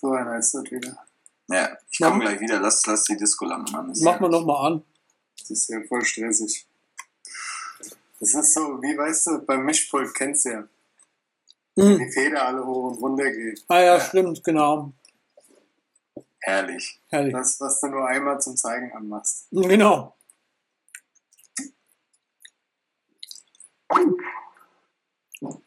So 0.00 0.12
einer 0.12 0.38
ist 0.38 0.54
das 0.54 0.64
wieder. 0.70 0.96
Ja, 1.48 1.76
ich 1.90 1.98
komme 1.98 2.20
gleich 2.20 2.40
wieder. 2.40 2.60
Lass, 2.60 2.84
lass 2.86 3.04
die 3.04 3.16
Disco-Lampen 3.16 3.74
an. 3.74 3.88
Das 3.88 4.00
wir 4.00 4.12
ja- 4.12 4.28
nochmal 4.28 4.72
an. 4.72 4.84
Das 5.38 5.50
ist 5.50 5.68
ja 5.68 5.82
voll 5.88 6.04
stressig. 6.04 6.66
Das 8.20 8.34
ist 8.34 8.52
so, 8.52 8.82
wie 8.82 8.96
weißt 8.96 9.26
du, 9.28 9.38
beim 9.46 9.64
Mischpult 9.64 10.12
kennst 10.14 10.44
du 10.44 10.50
ja, 10.50 10.68
Mhm. 11.76 11.98
die 11.98 12.10
Feder 12.12 12.46
alle 12.46 12.64
hoch 12.66 12.90
und 12.92 12.98
runter 13.02 13.30
geht. 13.30 13.64
Ah 13.68 13.80
ja, 13.80 14.00
stimmt, 14.00 14.42
genau. 14.42 14.92
Herrlich. 16.40 17.00
Herrlich. 17.08 17.32
Das, 17.32 17.60
was 17.60 17.80
du 17.80 17.88
nur 17.88 18.06
einmal 18.06 18.40
zum 18.40 18.56
Zeigen 18.56 18.92
anmachst. 18.92 19.46
Genau. 19.50 20.16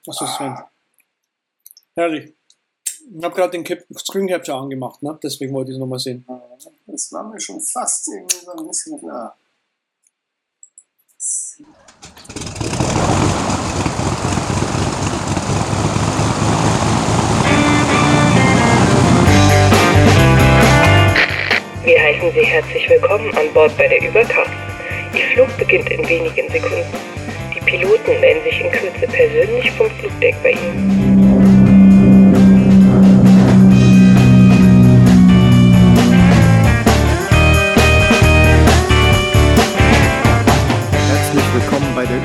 Was 0.05 0.21
ist 0.21 0.35
Sven? 0.35 0.57
Herrlich. 1.95 2.35
Ich 3.13 3.23
habe 3.25 3.35
gerade 3.35 3.51
den 3.51 3.63
Cap 3.65 3.83
Screen 3.97 4.27
Capture 4.27 4.57
angemacht, 4.57 5.03
ne? 5.03 5.19
deswegen 5.21 5.53
wollte 5.53 5.71
ich 5.71 5.75
es 5.75 5.79
nochmal 5.79 5.99
sehen. 5.99 6.25
Das 6.87 7.11
war 7.11 7.27
mir 7.27 7.39
schon 7.41 7.59
fast 7.59 8.07
irgendwie 8.07 8.37
so 8.37 8.51
ein 8.51 8.67
bisschen 8.67 8.99
klar. 8.99 9.35
Wir 21.83 21.99
heißen 21.99 22.31
Sie 22.31 22.45
herzlich 22.45 22.89
willkommen 22.89 23.35
an 23.35 23.53
Bord 23.53 23.75
bei 23.77 23.89
der 23.89 24.07
Übercast. 24.07 24.51
Ihr 25.13 25.25
Flug 25.33 25.57
beginnt 25.57 25.89
in 25.91 26.07
wenigen 26.07 26.49
Sekunden. 26.49 26.85
Die 27.53 27.59
Piloten 27.59 28.21
melden 28.21 28.43
sich 28.43 28.61
in 28.61 28.71
Kürze 28.71 29.07
persönlich 29.07 29.71
vom 29.71 29.89
Flugdeck 29.89 30.35
bei 30.41 30.51
Ihnen. 30.51 31.10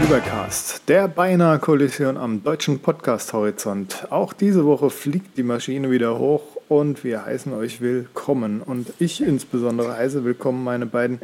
Übercast, 0.09 0.83
der 0.87 1.09
beinahe 1.09 1.59
Kollision 1.59 2.17
am 2.17 2.45
deutschen 2.45 2.79
Podcast-Horizont. 2.79 4.07
Auch 4.11 4.33
diese 4.33 4.65
Woche 4.65 4.89
fliegt 4.89 5.37
die 5.37 5.43
Maschine 5.43 5.91
wieder 5.91 6.17
hoch 6.17 6.43
und 6.69 7.03
wir 7.03 7.27
heißen 7.27 7.53
euch 7.53 7.81
willkommen. 7.81 8.63
Und 8.63 8.93
ich 9.01 9.21
insbesondere 9.21 9.97
heiße 9.97 10.25
willkommen 10.25 10.63
meine 10.63 10.87
beiden 10.87 11.19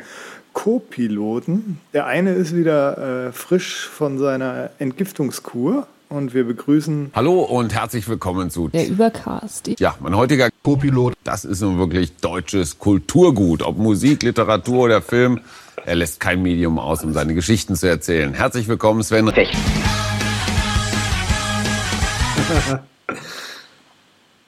Co-Piloten. 0.53 1.79
Der 1.93 2.07
eine 2.07 2.33
ist 2.33 2.57
wieder 2.57 3.29
äh, 3.29 3.33
frisch 3.33 3.87
von 3.87 4.19
seiner 4.19 4.71
Entgiftungskur 4.81 5.87
und 6.09 6.35
wir 6.35 6.43
begrüßen 6.43 7.13
Hallo 7.15 7.41
und 7.43 7.73
herzlich 7.73 8.09
willkommen 8.09 8.51
zu. 8.51 8.67
Der 8.67 8.89
Übercast. 8.89 9.71
Ja, 9.79 9.95
mein 10.01 10.17
heutiger 10.17 10.49
Co-Pilot, 10.65 11.15
das 11.23 11.45
ist 11.45 11.61
nun 11.61 11.79
wirklich 11.79 12.17
deutsches 12.17 12.81
Kulturgut. 12.81 13.63
Ob 13.63 13.79
Musik, 13.79 14.25
Literatur 14.25 14.87
oder 14.87 15.03
Film, 15.03 15.39
er 15.84 15.95
lässt 15.95 16.20
kein 16.20 16.42
Medium 16.42 16.78
aus, 16.78 17.05
um 17.05 17.12
seine 17.12 17.34
Geschichten 17.34 17.77
zu 17.77 17.89
erzählen. 17.89 18.34
Herzlich 18.34 18.69
willkommen, 18.69 19.03
Sven. 19.03 19.31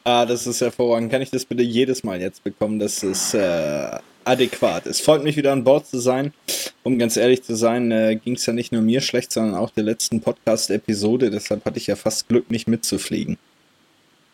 Ah, 0.06 0.26
das 0.26 0.46
ist 0.46 0.60
hervorragend. 0.60 1.10
Kann 1.10 1.22
ich 1.22 1.30
das 1.30 1.46
bitte 1.46 1.62
jedes 1.62 2.04
Mal 2.04 2.20
jetzt 2.20 2.44
bekommen, 2.44 2.78
dass 2.78 3.02
es 3.02 3.32
äh, 3.32 3.98
adäquat 4.24 4.84
ist? 4.84 5.00
Freut 5.00 5.24
mich 5.24 5.38
wieder 5.38 5.50
an 5.52 5.64
Bord 5.64 5.86
zu 5.86 5.98
sein. 5.98 6.34
Um 6.82 6.98
ganz 6.98 7.16
ehrlich 7.16 7.42
zu 7.42 7.56
sein, 7.56 7.90
äh, 7.90 8.16
ging 8.22 8.34
es 8.34 8.44
ja 8.44 8.52
nicht 8.52 8.70
nur 8.70 8.82
mir 8.82 9.00
schlecht, 9.00 9.32
sondern 9.32 9.54
auch 9.54 9.70
der 9.70 9.84
letzten 9.84 10.20
Podcast-Episode. 10.20 11.30
Deshalb 11.30 11.64
hatte 11.64 11.78
ich 11.78 11.86
ja 11.86 11.96
fast 11.96 12.28
Glück, 12.28 12.50
nicht 12.50 12.68
mitzufliegen. 12.68 13.38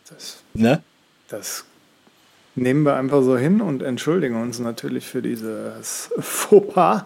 das, 0.08 0.42
Ne? 0.54 0.82
das 1.28 1.64
nehmen 2.56 2.83
wir 2.84 2.97
einfach 2.97 3.23
so 3.23 3.37
hin 3.37 3.61
und 3.61 3.83
entschuldigen 3.83 4.41
uns 4.41 4.59
natürlich 4.59 5.06
für 5.06 5.23
dieses 5.23 6.11
Fauxpas. 6.19 7.05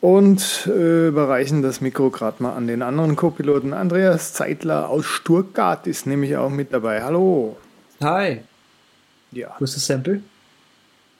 Und 0.00 0.68
äh, 0.68 1.08
überreichen 1.08 1.62
das 1.62 1.80
Mikro 1.80 2.10
gerade 2.10 2.40
mal 2.40 2.52
an 2.54 2.68
den 2.68 2.82
anderen 2.82 3.16
Co-Piloten. 3.16 3.72
Andreas 3.72 4.32
Zeitler 4.32 4.88
aus 4.88 5.04
Stuttgart 5.04 5.88
ist 5.88 6.06
nämlich 6.06 6.36
auch 6.36 6.50
mit 6.50 6.72
dabei. 6.72 7.02
Hallo. 7.02 7.56
Hi. 8.00 8.42
Ja, 9.32 9.56
Wo 9.58 9.64
ist 9.64 9.74
das 9.74 9.86
Sample? 9.86 10.20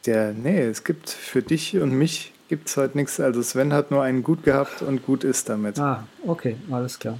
der, 0.06 0.32
nee, 0.32 0.62
es 0.62 0.84
gibt 0.84 1.10
für 1.10 1.42
dich 1.42 1.76
und 1.76 1.92
mich 1.92 2.32
gibt 2.48 2.68
es 2.68 2.76
heute 2.76 2.96
nichts. 2.96 3.20
Also 3.20 3.42
Sven 3.42 3.72
hat 3.72 3.90
nur 3.90 4.02
einen 4.02 4.22
gut 4.22 4.42
gehabt 4.42 4.80
und 4.82 5.04
gut 5.04 5.24
ist 5.24 5.48
damit. 5.48 5.78
Ah, 5.78 6.06
okay, 6.26 6.56
alles 6.70 6.98
klar. 6.98 7.18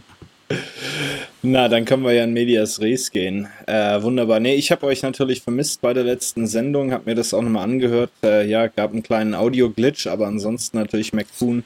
Na, 1.42 1.69
dann 1.69 1.84
können 1.84 2.04
wir 2.04 2.12
ja 2.12 2.25
in 2.25 2.32
Medias 2.32 2.81
Res 2.81 3.10
gehen. 3.10 3.48
Äh, 3.66 4.03
wunderbar. 4.03 4.41
Nee, 4.41 4.54
ich 4.54 4.70
habe 4.72 4.86
euch 4.86 5.03
natürlich 5.03 5.42
vermisst 5.42 5.81
bei 5.81 5.92
der 5.94 6.04
letzten 6.04 6.47
Sendung, 6.47 6.92
habe 6.92 7.04
mir 7.06 7.14
das 7.14 7.34
auch 7.34 7.42
nochmal 7.42 7.64
angehört. 7.64 8.10
Äh, 8.22 8.47
ja, 8.48 8.66
gab 8.66 8.92
einen 8.92 9.03
kleinen 9.03 9.34
Audio-Glitch, 9.34 10.06
aber 10.06 10.26
ansonsten 10.26 10.78
natürlich 10.78 11.12
McCoon 11.12 11.64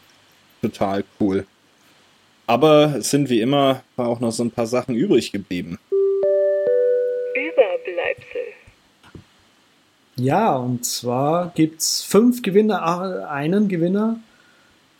total 0.60 1.04
cool. 1.20 1.46
Aber 2.46 2.96
es 2.98 3.10
sind 3.10 3.30
wie 3.30 3.40
immer 3.40 3.82
auch 3.96 4.20
noch 4.20 4.32
so 4.32 4.42
ein 4.44 4.50
paar 4.50 4.66
Sachen 4.66 4.94
übrig 4.94 5.32
geblieben. 5.32 5.78
Überbleibsel. 7.34 8.42
Ja, 10.16 10.56
und 10.56 10.84
zwar 10.84 11.52
gibt 11.54 11.80
es 11.80 12.02
fünf 12.02 12.42
Gewinner, 12.42 12.82
ah, 12.82 13.28
einen 13.30 13.68
Gewinner 13.68 14.18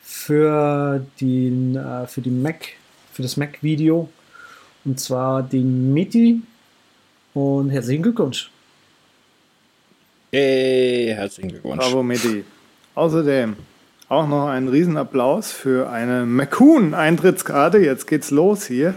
für, 0.02 1.04
den, 1.20 1.76
äh, 1.76 2.06
für, 2.06 2.22
die 2.22 2.30
Mac, 2.30 2.68
für 3.12 3.22
das 3.22 3.36
Mac-Video. 3.36 4.08
Und 4.84 4.98
zwar 4.98 5.42
den 5.42 5.92
Miti. 5.92 6.42
Und 7.34 7.70
herzlichen 7.70 8.02
Glückwunsch. 8.02 8.50
Hey, 10.32 11.12
herzlichen 11.14 11.50
Glückwunsch. 11.50 11.78
Bravo, 11.84 12.02
Medi. 12.02 12.44
Außerdem 12.94 13.56
auch 14.08 14.26
noch 14.26 14.48
einen 14.48 14.68
Riesenapplaus 14.68 15.52
für 15.52 15.88
eine 15.90 16.26
McCoon-Eintrittskarte. 16.26 17.78
Jetzt 17.78 18.06
geht's 18.06 18.30
los 18.30 18.66
hier. 18.66 18.94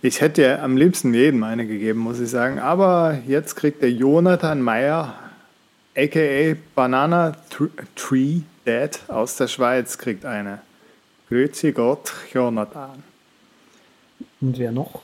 Ich 0.00 0.20
hätte 0.20 0.42
ja 0.42 0.62
am 0.62 0.76
liebsten 0.76 1.14
jedem 1.14 1.42
eine 1.44 1.66
gegeben, 1.66 2.00
muss 2.00 2.20
ich 2.20 2.30
sagen. 2.30 2.58
Aber 2.58 3.18
jetzt 3.26 3.54
kriegt 3.54 3.82
der 3.82 3.92
Jonathan 3.92 4.60
Meyer, 4.60 5.14
a.k.a. 5.96 6.56
Banana 6.74 7.36
Tr- 7.50 7.70
Tree 7.94 8.40
Dad 8.64 9.00
aus 9.08 9.36
der 9.36 9.48
Schweiz, 9.48 9.98
kriegt 9.98 10.24
eine. 10.24 10.60
Grüezi 11.28 11.72
Gott, 11.72 12.12
Jonathan. 12.32 13.02
Und 14.42 14.58
wer 14.58 14.72
noch? 14.72 15.00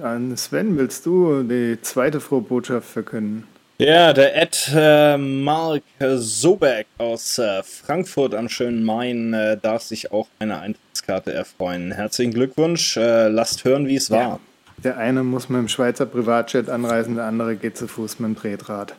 An 0.00 0.36
Sven, 0.36 0.78
willst 0.78 1.06
du 1.06 1.42
die 1.42 1.78
zweite 1.82 2.20
frohe 2.20 2.42
Botschaft 2.42 2.88
verkünden? 2.88 3.44
Ja, 3.78 4.12
der 4.12 4.36
Ed 4.36 4.70
äh, 4.74 5.16
Mark 5.16 5.82
Sobeck 6.16 6.86
aus 6.98 7.38
äh, 7.38 7.62
Frankfurt 7.62 8.34
am 8.34 8.48
schönen 8.48 8.84
Main 8.84 9.32
äh, 9.34 9.56
darf 9.56 9.82
sich 9.82 10.12
auch 10.12 10.26
eine 10.38 10.60
Eintrittskarte 10.60 11.32
erfreuen. 11.32 11.92
Herzlichen 11.92 12.32
Glückwunsch. 12.34 12.96
Äh, 12.96 13.28
lasst 13.28 13.64
hören, 13.64 13.86
wie 13.88 13.96
es 13.96 14.10
war. 14.10 14.40
Der 14.84 14.96
eine 14.98 15.24
muss 15.24 15.48
mit 15.48 15.58
dem 15.58 15.68
Schweizer 15.68 16.06
Privatjet 16.06 16.68
anreisen, 16.68 17.16
der 17.16 17.24
andere 17.24 17.56
geht 17.56 17.76
zu 17.76 17.88
Fuß 17.88 18.18
mit 18.20 18.28
dem 18.30 18.36
Tretrad. 18.36 18.94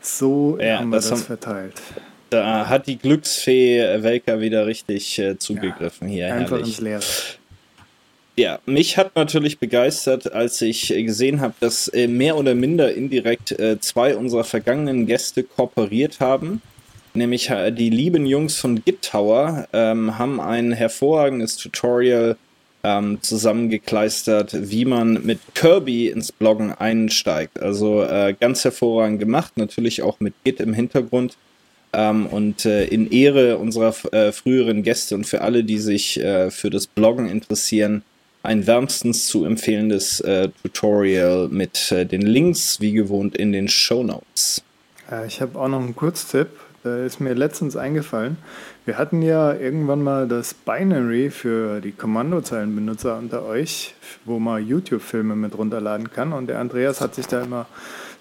So 0.00 0.58
Ja, 0.60 0.78
haben 0.78 0.90
wir 0.90 0.96
das 0.96 1.08
das, 1.08 1.18
haben- 1.20 1.26
verteilt. 1.26 1.74
Da 2.30 2.66
hat 2.68 2.86
die 2.86 2.96
Glücksfee 2.96 4.02
Welker 4.02 4.40
wieder 4.40 4.66
richtig 4.66 5.18
äh, 5.18 5.36
zugegriffen 5.38 6.08
hier. 6.08 6.32
Einfach 6.32 6.52
herrlich. 6.52 6.68
ins 6.68 6.80
Leere. 6.80 7.02
Ja, 8.34 8.60
mich 8.64 8.96
hat 8.96 9.14
natürlich 9.14 9.58
begeistert, 9.58 10.32
als 10.32 10.62
ich 10.62 10.90
äh, 10.90 11.02
gesehen 11.02 11.42
habe, 11.42 11.54
dass 11.60 11.88
äh, 11.88 12.06
mehr 12.06 12.38
oder 12.38 12.54
minder 12.54 12.94
indirekt 12.94 13.52
äh, 13.52 13.78
zwei 13.78 14.16
unserer 14.16 14.44
vergangenen 14.44 15.06
Gäste 15.06 15.42
kooperiert 15.42 16.20
haben. 16.20 16.62
Nämlich 17.12 17.50
äh, 17.50 17.70
die 17.72 17.90
lieben 17.90 18.24
Jungs 18.24 18.56
von 18.56 18.82
Git 18.82 19.02
Tower 19.02 19.68
ähm, 19.74 20.18
haben 20.18 20.40
ein 20.40 20.72
hervorragendes 20.72 21.58
Tutorial 21.58 22.38
ähm, 22.82 23.18
zusammengekleistert, 23.20 24.70
wie 24.70 24.86
man 24.86 25.24
mit 25.24 25.38
Kirby 25.54 26.08
ins 26.08 26.32
Bloggen 26.32 26.72
einsteigt. 26.72 27.60
Also 27.60 28.02
äh, 28.02 28.34
ganz 28.40 28.64
hervorragend 28.64 29.20
gemacht, 29.20 29.58
natürlich 29.58 30.00
auch 30.00 30.20
mit 30.20 30.32
Git 30.42 30.58
im 30.60 30.72
Hintergrund. 30.72 31.36
Ähm, 31.92 32.24
und 32.24 32.64
äh, 32.64 32.86
in 32.86 33.10
Ehre 33.10 33.58
unserer 33.58 33.94
äh, 34.14 34.32
früheren 34.32 34.82
Gäste 34.82 35.14
und 35.14 35.26
für 35.26 35.42
alle, 35.42 35.64
die 35.64 35.76
sich 35.76 36.18
äh, 36.18 36.50
für 36.50 36.70
das 36.70 36.86
Bloggen 36.86 37.28
interessieren, 37.28 38.02
ein 38.42 38.66
wärmstens 38.66 39.26
zu 39.26 39.44
empfehlendes 39.44 40.20
äh, 40.20 40.48
Tutorial 40.62 41.48
mit 41.48 41.92
äh, 41.92 42.04
den 42.04 42.22
Links, 42.22 42.80
wie 42.80 42.92
gewohnt, 42.92 43.36
in 43.36 43.52
den 43.52 43.68
Show 43.68 44.02
Notes. 44.02 44.62
Äh, 45.10 45.26
ich 45.26 45.40
habe 45.40 45.58
auch 45.58 45.68
noch 45.68 45.80
einen 45.80 45.96
Kurztipp. 45.96 46.48
Da 46.84 47.04
ist 47.04 47.20
mir 47.20 47.34
letztens 47.34 47.76
eingefallen, 47.76 48.38
wir 48.84 48.98
hatten 48.98 49.22
ja 49.22 49.54
irgendwann 49.54 50.02
mal 50.02 50.26
das 50.26 50.52
Binary 50.52 51.30
für 51.30 51.80
die 51.80 51.92
Kommandozeilenbenutzer 51.92 53.16
unter 53.16 53.44
euch, 53.44 53.94
wo 54.24 54.40
man 54.40 54.66
YouTube-Filme 54.66 55.36
mit 55.36 55.56
runterladen 55.56 56.10
kann. 56.10 56.32
Und 56.32 56.48
der 56.48 56.58
Andreas 56.58 57.00
hat 57.00 57.14
sich 57.14 57.28
da 57.28 57.42
immer 57.42 57.66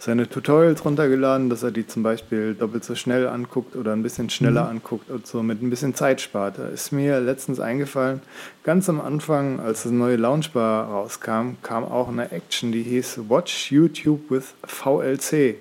seine 0.02 0.28
Tutorials 0.28 0.84
runtergeladen, 0.84 1.52
dass 1.52 1.62
er 1.62 1.70
die 1.70 1.86
zum 1.86 2.02
Beispiel 2.02 2.56
doppelt 2.56 2.84
so 2.84 2.96
schnell 2.96 3.28
anguckt 3.28 3.76
oder 3.76 3.94
ein 3.94 4.02
bisschen 4.02 4.32
schneller 4.32 4.64
mhm. 4.64 4.70
anguckt 4.72 5.12
und 5.12 5.28
so 5.28 5.44
mit 5.44 5.62
ein 5.62 5.70
bisschen 5.70 5.94
Zeit 5.94 6.22
spart. 6.22 6.58
Da 6.58 6.68
ist 6.70 6.92
mir 6.92 7.20
letztens 7.20 7.60
eingefallen, 7.60 8.22
ganz 8.64 8.90
am 8.90 9.00
Anfang, 9.00 9.60
als 9.60 9.84
das 9.84 9.92
neue 9.92 10.16
Launchbar 10.16 10.88
rauskam, 10.88 11.58
kam 11.62 11.84
auch 11.84 12.10
eine 12.10 12.32
Action, 12.32 12.72
die 12.72 12.82
hieß 12.82 13.30
Watch 13.30 13.72
YouTube 13.72 14.32
with 14.32 14.56
VLC. 14.66 15.58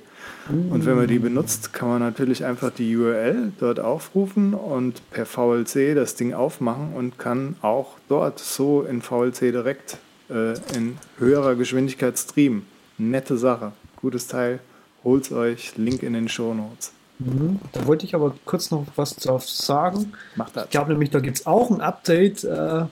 Und 0.48 0.86
wenn 0.86 0.96
man 0.96 1.06
die 1.06 1.18
benutzt, 1.18 1.74
kann 1.74 1.88
man 1.88 2.00
natürlich 2.00 2.44
einfach 2.44 2.70
die 2.70 2.96
URL 2.96 3.52
dort 3.60 3.78
aufrufen 3.78 4.54
und 4.54 5.02
per 5.10 5.26
VLC 5.26 5.94
das 5.94 6.14
Ding 6.14 6.32
aufmachen 6.32 6.94
und 6.94 7.18
kann 7.18 7.56
auch 7.60 7.96
dort 8.08 8.38
so 8.38 8.82
in 8.82 9.02
VLC 9.02 9.52
direkt 9.52 9.98
äh, 10.30 10.54
in 10.74 10.96
höherer 11.18 11.54
Geschwindigkeit 11.56 12.18
streamen. 12.18 12.64
Nette 12.98 13.36
Sache, 13.36 13.72
gutes 14.00 14.26
Teil. 14.26 14.60
Holt's 15.04 15.32
euch, 15.32 15.76
Link 15.76 16.02
in 16.02 16.12
den 16.12 16.28
Show 16.28 16.54
Notes. 16.54 16.92
Mhm. 17.18 17.58
Da 17.72 17.86
wollte 17.86 18.06
ich 18.06 18.14
aber 18.14 18.34
kurz 18.44 18.70
noch 18.70 18.86
was 18.96 19.16
drauf 19.16 19.48
sagen. 19.48 20.12
Macht 20.36 20.56
das. 20.56 20.64
Ich 20.64 20.70
glaube 20.70 20.92
nämlich, 20.92 21.10
da 21.10 21.20
gibt 21.20 21.38
es 21.38 21.46
auch 21.46 21.70
ein 21.70 21.80
Update. 21.80 22.44
Äh, 22.44 22.84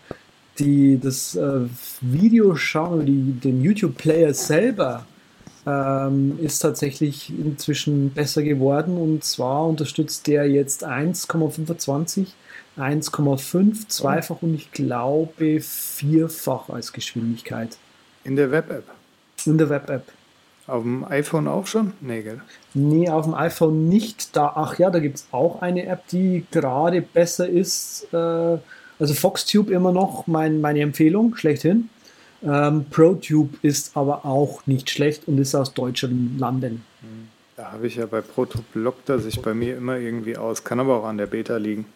die, 0.58 0.98
das 0.98 1.36
äh, 1.36 1.60
Video 2.00 2.56
schauen, 2.56 3.06
die, 3.06 3.32
den 3.32 3.62
YouTube-Player 3.62 4.34
selber 4.34 5.06
ähm, 5.66 6.38
ist 6.42 6.58
tatsächlich 6.60 7.30
inzwischen 7.30 8.10
besser 8.10 8.42
geworden 8.42 8.96
und 8.96 9.24
zwar 9.24 9.66
unterstützt 9.66 10.26
der 10.26 10.50
jetzt 10.50 10.86
1,25, 10.86 12.26
1,5, 12.76 13.88
zweifach 13.88 14.42
und 14.42 14.54
ich 14.54 14.72
glaube 14.72 15.60
vierfach 15.60 16.70
als 16.70 16.92
Geschwindigkeit. 16.92 17.76
In 18.24 18.36
der 18.36 18.50
Web-App? 18.50 18.84
In 19.46 19.58
der 19.58 19.68
Web-App. 19.68 20.04
Auf 20.68 20.82
dem 20.82 21.02
iPhone 21.04 21.48
auch 21.48 21.66
schon? 21.66 21.94
Nee, 22.02 22.22
gell? 22.22 22.42
Nee, 22.74 23.08
auf 23.08 23.24
dem 23.24 23.34
iPhone 23.34 23.88
nicht. 23.88 24.36
Da, 24.36 24.52
ach 24.54 24.78
ja, 24.78 24.90
da 24.90 24.98
gibt 24.98 25.16
es 25.16 25.26
auch 25.32 25.62
eine 25.62 25.86
App, 25.86 26.06
die 26.08 26.44
gerade 26.50 27.00
besser 27.00 27.48
ist. 27.48 28.06
Äh, 28.12 28.58
also 28.98 29.14
FoxTube 29.14 29.70
immer 29.70 29.92
noch 29.92 30.26
mein, 30.26 30.60
meine 30.60 30.80
Empfehlung, 30.80 31.36
schlechthin. 31.36 31.88
Ähm, 32.42 32.84
ProTube 32.90 33.54
ist 33.62 33.96
aber 33.96 34.26
auch 34.26 34.66
nicht 34.66 34.90
schlecht 34.90 35.26
und 35.26 35.38
ist 35.38 35.54
aus 35.54 35.72
deutschen 35.72 36.38
Landen. 36.38 36.84
Da 37.56 37.72
habe 37.72 37.86
ich 37.86 37.96
ja 37.96 38.06
bei 38.06 38.20
ProTube 38.20 38.66
lockt 38.74 39.08
er 39.08 39.18
sich 39.18 39.40
bei 39.40 39.54
mir 39.54 39.76
immer 39.76 39.96
irgendwie 39.96 40.36
aus. 40.36 40.62
Kann 40.62 40.78
aber 40.78 41.00
auch 41.00 41.04
an 41.04 41.16
der 41.16 41.26
Beta 41.26 41.56
liegen. 41.56 41.86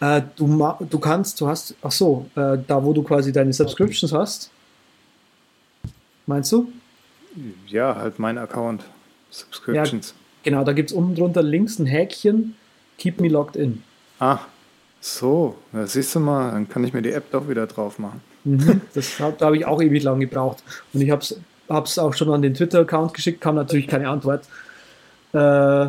Äh, 0.00 0.22
du, 0.36 0.46
du 0.88 0.98
kannst, 0.98 1.40
du 1.40 1.48
hast, 1.48 1.74
ach 1.82 1.90
so, 1.90 2.26
äh, 2.36 2.56
da 2.66 2.82
wo 2.82 2.92
du 2.92 3.02
quasi 3.02 3.32
deine 3.32 3.52
Subscriptions 3.52 4.12
hast. 4.12 4.50
Meinst 6.26 6.52
du? 6.52 6.70
Ja, 7.66 7.96
halt 7.96 8.18
mein 8.18 8.38
Account. 8.38 8.84
Subscriptions. 9.30 10.08
Ja, 10.08 10.50
genau, 10.50 10.64
da 10.64 10.72
gibt 10.72 10.90
es 10.90 10.96
unten 10.96 11.14
drunter 11.14 11.42
links 11.42 11.78
ein 11.78 11.86
Häkchen. 11.86 12.56
Keep 12.98 13.20
me 13.20 13.28
logged 13.28 13.56
in. 13.56 13.82
Ah, 14.18 14.40
so. 15.00 15.56
Da 15.72 15.86
siehst 15.86 16.14
du 16.14 16.20
mal, 16.20 16.50
dann 16.50 16.68
kann 16.68 16.84
ich 16.84 16.92
mir 16.92 17.02
die 17.02 17.12
App 17.12 17.30
doch 17.30 17.48
wieder 17.48 17.66
drauf 17.66 17.98
machen. 17.98 18.20
Mhm, 18.44 18.80
das 18.94 19.16
da 19.18 19.46
habe 19.46 19.56
ich 19.56 19.64
auch 19.66 19.80
ewig 19.80 20.02
lang 20.02 20.20
gebraucht. 20.20 20.62
Und 20.92 21.00
ich 21.00 21.10
habe 21.10 21.22
es 21.22 21.98
auch 21.98 22.14
schon 22.14 22.30
an 22.30 22.42
den 22.42 22.54
Twitter-Account 22.54 23.14
geschickt, 23.14 23.40
kam 23.40 23.54
natürlich 23.54 23.86
keine 23.86 24.08
Antwort. 24.08 24.44
Äh, 25.32 25.86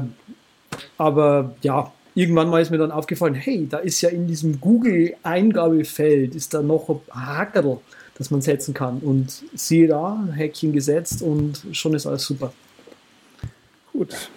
aber 0.98 1.56
ja, 1.62 1.92
irgendwann 2.16 2.50
mal 2.50 2.62
ist 2.62 2.72
mir 2.72 2.78
dann 2.78 2.92
aufgefallen, 2.92 3.34
hey, 3.34 3.68
da 3.70 3.78
ist 3.78 4.02
ja 4.02 4.10
in 4.10 4.28
diesem 4.28 4.60
Google-Eingabefeld 4.60 6.36
ist 6.36 6.54
da 6.54 6.62
noch 6.62 6.90
ein 6.90 7.00
Hackerl, 7.14 7.80
das 8.22 8.30
man 8.30 8.42
setzen 8.42 8.74
kann. 8.74 9.00
Und 9.00 9.44
siehe 9.54 9.88
da, 9.88 10.28
Häkchen 10.36 10.74
gesetzt 10.74 11.22
und 11.24 11.62
schon 11.72 11.96
ist 11.96 12.06
alles 12.06 12.24
super. 12.24 12.54
Gut. 13.92 14.30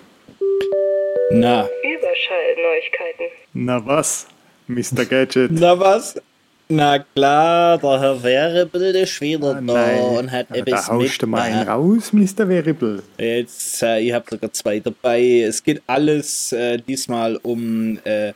Na. 1.31 1.69
Überschallneuigkeiten. 1.83 3.27
Na 3.53 3.85
was, 3.85 4.27
Mr. 4.67 5.05
Gadget? 5.05 5.51
Na 5.53 5.79
was? 5.79 6.21
Na 6.67 6.99
klar, 6.99 7.77
der 7.77 8.01
Herr 8.01 8.23
Variable 8.23 8.99
ist 8.99 9.21
wieder 9.21 9.57
ah, 9.57 9.61
da 9.61 9.97
und 10.19 10.33
hat 10.33 10.49
ja, 10.49 10.57
etwas 10.57 10.87
Da 10.87 10.93
haust 10.95 11.21
du 11.21 11.27
mal 11.27 11.43
einen 11.43 11.69
raus, 11.69 12.11
Mr. 12.13 12.49
Variable. 12.49 13.03
Jetzt, 13.19 13.83
äh, 13.83 14.01
ich 14.01 14.15
habe 14.15 14.25
sogar 14.31 14.51
zwei 14.51 14.81
dabei. 14.81 15.43
Es 15.47 15.63
geht 15.63 15.83
alles 15.87 16.53
äh, 16.53 16.79
diesmal 16.79 17.37
um 17.43 17.99
äh, 18.05 18.33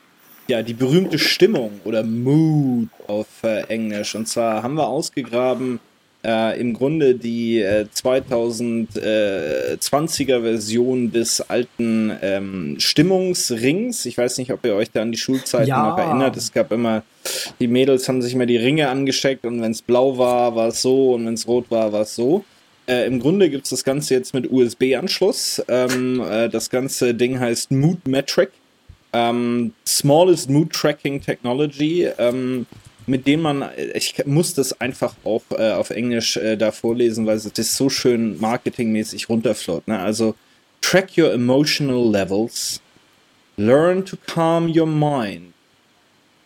ja, 0.48 0.62
die 0.62 0.74
berühmte 0.74 1.18
Stimmung 1.18 1.80
oder 1.84 2.02
Mood 2.02 2.88
auf 3.06 3.26
äh, 3.42 3.62
Englisch. 3.68 4.14
Und 4.14 4.26
zwar 4.26 4.62
haben 4.62 4.74
wir 4.74 4.88
ausgegraben, 4.88 5.80
äh, 6.24 6.60
im 6.60 6.74
Grunde 6.74 7.14
die 7.14 7.60
äh, 7.60 7.86
2020er 7.94 10.40
Version 10.40 11.12
des 11.12 11.42
alten 11.42 12.12
ähm, 12.22 12.76
Stimmungsrings. 12.78 14.06
Ich 14.06 14.16
weiß 14.18 14.38
nicht, 14.38 14.50
ob 14.52 14.64
ihr 14.64 14.74
euch 14.74 14.90
da 14.90 15.02
an 15.02 15.12
die 15.12 15.18
Schulzeit 15.18 15.68
ja. 15.68 15.90
noch 15.90 15.98
erinnert. 15.98 16.36
Es 16.36 16.52
gab 16.52 16.72
immer, 16.72 17.04
die 17.60 17.68
Mädels 17.68 18.08
haben 18.08 18.22
sich 18.22 18.34
immer 18.34 18.46
die 18.46 18.56
Ringe 18.56 18.88
angesteckt 18.88 19.44
und 19.44 19.62
wenn 19.62 19.70
es 19.72 19.82
blau 19.82 20.18
war, 20.18 20.56
war 20.56 20.68
es 20.68 20.82
so 20.82 21.14
und 21.14 21.26
wenn 21.26 21.34
es 21.34 21.46
rot 21.46 21.70
war, 21.70 21.92
war 21.92 22.02
es 22.02 22.16
so. 22.16 22.44
Äh, 22.88 23.06
Im 23.06 23.20
Grunde 23.20 23.50
gibt 23.50 23.64
es 23.64 23.70
das 23.70 23.84
Ganze 23.84 24.14
jetzt 24.14 24.34
mit 24.34 24.50
USB-Anschluss. 24.50 25.62
Ähm, 25.68 26.20
äh, 26.20 26.48
das 26.48 26.70
ganze 26.70 27.14
Ding 27.14 27.38
heißt 27.38 27.70
Mood 27.70 28.08
Metric. 28.08 28.50
Ähm, 29.12 29.72
Smallest 29.87 30.50
Mood 30.50 30.72
Tracking 30.72 31.20
Technology. 31.20 32.08
Ähm, 32.19 32.66
mit 33.08 33.26
denen 33.26 33.43
man, 33.43 33.64
ich 33.94 34.14
muss 34.26 34.55
das 34.55 34.78
einfach 34.81 35.14
auch 35.25 35.43
äh, 35.50 35.72
auf 35.72 35.90
Englisch 35.90 36.37
äh, 36.37 36.56
da 36.56 36.70
vorlesen, 36.70 37.26
weil 37.26 37.37
es 37.37 37.50
das 37.50 37.76
so 37.76 37.88
schön 37.88 38.38
marketingmäßig 38.38 39.28
runterflott. 39.28 39.88
Ne? 39.88 39.99
Also, 39.99 40.34
track 40.82 41.16
your 41.16 41.32
emotional 41.32 42.10
levels, 42.10 42.82
learn 43.56 44.05
to 44.05 44.16
calm 44.26 44.70
your 44.75 44.87
mind, 44.87 45.54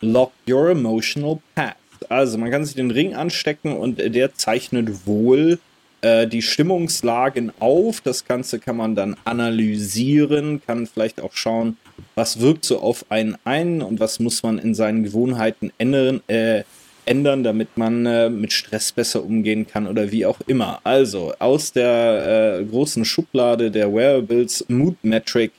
lock 0.00 0.32
your 0.49 0.70
emotional 0.70 1.41
path. 1.55 1.76
Also, 2.08 2.38
man 2.38 2.50
kann 2.50 2.65
sich 2.65 2.76
den 2.76 2.93
Ring 2.93 3.15
anstecken 3.15 3.76
und 3.76 3.99
der 3.99 4.35
zeichnet 4.35 5.06
wohl 5.06 5.58
äh, 6.00 6.29
die 6.29 6.43
Stimmungslagen 6.43 7.53
auf. 7.58 8.00
Das 8.00 8.25
Ganze 8.25 8.61
kann 8.61 8.76
man 8.76 8.94
dann 8.94 9.17
analysieren, 9.25 10.62
kann 10.65 10.87
vielleicht 10.87 11.20
auch 11.20 11.32
schauen, 11.35 11.76
was 12.14 12.40
wirkt 12.40 12.64
so 12.64 12.81
auf 12.81 13.06
einen 13.10 13.37
ein 13.44 13.82
und 13.82 14.00
was 14.00 14.20
muss 14.20 14.43
man 14.43 14.58
in 14.58 14.75
seinen 14.75 15.02
Gewohnheiten 15.02 15.72
ändern, 15.78 16.22
äh, 16.28 16.64
ändern 17.04 17.43
damit 17.43 17.76
man 17.76 18.06
äh, 18.06 18.31
mit 18.31 18.52
Stress 18.52 18.93
besser 18.93 19.25
umgehen 19.25 19.66
kann 19.66 19.87
oder 19.87 20.10
wie 20.12 20.26
auch 20.26 20.40
immer. 20.46 20.81
Also 20.84 21.32
aus 21.38 21.72
der 21.72 22.58
äh, 22.60 22.64
großen 22.64 23.04
Schublade 23.04 23.70
der 23.70 23.93
Wearables 23.93 24.64
Mood 24.69 24.96
Metric 25.02 25.52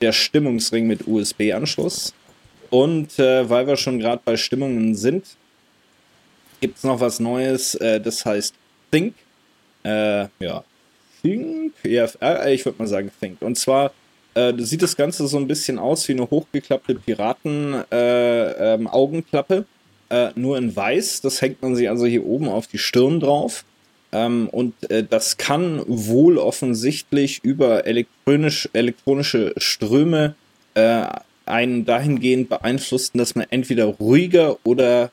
der 0.00 0.12
Stimmungsring 0.12 0.86
mit 0.86 1.06
USB-Anschluss. 1.06 2.12
Und 2.70 3.18
äh, 3.18 3.48
weil 3.48 3.66
wir 3.66 3.76
schon 3.76 3.98
gerade 3.98 4.20
bei 4.24 4.36
Stimmungen 4.36 4.94
sind, 4.94 5.26
gibt 6.60 6.78
es 6.78 6.84
noch 6.84 7.00
was 7.00 7.20
Neues, 7.20 7.74
äh, 7.76 8.00
das 8.00 8.24
heißt 8.24 8.54
Think. 8.90 9.14
Äh, 9.84 10.26
ja, 10.40 10.64
Think, 11.22 11.74
ja, 11.84 12.06
äh, 12.20 12.54
ich 12.54 12.64
würde 12.64 12.78
mal 12.78 12.88
sagen 12.88 13.10
Think. 13.20 13.42
Und 13.42 13.58
zwar 13.58 13.92
äh, 14.34 14.54
sieht 14.58 14.82
das 14.82 14.96
Ganze 14.96 15.28
so 15.28 15.36
ein 15.36 15.46
bisschen 15.46 15.78
aus 15.78 16.08
wie 16.08 16.12
eine 16.12 16.30
hochgeklappte 16.30 16.94
Piraten-Augenklappe, 16.94 19.64
äh, 20.10 20.26
ähm, 20.26 20.32
nur 20.34 20.56
in 20.58 20.74
weiß. 20.74 21.20
Das 21.22 21.40
hängt 21.40 21.62
man 21.62 21.76
sich 21.76 21.88
also 21.88 22.06
hier 22.06 22.26
oben 22.26 22.48
auf 22.48 22.66
die 22.66 22.78
Stirn 22.78 23.20
drauf. 23.20 23.64
Ähm, 24.12 24.48
und 24.50 24.74
äh, 24.90 25.04
das 25.04 25.36
kann 25.38 25.82
wohl 25.86 26.38
offensichtlich 26.38 27.40
über 27.42 27.86
elektronisch, 27.86 28.68
elektronische 28.72 29.54
Ströme 29.56 30.34
äh, 30.74 31.06
einen 31.46 31.84
dahingehend 31.84 32.48
beeinflussen, 32.48 33.18
dass 33.18 33.34
man 33.34 33.46
entweder 33.50 33.86
ruhiger 33.86 34.58
oder 34.64 35.10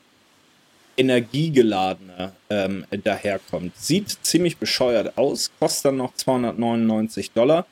energiegeladener 0.98 2.34
ähm, 2.50 2.86
daherkommt. 3.04 3.78
Sieht 3.78 4.18
ziemlich 4.22 4.58
bescheuert 4.58 5.18
aus, 5.18 5.52
kostet 5.60 5.86
dann 5.86 5.98
noch 5.98 6.14
299 6.14 7.32
Dollar. 7.32 7.66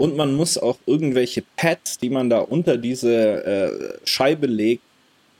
Und 0.00 0.16
man 0.16 0.34
muss 0.34 0.56
auch 0.56 0.78
irgendwelche 0.86 1.42
Pads, 1.56 1.98
die 1.98 2.08
man 2.08 2.30
da 2.30 2.38
unter 2.38 2.78
diese 2.78 3.44
äh, 3.44 3.98
Scheibe 4.08 4.46
legt, 4.46 4.82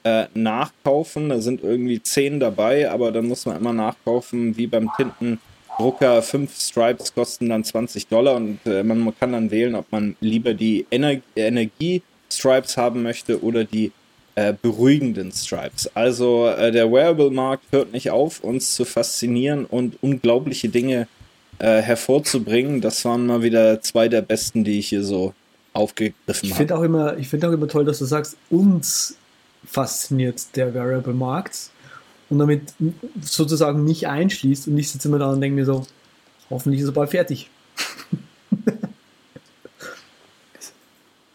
äh, 0.05 0.26
nachkaufen. 0.35 1.31
Da 1.31 1.40
sind 1.40 1.64
irgendwie 1.64 2.02
10 2.02 2.40
dabei, 2.40 2.90
aber 2.90 3.11
dann 3.11 3.26
muss 3.26 3.47
man 3.47 3.57
immer 3.57 3.73
nachkaufen, 3.73 4.59
wie 4.59 4.67
beim 4.67 4.90
Tintendrucker. 4.99 6.21
5 6.21 6.55
Stripes 6.55 7.14
kosten 7.14 7.49
dann 7.49 7.64
20 7.64 8.09
Dollar 8.09 8.37
und 8.37 8.59
äh, 8.67 8.83
man 8.83 9.14
kann 9.19 9.33
dann 9.33 9.50
wählen, 9.50 9.75
ob 9.75 9.90
man 9.93 10.14
lieber 10.21 10.52
die 10.52 10.85
Ener 10.90 11.17
Energie-Stripes 11.35 12.76
haben 12.76 13.02
möchte 13.02 13.43
oder 13.43 13.64
die 13.64 13.93
äh, 14.35 14.52
beruhigenden 14.52 15.33
Stripes. 15.33 15.90
Also 15.95 16.49
äh, 16.49 16.71
der 16.71 16.93
Wearable-Markt 16.93 17.64
hört 17.71 17.95
nicht 17.95 18.11
auf, 18.11 18.45
uns 18.45 18.75
zu 18.75 18.85
faszinieren 18.85 19.64
und 19.64 19.97
unglaubliche 20.02 20.69
Dinge 20.69 21.09
äh, 21.61 21.81
hervorzubringen. 21.83 22.81
Das 22.81 23.05
waren 23.05 23.26
mal 23.26 23.43
wieder 23.43 23.81
zwei 23.83 24.09
der 24.09 24.23
besten, 24.23 24.64
die 24.64 24.79
ich 24.79 24.88
hier 24.88 25.05
so 25.05 25.35
aufgegriffen 25.73 26.47
Ich 26.47 26.50
habe. 26.52 26.59
finde 26.59 26.76
auch, 26.76 26.83
immer, 26.83 27.17
ich 27.19 27.29
find 27.29 27.45
auch 27.45 27.52
immer 27.52 27.69
toll, 27.69 27.85
dass 27.85 27.99
du 27.99 28.07
sagst, 28.07 28.37
uns 28.49 29.17
fasziniert 29.64 30.57
der 30.57 30.75
Variable-Markt 30.75 31.71
und 32.31 32.38
damit 32.38 32.73
sozusagen 33.21 33.85
mich 33.85 34.09
einschließt 34.09 34.69
und 34.69 34.79
ich 34.79 34.90
sitze 34.90 35.09
immer 35.09 35.19
da 35.19 35.31
und 35.31 35.40
denke 35.40 35.57
mir 35.57 35.67
so, 35.67 35.87
hoffentlich 36.49 36.81
ist 36.81 36.88
er 36.88 36.93
bald 36.93 37.11
fertig. 37.11 37.50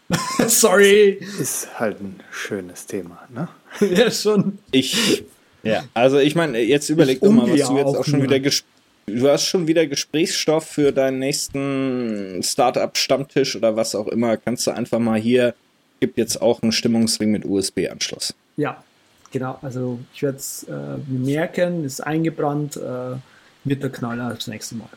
Sorry. 0.48 1.20
Ist 1.40 1.78
halt 1.78 2.00
ein 2.00 2.20
schönes 2.30 2.86
Thema, 2.86 3.28
ne? 3.32 3.48
ja, 3.80 4.10
schon. 4.10 4.58
Ich, 4.70 5.24
ja, 5.62 5.84
also 5.94 6.18
ich 6.18 6.34
meine, 6.34 6.58
jetzt 6.58 6.88
überleg 6.90 7.16
Ich 7.16 7.20
doch 7.22 7.30
mal, 7.30 7.50
was 7.50 7.68
du 7.68 7.76
jetzt 7.76 7.86
auch 7.86 7.98
auch 7.98 8.04
schon 8.04 8.22
wieder 8.22 8.40
ges 8.40 8.64
Du 9.06 9.28
hast 9.28 9.44
schon 9.46 9.68
wieder 9.68 9.86
Gesprächsstoff 9.86 10.66
für 10.66 10.90
deinen 10.92 11.20
nächsten 11.20 12.40
Startup-Stammtisch 12.42 13.54
oder 13.54 13.76
was 13.76 13.94
auch 13.94 14.08
immer. 14.08 14.36
Kannst 14.36 14.66
du 14.66 14.72
einfach 14.72 14.98
mal 14.98 15.18
hier, 15.18 15.54
gibt 16.00 16.18
jetzt 16.18 16.42
auch 16.42 16.60
einen 16.62 16.72
Stimmungsring 16.72 17.30
mit 17.30 17.44
USB-Anschluss. 17.44 18.34
Ja, 18.56 18.82
genau. 19.30 19.58
Also 19.62 20.00
ich 20.12 20.22
werde 20.22 20.38
es 20.38 20.64
äh, 20.64 20.96
merken, 21.08 21.84
ist 21.84 22.00
eingebrannt, 22.00 22.76
äh, 22.76 23.16
wird 23.62 23.82
der 23.82 23.90
Knaller 23.90 24.34
das 24.34 24.48
nächste 24.48 24.74
Mal. 24.74 24.88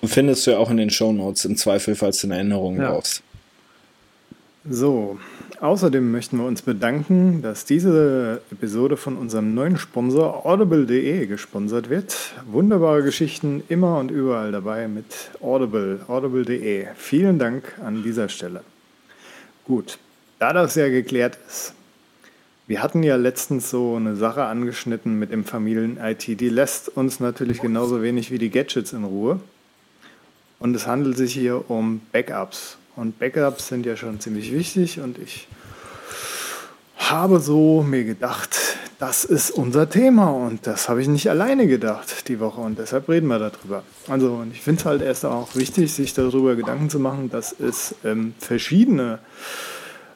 Und 0.00 0.08
findest 0.08 0.46
du 0.46 0.50
ja 0.50 0.58
auch 0.58 0.70
in 0.70 0.76
den 0.76 0.90
Shownotes 0.90 1.44
im 1.44 1.56
Zweifel, 1.56 1.94
falls 1.94 2.20
du 2.20 2.26
eine 2.26 2.34
Erinnerung 2.36 2.80
Ja. 2.80 2.90
brauchst. 2.90 3.22
So, 4.68 5.18
außerdem 5.60 6.10
möchten 6.10 6.38
wir 6.38 6.44
uns 6.44 6.60
bedanken, 6.60 7.40
dass 7.40 7.64
diese 7.64 8.40
Episode 8.50 8.96
von 8.96 9.16
unserem 9.16 9.54
neuen 9.54 9.78
Sponsor 9.78 10.44
audible.de 10.44 11.26
gesponsert 11.26 11.88
wird. 11.88 12.34
Wunderbare 12.46 13.04
Geschichten 13.04 13.62
immer 13.68 13.98
und 14.00 14.10
überall 14.10 14.50
dabei 14.50 14.88
mit 14.88 15.30
Audible, 15.40 16.00
audible.de. 16.08 16.88
Vielen 16.96 17.38
Dank 17.38 17.74
an 17.84 18.02
dieser 18.02 18.28
Stelle. 18.28 18.62
Gut, 19.64 19.98
da 20.40 20.52
das 20.52 20.74
ja 20.74 20.88
geklärt 20.88 21.38
ist. 21.46 21.72
Wir 22.66 22.82
hatten 22.82 23.04
ja 23.04 23.14
letztens 23.14 23.70
so 23.70 23.94
eine 23.94 24.16
Sache 24.16 24.46
angeschnitten 24.46 25.16
mit 25.16 25.30
dem 25.30 25.44
Familien-IT. 25.44 26.40
Die 26.40 26.48
lässt 26.48 26.88
uns 26.88 27.20
natürlich 27.20 27.60
genauso 27.60 28.02
wenig 28.02 28.32
wie 28.32 28.38
die 28.38 28.50
Gadgets 28.50 28.92
in 28.92 29.04
Ruhe. 29.04 29.38
Und 30.58 30.74
es 30.74 30.88
handelt 30.88 31.16
sich 31.16 31.34
hier 31.34 31.70
um 31.70 32.00
Backups. 32.10 32.78
Und 32.96 33.18
Backups 33.18 33.68
sind 33.68 33.84
ja 33.84 33.96
schon 33.96 34.20
ziemlich 34.20 34.52
wichtig 34.52 35.00
und 35.00 35.18
ich 35.18 35.46
habe 36.96 37.40
so 37.40 37.82
mir 37.82 38.04
gedacht, 38.04 38.56
das 38.98 39.26
ist 39.26 39.50
unser 39.50 39.90
Thema 39.90 40.30
und 40.30 40.66
das 40.66 40.88
habe 40.88 41.02
ich 41.02 41.08
nicht 41.08 41.28
alleine 41.28 41.66
gedacht 41.66 42.28
die 42.28 42.40
Woche 42.40 42.62
und 42.62 42.78
deshalb 42.78 43.08
reden 43.10 43.26
wir 43.26 43.38
darüber. 43.38 43.82
Also 44.08 44.32
und 44.32 44.52
ich 44.52 44.62
finde 44.62 44.80
es 44.80 44.86
halt 44.86 45.02
erst 45.02 45.26
auch 45.26 45.54
wichtig, 45.54 45.92
sich 45.92 46.14
darüber 46.14 46.56
Gedanken 46.56 46.88
zu 46.88 46.98
machen, 46.98 47.30
dass 47.30 47.54
es 47.60 47.94
ähm, 48.02 48.32
verschiedene 48.38 49.18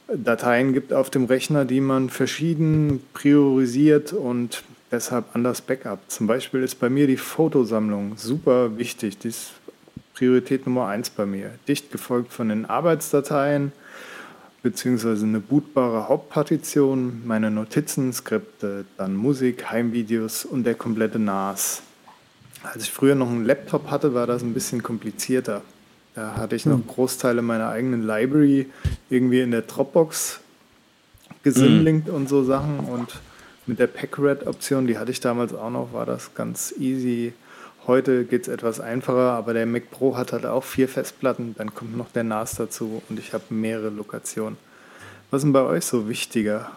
Dateien 0.08 0.72
gibt 0.72 0.94
auf 0.94 1.10
dem 1.10 1.26
Rechner, 1.26 1.66
die 1.66 1.80
man 1.80 2.08
verschieden 2.08 3.02
priorisiert 3.12 4.14
und 4.14 4.62
deshalb 4.90 5.26
anders 5.34 5.60
Backup. 5.60 6.00
Zum 6.08 6.26
Beispiel 6.26 6.62
ist 6.62 6.80
bei 6.80 6.88
mir 6.88 7.06
die 7.06 7.18
Fotosammlung 7.18 8.14
super 8.16 8.76
wichtig. 8.78 9.18
Die 9.18 9.28
ist 9.28 9.52
Priorität 10.21 10.67
Nummer 10.67 10.87
eins 10.87 11.09
bei 11.09 11.25
mir. 11.25 11.53
Dicht 11.67 11.91
gefolgt 11.91 12.35
von 12.35 12.50
den 12.50 12.67
Arbeitsdateien, 12.67 13.73
beziehungsweise 14.62 15.25
eine 15.25 15.41
bootbare 15.41 16.11
Hauptpartition, 16.11 17.23
meine 17.25 17.50
Notizen, 17.50 18.12
Skripte, 18.12 18.85
dann 18.99 19.17
Musik, 19.17 19.71
Heimvideos 19.71 20.45
und 20.45 20.65
der 20.65 20.75
komplette 20.75 21.19
NAS. 21.19 21.81
Als 22.62 22.85
ich 22.85 22.91
früher 22.91 23.15
noch 23.15 23.31
einen 23.31 23.47
Laptop 23.47 23.91
hatte, 23.91 24.12
war 24.12 24.27
das 24.27 24.43
ein 24.43 24.53
bisschen 24.53 24.83
komplizierter. 24.83 25.62
Da 26.15 26.37
hatte 26.37 26.55
ich 26.55 26.67
noch 26.67 26.87
Großteile 26.87 27.41
meiner 27.41 27.71
eigenen 27.71 28.07
Library 28.07 28.67
irgendwie 29.09 29.41
in 29.41 29.53
der 29.53 29.62
Dropbox 29.62 30.41
gesimlinkt 31.43 32.11
und 32.11 32.29
so 32.29 32.45
Sachen 32.45 32.81
und 32.81 33.19
mit 33.67 33.79
der 33.79 33.87
Packrat-Option, 33.87 34.87
die 34.87 34.99
hatte 34.99 35.12
ich 35.12 35.21
damals 35.21 35.55
auch 35.55 35.71
noch, 35.71 35.95
war 35.95 36.05
das 36.05 36.35
ganz 36.35 36.75
easy. 36.79 37.33
Heute 37.87 38.25
geht 38.25 38.42
es 38.42 38.49
etwas 38.49 38.78
einfacher, 38.78 39.32
aber 39.32 39.54
der 39.54 39.66
Mac 39.66 39.90
Pro 39.90 40.16
hat 40.16 40.32
halt 40.32 40.46
auch 40.46 40.64
vier 40.64 40.88
Festplatten, 40.88 41.54
dann 41.56 41.75
kommt 41.75 41.96
noch 41.96 42.10
der 42.12 42.25
NAS 42.25 42.54
dazu 42.56 43.02
und 43.08 43.18
ich 43.18 43.32
habe 43.32 43.44
mehrere 43.50 43.88
Lokationen. 43.88 44.58
Was 45.30 45.38
ist 45.38 45.44
denn 45.44 45.52
bei 45.52 45.62
euch 45.62 45.84
so 45.84 46.08
wichtiger? 46.08 46.70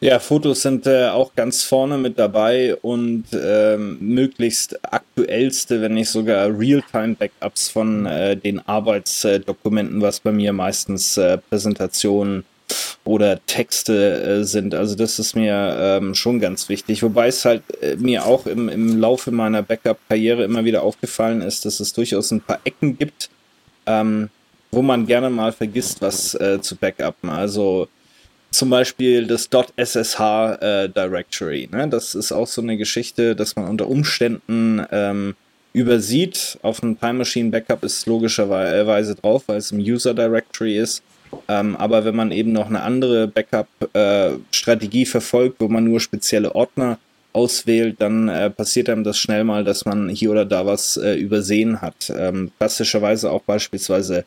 Ja, 0.00 0.18
Fotos 0.18 0.62
sind 0.62 0.88
äh, 0.88 1.10
auch 1.10 1.32
ganz 1.36 1.62
vorne 1.62 1.96
mit 1.96 2.18
dabei 2.18 2.74
und 2.74 3.26
ähm, 3.32 3.98
möglichst 4.00 4.76
aktuellste, 4.92 5.80
wenn 5.80 5.94
nicht 5.94 6.10
sogar 6.10 6.48
Realtime-Backups 6.48 7.68
von 7.68 8.06
äh, 8.06 8.36
den 8.36 8.58
Arbeitsdokumenten, 8.66 10.02
was 10.02 10.18
bei 10.18 10.32
mir 10.32 10.52
meistens 10.52 11.16
äh, 11.16 11.38
Präsentationen 11.38 12.44
oder 13.04 13.44
Texte 13.46 14.22
äh, 14.22 14.44
sind. 14.44 14.74
Also 14.74 14.94
das 14.94 15.18
ist 15.18 15.34
mir 15.34 15.76
ähm, 15.78 16.14
schon 16.14 16.40
ganz 16.40 16.68
wichtig. 16.68 17.02
Wobei 17.02 17.28
es 17.28 17.44
halt 17.44 17.62
äh, 17.82 17.96
mir 17.96 18.24
auch 18.24 18.46
im, 18.46 18.68
im 18.68 18.98
Laufe 18.98 19.30
meiner 19.30 19.62
Backup-Karriere 19.62 20.44
immer 20.44 20.64
wieder 20.64 20.82
aufgefallen 20.82 21.42
ist, 21.42 21.64
dass 21.64 21.80
es 21.80 21.92
durchaus 21.92 22.30
ein 22.30 22.40
paar 22.40 22.60
Ecken 22.64 22.98
gibt, 22.98 23.30
ähm, 23.86 24.30
wo 24.70 24.82
man 24.82 25.06
gerne 25.06 25.30
mal 25.30 25.52
vergisst, 25.52 26.00
was 26.00 26.34
äh, 26.34 26.60
zu 26.60 26.76
backuppen. 26.76 27.30
Also 27.30 27.88
zum 28.52 28.70
Beispiel 28.70 29.26
das 29.26 29.48
.ssh 29.76 30.20
äh, 30.20 30.88
Directory. 30.88 31.68
Ne? 31.72 31.88
Das 31.88 32.14
ist 32.14 32.32
auch 32.32 32.46
so 32.46 32.62
eine 32.62 32.76
Geschichte, 32.76 33.34
dass 33.34 33.56
man 33.56 33.68
unter 33.68 33.88
Umständen 33.88 34.84
ähm, 34.92 35.34
übersieht. 35.72 36.58
Auf 36.62 36.82
einem 36.82 36.98
Time 37.00 37.14
Machine 37.14 37.50
Backup 37.50 37.82
ist 37.82 38.06
logischerweise 38.06 39.14
drauf, 39.14 39.44
weil 39.46 39.56
es 39.56 39.72
im 39.72 39.78
User 39.78 40.14
Directory 40.14 40.76
ist. 40.78 41.02
Ähm, 41.48 41.76
aber 41.76 42.04
wenn 42.04 42.16
man 42.16 42.30
eben 42.32 42.52
noch 42.52 42.66
eine 42.66 42.82
andere 42.82 43.28
Backup-Strategie 43.28 45.06
verfolgt, 45.06 45.60
wo 45.60 45.68
man 45.68 45.84
nur 45.84 46.00
spezielle 46.00 46.54
Ordner 46.54 46.98
auswählt, 47.32 47.96
dann 48.00 48.28
äh, 48.28 48.50
passiert 48.50 48.88
einem 48.88 49.04
das 49.04 49.18
schnell 49.18 49.44
mal, 49.44 49.64
dass 49.64 49.84
man 49.84 50.08
hier 50.08 50.30
oder 50.30 50.44
da 50.44 50.66
was 50.66 50.96
äh, 50.96 51.14
übersehen 51.14 51.80
hat. 51.80 52.12
Ähm, 52.14 52.50
klassischerweise 52.58 53.30
auch 53.30 53.42
beispielsweise 53.42 54.24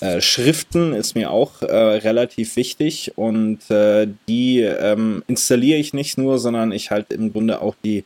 äh, 0.00 0.20
Schriften 0.20 0.92
ist 0.94 1.14
mir 1.14 1.30
auch 1.30 1.62
äh, 1.62 1.74
relativ 1.74 2.56
wichtig 2.56 3.12
und 3.16 3.70
äh, 3.70 4.08
die 4.28 4.60
ähm, 4.60 5.22
installiere 5.28 5.78
ich 5.78 5.94
nicht 5.94 6.18
nur, 6.18 6.38
sondern 6.38 6.72
ich 6.72 6.90
halte 6.90 7.14
im 7.14 7.32
Grunde 7.32 7.60
auch 7.60 7.76
die 7.84 8.04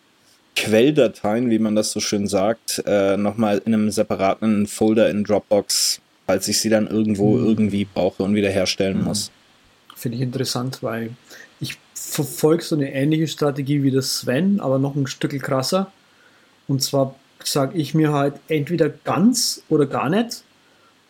Quelldateien, 0.56 1.50
wie 1.50 1.58
man 1.58 1.74
das 1.74 1.92
so 1.92 2.00
schön 2.00 2.26
sagt, 2.26 2.82
äh, 2.86 3.16
nochmal 3.16 3.62
in 3.64 3.74
einem 3.74 3.90
separaten 3.90 4.66
Folder 4.66 5.10
in 5.10 5.24
Dropbox, 5.24 6.00
falls 6.26 6.48
ich 6.48 6.60
sie 6.60 6.68
dann 6.68 6.86
irgendwo 6.86 7.38
irgendwie 7.38 7.84
brauche 7.84 8.22
und 8.22 8.34
wiederherstellen 8.34 9.02
muss. 9.04 9.30
Finde 9.94 10.16
ich 10.16 10.22
interessant, 10.22 10.82
weil 10.82 11.10
ich 11.60 11.78
verfolge 11.94 12.62
so 12.62 12.76
eine 12.76 12.92
ähnliche 12.92 13.28
Strategie 13.28 13.82
wie 13.82 13.90
das 13.90 14.18
Sven, 14.18 14.60
aber 14.60 14.78
noch 14.78 14.94
ein 14.96 15.06
Stück 15.06 15.40
krasser. 15.40 15.90
Und 16.68 16.82
zwar 16.82 17.14
sage 17.42 17.78
ich 17.78 17.94
mir 17.94 18.12
halt 18.12 18.34
entweder 18.48 18.88
ganz 18.88 19.62
oder 19.68 19.86
gar 19.86 20.08
nicht 20.10 20.42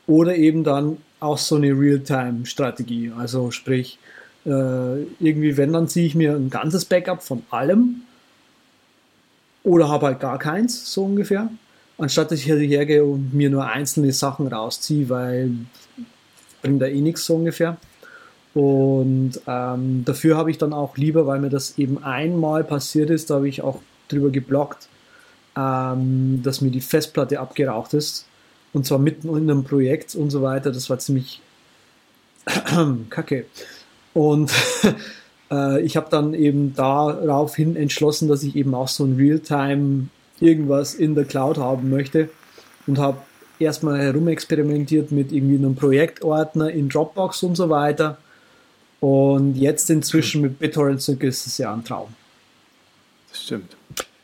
oder 0.06 0.37
eben 0.37 0.64
dann 0.64 0.99
auch 1.18 1.38
so 1.38 1.56
eine 1.56 1.73
Realtime-Strategie. 1.73 3.12
Also 3.16 3.50
sprich, 3.50 3.99
äh, 4.44 5.02
irgendwie, 5.18 5.56
wenn, 5.56 5.73
dann 5.73 5.88
ziehe 5.88 6.06
ich 6.06 6.14
mir 6.14 6.35
ein 6.35 6.50
ganzes 6.50 6.85
Backup 6.85 7.23
von 7.23 7.42
allem 7.50 8.02
oder 9.64 9.88
habe 9.88 10.06
halt 10.06 10.20
gar 10.20 10.38
keins, 10.38 10.92
so 10.92 11.04
ungefähr. 11.04 11.50
Anstatt 11.98 12.30
dass 12.30 12.40
ich 12.40 12.46
hergehe 12.46 13.04
und 13.04 13.32
mir 13.32 13.48
nur 13.48 13.66
einzelne 13.66 14.12
Sachen 14.12 14.48
rausziehe, 14.48 15.08
weil 15.08 15.52
bringt 16.62 16.82
da 16.82 16.86
eh 16.86 17.00
nichts 17.00 17.24
so 17.24 17.36
ungefähr. 17.36 17.78
Und 18.52 19.40
ähm, 19.46 20.04
dafür 20.04 20.36
habe 20.36 20.50
ich 20.50 20.58
dann 20.58 20.72
auch 20.72 20.96
lieber, 20.96 21.26
weil 21.26 21.40
mir 21.40 21.50
das 21.50 21.78
eben 21.78 22.02
einmal 22.02 22.64
passiert 22.64 23.10
ist, 23.10 23.30
da 23.30 23.36
habe 23.36 23.48
ich 23.48 23.62
auch 23.62 23.80
drüber 24.08 24.30
geblockt, 24.30 24.88
ähm, 25.56 26.40
dass 26.42 26.60
mir 26.60 26.70
die 26.70 26.80
Festplatte 26.80 27.40
abgeraucht 27.40 27.94
ist. 27.94 28.26
Und 28.72 28.86
zwar 28.86 28.98
mitten 28.98 29.28
in 29.28 29.50
einem 29.50 29.64
Projekt 29.64 30.14
und 30.14 30.30
so 30.30 30.42
weiter. 30.42 30.72
Das 30.72 30.90
war 30.90 30.98
ziemlich 30.98 31.40
kacke. 33.10 33.46
Und 34.12 34.50
äh, 35.50 35.82
ich 35.82 35.96
habe 35.96 36.08
dann 36.10 36.34
eben 36.34 36.74
daraufhin 36.74 37.76
entschlossen, 37.76 38.28
dass 38.28 38.42
ich 38.42 38.56
eben 38.56 38.74
auch 38.74 38.88
so 38.88 39.04
ein 39.04 39.16
Realtime 39.16 40.08
irgendwas 40.40 40.95
in 40.95 41.14
der 41.14 41.25
Cloud 41.25 41.59
haben 41.59 41.90
möchte 41.90 42.28
und 42.87 42.99
habe 42.99 43.19
erstmal 43.59 44.00
herumexperimentiert 44.00 45.12
mit 45.12 45.33
irgendwie 45.33 45.57
einem 45.57 45.75
Projektordner 45.75 46.71
in 46.71 46.88
Dropbox 46.88 47.43
und 47.43 47.57
so 47.57 47.71
weiter. 47.71 48.19
Und 49.00 49.57
jetzt 49.57 49.90
inzwischen 49.90 50.43
mit 50.43 50.59
BitTorrent 50.59 51.02
Sync 51.02 51.23
ist 51.23 51.47
es 51.47 51.59
ja 51.59 51.73
ein 51.73 51.85
Traum. 51.85 52.09
Das 53.31 53.43
stimmt. 53.43 53.76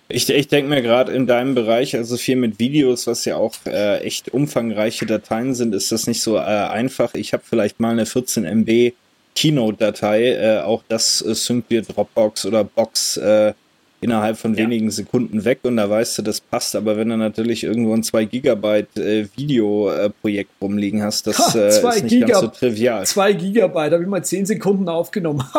Ich, 0.08 0.28
ich 0.28 0.48
denke 0.48 0.68
mir 0.68 0.82
gerade 0.82 1.12
in 1.12 1.26
deinem 1.26 1.54
Bereich, 1.54 1.96
also 1.96 2.16
viel 2.18 2.36
mit 2.36 2.58
Videos, 2.58 3.06
was 3.06 3.24
ja 3.24 3.36
auch 3.36 3.54
äh, 3.66 4.00
echt 4.00 4.32
umfangreiche 4.34 5.06
Dateien 5.06 5.54
sind, 5.54 5.74
ist 5.74 5.90
das 5.90 6.06
nicht 6.06 6.20
so 6.20 6.36
äh, 6.36 6.40
einfach. 6.40 7.14
Ich 7.14 7.32
habe 7.32 7.42
vielleicht 7.46 7.80
mal 7.80 7.92
eine 7.92 8.04
14 8.04 8.44
MB 8.44 8.92
Keynote-Datei, 9.34 10.32
äh, 10.32 10.60
auch 10.60 10.82
das 10.88 11.22
äh, 11.22 11.34
synkt 11.34 11.70
wir 11.70 11.80
Dropbox 11.82 12.44
oder 12.44 12.64
Box 12.64 13.16
äh, 13.16 13.54
innerhalb 14.02 14.36
von 14.36 14.54
ja. 14.54 14.64
wenigen 14.64 14.90
Sekunden 14.90 15.44
weg 15.44 15.60
und 15.62 15.76
da 15.76 15.88
weißt 15.88 16.18
du, 16.18 16.22
das 16.22 16.40
passt. 16.40 16.76
Aber 16.76 16.96
wenn 16.96 17.08
du 17.08 17.16
natürlich 17.16 17.64
irgendwo 17.64 17.94
ein 17.94 18.02
2 18.02 18.24
Gigabyte 18.26 18.96
äh, 18.98 19.26
Videoprojekt 19.36 20.50
äh, 20.50 20.64
rumliegen 20.64 21.02
hast, 21.02 21.26
das 21.26 21.38
ha, 21.38 21.58
äh, 21.58 21.68
ist 21.68 22.02
nicht 22.02 22.08
Giga 22.08 22.26
ganz 22.26 22.40
so 22.40 22.48
trivial. 22.48 23.06
2 23.06 23.32
Gigabyte, 23.34 23.92
habe 23.92 24.02
ich 24.02 24.08
mal 24.08 24.24
10 24.24 24.46
Sekunden 24.46 24.88
aufgenommen. 24.88 25.44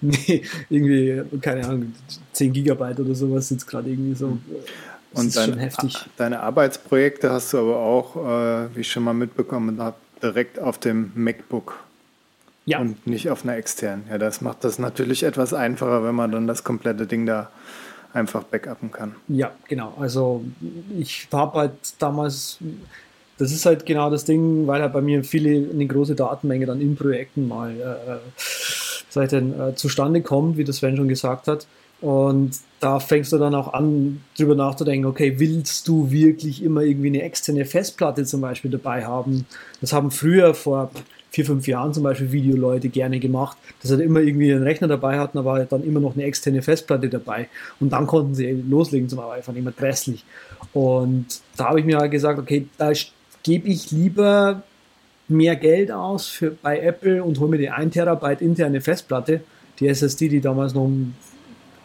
nee, 0.00 0.42
irgendwie, 0.70 1.22
keine 1.40 1.66
Ahnung, 1.66 1.92
10 2.32 2.52
Gigabyte 2.52 3.00
oder 3.00 3.14
sowas 3.14 3.50
jetzt 3.50 3.66
gerade 3.66 3.90
irgendwie 3.90 4.14
so. 4.14 4.38
Das 5.12 5.24
und 5.24 5.36
dein, 5.36 5.70
deine 6.16 6.40
Arbeitsprojekte 6.40 7.30
hast 7.30 7.52
du 7.52 7.58
aber 7.58 7.76
auch, 7.76 8.16
äh, 8.16 8.74
wie 8.74 8.80
ich 8.80 8.90
schon 8.90 9.04
mal 9.04 9.12
mitbekommen 9.12 9.78
habe, 9.78 9.96
direkt 10.22 10.58
auf 10.58 10.78
dem 10.78 11.12
MacBook 11.14 11.84
ja. 12.64 12.78
und 12.80 13.06
nicht 13.06 13.30
auf 13.30 13.44
einer 13.44 13.56
externen. 13.56 14.04
Ja, 14.08 14.18
das 14.18 14.40
macht 14.40 14.64
das 14.64 14.78
natürlich 14.78 15.22
etwas 15.22 15.54
einfacher, 15.54 16.04
wenn 16.04 16.14
man 16.14 16.32
dann 16.32 16.46
das 16.46 16.64
komplette 16.64 17.06
Ding 17.06 17.26
da 17.26 17.50
einfach 18.12 18.44
backuppen 18.44 18.90
kann. 18.90 19.14
Ja, 19.28 19.52
genau. 19.68 19.94
Also 19.98 20.44
ich 20.98 21.28
habe 21.32 21.58
halt 21.58 21.72
damals, 21.98 22.58
das 23.38 23.52
ist 23.52 23.66
halt 23.66 23.86
genau 23.86 24.10
das 24.10 24.24
Ding, 24.24 24.66
weil 24.66 24.82
halt 24.82 24.92
bei 24.92 25.00
mir 25.00 25.24
viele, 25.24 25.70
eine 25.70 25.86
große 25.86 26.14
Datenmenge 26.14 26.66
dann 26.66 26.80
in 26.80 26.96
Projekten 26.96 27.48
mal 27.48 27.70
äh, 27.70 28.18
seit 29.08 29.32
denn, 29.32 29.58
äh, 29.58 29.74
zustande 29.74 30.22
kommt, 30.22 30.56
wie 30.56 30.64
das 30.64 30.76
Sven 30.76 30.96
schon 30.96 31.08
gesagt 31.08 31.48
hat. 31.48 31.66
Und 32.00 32.56
da 32.80 32.98
fängst 32.98 33.32
du 33.32 33.38
dann 33.38 33.54
auch 33.54 33.74
an, 33.74 34.22
drüber 34.36 34.56
nachzudenken, 34.56 35.06
okay, 35.06 35.34
willst 35.38 35.86
du 35.86 36.10
wirklich 36.10 36.62
immer 36.62 36.82
irgendwie 36.82 37.06
eine 37.06 37.22
externe 37.22 37.64
Festplatte 37.64 38.24
zum 38.24 38.40
Beispiel 38.40 38.72
dabei 38.72 39.06
haben? 39.06 39.46
Das 39.80 39.92
haben 39.92 40.10
früher 40.10 40.52
vor 40.52 40.90
vier, 41.32 41.46
fünf 41.46 41.66
Jahren 41.66 41.94
zum 41.94 42.02
Beispiel 42.02 42.30
Videoleute 42.30 42.90
gerne 42.90 43.18
gemacht, 43.18 43.56
dass 43.80 43.90
sie 43.90 44.02
immer 44.02 44.20
irgendwie 44.20 44.52
einen 44.52 44.62
Rechner 44.62 44.86
dabei 44.86 45.18
hatten, 45.18 45.38
aber 45.38 45.64
dann 45.64 45.82
immer 45.82 45.98
noch 45.98 46.14
eine 46.14 46.24
externe 46.24 46.60
Festplatte 46.60 47.08
dabei. 47.08 47.48
Und 47.80 47.92
dann 47.92 48.06
konnten 48.06 48.34
sie 48.34 48.50
loslegen 48.50 49.08
zum 49.08 49.20
einfach 49.20 49.54
immer 49.54 49.72
grässlich. 49.72 50.24
Und 50.74 51.26
da 51.56 51.70
habe 51.70 51.80
ich 51.80 51.86
mir 51.86 51.98
halt 51.98 52.10
gesagt, 52.10 52.38
okay, 52.38 52.66
da 52.76 52.92
gebe 53.42 53.68
ich 53.68 53.90
lieber 53.90 54.62
mehr 55.28 55.56
Geld 55.56 55.90
aus 55.90 56.28
für, 56.28 56.50
bei 56.50 56.78
Apple 56.80 57.24
und 57.24 57.40
hole 57.40 57.50
mir 57.50 57.58
die 57.58 57.70
1 57.70 57.94
Terabyte 57.94 58.42
interne 58.42 58.82
Festplatte, 58.82 59.40
die 59.80 59.88
SSD, 59.88 60.28
die 60.28 60.40
damals 60.40 60.74
noch 60.74 60.90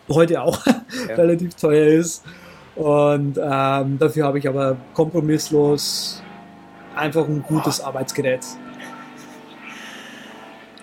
heute 0.10 0.42
auch 0.42 0.66
ja. 1.08 1.16
relativ 1.16 1.56
teuer 1.56 1.88
ist. 1.88 2.26
Und 2.76 3.40
ähm, 3.42 3.98
dafür 3.98 4.26
habe 4.26 4.40
ich 4.40 4.48
aber 4.48 4.76
kompromisslos 4.94 6.22
einfach 6.96 7.28
ein 7.28 7.42
gutes. 7.44 7.82
Arbeitsgerät. 7.82 8.42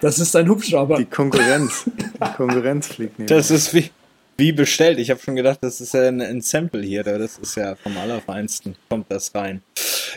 Das 0.04 0.18
ist 0.18 0.37
ein 0.37 0.46
Hubschrauber. 0.50 0.99
Die 0.99 1.06
Konkurrenz. 1.06 1.87
Die 1.87 2.37
Konkurrenz 2.37 2.88
fliegt 2.88 3.18
nicht. 3.18 3.30
Das 3.30 3.50
ist 3.50 3.73
wie, 3.73 3.88
wie 4.37 4.52
bestellt. 4.52 4.99
Ich 4.99 5.08
habe 5.08 5.18
schon 5.18 5.34
gedacht, 5.34 5.61
das 5.62 5.80
ist 5.80 5.94
ja 5.94 6.02
ein, 6.02 6.20
ein, 6.20 6.42
Sample 6.42 6.82
hier. 6.82 7.02
Das 7.02 7.38
ist 7.38 7.56
ja 7.56 7.75
vom 7.75 7.96
Allerfeinsten. 7.96 8.76
Kommt 8.90 9.11
das 9.11 9.34
rein. 9.34 9.62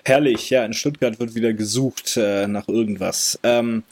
Herrlich. 0.04 0.50
Ja, 0.50 0.66
in 0.66 0.74
Stuttgart 0.74 1.18
wird 1.22 1.36
wieder 1.36 1.54
gesucht 1.54 2.18
äh, 2.18 2.48
nach 2.48 2.68
irgendwas. 2.68 3.40
Ähm, 3.44 3.84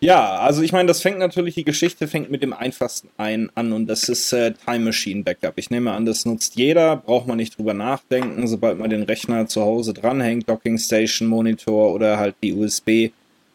ja, 0.00 0.36
also 0.36 0.60
ich 0.60 0.72
meine, 0.72 0.88
das 0.88 1.00
fängt 1.00 1.18
natürlich, 1.18 1.54
die 1.54 1.64
Geschichte 1.64 2.08
fängt 2.08 2.30
mit 2.30 2.42
dem 2.42 2.52
einfachsten 2.52 3.08
ein 3.16 3.48
an 3.54 3.72
und 3.72 3.86
das 3.86 4.10
ist 4.10 4.34
äh, 4.34 4.52
Time 4.52 4.80
Machine 4.80 5.22
Backup. 5.22 5.54
Ich 5.56 5.70
nehme 5.70 5.92
an, 5.92 6.04
das 6.04 6.26
nutzt 6.26 6.56
jeder, 6.56 6.96
braucht 6.96 7.26
man 7.26 7.38
nicht 7.38 7.56
drüber 7.56 7.72
nachdenken, 7.72 8.46
sobald 8.48 8.78
man 8.78 8.90
den 8.90 9.04
Rechner 9.04 9.46
zu 9.46 9.62
Hause 9.62 9.94
dranhängt, 9.94 10.46
Docking 10.46 10.76
Station, 10.76 11.26
Monitor 11.26 11.94
oder 11.94 12.18
halt 12.18 12.34
die 12.42 12.52
USB 12.52 13.12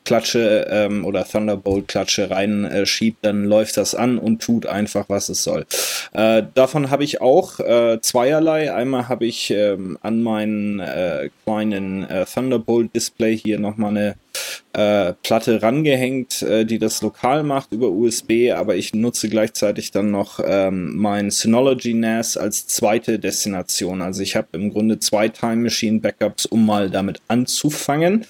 Klatsche 0.07 0.65
ähm, 0.69 1.03
oder 1.03 1.25
Thunderbolt 1.25 1.89
Klatsche 1.89 2.31
reinschiebt, 2.31 3.17
äh, 3.17 3.27
dann 3.27 3.43
läuft 3.43 3.75
das 3.75 3.93
an 3.93 4.17
und 4.17 4.41
tut 4.41 4.65
einfach, 4.65 5.03
was 5.09 5.27
es 5.27 5.43
soll. 5.43 5.65
Äh, 6.13 6.43
davon 6.53 6.89
habe 6.91 7.03
ich 7.03 7.19
auch 7.19 7.59
äh, 7.59 7.99
zweierlei. 7.99 8.73
Einmal 8.73 9.09
habe 9.09 9.25
ich 9.25 9.51
ähm, 9.51 9.97
an 10.01 10.23
meinen 10.23 10.79
äh, 10.79 11.29
kleinen 11.43 12.09
äh, 12.09 12.25
Thunderbolt 12.25 12.95
Display 12.95 13.37
hier 13.37 13.59
nochmal 13.59 13.89
eine 13.89 14.15
äh, 14.73 15.13
Platte 15.23 15.61
rangehängt, 15.61 16.41
äh, 16.41 16.65
die 16.65 16.79
das 16.79 17.01
lokal 17.01 17.43
macht 17.43 17.71
über 17.71 17.89
USB, 17.89 18.51
aber 18.53 18.75
ich 18.75 18.93
nutze 18.93 19.29
gleichzeitig 19.29 19.91
dann 19.91 20.11
noch 20.11 20.39
ähm, 20.45 20.95
mein 20.95 21.31
Synology 21.31 21.93
NAS 21.93 22.37
als 22.37 22.67
zweite 22.67 23.19
Destination. 23.19 24.01
Also 24.01 24.21
ich 24.21 24.35
habe 24.35 24.49
im 24.53 24.71
Grunde 24.71 24.99
zwei 24.99 25.29
Time 25.29 25.57
Machine 25.57 25.99
Backups, 25.99 26.45
um 26.45 26.65
mal 26.65 26.89
damit 26.89 27.21
anzufangen. 27.27 28.25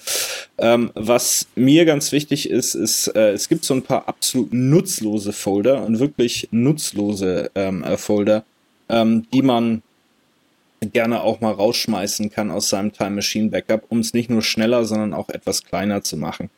Ähm, 0.58 0.90
was 0.94 1.46
mir 1.54 1.84
ganz 1.84 2.12
wichtig 2.12 2.48
ist, 2.50 2.74
ist, 2.74 3.08
äh, 3.08 3.32
es 3.32 3.48
gibt 3.48 3.64
so 3.64 3.74
ein 3.74 3.82
paar 3.82 4.08
absolut 4.08 4.52
nutzlose 4.52 5.32
Folder 5.32 5.84
und 5.84 5.98
wirklich 5.98 6.48
nutzlose 6.50 7.50
ähm, 7.54 7.84
äh, 7.84 7.96
Folder, 7.96 8.44
ähm, 8.88 9.26
die 9.32 9.42
man 9.42 9.82
gerne 10.80 11.22
auch 11.22 11.40
mal 11.40 11.52
rausschmeißen 11.52 12.30
kann 12.30 12.50
aus 12.50 12.68
seinem 12.68 12.92
Time 12.92 13.10
Machine 13.10 13.48
Backup, 13.50 13.84
um 13.88 13.98
es 13.98 14.14
nicht 14.14 14.30
nur 14.30 14.42
schneller, 14.42 14.84
sondern 14.84 15.12
auch 15.12 15.28
etwas 15.28 15.64
kleiner 15.64 16.02
zu 16.02 16.16
machen. 16.16 16.50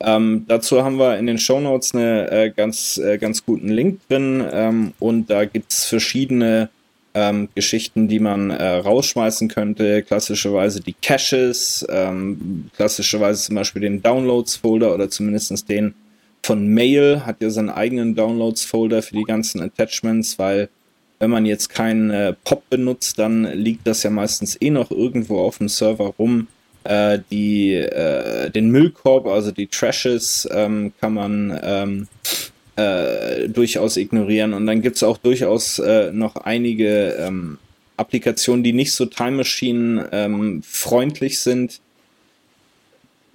Ähm, 0.00 0.44
dazu 0.48 0.84
haben 0.84 0.98
wir 0.98 1.18
in 1.18 1.26
den 1.26 1.38
Show 1.38 1.60
Notes 1.60 1.94
eine 1.94 2.30
äh, 2.30 2.50
ganz, 2.50 2.98
äh, 2.98 3.18
ganz 3.18 3.44
guten 3.44 3.68
Link 3.68 4.00
drin 4.08 4.44
ähm, 4.52 4.92
und 4.98 5.30
da 5.30 5.44
gibt's 5.44 5.84
verschiedene 5.84 6.68
ähm, 7.14 7.48
Geschichten, 7.54 8.08
die 8.08 8.20
man 8.20 8.50
äh, 8.50 8.64
rausschmeißen 8.64 9.48
könnte. 9.48 10.02
Klassischerweise 10.02 10.80
die 10.80 10.94
Caches, 10.94 11.86
ähm, 11.88 12.70
klassischerweise 12.76 13.44
zum 13.44 13.56
Beispiel 13.56 13.82
den 13.82 14.02
Downloads-Folder 14.02 14.94
oder 14.94 15.10
zumindest 15.10 15.68
den 15.68 15.94
von 16.42 16.66
Mail, 16.66 17.24
hat 17.24 17.40
ja 17.40 17.50
seinen 17.50 17.70
eigenen 17.70 18.14
Downloads-Folder 18.14 19.02
für 19.02 19.14
die 19.14 19.24
ganzen 19.24 19.60
Attachments, 19.60 20.38
weil 20.38 20.68
wenn 21.22 21.30
man 21.30 21.46
jetzt 21.46 21.68
keinen 21.68 22.10
äh, 22.10 22.32
Pop 22.32 22.68
benutzt, 22.68 23.16
dann 23.16 23.44
liegt 23.44 23.86
das 23.86 24.02
ja 24.02 24.10
meistens 24.10 24.60
eh 24.60 24.70
noch 24.70 24.90
irgendwo 24.90 25.38
auf 25.38 25.58
dem 25.58 25.68
Server 25.68 26.12
rum. 26.18 26.48
Äh, 26.82 27.20
die, 27.30 27.74
äh, 27.74 28.50
den 28.50 28.70
Müllkorb, 28.70 29.28
also 29.28 29.52
die 29.52 29.68
Trashes, 29.68 30.48
ähm, 30.52 30.92
kann 31.00 31.14
man 31.14 31.60
ähm, 31.62 32.08
äh, 32.74 33.48
durchaus 33.48 33.96
ignorieren. 33.96 34.52
Und 34.52 34.66
dann 34.66 34.82
gibt 34.82 34.96
es 34.96 35.04
auch 35.04 35.16
durchaus 35.16 35.78
äh, 35.78 36.10
noch 36.10 36.34
einige 36.34 37.14
ähm, 37.20 37.58
Applikationen, 37.96 38.64
die 38.64 38.72
nicht 38.72 38.92
so 38.92 39.06
Time 39.06 39.36
Machine 39.36 40.08
ähm, 40.10 40.60
freundlich 40.66 41.38
sind, 41.38 41.81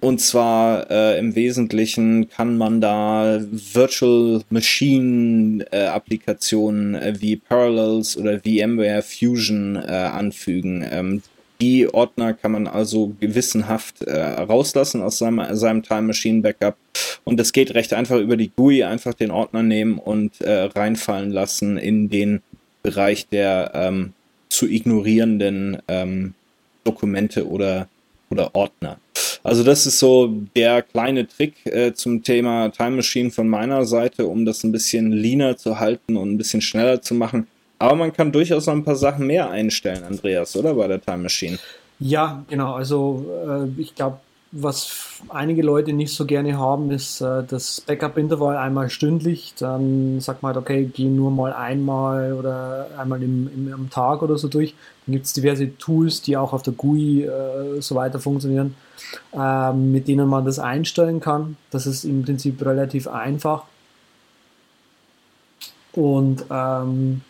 und 0.00 0.20
zwar 0.20 0.88
äh, 0.90 1.18
im 1.18 1.34
Wesentlichen 1.34 2.28
kann 2.28 2.56
man 2.56 2.80
da 2.80 3.40
Virtual 3.50 4.42
Machine 4.48 5.64
äh, 5.72 5.86
Applikationen 5.86 6.94
äh, 6.94 7.14
wie 7.18 7.36
Parallels 7.36 8.16
oder 8.16 8.38
VMware 8.38 9.02
Fusion 9.02 9.76
äh, 9.76 9.90
anfügen. 9.90 10.86
Ähm, 10.88 11.22
die 11.60 11.92
Ordner 11.92 12.34
kann 12.34 12.52
man 12.52 12.68
also 12.68 13.12
gewissenhaft 13.18 14.02
äh, 14.02 14.16
rauslassen 14.16 15.02
aus 15.02 15.18
seinem, 15.18 15.56
seinem 15.56 15.82
Time 15.82 16.02
Machine 16.02 16.42
Backup. 16.42 16.76
Und 17.24 17.40
es 17.40 17.52
geht 17.52 17.74
recht 17.74 17.92
einfach 17.92 18.18
über 18.18 18.36
die 18.36 18.52
GUI, 18.54 18.84
einfach 18.84 19.14
den 19.14 19.32
Ordner 19.32 19.64
nehmen 19.64 19.98
und 19.98 20.40
äh, 20.40 20.64
reinfallen 20.64 21.30
lassen 21.30 21.76
in 21.76 22.08
den 22.08 22.42
Bereich 22.84 23.26
der 23.26 23.72
ähm, 23.74 24.12
zu 24.48 24.68
ignorierenden 24.68 25.78
ähm, 25.88 26.34
Dokumente 26.84 27.48
oder, 27.48 27.88
oder 28.30 28.54
Ordner. 28.54 28.98
Also 29.48 29.64
das 29.64 29.86
ist 29.86 29.98
so 29.98 30.30
der 30.54 30.82
kleine 30.82 31.26
Trick 31.26 31.54
äh, 31.64 31.94
zum 31.94 32.22
Thema 32.22 32.68
Time 32.68 32.96
Machine 32.96 33.30
von 33.30 33.48
meiner 33.48 33.86
Seite, 33.86 34.26
um 34.26 34.44
das 34.44 34.62
ein 34.62 34.72
bisschen 34.72 35.10
leaner 35.10 35.56
zu 35.56 35.80
halten 35.80 36.18
und 36.18 36.32
ein 36.32 36.36
bisschen 36.36 36.60
schneller 36.60 37.00
zu 37.00 37.14
machen. 37.14 37.46
Aber 37.78 37.94
man 37.94 38.12
kann 38.12 38.30
durchaus 38.30 38.66
noch 38.66 38.74
ein 38.74 38.84
paar 38.84 38.96
Sachen 38.96 39.26
mehr 39.26 39.50
einstellen, 39.50 40.04
Andreas, 40.04 40.54
oder 40.54 40.74
bei 40.74 40.86
der 40.86 41.00
Time 41.00 41.18
Machine? 41.18 41.58
Ja, 41.98 42.44
genau. 42.50 42.74
Also 42.74 43.24
äh, 43.46 43.80
ich 43.80 43.94
glaube, 43.94 44.18
was 44.50 45.20
einige 45.28 45.62
Leute 45.62 45.92
nicht 45.92 46.14
so 46.14 46.24
gerne 46.24 46.58
haben, 46.58 46.90
ist 46.90 47.20
äh, 47.20 47.44
das 47.44 47.82
Backup-Intervall 47.82 48.56
einmal 48.56 48.88
stündlich. 48.88 49.54
Dann 49.58 50.20
sagt 50.20 50.42
man 50.42 50.54
halt, 50.54 50.62
okay, 50.62 50.90
geh 50.92 51.04
nur 51.04 51.30
mal 51.30 51.52
einmal 51.52 52.32
oder 52.32 52.88
einmal 52.96 53.22
im, 53.22 53.50
im, 53.54 53.72
am 53.72 53.90
Tag 53.90 54.22
oder 54.22 54.38
so 54.38 54.48
durch. 54.48 54.74
Dann 55.06 55.12
gibt 55.12 55.26
es 55.26 55.34
diverse 55.34 55.76
Tools, 55.76 56.22
die 56.22 56.36
auch 56.36 56.52
auf 56.52 56.62
der 56.62 56.72
GUI 56.72 57.24
äh, 57.24 57.80
so 57.80 57.94
weiter 57.94 58.20
funktionieren, 58.20 58.74
äh, 59.34 59.72
mit 59.72 60.08
denen 60.08 60.28
man 60.28 60.46
das 60.46 60.58
einstellen 60.58 61.20
kann. 61.20 61.56
Das 61.70 61.86
ist 61.86 62.04
im 62.04 62.24
Prinzip 62.24 62.64
relativ 62.64 63.06
einfach. 63.06 63.64
Und 65.92 66.44
ähm, 66.50 67.22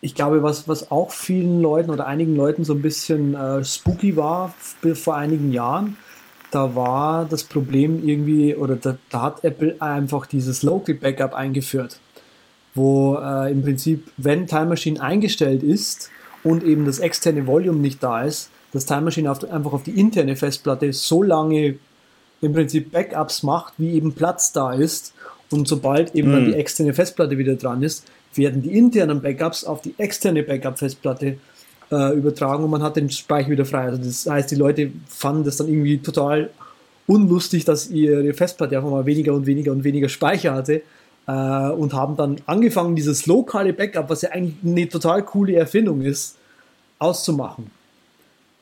ich 0.00 0.14
glaube, 0.14 0.42
was, 0.42 0.68
was 0.68 0.90
auch 0.90 1.10
vielen 1.10 1.60
Leuten 1.60 1.90
oder 1.90 2.06
einigen 2.06 2.36
Leuten 2.36 2.64
so 2.64 2.74
ein 2.74 2.82
bisschen 2.82 3.34
äh, 3.34 3.64
spooky 3.64 4.16
war 4.16 4.54
vor 4.94 5.16
einigen 5.16 5.52
Jahren, 5.52 5.96
da 6.50 6.74
war 6.74 7.24
das 7.24 7.44
Problem 7.44 8.06
irgendwie, 8.06 8.54
oder 8.54 8.76
da, 8.76 8.96
da 9.10 9.22
hat 9.22 9.44
Apple 9.44 9.76
einfach 9.80 10.26
dieses 10.26 10.62
Local 10.62 10.94
Backup 10.94 11.34
eingeführt, 11.34 11.98
wo 12.74 13.16
äh, 13.16 13.50
im 13.50 13.62
Prinzip, 13.62 14.10
wenn 14.16 14.46
Time 14.46 14.66
Machine 14.66 15.00
eingestellt 15.00 15.62
ist 15.62 16.10
und 16.44 16.62
eben 16.62 16.86
das 16.86 17.00
externe 17.00 17.46
Volume 17.46 17.80
nicht 17.80 18.02
da 18.02 18.22
ist, 18.22 18.50
das 18.72 18.86
Time 18.86 19.02
Machine 19.02 19.30
auf, 19.30 19.42
einfach 19.50 19.72
auf 19.72 19.82
die 19.82 19.98
interne 19.98 20.36
Festplatte 20.36 20.92
so 20.92 21.22
lange 21.22 21.76
im 22.40 22.52
Prinzip 22.52 22.92
Backups 22.92 23.42
macht, 23.42 23.74
wie 23.78 23.92
eben 23.92 24.12
Platz 24.12 24.52
da 24.52 24.72
ist 24.72 25.12
Und 25.50 25.66
sobald 25.66 26.14
eben 26.14 26.28
Mhm. 26.28 26.32
dann 26.32 26.44
die 26.44 26.54
externe 26.54 26.94
Festplatte 26.94 27.38
wieder 27.38 27.54
dran 27.56 27.82
ist, 27.82 28.06
werden 28.34 28.62
die 28.62 28.76
internen 28.76 29.22
Backups 29.22 29.64
auf 29.64 29.82
die 29.82 29.94
externe 29.98 30.42
Backup-Festplatte 30.42 31.38
äh, 31.90 32.16
übertragen 32.16 32.64
und 32.64 32.70
man 32.70 32.82
hat 32.82 32.96
den 32.96 33.10
Speicher 33.10 33.50
wieder 33.50 33.64
frei. 33.64 33.84
Also 33.84 34.02
das 34.02 34.26
heißt, 34.26 34.50
die 34.50 34.56
Leute 34.56 34.90
fanden 35.08 35.44
das 35.44 35.56
dann 35.56 35.68
irgendwie 35.68 35.98
total 35.98 36.50
unlustig, 37.06 37.64
dass 37.64 37.88
ihre 37.90 38.32
Festplatte 38.34 38.76
einfach 38.76 38.90
mal 38.90 39.06
weniger 39.06 39.32
und 39.32 39.46
weniger 39.46 39.72
und 39.72 39.84
weniger 39.84 40.08
Speicher 40.08 40.54
hatte 40.54 40.82
äh, 41.26 41.70
und 41.70 41.94
haben 41.94 42.16
dann 42.16 42.36
angefangen, 42.46 42.94
dieses 42.94 43.26
lokale 43.26 43.72
Backup, 43.72 44.10
was 44.10 44.22
ja 44.22 44.30
eigentlich 44.30 44.56
eine 44.64 44.88
total 44.88 45.22
coole 45.24 45.56
Erfindung 45.56 46.02
ist, 46.02 46.36
auszumachen. 46.98 47.70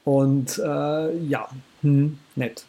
Und 0.05 0.59
äh, 0.59 1.19
ja, 1.19 1.49
hm, 1.83 2.19
nett. 2.37 2.65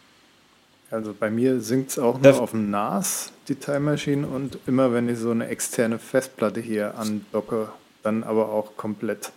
Also 0.89 1.13
bei 1.13 1.30
mir 1.30 1.60
sinkt 1.60 1.91
es 1.91 2.00
auch 2.00 2.19
nur 2.19 2.39
auf 2.39 2.52
dem 2.52 2.69
NAS, 2.69 3.34
die 3.50 3.56
Time 3.56 3.82
Machine, 3.82 4.26
und 4.26 4.58
immer 4.67 4.93
wenn 4.93 5.10
ich 5.10 5.17
so 5.17 5.32
eine 5.32 5.47
externe 5.47 6.00
Festplatte 6.00 6.62
hier 6.62 6.95
andocke, 6.97 7.69
dann 8.04 8.23
aber 8.23 8.50
auch 8.50 8.78
komplett. 8.78 9.32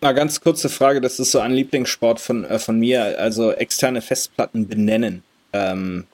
Mal 0.00 0.14
ganz 0.14 0.40
kurze 0.40 0.70
Frage, 0.70 1.02
das 1.02 1.18
ist 1.20 1.32
so 1.32 1.40
ein 1.40 1.52
Lieblingssport 1.52 2.18
von, 2.18 2.44
äh, 2.44 2.58
von 2.58 2.78
mir, 2.78 3.18
also 3.18 3.52
externe 3.52 4.00
Festplatten 4.00 4.66
benennen. 4.66 5.22
Ähm, 5.52 6.06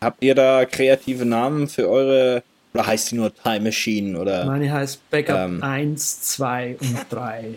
habt 0.00 0.22
ihr 0.22 0.34
da 0.34 0.64
kreative 0.64 1.26
Namen 1.26 1.68
für 1.68 1.88
eure, 1.88 2.42
oder 2.72 2.86
heißt 2.86 3.10
die 3.10 3.16
nur 3.16 3.34
Time 3.34 3.60
Machine 3.60 4.18
oder? 4.18 4.46
Meine 4.46 4.72
heißt 4.72 5.10
Backup 5.10 5.36
Ähm. 5.36 5.62
1, 5.62 6.22
2 6.22 6.76
und 6.80 7.06
3. 7.10 7.54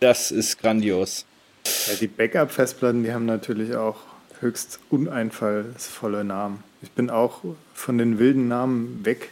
Das 0.00 0.32
ist 0.32 0.58
grandios. 0.58 1.24
Ja, 1.86 1.94
die 2.00 2.06
Backup-Festplatten, 2.06 3.04
die 3.04 3.12
haben 3.12 3.26
natürlich 3.26 3.74
auch 3.74 3.96
höchst 4.40 4.80
uneinfallsvolle 4.90 6.24
Namen. 6.24 6.62
Ich 6.82 6.90
bin 6.90 7.10
auch 7.10 7.42
von 7.74 7.98
den 7.98 8.18
wilden 8.18 8.48
Namen 8.48 9.04
weg. 9.04 9.30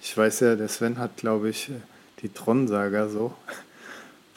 Ich 0.00 0.16
weiß 0.16 0.40
ja, 0.40 0.56
der 0.56 0.68
Sven 0.68 0.98
hat, 0.98 1.16
glaube 1.16 1.48
ich, 1.48 1.70
die 2.22 2.28
Tron-Saga 2.28 3.08
so. 3.08 3.34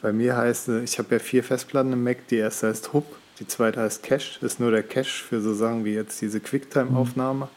Bei 0.00 0.12
mir 0.12 0.36
heißt, 0.36 0.68
äh, 0.68 0.82
ich 0.82 0.98
habe 0.98 1.14
ja 1.14 1.18
vier 1.18 1.44
Festplatten 1.44 1.92
im 1.92 2.02
Mac. 2.02 2.26
Die 2.28 2.36
erste 2.36 2.68
heißt 2.68 2.92
Hub, 2.92 3.04
die 3.38 3.46
zweite 3.46 3.80
heißt 3.80 4.02
Cache. 4.02 4.44
Ist 4.44 4.60
nur 4.60 4.70
der 4.70 4.82
Cache 4.82 5.24
für 5.28 5.40
so 5.40 5.54
Sachen 5.54 5.84
wie 5.84 5.94
jetzt 5.94 6.20
diese 6.20 6.40
Quicktime-Aufnahme. 6.40 7.48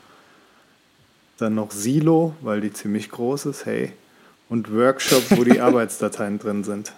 Dann 1.37 1.55
noch 1.55 1.71
Silo, 1.71 2.35
weil 2.41 2.61
die 2.61 2.71
ziemlich 2.71 3.09
groß 3.09 3.47
ist, 3.47 3.65
hey. 3.65 3.91
Und 4.47 4.71
Workshop, 4.71 5.23
wo 5.31 5.43
die 5.43 5.59
Arbeitsdateien 5.61 6.39
drin 6.39 6.63
sind. 6.63 6.93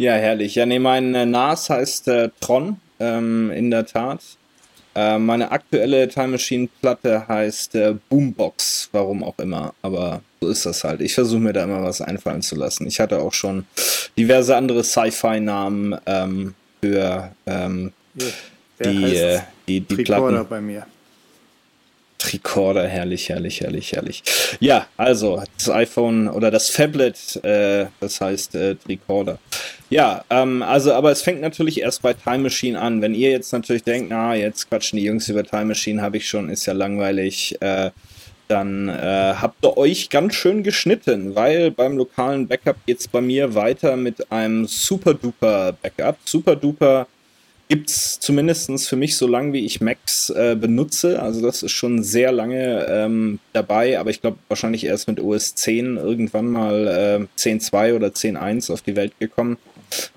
Ja, 0.00 0.12
herrlich. 0.14 0.54
Ja, 0.54 0.64
nee, 0.64 0.78
mein 0.78 1.12
äh, 1.16 1.26
NAS 1.26 1.70
heißt 1.70 2.06
äh, 2.06 2.30
Tron, 2.40 2.76
ähm, 3.00 3.50
in 3.50 3.70
der 3.72 3.84
Tat. 3.84 4.20
Äh, 4.94 5.18
meine 5.18 5.50
aktuelle 5.50 6.08
Time 6.08 6.28
Machine 6.28 6.68
Platte 6.80 7.26
heißt 7.26 7.74
äh, 7.74 7.94
Boombox, 8.08 8.90
warum 8.92 9.24
auch 9.24 9.38
immer. 9.38 9.74
Aber 9.82 10.22
so 10.40 10.48
ist 10.48 10.66
das 10.66 10.84
halt. 10.84 11.00
Ich 11.00 11.14
versuche 11.14 11.40
mir 11.40 11.52
da 11.52 11.64
immer 11.64 11.82
was 11.82 12.00
einfallen 12.00 12.42
zu 12.42 12.54
lassen. 12.54 12.86
Ich 12.86 13.00
hatte 13.00 13.18
auch 13.18 13.32
schon 13.32 13.66
diverse 14.16 14.56
andere 14.56 14.84
Sci-Fi-Namen 14.84 15.96
ähm, 16.06 16.54
für 16.80 17.32
ähm, 17.46 17.92
Hier, 18.16 18.32
der 18.78 18.92
die, 18.92 19.16
äh, 19.16 19.40
die, 19.66 19.80
die 19.80 20.04
Tricorder 20.04 20.44
Platten. 20.44 20.48
bei 20.48 20.60
mir. 20.60 20.86
Tricorder, 22.18 22.86
herrlich, 22.86 23.28
herrlich, 23.28 23.60
herrlich, 23.60 23.92
herrlich. 23.92 24.22
Ja, 24.60 24.86
also 24.96 25.42
das 25.56 25.70
iPhone 25.70 26.28
oder 26.28 26.50
das 26.50 26.68
Phablet, 26.68 27.36
äh, 27.44 27.86
das 28.00 28.20
heißt 28.20 28.54
äh, 28.56 28.74
Tricorder. 28.74 29.38
Ja, 29.88 30.24
ähm, 30.28 30.62
also, 30.62 30.92
aber 30.92 31.12
es 31.12 31.22
fängt 31.22 31.40
natürlich 31.40 31.80
erst 31.80 32.02
bei 32.02 32.12
Time 32.12 32.38
Machine 32.38 32.78
an. 32.78 33.00
Wenn 33.00 33.14
ihr 33.14 33.30
jetzt 33.30 33.52
natürlich 33.52 33.84
denkt, 33.84 34.10
na, 34.10 34.34
jetzt 34.34 34.68
quatschen 34.68 34.98
die 34.98 35.04
Jungs 35.04 35.28
über 35.28 35.44
Time 35.44 35.66
Machine, 35.66 36.02
habe 36.02 36.16
ich 36.18 36.28
schon, 36.28 36.50
ist 36.50 36.66
ja 36.66 36.72
langweilig. 36.72 37.56
Äh, 37.60 37.90
dann 38.48 38.88
äh, 38.88 39.34
habt 39.40 39.64
ihr 39.64 39.76
euch 39.76 40.08
ganz 40.08 40.34
schön 40.34 40.62
geschnitten, 40.62 41.34
weil 41.34 41.70
beim 41.70 41.96
lokalen 41.96 42.48
Backup 42.48 42.76
geht's 42.86 43.06
bei 43.06 43.20
mir 43.20 43.54
weiter 43.54 43.96
mit 43.96 44.32
einem 44.32 44.66
Super 44.66 45.14
Duper 45.14 45.74
Backup. 45.80 46.16
Super 46.24 46.56
Duper 46.56 47.06
gibt's 47.68 48.18
zumindestens 48.18 48.88
für 48.88 48.96
mich 48.96 49.16
so 49.16 49.26
lange, 49.26 49.52
wie 49.52 49.64
ich 49.64 49.80
Macs 49.80 50.30
äh, 50.30 50.56
benutze. 50.58 51.20
Also 51.22 51.42
das 51.42 51.62
ist 51.62 51.72
schon 51.72 52.02
sehr 52.02 52.32
lange 52.32 52.86
ähm, 52.88 53.38
dabei, 53.52 53.98
aber 53.98 54.10
ich 54.10 54.22
glaube 54.22 54.38
wahrscheinlich 54.48 54.84
erst 54.84 55.06
mit 55.06 55.20
OS 55.20 55.54
10 55.54 55.98
irgendwann 55.98 56.46
mal 56.46 57.28
äh, 57.36 57.40
10.2 57.40 57.94
oder 57.94 58.08
10.1 58.08 58.72
auf 58.72 58.82
die 58.82 58.96
Welt 58.96 59.18
gekommen. 59.18 59.58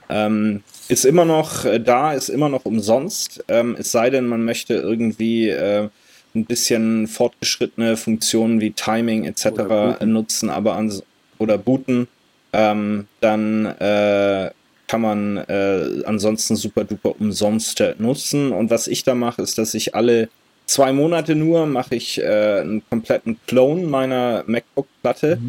Ähm, 0.09 0.63
ist 0.87 1.05
immer 1.05 1.25
noch 1.25 1.65
äh, 1.65 1.79
da, 1.79 2.13
ist 2.13 2.29
immer 2.29 2.49
noch 2.49 2.65
umsonst. 2.65 3.43
Ähm, 3.49 3.75
es 3.77 3.91
sei 3.91 4.09
denn, 4.09 4.27
man 4.27 4.45
möchte 4.45 4.75
irgendwie 4.75 5.49
äh, 5.49 5.89
ein 6.33 6.45
bisschen 6.45 7.07
fortgeschrittene 7.07 7.97
Funktionen 7.97 8.61
wie 8.61 8.71
Timing 8.71 9.25
etc. 9.25 10.03
Nutzen, 10.05 10.49
aber 10.49 10.75
ans 10.75 11.03
oder 11.37 11.57
booten, 11.57 12.07
ähm, 12.53 13.07
dann 13.19 13.65
äh, 13.65 14.51
kann 14.91 14.99
man 14.99 15.37
äh, 15.37 16.03
ansonsten 16.03 16.57
super 16.57 16.83
duper 16.83 17.15
umsonst 17.17 17.79
äh, 17.79 17.95
nutzen. 17.97 18.51
Und 18.51 18.69
was 18.71 18.87
ich 18.87 19.05
da 19.05 19.15
mache, 19.15 19.41
ist, 19.41 19.57
dass 19.57 19.73
ich 19.73 19.95
alle 19.95 20.27
zwei 20.65 20.91
Monate 20.91 21.33
nur 21.33 21.65
mache 21.65 21.95
ich 21.95 22.19
äh, 22.21 22.59
einen 22.59 22.83
kompletten 22.89 23.37
Clone 23.47 23.83
meiner 23.83 24.43
MacBook-Platte. 24.47 25.39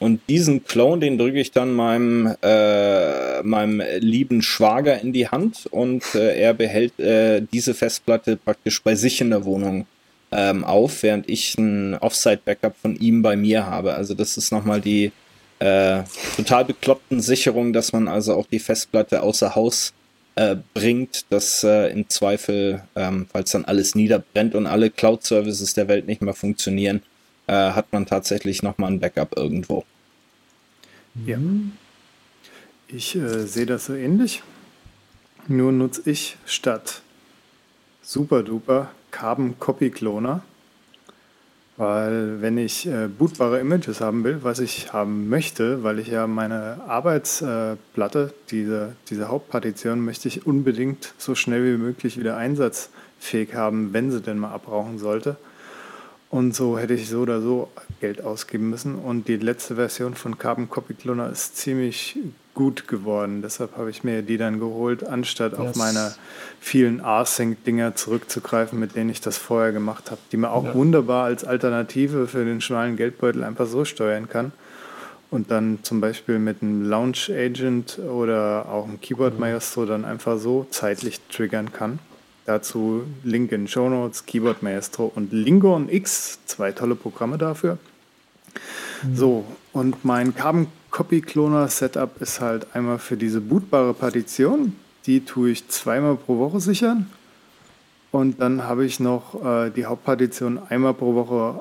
Und 0.00 0.20
diesen 0.28 0.64
Clone, 0.64 1.00
den 1.00 1.16
drücke 1.16 1.40
ich 1.40 1.50
dann 1.50 1.72
meinem, 1.72 2.34
äh, 2.42 3.42
meinem 3.42 3.82
lieben 4.00 4.42
Schwager 4.42 5.00
in 5.00 5.14
die 5.14 5.28
Hand 5.28 5.66
und 5.70 6.14
äh, 6.14 6.38
er 6.38 6.52
behält 6.52 7.00
äh, 7.00 7.40
diese 7.50 7.72
Festplatte 7.72 8.36
praktisch 8.36 8.82
bei 8.82 8.94
sich 8.96 9.22
in 9.22 9.30
der 9.30 9.46
Wohnung 9.46 9.86
ähm, 10.30 10.62
auf, 10.62 11.02
während 11.02 11.26
ich 11.26 11.56
ein 11.56 11.94
Offsite-Backup 11.94 12.76
von 12.76 12.96
ihm 12.96 13.22
bei 13.22 13.34
mir 13.34 13.64
habe. 13.64 13.94
Also 13.94 14.12
das 14.12 14.36
ist 14.36 14.52
nochmal 14.52 14.82
die 14.82 15.10
äh, 15.60 16.02
total 16.36 16.64
bekloppten 16.64 17.20
Sicherung, 17.20 17.72
dass 17.72 17.92
man 17.92 18.08
also 18.08 18.34
auch 18.34 18.46
die 18.46 18.58
Festplatte 18.58 19.22
außer 19.22 19.54
Haus 19.54 19.92
äh, 20.34 20.56
bringt, 20.74 21.26
dass 21.30 21.62
äh, 21.64 21.92
im 21.92 22.08
Zweifel, 22.08 22.82
ähm, 22.96 23.26
falls 23.30 23.52
dann 23.52 23.64
alles 23.66 23.94
niederbrennt 23.94 24.54
und 24.54 24.66
alle 24.66 24.90
Cloud-Services 24.90 25.74
der 25.74 25.88
Welt 25.88 26.06
nicht 26.06 26.22
mehr 26.22 26.34
funktionieren, 26.34 27.02
äh, 27.46 27.52
hat 27.52 27.92
man 27.92 28.06
tatsächlich 28.06 28.62
nochmal 28.62 28.90
ein 28.90 29.00
Backup 29.00 29.36
irgendwo. 29.36 29.84
Ja. 31.26 31.38
Ich 32.88 33.14
äh, 33.16 33.46
sehe 33.46 33.66
das 33.66 33.86
so 33.86 33.94
ähnlich. 33.94 34.42
Nur 35.46 35.72
nutze 35.72 36.08
ich 36.08 36.36
statt 36.46 37.02
Super 38.02 38.42
Duper 38.42 38.90
Carbon 39.10 39.58
Copy 39.58 39.90
Cloner. 39.90 40.42
Weil 41.80 42.42
wenn 42.42 42.58
ich 42.58 42.86
äh, 42.86 43.08
bootbare 43.08 43.58
Images 43.58 44.02
haben 44.02 44.22
will, 44.22 44.40
was 44.42 44.58
ich 44.58 44.92
haben 44.92 45.30
möchte, 45.30 45.82
weil 45.82 45.98
ich 45.98 46.08
ja 46.08 46.26
meine 46.26 46.82
Arbeitsplatte, 46.86 48.34
diese, 48.50 48.92
diese 49.08 49.28
Hauptpartition, 49.28 50.04
möchte 50.04 50.28
ich 50.28 50.46
unbedingt 50.46 51.14
so 51.16 51.34
schnell 51.34 51.64
wie 51.64 51.82
möglich 51.82 52.18
wieder 52.18 52.36
einsatzfähig 52.36 53.54
haben, 53.54 53.94
wenn 53.94 54.10
sie 54.10 54.20
denn 54.20 54.36
mal 54.36 54.52
abrauchen 54.52 54.98
sollte. 54.98 55.36
Und 56.28 56.54
so 56.54 56.78
hätte 56.78 56.92
ich 56.92 57.08
so 57.08 57.20
oder 57.20 57.40
so 57.40 57.70
Geld 58.02 58.22
ausgeben 58.22 58.68
müssen. 58.68 58.96
Und 58.96 59.26
die 59.26 59.38
letzte 59.38 59.76
Version 59.76 60.14
von 60.14 60.36
Carbon 60.36 60.68
Copy 60.68 60.92
Cloner 60.92 61.30
ist 61.30 61.56
ziemlich 61.56 62.18
gut 62.60 62.88
geworden. 62.88 63.40
Deshalb 63.40 63.78
habe 63.78 63.88
ich 63.88 64.04
mir 64.04 64.20
die 64.20 64.36
dann 64.36 64.60
geholt, 64.60 65.02
anstatt 65.02 65.54
auf 65.54 65.68
Yes. 65.68 65.76
meine 65.76 66.14
vielen 66.60 67.00
Async-Dinger 67.00 67.94
zurückzugreifen, 67.96 68.78
mit 68.78 68.96
denen 68.96 69.08
ich 69.08 69.22
das 69.22 69.38
vorher 69.38 69.72
gemacht 69.72 70.10
habe, 70.10 70.20
die 70.30 70.36
man 70.36 70.50
auch 70.50 70.66
Ja. 70.66 70.74
wunderbar 70.74 71.24
als 71.24 71.42
Alternative 71.42 72.28
für 72.28 72.44
den 72.44 72.60
schmalen 72.60 72.96
Geldbeutel 72.96 73.44
einfach 73.44 73.66
so 73.66 73.86
steuern 73.86 74.28
kann. 74.28 74.52
Und 75.30 75.50
dann 75.50 75.78
zum 75.84 76.02
Beispiel 76.02 76.38
mit 76.38 76.60
einem 76.60 76.86
Launch 76.86 77.30
Agent 77.32 77.98
oder 77.98 78.66
auch 78.68 78.86
einem 78.86 79.00
Keyboard 79.00 79.38
Maestro 79.38 79.86
dann 79.86 80.04
einfach 80.04 80.38
so 80.38 80.66
zeitlich 80.70 81.18
triggern 81.32 81.72
kann. 81.72 81.98
Dazu 82.44 83.04
Link 83.24 83.52
in 83.52 83.68
Show 83.68 83.88
Notes, 83.88 84.26
Keyboard 84.26 84.62
Maestro 84.62 85.10
und 85.14 85.32
Lingo 85.32 85.74
und 85.74 85.90
X, 85.90 86.40
zwei 86.44 86.72
tolle 86.72 86.94
Programme 86.94 87.38
dafür. 87.38 87.78
So, 89.14 89.46
und 89.72 90.04
mein 90.04 90.34
Carbon 90.34 90.66
Copy 90.90 91.20
Cloner 91.20 91.68
Setup 91.68 92.20
ist 92.20 92.40
halt 92.40 92.66
einmal 92.74 92.98
für 92.98 93.16
diese 93.16 93.40
bootbare 93.40 93.94
Partition. 93.94 94.76
Die 95.06 95.24
tue 95.24 95.50
ich 95.50 95.68
zweimal 95.68 96.16
pro 96.16 96.38
Woche 96.38 96.60
sichern. 96.60 97.10
Und 98.10 98.40
dann 98.40 98.64
habe 98.64 98.84
ich 98.84 98.98
noch 98.98 99.44
äh, 99.44 99.70
die 99.70 99.86
Hauptpartition 99.86 100.60
einmal 100.68 100.94
pro 100.94 101.14
Woche 101.14 101.60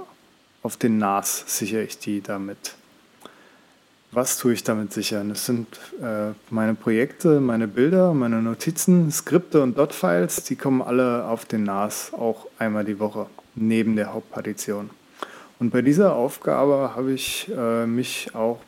auf 0.63 0.77
den 0.77 0.97
NAS 0.97 1.43
sichere 1.47 1.83
ich 1.83 1.99
die 1.99 2.21
damit. 2.21 2.75
Was 4.11 4.39
tue 4.39 4.53
ich 4.53 4.63
damit 4.63 4.91
sichern? 4.91 5.29
Das 5.29 5.45
sind 5.45 5.67
äh, 6.01 6.31
meine 6.49 6.73
Projekte, 6.73 7.39
meine 7.39 7.67
Bilder, 7.67 8.15
meine 8.15 8.41
Notizen, 8.41 9.11
Skripte 9.11 9.61
und 9.61 9.77
Dot-Files. 9.77 10.43
Die 10.45 10.55
kommen 10.55 10.81
alle 10.81 11.25
auf 11.25 11.45
den 11.45 11.63
NAS 11.63 12.11
auch 12.13 12.47
einmal 12.57 12.83
die 12.83 12.99
Woche 12.99 13.27
neben 13.53 13.95
der 13.95 14.11
Hauptpartition. 14.11 14.89
Und 15.59 15.69
bei 15.69 15.83
dieser 15.83 16.15
Aufgabe 16.15 16.93
habe 16.95 17.13
ich 17.13 17.51
äh, 17.55 17.85
mich 17.85 18.33
auch 18.33 18.59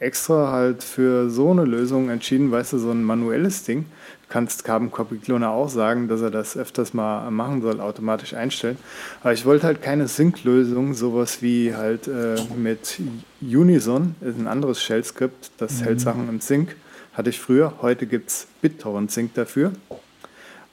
extra 0.00 0.50
halt 0.50 0.82
für 0.82 1.30
so 1.30 1.50
eine 1.50 1.64
Lösung 1.64 2.08
entschieden, 2.08 2.50
weißt 2.50 2.72
du, 2.72 2.78
so 2.78 2.90
ein 2.90 3.04
manuelles 3.04 3.64
Ding. 3.64 3.84
Du 4.22 4.32
kannst 4.32 4.64
Carbon 4.64 4.90
Copy 4.90 5.18
Cloner 5.18 5.50
auch 5.50 5.68
sagen, 5.68 6.08
dass 6.08 6.22
er 6.22 6.30
das 6.30 6.56
öfters 6.56 6.94
mal 6.94 7.30
machen 7.30 7.60
soll, 7.62 7.80
automatisch 7.80 8.32
einstellen. 8.34 8.78
Aber 9.20 9.32
ich 9.32 9.44
wollte 9.44 9.66
halt 9.66 9.82
keine 9.82 10.08
Sync-Lösung, 10.08 10.94
sowas 10.94 11.42
wie 11.42 11.74
halt 11.74 12.08
äh, 12.08 12.36
mit 12.56 13.00
Unison, 13.40 14.14
ist 14.20 14.38
ein 14.38 14.46
anderes 14.46 14.82
Shell-Skript, 14.82 15.52
das 15.58 15.82
hält 15.82 16.00
Sachen 16.00 16.28
im 16.28 16.40
Sync. 16.40 16.76
Hatte 17.12 17.30
ich 17.30 17.38
früher, 17.38 17.74
heute 17.82 18.06
gibt 18.06 18.30
es 18.30 18.46
BitTorrent 18.62 19.10
Sync 19.10 19.34
dafür. 19.34 19.72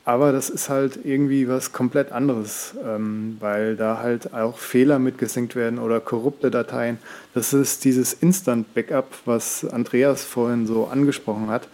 Aber 0.07 0.31
das 0.31 0.49
ist 0.49 0.69
halt 0.69 0.99
irgendwie 1.03 1.49
was 1.49 1.73
komplett 1.73 2.13
anderes, 2.13 2.73
ähm, 2.81 3.35
weil 3.41 3.75
da 3.75 3.97
halt 3.99 4.33
auch 4.33 4.57
Fehler 4.57 4.99
mitgesinkt 4.99 5.53
werden 5.57 5.79
oder 5.79 5.99
korrupte 5.99 6.49
Dateien. 6.49 6.97
Das 7.33 7.51
ist 7.51 7.83
dieses 7.83 8.13
Instant-Backup, 8.13 9.05
was 9.25 9.65
Andreas 9.65 10.23
vorhin 10.23 10.65
so 10.65 10.85
angesprochen 10.85 11.49
hat. 11.49 11.67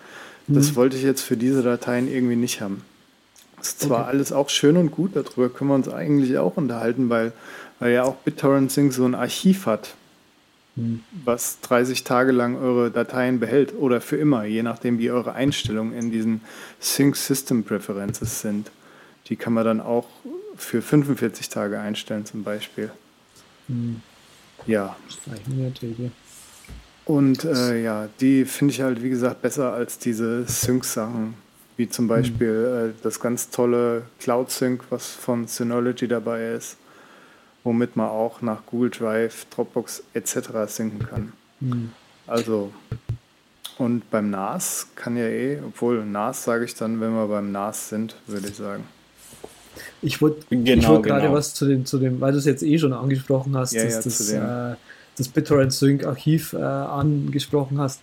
Das 0.48 0.72
Mhm. 0.72 0.76
wollte 0.78 0.98
ich 0.98 1.04
jetzt 1.04 1.22
für 1.22 1.38
diese 1.38 1.62
Dateien 1.62 2.12
irgendwie 2.12 2.36
nicht 2.36 2.60
haben. 2.60 2.82
Das 3.58 3.68
ist 3.68 3.82
zwar 3.82 4.00
Okay. 4.00 4.10
alles 4.10 4.32
auch 4.32 4.50
schön 4.50 4.78
und 4.78 4.90
gut, 4.90 5.12
darüber 5.16 5.50
können 5.50 5.70
wir 5.70 5.76
uns 5.76 5.88
eigentlich 5.88 6.36
auch 6.40 6.58
unterhalten, 6.58 7.12
weil, 7.12 7.34
weil 7.80 7.94
ja 7.94 8.02
auch 8.04 8.16
BitTorrent 8.16 8.72
Sync 8.72 8.94
so 8.94 9.06
ein 9.06 9.14
Archiv 9.14 9.68
hat, 9.68 9.94
was 11.24 11.60
30 11.62 12.04
Tage 12.04 12.32
lang 12.32 12.56
eure 12.56 12.90
Dateien 12.90 13.40
behält 13.40 13.76
oder 13.76 14.02
für 14.02 14.18
immer, 14.18 14.46
je 14.46 14.64
nachdem, 14.64 14.98
wie 14.98 15.12
eure 15.12 15.34
Einstellungen 15.34 15.94
in 15.94 16.12
diesen 16.12 16.42
Sync 16.80 17.16
System 17.16 17.64
Preferences 17.64 18.42
sind. 18.42 18.72
Die 19.28 19.36
kann 19.36 19.54
man 19.54 19.66
dann 19.66 19.82
auch 19.82 20.08
für 20.56 20.82
45 20.82 21.50
Tage 21.50 21.80
einstellen, 21.80 22.26
zum 22.26 22.44
Beispiel. 22.44 22.92
Ja, 24.66 24.96
nette 25.48 25.86
Idee. 25.86 26.12
und 27.06 27.44
äh, 27.44 27.82
ja, 27.82 28.10
die 28.20 28.46
finde 28.46 28.74
ich 28.74 28.82
halt, 28.82 29.02
wie 29.04 29.10
gesagt, 29.10 29.42
besser 29.42 29.74
als 29.74 30.00
diese 30.00 30.46
Sync-Sachen. 30.46 31.36
Wie 31.76 31.90
zum 31.90 32.08
Beispiel 32.08 32.94
äh, 32.96 33.04
das 33.04 33.20
ganz 33.20 33.50
tolle 33.50 34.04
Cloud 34.20 34.52
Sync, 34.52 34.84
was 34.90 35.10
von 35.10 35.48
Synology 35.48 36.08
dabei 36.08 36.54
ist, 36.54 36.78
womit 37.64 37.96
man 37.96 38.10
auch 38.10 38.42
nach 38.42 38.66
Google 38.66 38.90
Drive, 38.90 39.46
Dropbox 39.50 40.04
etc. 40.14 40.50
synken 40.68 41.00
kann. 41.08 41.34
Also, 42.28 42.72
und 43.78 44.10
beim 44.12 44.30
NAS 44.30 44.88
kann 44.96 45.18
ja 45.18 45.28
eh, 45.28 45.60
obwohl 45.66 46.06
NAS 46.06 46.44
sage 46.44 46.66
ich 46.66 46.76
dann, 46.76 47.00
wenn 47.02 47.14
wir 47.14 47.28
beim 47.28 47.52
NAS 47.52 47.90
sind, 47.90 48.16
würde 48.28 48.48
ich 48.50 48.56
sagen. 48.56 48.84
Ich 50.02 50.22
wollte 50.22 50.46
Genau, 50.50 50.90
wollt 50.90 51.04
gerade 51.04 51.22
genau. 51.24 51.34
was 51.34 51.54
zu 51.54 51.66
dem, 51.66 51.86
zu 51.86 51.98
dem, 51.98 52.22
weil 52.22 52.32
du 52.32 52.38
es 52.38 52.46
jetzt 52.46 52.64
eh 52.64 52.78
schon 52.78 52.94
angesprochen 52.94 53.56
hast, 53.58 53.74
Ja, 53.74 53.84
dass 53.84 53.96
ja, 53.96 54.02
das, 54.04 54.30
äh, 54.30 54.78
das 55.18 55.28
BitTorrent 55.30 55.74
Sync 55.74 56.06
Archiv 56.06 56.54
äh, 56.54 56.58
angesprochen 56.58 57.80
hast. 57.80 58.02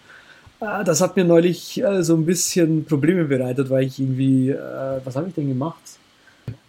Äh, 0.60 0.84
das 0.84 1.00
hat 1.00 1.16
mir 1.16 1.24
neulich 1.24 1.82
äh, 1.82 2.02
so 2.02 2.14
ein 2.16 2.26
bisschen 2.26 2.84
Probleme 2.84 3.24
bereitet, 3.24 3.70
weil 3.70 3.84
ich 3.84 4.00
irgendwie, 4.00 4.50
äh, 4.50 5.00
was 5.04 5.16
habe 5.16 5.28
ich 5.28 5.34
denn 5.34 5.48
gemacht? 5.48 5.80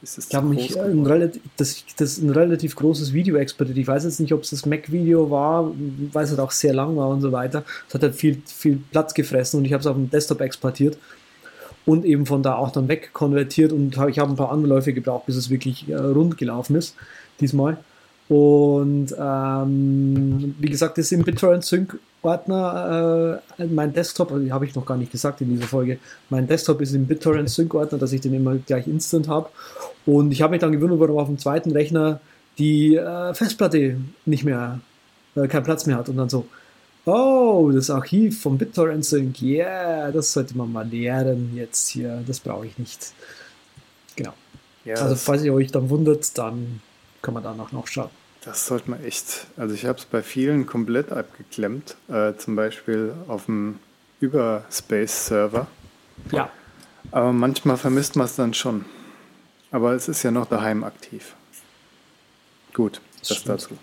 Ist 0.02 0.18
es 0.18 0.30
Ich 0.30 0.36
habe 0.36 0.48
mich 0.48 0.76
äh, 0.76 0.82
ein 0.82 1.06
relativ, 1.06 1.42
das, 1.58 1.84
das 1.98 2.14
ist 2.14 2.24
ein 2.24 2.32
relativ 2.32 2.76
großes 2.76 3.14
Video 3.14 3.36
exportiert. 3.36 3.78
Ich 3.78 3.88
weiß 3.88 4.04
jetzt 4.04 4.20
nicht, 4.20 4.34
ob 4.34 4.44
es 4.44 4.50
das 4.50 4.66
Mac-Video 4.66 5.30
war, 5.30 5.72
weil 6.12 6.24
es 6.24 6.32
halt 6.32 6.40
auch 6.40 6.52
sehr 6.52 6.74
lang 6.74 6.96
war 6.98 7.10
und 7.10 7.22
so 7.22 7.32
weiter. 7.32 7.64
Es 7.88 7.94
hat 7.94 8.02
halt 8.02 8.16
viel, 8.16 8.42
viel 8.46 8.82
Platz 8.92 9.14
gefressen 9.14 9.60
und 9.60 9.66
ich 9.66 9.74
habe 9.74 9.82
es 9.82 9.88
auf 9.88 9.96
dem 9.96 10.10
Desktop 10.10 10.42
exportiert 10.42 10.98
und 11.86 12.06
eben 12.06 12.26
von 12.26 12.44
da 12.44 12.56
auch 12.56 12.72
dann 12.72 12.88
wegkonvertiert 12.88 13.72
und 13.72 13.98
hab, 13.98 14.10
ich 14.10 14.20
habe 14.20 14.32
ein 14.32 14.36
paar 14.36 14.52
Anläufe 14.52 14.94
gebraucht, 14.94 15.28
bis 15.28 15.36
es 15.36 15.50
wirklich 15.50 15.88
äh, 15.90 15.96
rund 15.96 16.38
gelaufen 16.38 16.76
ist, 16.76 16.96
diesmal. 17.40 17.78
Und 18.28 19.14
ähm, 19.20 20.56
wie 20.58 20.70
gesagt, 20.70 20.98
das 20.98 21.06
ist 21.06 21.12
im 21.12 21.24
BitTorrent 21.24 21.66
Sync 21.66 22.00
Ordner, 22.22 23.42
äh, 23.58 23.66
mein 23.66 23.92
Desktop, 23.94 24.32
also 24.32 24.52
habe 24.52 24.66
ich 24.66 24.76
noch 24.76 24.86
gar 24.86 24.96
nicht 24.96 25.12
gesagt 25.12 25.42
in 25.42 25.50
dieser 25.50 25.68
Folge, 25.68 25.98
mein 26.30 26.48
Desktop 26.48 26.80
ist 26.82 26.94
im 26.94 27.08
BitTorrent 27.08 27.50
Sync 27.50 27.74
Ordner, 27.74 27.98
dass 27.98 28.14
ich 28.14 28.22
den 28.22 28.34
immer 28.34 28.56
gleich 28.56 28.88
instant 28.88 29.28
habe. 29.28 29.50
Und 30.06 30.32
ich 30.32 30.42
habe 30.42 30.52
mich 30.52 30.62
dann 30.62 30.72
gewundert, 30.72 31.00
warum 31.00 31.18
auf 31.18 31.28
dem 31.28 31.38
zweiten 31.38 31.72
Rechner 31.72 32.20
die 32.58 32.96
äh, 32.96 33.34
Festplatte 33.34 33.98
nicht 34.26 34.44
mehr, 34.44 34.80
äh, 35.36 35.48
keinen 35.48 35.64
Platz 35.64 35.86
mehr 35.86 35.98
hat. 35.98 36.10
Und 36.10 36.18
dann 36.18 36.30
so, 36.30 36.48
oh, 37.06 37.72
das 37.74 37.90
Archiv 37.90 38.42
vom 38.42 38.58
BitTorrent 38.58 39.06
Sync, 39.06 39.42
yeah, 39.42 40.12
das 40.12 40.34
sollte 40.34 40.58
man 40.58 40.72
mal 40.72 40.88
lernen 40.88 41.54
jetzt 41.56 41.90
hier, 41.90 42.24
das 42.26 42.40
brauche 42.40 42.66
ich 42.66 42.78
nicht. 42.78 43.14
Genau. 44.16 44.34
Ja, 44.86 44.96
also 44.96 45.16
falls 45.16 45.44
ihr 45.44 45.54
euch 45.54 45.72
dann 45.72 45.90
wundert, 45.90 46.38
dann 46.38 46.82
kann 47.22 47.34
man 47.34 47.44
danach 47.44 47.72
noch 47.72 47.88
schauen. 47.88 48.10
Das 48.44 48.66
sollte 48.66 48.90
man 48.90 49.04
echt. 49.04 49.46
Also 49.56 49.76
ich 49.76 49.86
habe 49.86 50.00
es 50.00 50.06
bei 50.06 50.24
vielen 50.24 50.66
komplett 50.66 51.12
abgeklemmt. 51.12 51.96
Äh, 52.08 52.34
zum 52.38 52.56
Beispiel 52.56 53.14
auf 53.28 53.46
dem 53.46 53.78
Überspace-Server. 54.20 55.68
Ja, 56.32 56.50
Aber 57.12 57.34
manchmal 57.34 57.78
vermisst 57.78 58.16
man 58.16 58.26
es 58.26 58.36
dann 58.36 58.56
schon. 58.56 58.86
Aber 59.72 59.94
es 59.94 60.08
ist 60.08 60.24
ja 60.24 60.32
noch 60.32 60.48
daheim 60.48 60.84
aktiv. 60.84 61.36
Gut, 62.74 63.02
das 63.20 63.38
stimmt. 63.38 63.50
dazu. 63.50 63.78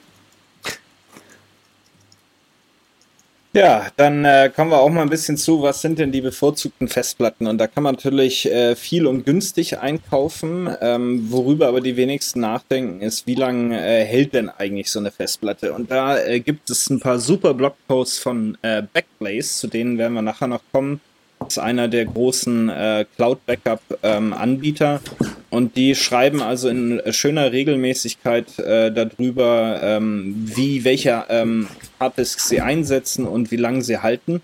Ja, 3.54 3.86
dann 3.96 4.26
äh, 4.26 4.52
kommen 4.54 4.70
wir 4.70 4.78
auch 4.78 4.90
mal 4.90 5.00
ein 5.00 5.08
bisschen 5.08 5.38
zu, 5.38 5.62
was 5.62 5.80
sind 5.80 5.98
denn 5.98 6.12
die 6.12 6.20
bevorzugten 6.20 6.86
Festplatten? 6.86 7.46
Und 7.46 7.56
da 7.56 7.66
kann 7.66 7.82
man 7.82 7.94
natürlich 7.94 8.44
äh, 8.46 8.76
viel 8.76 9.06
und 9.06 9.24
günstig 9.24 9.78
einkaufen. 9.78 10.68
Ähm, 10.82 11.32
worüber 11.32 11.68
aber 11.68 11.80
die 11.80 11.96
wenigsten 11.96 12.40
nachdenken, 12.40 13.00
ist, 13.00 13.26
wie 13.26 13.34
lange 13.34 13.76
äh, 13.80 14.04
hält 14.04 14.34
denn 14.34 14.50
eigentlich 14.50 14.90
so 14.90 14.98
eine 14.98 15.10
Festplatte? 15.10 15.72
Und 15.72 15.90
da 15.90 16.18
äh, 16.18 16.40
gibt 16.40 16.68
es 16.68 16.90
ein 16.90 17.00
paar 17.00 17.18
super 17.18 17.54
Blogposts 17.54 18.18
von 18.18 18.58
äh, 18.60 18.82
Backblaze, 18.82 19.54
zu 19.54 19.66
denen 19.66 19.96
werden 19.96 20.12
wir 20.12 20.22
nachher 20.22 20.46
noch 20.46 20.62
kommen. 20.70 21.00
Das 21.40 21.56
ist 21.56 21.58
einer 21.58 21.88
der 21.88 22.04
großen 22.04 22.68
äh, 22.68 23.06
Cloud-Backup-Anbieter. 23.16 25.00
Und 25.50 25.76
die 25.76 25.94
schreiben 25.94 26.42
also 26.42 26.68
in 26.68 27.00
schöner 27.10 27.52
Regelmäßigkeit 27.52 28.58
äh, 28.58 28.92
darüber, 28.92 29.80
ähm, 29.82 30.34
wie 30.36 30.84
welche 30.84 31.24
ähm, 31.30 31.68
Harddisks 31.98 32.48
sie 32.48 32.60
einsetzen 32.60 33.26
und 33.26 33.50
wie 33.50 33.56
lange 33.56 33.82
sie 33.82 33.98
halten. 33.98 34.42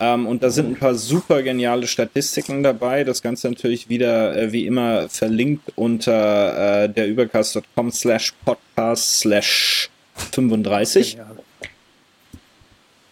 Ähm, 0.00 0.26
und 0.26 0.42
da 0.42 0.50
sind 0.50 0.70
ein 0.70 0.76
paar 0.76 0.94
super 0.94 1.42
geniale 1.42 1.86
Statistiken 1.86 2.62
dabei. 2.62 3.04
Das 3.04 3.22
Ganze 3.22 3.48
natürlich 3.48 3.88
wieder 3.88 4.36
äh, 4.36 4.52
wie 4.52 4.66
immer 4.66 5.08
verlinkt 5.08 5.72
unter 5.76 6.84
äh, 6.84 6.88
der 6.88 7.08
übercast.com 7.08 7.90
slash 7.90 8.32
podcast 8.44 9.20
slash 9.20 9.90
35. 10.32 11.14
Ja, 11.14 11.30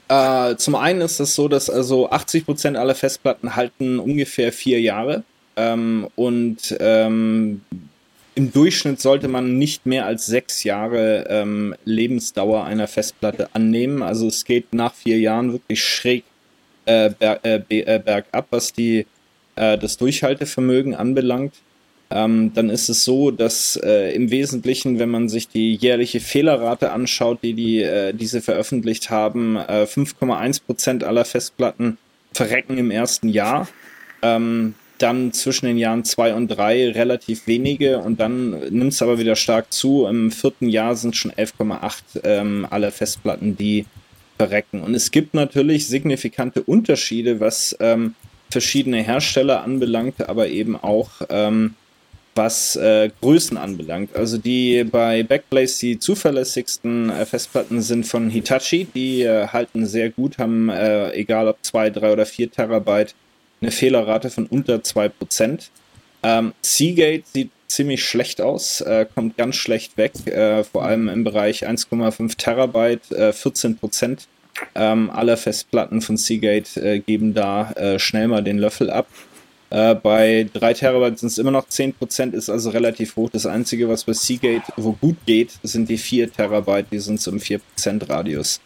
Äh, 0.08 0.56
zum 0.56 0.74
einen 0.74 1.00
ist 1.00 1.20
es 1.20 1.34
so, 1.34 1.48
dass 1.48 1.70
also 1.70 2.10
80% 2.10 2.76
aller 2.76 2.94
Festplatten 2.94 3.56
halten 3.56 3.98
ungefähr 3.98 4.52
vier 4.52 4.80
Jahre. 4.80 5.24
Ähm, 5.56 6.08
und 6.16 6.76
ähm, 6.80 7.62
im 8.34 8.52
Durchschnitt 8.52 9.00
sollte 9.00 9.28
man 9.28 9.58
nicht 9.58 9.84
mehr 9.84 10.06
als 10.06 10.26
sechs 10.26 10.64
Jahre 10.64 11.26
ähm, 11.28 11.74
Lebensdauer 11.84 12.64
einer 12.64 12.88
Festplatte 12.88 13.48
annehmen. 13.54 14.02
Also 14.02 14.26
es 14.26 14.44
geht 14.44 14.72
nach 14.72 14.94
vier 14.94 15.18
Jahren 15.18 15.52
wirklich 15.52 15.82
schräg 15.82 16.24
äh, 16.86 17.10
ber 17.10 17.44
äh, 17.44 17.60
äh, 17.68 17.98
bergab, 17.98 18.46
was 18.50 18.72
die, 18.72 19.06
äh, 19.56 19.76
das 19.76 19.98
Durchhaltevermögen 19.98 20.94
anbelangt. 20.94 21.54
Ähm, 22.10 22.52
dann 22.54 22.70
ist 22.70 22.88
es 22.88 23.04
so, 23.04 23.30
dass 23.30 23.76
äh, 23.76 24.14
im 24.14 24.30
Wesentlichen, 24.30 24.98
wenn 24.98 25.08
man 25.08 25.28
sich 25.28 25.48
die 25.48 25.74
jährliche 25.74 26.20
Fehlerrate 26.20 26.92
anschaut, 26.92 27.38
die, 27.42 27.54
die 27.54 27.82
äh, 27.82 28.12
diese 28.12 28.42
veröffentlicht 28.42 29.10
haben, 29.10 29.56
äh, 29.56 29.84
5,1% 29.84 31.04
aller 31.04 31.24
Festplatten 31.24 31.98
verrecken 32.32 32.78
im 32.78 32.90
ersten 32.90 33.28
Jahr. 33.28 33.68
Ähm, 34.20 34.74
dann 35.02 35.32
zwischen 35.32 35.66
den 35.66 35.78
Jahren 35.78 36.04
zwei 36.04 36.34
und 36.34 36.48
drei 36.48 36.90
relativ 36.90 37.46
wenige 37.46 37.98
und 37.98 38.20
dann 38.20 38.50
nimmt 38.70 38.92
es 38.92 39.02
aber 39.02 39.18
wieder 39.18 39.36
stark 39.36 39.72
zu. 39.72 40.06
Im 40.06 40.30
vierten 40.30 40.68
Jahr 40.68 40.96
sind 40.96 41.16
schon 41.16 41.32
11,8 41.32 42.24
ähm, 42.24 42.66
aller 42.70 42.92
Festplatten, 42.92 43.56
die 43.56 43.86
verrecken. 44.38 44.82
Und 44.82 44.94
es 44.94 45.10
gibt 45.10 45.34
natürlich 45.34 45.86
signifikante 45.86 46.62
Unterschiede, 46.62 47.40
was 47.40 47.76
ähm, 47.80 48.14
verschiedene 48.50 49.02
Hersteller 49.02 49.62
anbelangt, 49.62 50.28
aber 50.28 50.48
eben 50.48 50.76
auch 50.76 51.10
ähm, 51.28 51.74
was 52.34 52.76
äh, 52.76 53.10
Größen 53.20 53.56
anbelangt. 53.56 54.16
Also 54.16 54.38
die 54.38 54.84
bei 54.84 55.22
Backblaze 55.22 55.86
die 55.86 55.98
zuverlässigsten 55.98 57.10
äh, 57.10 57.26
Festplatten 57.26 57.82
sind 57.82 58.06
von 58.06 58.30
Hitachi. 58.30 58.86
Die 58.94 59.22
äh, 59.22 59.48
halten 59.48 59.86
sehr 59.86 60.10
gut, 60.10 60.38
haben 60.38 60.68
äh, 60.68 61.12
egal 61.12 61.48
ob 61.48 61.58
2, 61.62 61.90
3 61.90 62.12
oder 62.12 62.26
4 62.26 62.50
Terabyte 62.50 63.14
eine 63.62 63.70
Fehlerrate 63.70 64.30
von 64.30 64.46
unter 64.46 64.76
2%. 64.76 65.68
Ähm, 66.24 66.52
Seagate 66.60 67.24
sieht 67.32 67.50
ziemlich 67.68 68.04
schlecht 68.04 68.40
aus, 68.40 68.80
äh, 68.82 69.06
kommt 69.14 69.36
ganz 69.36 69.56
schlecht 69.56 69.96
weg, 69.96 70.12
äh, 70.26 70.62
vor 70.62 70.84
allem 70.84 71.08
im 71.08 71.24
Bereich 71.24 71.66
1,5 71.66 72.36
Terabyte, 72.36 73.10
äh, 73.12 73.32
14% 73.32 74.28
ähm, 74.74 75.10
aller 75.10 75.36
Festplatten 75.36 76.02
von 76.02 76.16
Seagate 76.16 76.80
äh, 76.80 76.98
geben 77.00 77.34
da 77.34 77.72
äh, 77.72 77.98
schnell 77.98 78.28
mal 78.28 78.44
den 78.44 78.58
Löffel 78.58 78.90
ab. 78.90 79.06
Äh, 79.70 79.94
bei 79.94 80.46
3 80.52 80.74
Terabyte 80.74 81.18
sind 81.18 81.28
es 81.28 81.38
immer 81.38 81.50
noch 81.50 81.66
10%, 81.66 82.34
ist 82.34 82.50
also 82.50 82.70
relativ 82.70 83.16
hoch. 83.16 83.30
Das 83.30 83.46
Einzige, 83.46 83.88
was 83.88 84.04
bei 84.04 84.12
Seagate 84.12 84.70
wo 84.76 84.92
gut 84.92 85.16
geht, 85.24 85.52
sind 85.62 85.88
die 85.88 85.98
4 85.98 86.30
Terabyte, 86.30 86.86
die 86.92 86.98
sind 86.98 87.20
so 87.20 87.30
im 87.30 87.38
4% 87.38 87.60
Radius. 88.08 88.60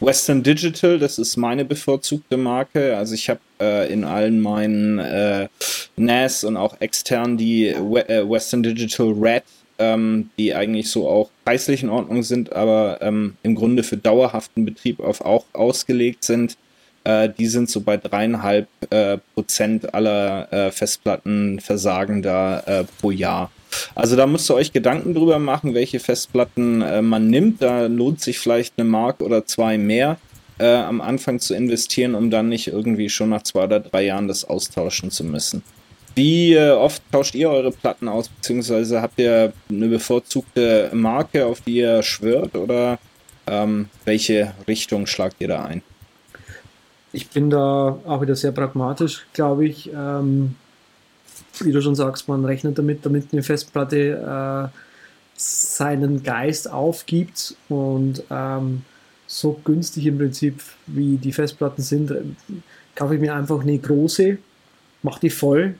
Western 0.00 0.42
Digital, 0.42 0.98
das 0.98 1.18
ist 1.18 1.36
meine 1.36 1.64
bevorzugte 1.64 2.38
Marke. 2.38 2.96
Also 2.96 3.14
ich 3.14 3.28
habe 3.28 3.40
äh, 3.60 3.92
in 3.92 4.04
allen 4.04 4.40
meinen 4.40 4.98
äh, 4.98 5.48
NAS 5.96 6.42
und 6.42 6.56
auch 6.56 6.80
extern 6.80 7.36
die 7.36 7.74
We 7.78 8.08
äh, 8.08 8.28
Western 8.28 8.62
Digital 8.62 9.12
Red, 9.12 9.42
ähm, 9.78 10.30
die 10.38 10.54
eigentlich 10.54 10.90
so 10.90 11.06
auch 11.06 11.30
preislich 11.44 11.82
in 11.82 11.90
Ordnung 11.90 12.22
sind, 12.22 12.52
aber 12.54 12.98
ähm, 13.02 13.36
im 13.42 13.54
Grunde 13.54 13.82
für 13.82 13.98
dauerhaften 13.98 14.64
Betrieb 14.64 15.00
auf 15.00 15.20
auch 15.20 15.44
ausgelegt 15.52 16.24
sind. 16.24 16.56
Äh, 17.04 17.28
die 17.38 17.46
sind 17.46 17.68
so 17.68 17.82
bei 17.82 17.98
dreieinhalb 17.98 18.68
äh, 18.90 19.18
Prozent 19.34 19.92
aller 19.92 20.50
äh, 20.50 20.70
Festplattenversagen 20.70 22.22
da 22.22 22.60
äh, 22.60 22.84
pro 23.00 23.10
Jahr. 23.10 23.50
Also 23.94 24.16
da 24.16 24.26
müsst 24.26 24.50
ihr 24.50 24.54
euch 24.54 24.72
Gedanken 24.72 25.14
drüber 25.14 25.38
machen, 25.38 25.74
welche 25.74 26.00
Festplatten 26.00 26.82
äh, 26.82 27.02
man 27.02 27.28
nimmt. 27.28 27.62
Da 27.62 27.86
lohnt 27.86 28.20
sich 28.20 28.38
vielleicht 28.38 28.74
eine 28.76 28.88
Mark 28.88 29.20
oder 29.20 29.46
zwei 29.46 29.78
mehr 29.78 30.18
äh, 30.58 30.74
am 30.74 31.00
Anfang 31.00 31.40
zu 31.40 31.54
investieren, 31.54 32.14
um 32.14 32.30
dann 32.30 32.48
nicht 32.48 32.68
irgendwie 32.68 33.08
schon 33.08 33.30
nach 33.30 33.42
zwei 33.42 33.64
oder 33.64 33.80
drei 33.80 34.04
Jahren 34.04 34.28
das 34.28 34.44
austauschen 34.44 35.10
zu 35.10 35.24
müssen. 35.24 35.62
Wie 36.14 36.54
äh, 36.54 36.70
oft 36.70 37.02
tauscht 37.12 37.34
ihr 37.34 37.50
eure 37.50 37.70
Platten 37.70 38.08
aus, 38.08 38.28
beziehungsweise 38.28 39.00
habt 39.00 39.18
ihr 39.18 39.52
eine 39.70 39.88
bevorzugte 39.88 40.90
Marke, 40.92 41.46
auf 41.46 41.60
die 41.60 41.76
ihr 41.76 42.02
schwört 42.02 42.56
oder 42.56 42.98
ähm, 43.46 43.88
welche 44.04 44.52
Richtung 44.68 45.06
schlagt 45.06 45.36
ihr 45.40 45.48
da 45.48 45.64
ein? 45.64 45.82
Ich 47.12 47.28
bin 47.30 47.50
da 47.50 47.98
auch 48.06 48.20
wieder 48.20 48.36
sehr 48.36 48.52
pragmatisch, 48.52 49.26
glaube 49.32 49.66
ich. 49.66 49.90
Ähm, 49.92 50.56
wie 51.64 51.72
du 51.72 51.80
schon 51.80 51.94
sagst, 51.94 52.28
man 52.28 52.44
rechnet 52.44 52.78
damit, 52.78 53.04
damit 53.04 53.32
eine 53.32 53.42
Festplatte 53.42 54.70
äh, 54.70 54.76
seinen 55.36 56.22
Geist 56.22 56.70
aufgibt 56.70 57.56
und 57.68 58.22
ähm, 58.30 58.82
so 59.26 59.60
günstig 59.64 60.06
im 60.06 60.18
Prinzip 60.18 60.60
wie 60.86 61.16
die 61.16 61.32
Festplatten 61.32 61.82
sind, 61.82 62.12
kaufe 62.94 63.14
ich 63.14 63.20
mir 63.20 63.34
einfach 63.34 63.60
eine 63.60 63.78
große, 63.78 64.38
mache 65.02 65.20
die 65.20 65.30
voll 65.30 65.74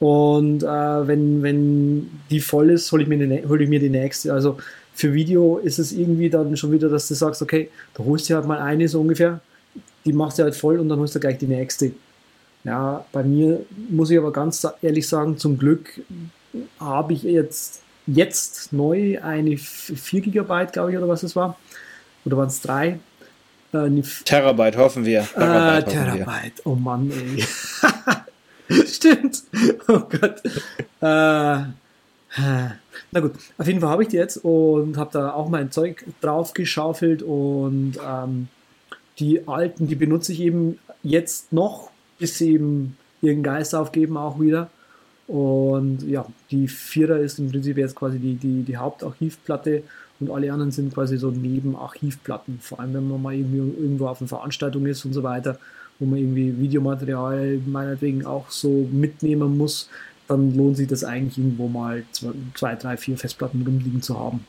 und 0.00 0.62
äh, 0.62 0.66
wenn, 0.66 1.42
wenn 1.42 2.10
die 2.30 2.40
voll 2.40 2.70
ist, 2.70 2.90
hole 2.90 3.02
ich, 3.02 3.08
mir 3.08 3.48
hol 3.48 3.60
ich 3.60 3.68
mir 3.68 3.80
die 3.80 3.90
nächste. 3.90 4.32
Also 4.32 4.56
für 4.94 5.12
Video 5.12 5.58
ist 5.58 5.78
es 5.78 5.92
irgendwie 5.92 6.30
dann 6.30 6.56
schon 6.56 6.72
wieder, 6.72 6.88
dass 6.88 7.06
du 7.06 7.14
sagst, 7.14 7.42
okay, 7.42 7.68
da 7.94 8.04
holst 8.04 8.28
du 8.30 8.34
halt 8.34 8.46
mal 8.46 8.58
eine 8.58 8.88
so 8.88 9.00
ungefähr, 9.00 9.40
die 10.06 10.14
machst 10.14 10.38
du 10.38 10.42
halt 10.42 10.56
voll 10.56 10.78
und 10.78 10.88
dann 10.88 10.98
holst 10.98 11.14
du 11.14 11.20
gleich 11.20 11.36
die 11.36 11.46
nächste. 11.46 11.92
Ja, 12.64 13.04
bei 13.12 13.22
mir 13.22 13.64
muss 13.88 14.10
ich 14.10 14.18
aber 14.18 14.32
ganz 14.32 14.66
ehrlich 14.82 15.08
sagen, 15.08 15.38
zum 15.38 15.58
Glück 15.58 16.00
habe 16.78 17.12
ich 17.14 17.22
jetzt, 17.22 17.82
jetzt 18.06 18.72
neu 18.72 19.20
eine 19.22 19.56
4 19.56 20.20
GB, 20.20 20.66
glaube 20.72 20.92
ich, 20.92 20.98
oder 20.98 21.08
was 21.08 21.22
es 21.22 21.34
war. 21.36 21.56
Oder 22.24 22.36
waren 22.36 22.48
es 22.48 22.60
3? 22.60 22.98
Äh, 23.72 24.02
Terabyte, 24.24 24.76
hoffen 24.76 25.04
wir. 25.04 25.22
Terabyte, 25.22 25.88
äh, 25.88 25.90
Terabyte. 25.90 26.56
Wir. 26.56 26.66
oh 26.66 26.74
Mann, 26.74 27.10
ey. 27.10 27.44
Stimmt. 28.86 29.42
Oh 29.88 30.00
Gott. 30.00 30.42
äh, 31.00 31.64
na 33.12 33.20
gut, 33.20 33.32
auf 33.58 33.66
jeden 33.66 33.80
Fall 33.80 33.90
habe 33.90 34.02
ich 34.02 34.08
die 34.08 34.16
jetzt 34.16 34.44
und 34.44 34.96
habe 34.96 35.10
da 35.12 35.32
auch 35.32 35.48
mein 35.48 35.70
Zeug 35.70 36.04
drauf 36.20 36.52
geschaufelt 36.52 37.22
und 37.22 37.94
ähm, 38.06 38.48
die 39.18 39.48
alten, 39.48 39.88
die 39.88 39.96
benutze 39.96 40.32
ich 40.32 40.40
eben 40.40 40.78
jetzt 41.02 41.52
noch, 41.52 41.89
bis 42.20 42.38
sie 42.38 42.52
eben 42.52 42.96
ihren 43.22 43.42
Geist 43.42 43.74
aufgeben 43.74 44.16
auch 44.16 44.38
wieder. 44.38 44.70
Und 45.26 46.02
ja, 46.08 46.26
die 46.50 46.68
Vierer 46.68 47.18
ist 47.18 47.38
im 47.38 47.50
Prinzip 47.50 47.78
jetzt 47.78 47.94
quasi 47.96 48.18
die, 48.18 48.34
die, 48.34 48.62
die 48.62 48.76
Hauptarchivplatte 48.76 49.82
und 50.20 50.30
alle 50.30 50.52
anderen 50.52 50.70
sind 50.70 50.92
quasi 50.92 51.16
so 51.16 51.30
Nebenarchivplatten. 51.30 52.58
Vor 52.60 52.80
allem, 52.80 52.94
wenn 52.94 53.08
man 53.08 53.22
mal 53.22 53.34
irgendwie 53.34 53.58
irgendwo 53.58 54.06
auf 54.06 54.20
einer 54.20 54.28
Veranstaltung 54.28 54.86
ist 54.86 55.04
und 55.04 55.12
so 55.12 55.22
weiter, 55.22 55.58
wo 55.98 56.06
man 56.06 56.18
irgendwie 56.18 56.58
Videomaterial 56.58 57.60
meinetwegen 57.66 58.26
auch 58.26 58.50
so 58.50 58.88
mitnehmen 58.90 59.56
muss, 59.56 59.88
dann 60.28 60.56
lohnt 60.56 60.76
sich 60.76 60.88
das 60.88 61.04
eigentlich 61.04 61.38
irgendwo 61.38 61.68
mal 61.68 62.04
zwei, 62.54 62.74
drei, 62.74 62.96
vier 62.96 63.16
Festplatten 63.16 63.62
rumliegen 63.62 64.02
zu 64.02 64.18
haben. 64.18 64.44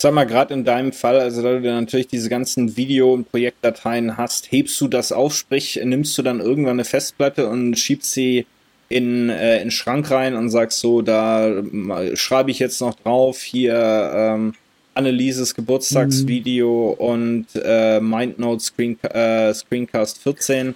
Sag 0.00 0.14
mal, 0.14 0.26
gerade 0.26 0.54
in 0.54 0.64
deinem 0.64 0.92
Fall, 0.92 1.18
also 1.18 1.42
da 1.42 1.58
du 1.58 1.72
natürlich 1.72 2.06
diese 2.06 2.28
ganzen 2.28 2.76
Video- 2.76 3.12
und 3.12 3.28
Projektdateien 3.30 4.16
hast, 4.16 4.52
hebst 4.52 4.80
du 4.80 4.86
das 4.86 5.10
auf, 5.10 5.34
sprich, 5.34 5.80
nimmst 5.82 6.16
du 6.16 6.22
dann 6.22 6.38
irgendwann 6.38 6.74
eine 6.74 6.84
Festplatte 6.84 7.48
und 7.48 7.76
schiebst 7.76 8.12
sie 8.12 8.46
in, 8.88 9.28
äh, 9.28 9.56
in 9.56 9.64
den 9.64 9.70
Schrank 9.72 10.08
rein 10.12 10.36
und 10.36 10.50
sagst 10.50 10.78
so, 10.78 11.02
da 11.02 11.50
schreibe 12.14 12.52
ich 12.52 12.60
jetzt 12.60 12.80
noch 12.80 12.94
drauf, 12.94 13.42
hier 13.42 14.10
ähm, 14.14 14.54
Annelieses 14.94 15.54
Geburtstagsvideo 15.54 16.96
mhm. 16.98 17.04
und 17.04 17.46
äh, 17.54 18.00
MindNote 18.00 18.62
Screen, 18.62 19.02
äh, 19.02 19.52
Screencast 19.52 20.18
14 20.18 20.74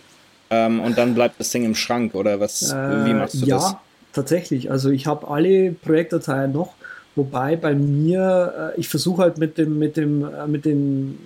ähm, 0.50 0.80
und 0.80 0.98
dann 0.98 1.14
bleibt 1.14 1.38
das 1.38 1.50
Ding 1.50 1.64
im 1.64 1.76
Schrank 1.76 2.14
oder 2.16 2.40
was, 2.40 2.72
wie 2.72 3.10
äh, 3.10 3.14
machst 3.14 3.40
du 3.40 3.46
ja, 3.46 3.56
das? 3.56 3.70
Ja, 3.70 3.80
tatsächlich. 4.12 4.70
Also 4.70 4.90
ich 4.90 5.06
habe 5.06 5.28
alle 5.28 5.72
Projektdateien 5.72 6.52
noch 6.52 6.74
Wobei 7.14 7.56
bei 7.56 7.74
mir, 7.74 8.72
äh, 8.76 8.80
ich 8.80 8.88
versuche 8.88 9.22
halt 9.22 9.38
mit 9.38 9.58
dem, 9.58 9.78
mit 9.78 9.96
dem, 9.96 10.24
äh, 10.24 10.46
mit 10.46 10.64
den 10.64 11.18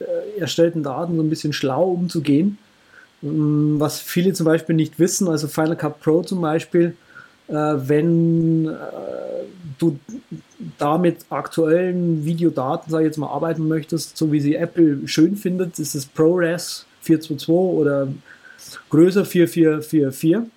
äh, 0.00 0.40
erstellten 0.40 0.82
Daten 0.82 1.16
so 1.16 1.22
ein 1.22 1.30
bisschen 1.30 1.52
schlau 1.52 1.84
umzugehen. 1.90 2.58
Mm, 3.22 3.78
was 3.78 4.00
viele 4.00 4.32
zum 4.32 4.46
Beispiel 4.46 4.74
nicht 4.74 4.98
wissen, 4.98 5.28
also 5.28 5.46
Final 5.46 5.76
Cut 5.76 6.00
Pro 6.00 6.22
zum 6.22 6.40
Beispiel, 6.40 6.96
wenn 7.52 8.70
du 9.76 9.98
da 10.78 10.98
mit 10.98 11.26
aktuellen 11.30 12.24
Videodaten, 12.24 12.92
sage 12.92 13.02
ich 13.02 13.08
jetzt 13.08 13.18
mal, 13.18 13.26
arbeiten 13.26 13.66
möchtest, 13.66 14.16
so 14.16 14.30
wie 14.30 14.38
sie 14.38 14.54
Apple 14.54 15.00
schön 15.06 15.34
findet, 15.34 15.80
ist 15.80 15.96
es 15.96 16.06
ProRes 16.06 16.86
422 17.00 17.48
oder 17.48 18.06
größer 18.88 19.24
4444, 19.24 20.48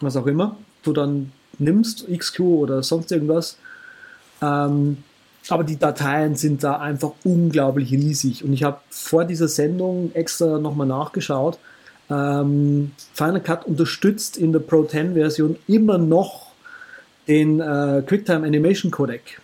was 0.00 0.16
auch 0.16 0.26
immer, 0.26 0.56
du 0.82 0.92
dann 0.92 1.30
nimmst, 1.60 2.08
XQ 2.12 2.40
oder 2.40 2.82
sonst 2.82 3.12
irgendwas, 3.12 3.56
ähm, 4.42 4.98
aber 5.48 5.64
die 5.64 5.78
Dateien 5.78 6.34
sind 6.34 6.62
da 6.62 6.76
einfach 6.76 7.12
unglaublich 7.24 7.92
riesig. 7.92 8.44
Und 8.44 8.52
ich 8.52 8.62
habe 8.62 8.80
vor 8.90 9.24
dieser 9.24 9.48
Sendung 9.48 10.10
extra 10.14 10.58
nochmal 10.58 10.86
nachgeschaut. 10.86 11.58
Ähm, 12.10 12.92
Final 13.14 13.40
Cut 13.40 13.66
unterstützt 13.66 14.36
in 14.36 14.52
der 14.52 14.60
Pro 14.60 14.84
10 14.84 15.14
Version 15.14 15.56
immer 15.66 15.98
noch 15.98 16.50
den 17.26 17.60
äh, 17.60 18.02
QuickTime 18.06 18.46
Animation 18.46 18.90
Codec. 18.90 19.40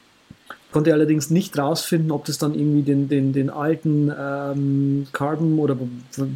Konnte 0.72 0.92
allerdings 0.92 1.30
nicht 1.30 1.56
rausfinden, 1.56 2.11
ob 2.11 2.24
das 2.24 2.38
dann 2.38 2.54
irgendwie 2.54 2.82
den, 2.82 3.09
den, 3.09 3.32
den 3.32 3.48
alten 3.48 4.12
ähm, 4.18 5.06
Carbon 5.12 5.59
oder 5.59 5.76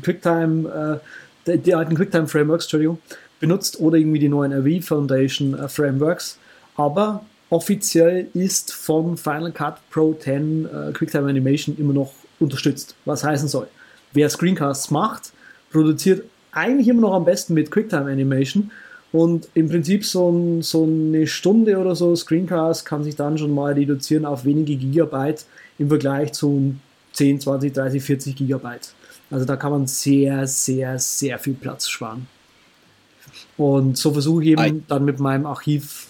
QuickTime, 0.02 1.00
äh, 1.46 1.50
die, 1.50 1.58
die, 1.58 1.74
alten 1.74 1.96
QuickTime 1.96 2.28
Frameworks, 2.28 2.64
Entschuldigung, 2.66 2.98
benutzt 3.40 3.80
oder 3.80 3.98
irgendwie 3.98 4.20
die 4.20 4.28
neuen 4.28 4.52
RV 4.52 4.86
Foundation 4.86 5.58
äh, 5.58 5.68
Frameworks. 5.68 6.38
Aber 6.76 7.24
offiziell 7.50 8.28
ist 8.34 8.72
von 8.72 9.16
Final 9.16 9.52
Cut 9.52 9.78
Pro 9.90 10.14
10 10.14 10.64
äh, 10.64 10.92
QuickTime 10.92 11.28
Animation 11.28 11.76
immer 11.76 11.92
noch 11.92 12.12
unterstützt. 12.38 12.94
Was 13.04 13.24
heißen 13.24 13.48
soll, 13.48 13.68
wer 14.12 14.30
Screencasts 14.30 14.90
macht, 14.90 15.32
produziert 15.70 16.24
eigentlich 16.52 16.88
immer 16.88 17.02
noch 17.02 17.14
am 17.14 17.24
besten 17.24 17.54
mit 17.54 17.70
QuickTime 17.70 18.10
Animation 18.10 18.70
und 19.12 19.48
im 19.54 19.68
Prinzip 19.68 20.04
so, 20.04 20.30
ein, 20.30 20.62
so 20.62 20.84
eine 20.84 21.26
Stunde 21.26 21.76
oder 21.78 21.96
so 21.96 22.14
Screencast 22.14 22.86
kann 22.86 23.02
sich 23.02 23.16
dann 23.16 23.38
schon 23.38 23.54
mal 23.54 23.72
reduzieren 23.72 24.24
auf 24.24 24.44
wenige 24.44 24.76
Gigabyte 24.76 25.44
im 25.78 25.88
Vergleich 25.88 26.32
zu 26.32 26.76
10, 27.12 27.40
20, 27.40 27.72
30, 27.72 28.02
40 28.02 28.36
Gigabyte. 28.36 28.94
Also 29.30 29.44
da 29.44 29.56
kann 29.56 29.72
man 29.72 29.86
sehr, 29.86 30.46
sehr, 30.46 30.98
sehr 30.98 31.38
viel 31.38 31.54
Platz 31.54 31.88
sparen. 31.88 32.26
Und 33.56 33.96
so 33.96 34.12
versuche 34.12 34.42
ich 34.42 34.48
eben 34.50 34.84
dann 34.88 35.04
mit 35.04 35.18
meinem 35.20 35.46
Archiv 35.46 36.06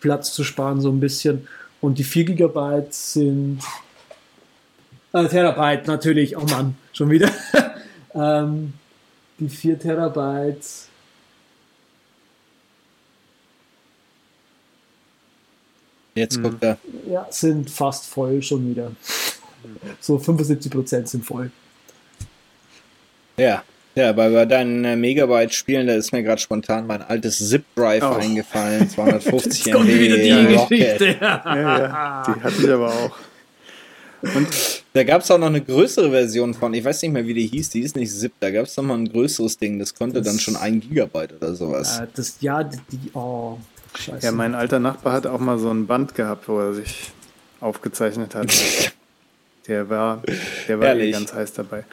Platz 0.00 0.32
zu 0.32 0.44
sparen, 0.44 0.80
so 0.80 0.90
ein 0.90 1.00
bisschen. 1.00 1.46
Und 1.80 1.98
die 1.98 2.04
4 2.04 2.24
GB 2.24 2.86
sind 2.90 3.60
äh, 5.12 5.26
Terabyte 5.26 5.86
natürlich, 5.86 6.36
oh 6.36 6.44
Mann, 6.44 6.76
schon 6.92 7.10
wieder. 7.10 7.30
ähm, 8.14 8.74
die 9.38 9.48
4 9.48 9.78
Terabyte. 9.78 10.64
Jetzt 16.14 16.36
hm. 16.36 16.42
guckt 16.42 16.62
er. 16.62 16.78
Ja, 17.08 17.26
sind 17.30 17.70
fast 17.70 18.06
voll 18.06 18.42
schon 18.42 18.70
wieder. 18.70 18.92
So 20.00 20.16
75% 20.16 21.06
sind 21.06 21.24
voll. 21.24 21.50
Ja, 23.36 23.62
ja, 24.00 24.12
bei, 24.12 24.30
bei 24.30 24.46
deinen 24.46 24.84
äh, 24.84 24.96
Megabyte-Spielen, 24.96 25.86
da 25.86 25.94
ist 25.94 26.12
mir 26.12 26.22
gerade 26.22 26.40
spontan 26.40 26.86
mein 26.86 27.02
altes 27.02 27.38
Zip-Drive 27.48 28.02
oh. 28.02 28.14
eingefallen, 28.14 28.88
250 28.94 29.66
MB. 29.74 29.86
wieder 29.86 30.16
die 30.16 30.28
ja, 30.28 30.44
Geschichte. 30.44 31.16
Ja, 31.20 31.42
ja, 31.44 32.22
die 32.26 32.42
hatte 32.42 32.62
ich 32.62 32.70
aber 32.70 32.88
auch. 32.88 33.16
Und 34.22 34.48
da 34.92 35.04
gab 35.04 35.22
es 35.22 35.30
auch 35.30 35.38
noch 35.38 35.46
eine 35.46 35.62
größere 35.62 36.10
Version 36.10 36.52
von, 36.52 36.74
ich 36.74 36.84
weiß 36.84 37.02
nicht 37.02 37.12
mehr, 37.12 37.26
wie 37.26 37.34
die 37.34 37.46
hieß, 37.46 37.70
die 37.70 37.80
ist 37.80 37.96
nicht 37.96 38.12
Zip, 38.12 38.32
da 38.40 38.50
gab 38.50 38.66
es 38.66 38.76
noch 38.76 38.84
mal 38.84 38.98
ein 38.98 39.08
größeres 39.08 39.56
Ding, 39.56 39.78
das 39.78 39.94
konnte 39.94 40.20
das, 40.20 40.26
dann 40.26 40.38
schon 40.38 40.56
ein 40.56 40.80
Gigabyte 40.80 41.36
oder 41.36 41.54
sowas. 41.54 42.00
Äh, 42.00 42.06
das, 42.14 42.36
ja, 42.40 42.62
die, 42.62 42.78
oh, 43.14 43.56
scheiße. 43.98 44.26
Ja, 44.26 44.32
mein 44.32 44.54
alter 44.54 44.78
Nachbar 44.78 45.14
hat 45.14 45.26
auch 45.26 45.40
mal 45.40 45.58
so 45.58 45.70
ein 45.70 45.86
Band 45.86 46.14
gehabt, 46.14 46.48
wo 46.48 46.58
er 46.58 46.74
sich 46.74 47.12
aufgezeichnet 47.60 48.34
hat. 48.34 48.52
Der 49.70 49.88
war, 49.88 50.20
der 50.66 50.80
war 50.80 50.96
eh 50.96 51.12
ganz 51.12 51.32
heiß 51.32 51.52
dabei. 51.52 51.84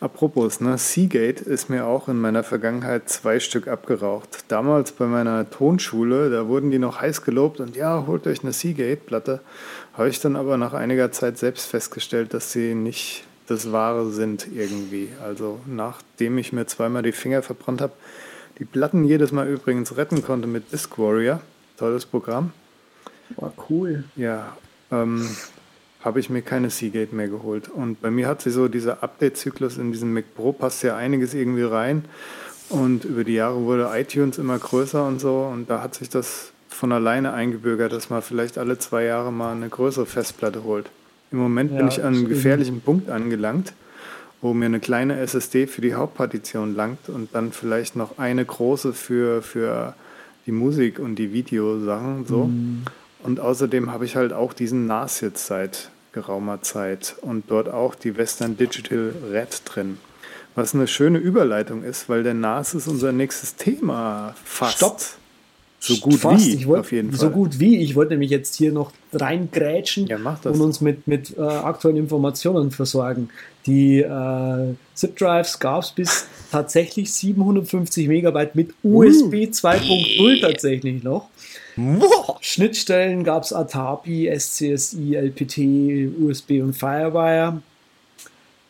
Apropos, 0.00 0.58
ne, 0.62 0.78
Seagate 0.78 1.44
ist 1.44 1.68
mir 1.68 1.84
auch 1.84 2.08
in 2.08 2.18
meiner 2.18 2.42
Vergangenheit 2.42 3.10
zwei 3.10 3.40
Stück 3.40 3.68
abgeraucht. 3.68 4.46
Damals 4.48 4.92
bei 4.92 5.04
meiner 5.04 5.50
Tonschule, 5.50 6.30
da 6.30 6.48
wurden 6.48 6.70
die 6.70 6.78
noch 6.78 7.02
heiß 7.02 7.26
gelobt 7.26 7.60
und 7.60 7.76
ja, 7.76 8.04
holt 8.06 8.26
euch 8.26 8.42
eine 8.42 8.54
Seagate-Platte. 8.54 9.40
Habe 9.92 10.08
ich 10.08 10.18
dann 10.18 10.34
aber 10.34 10.56
nach 10.56 10.72
einiger 10.72 11.12
Zeit 11.12 11.36
selbst 11.36 11.66
festgestellt, 11.66 12.32
dass 12.32 12.52
sie 12.52 12.74
nicht 12.74 13.24
das 13.48 13.70
Wahre 13.70 14.10
sind 14.10 14.48
irgendwie. 14.54 15.10
Also 15.22 15.60
nachdem 15.66 16.38
ich 16.38 16.54
mir 16.54 16.64
zweimal 16.64 17.02
die 17.02 17.12
Finger 17.12 17.42
verbrannt 17.42 17.82
habe, 17.82 17.92
die 18.58 18.64
Platten 18.64 19.04
jedes 19.04 19.30
Mal 19.30 19.46
übrigens 19.46 19.98
retten 19.98 20.22
konnte 20.22 20.48
mit 20.48 20.72
Disc 20.72 20.96
Warrior, 20.96 21.42
tolles 21.76 22.06
Programm. 22.06 22.54
War 23.36 23.52
cool. 23.68 24.04
Ja, 24.16 24.56
ähm, 24.90 25.28
habe 26.06 26.20
ich 26.20 26.30
mir 26.30 26.40
keine 26.40 26.70
Seagate 26.70 27.12
mehr 27.12 27.26
geholt. 27.26 27.68
Und 27.68 28.00
bei 28.00 28.12
mir 28.12 28.28
hat 28.28 28.40
sich 28.40 28.54
so 28.54 28.68
dieser 28.68 29.02
Update-Zyklus 29.02 29.76
in 29.76 29.90
diesem 29.90 30.14
Mac 30.14 30.36
Pro 30.36 30.52
passt 30.52 30.84
ja 30.84 30.96
einiges 30.96 31.34
irgendwie 31.34 31.64
rein. 31.64 32.04
Und 32.68 33.04
über 33.04 33.24
die 33.24 33.34
Jahre 33.34 33.60
wurde 33.64 33.90
iTunes 33.92 34.38
immer 34.38 34.56
größer 34.56 35.04
und 35.04 35.20
so. 35.20 35.50
Und 35.52 35.68
da 35.68 35.82
hat 35.82 35.96
sich 35.96 36.08
das 36.08 36.52
von 36.68 36.92
alleine 36.92 37.32
eingebürgert, 37.32 37.92
dass 37.92 38.08
man 38.08 38.22
vielleicht 38.22 38.56
alle 38.56 38.78
zwei 38.78 39.02
Jahre 39.02 39.32
mal 39.32 39.50
eine 39.50 39.68
größere 39.68 40.06
Festplatte 40.06 40.62
holt. 40.62 40.90
Im 41.32 41.38
Moment 41.38 41.70
bin 41.70 41.80
Ja, 41.80 41.88
ich 41.88 42.04
an 42.04 42.14
einem 42.14 42.28
gefährlichen 42.28 42.82
Punkt 42.82 43.10
angelangt, 43.10 43.72
wo 44.40 44.54
mir 44.54 44.66
eine 44.66 44.78
kleine 44.78 45.18
SSD 45.18 45.66
für 45.66 45.80
die 45.80 45.94
Hauptpartition 45.94 46.76
langt 46.76 47.08
und 47.08 47.30
dann 47.34 47.50
vielleicht 47.50 47.96
noch 47.96 48.18
eine 48.18 48.44
große 48.44 48.92
für, 48.92 49.42
für 49.42 49.94
die 50.46 50.52
Musik 50.52 51.00
und 51.00 51.16
die 51.16 51.32
Videosachen. 51.32 52.26
So. 52.26 52.44
Mhm. 52.44 52.82
Und 53.24 53.40
außerdem 53.40 53.90
habe 53.90 54.04
ich 54.04 54.14
halt 54.14 54.32
auch 54.32 54.52
diesen 54.52 54.86
NAS 54.86 55.20
jetzt 55.20 55.46
seit 55.46 55.90
geraumer 56.16 56.62
Zeit 56.62 57.14
und 57.20 57.44
dort 57.50 57.68
auch 57.68 57.94
die 57.94 58.16
Western 58.16 58.56
Digital 58.56 59.12
Red 59.30 59.60
drin. 59.66 59.98
Was 60.54 60.74
eine 60.74 60.86
schöne 60.86 61.18
Überleitung 61.18 61.84
ist, 61.84 62.08
weil 62.08 62.22
der 62.22 62.32
NAS 62.32 62.72
ist 62.72 62.88
unser 62.88 63.12
nächstes 63.12 63.56
Thema. 63.56 64.34
Fast. 64.42 64.78
Stopp. 64.78 65.00
So 65.78 65.96
gut 65.98 66.14
Fast. 66.14 66.46
wie, 66.46 66.54
ich 66.54 66.66
wollt, 66.66 66.80
auf 66.80 66.90
jeden 66.90 67.10
Fall. 67.10 67.20
So 67.20 67.30
gut 67.30 67.60
wie. 67.60 67.82
Ich 67.82 67.94
wollte 67.94 68.14
nämlich 68.14 68.30
jetzt 68.30 68.56
hier 68.56 68.72
noch 68.72 68.92
reingrätschen 69.12 70.06
Ja, 70.06 70.16
und 70.16 70.60
uns 70.60 70.80
mit, 70.80 71.06
mit 71.06 71.36
äh, 71.36 71.42
aktuellen 71.42 71.98
Informationen 71.98 72.70
versorgen. 72.70 73.28
Die 73.66 73.98
äh, 73.98 74.74
ZIP-Drives 74.94 75.58
gab 75.58 75.82
es 75.82 75.90
bis 75.90 76.26
tatsächlich 76.50 77.12
750 77.12 78.08
Megabyte 78.08 78.54
mit 78.54 78.70
USB 78.82 79.34
2.0 79.52 80.40
tatsächlich 80.40 81.02
noch. 81.02 81.28
Schnittstellen 82.40 83.24
gab 83.24 83.42
es 83.42 83.52
ATAPI, 83.52 84.32
SCSI, 84.38 85.14
LPT, 85.16 86.20
USB 86.20 86.62
und 86.62 86.74
Firewire. 86.74 87.60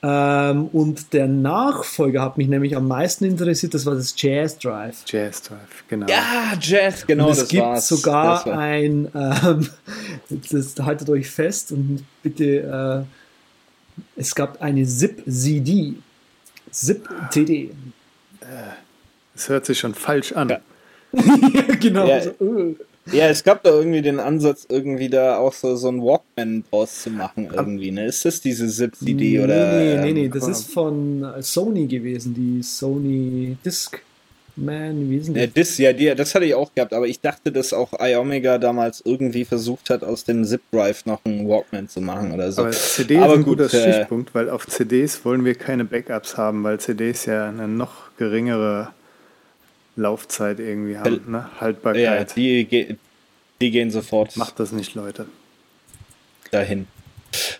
Ähm, 0.03 0.67
und 0.69 1.13
der 1.13 1.27
Nachfolger 1.27 2.23
hat 2.23 2.37
mich 2.39 2.49
nämlich 2.49 2.77
am 2.77 2.87
meisten 2.87 3.25
interessiert, 3.25 3.75
das 3.75 3.87
war 3.87 3.95
das 3.95 4.15
Jazz 4.17 4.59
Drive. 4.59 5.05
Jazz 5.07 5.43
Drive, 5.43 5.85
genau. 5.89 6.07
Ja, 6.07 6.53
Jazz, 6.61 7.07
genau, 7.07 7.27
und 7.27 7.33
es 7.33 7.39
das 7.41 7.49
gibt 7.49 7.63
war's. 7.63 7.89
sogar 7.89 8.45
Das 8.45 8.55
ein, 8.55 9.09
ähm, 9.15 9.69
das 10.51 10.75
haltet 10.81 11.09
euch 11.09 11.29
fest 11.29 11.73
und 11.73 12.05
bitte, 12.23 13.07
äh, 13.07 14.01
es 14.21 14.35
gab 14.35 14.61
eine 14.61 14.85
ZIP-CD. 14.85 15.95
ZIP-CD. 16.71 17.71
Es 19.35 19.49
hört 19.49 19.67
sich 19.67 19.79
schon 19.79 19.95
falsch 19.95 20.33
an. 20.33 20.51
Ja. 20.51 20.61
genau. 21.81 22.07
Ja. 22.07 22.23
so, 22.23 22.31
äh. 22.31 22.77
Ja, 23.13 23.29
es 23.29 23.45
gab 23.45 23.63
da 23.63 23.71
irgendwie 23.71 24.03
den 24.03 24.19
Ansatz, 24.19 24.67
irgendwie 24.69 25.09
da 25.09 25.39
auch 25.39 25.53
so, 25.53 25.77
so 25.77 25.89
ein 25.89 26.03
Walkman 26.03 26.65
draus 26.71 27.03
zu 27.03 27.11
machen, 27.11 27.49
irgendwie, 27.53 27.93
ne? 27.93 28.07
Ist 28.07 28.25
das 28.25 28.41
diese 28.41 28.67
Zip-CD 28.67 29.41
oder? 29.41 29.79
Nee, 29.79 29.97
nee, 29.97 30.13
nee, 30.13 30.25
ähm, 30.25 30.33
das 30.33 30.49
ist 30.49 30.73
von 30.73 31.23
äh, 31.23 31.41
Sony 31.43 31.87
gewesen, 31.87 32.35
die 32.35 32.63
Sony 32.65 33.57
Discman, 33.65 35.09
wie 35.09 35.21
sind 35.21 35.37
Ja, 35.37 35.47
das, 35.47 35.79
ja, 35.79 35.93
die, 35.93 36.13
das 36.17 36.35
hatte 36.35 36.47
ich 36.47 36.55
auch 36.55 36.75
gehabt, 36.75 36.93
aber 36.93 37.07
ich 37.07 37.21
dachte, 37.21 37.53
dass 37.53 37.73
auch 37.73 37.93
iOmega 38.01 38.59
damals 38.59 39.03
irgendwie 39.05 39.45
versucht 39.45 39.91
hat, 39.91 40.03
aus 40.03 40.25
dem 40.25 40.45
Zip-Drive 40.45 41.07
noch 41.07 41.25
einen 41.25 41.49
Walkman 41.49 41.89
zu 41.89 42.01
machen 42.01 42.33
oder 42.33 42.51
so. 42.51 42.63
Aber 42.63 42.73
CD 42.73 43.19
Aber 43.19 43.35
ist 43.35 43.39
ein 43.39 43.45
gut, 43.45 43.59
guter 43.59 43.73
äh, 43.73 43.93
Stichpunkt, 43.93 44.35
weil 44.35 44.51
auf 44.51 44.67
CDs 44.67 45.25
wollen 45.25 45.45
wir 45.45 45.55
keine 45.55 45.85
Backups 45.85 46.37
haben, 46.37 46.65
weil 46.65 46.81
CDs 46.81 47.27
ja 47.27 47.49
eine 47.49 47.69
noch 47.69 48.17
geringere 48.17 48.89
Laufzeit 49.97 50.61
irgendwie 50.61 50.97
haben, 50.99 51.23
ne? 51.27 51.39
Ja, 51.39 51.61
Haltbarkeit. 51.61 52.37
die, 52.37 52.65
ge- 52.65 52.97
die 53.61 53.71
gehen 53.71 53.91
sofort 53.91 54.37
Macht 54.37 54.61
das 54.61 54.73
nicht, 54.73 54.95
Leute. 54.95 55.27
dahin. 56.51 56.87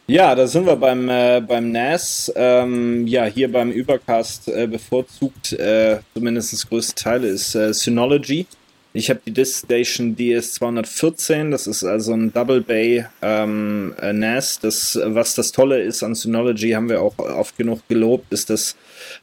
Ja, 0.07 0.35
da 0.35 0.47
sind 0.47 0.65
wir 0.67 0.77
beim, 0.77 1.09
äh, 1.09 1.41
beim 1.47 1.71
NAS. 1.73 2.33
Ähm, 2.37 3.07
ja, 3.07 3.25
hier 3.25 3.51
beim 3.51 3.71
Übercast 3.71 4.49
äh, 4.49 4.67
bevorzugt, 4.67 5.53
äh, 5.55 5.99
zumindest 6.15 6.53
das 6.53 6.69
größte 6.69 6.95
Teil 6.95 7.25
ist 7.25 7.55
äh, 7.55 7.75
Synology. 7.75 8.47
Ich 8.93 9.11
habe 9.11 9.21
die 9.27 9.33
DiskStation 9.33 10.17
DS214, 10.17 11.51
das 11.51 11.67
ist 11.67 11.85
also 11.85 12.15
ein 12.15 12.33
Double 12.33 12.63
Bay 12.63 13.05
ähm, 13.21 13.95
äh, 14.01 14.13
NAS. 14.15 14.59
Das, 14.61 14.99
was 15.05 15.35
das 15.35 15.53
Tolle 15.53 15.83
ist 15.83 16.03
an 16.03 16.15
Synology, 16.15 16.71
haben 16.71 16.89
wir 16.89 17.03
auch 17.03 17.19
oft 17.19 17.57
genug 17.59 17.87
gelobt, 17.89 18.33
ist, 18.33 18.49
dass 18.49 18.77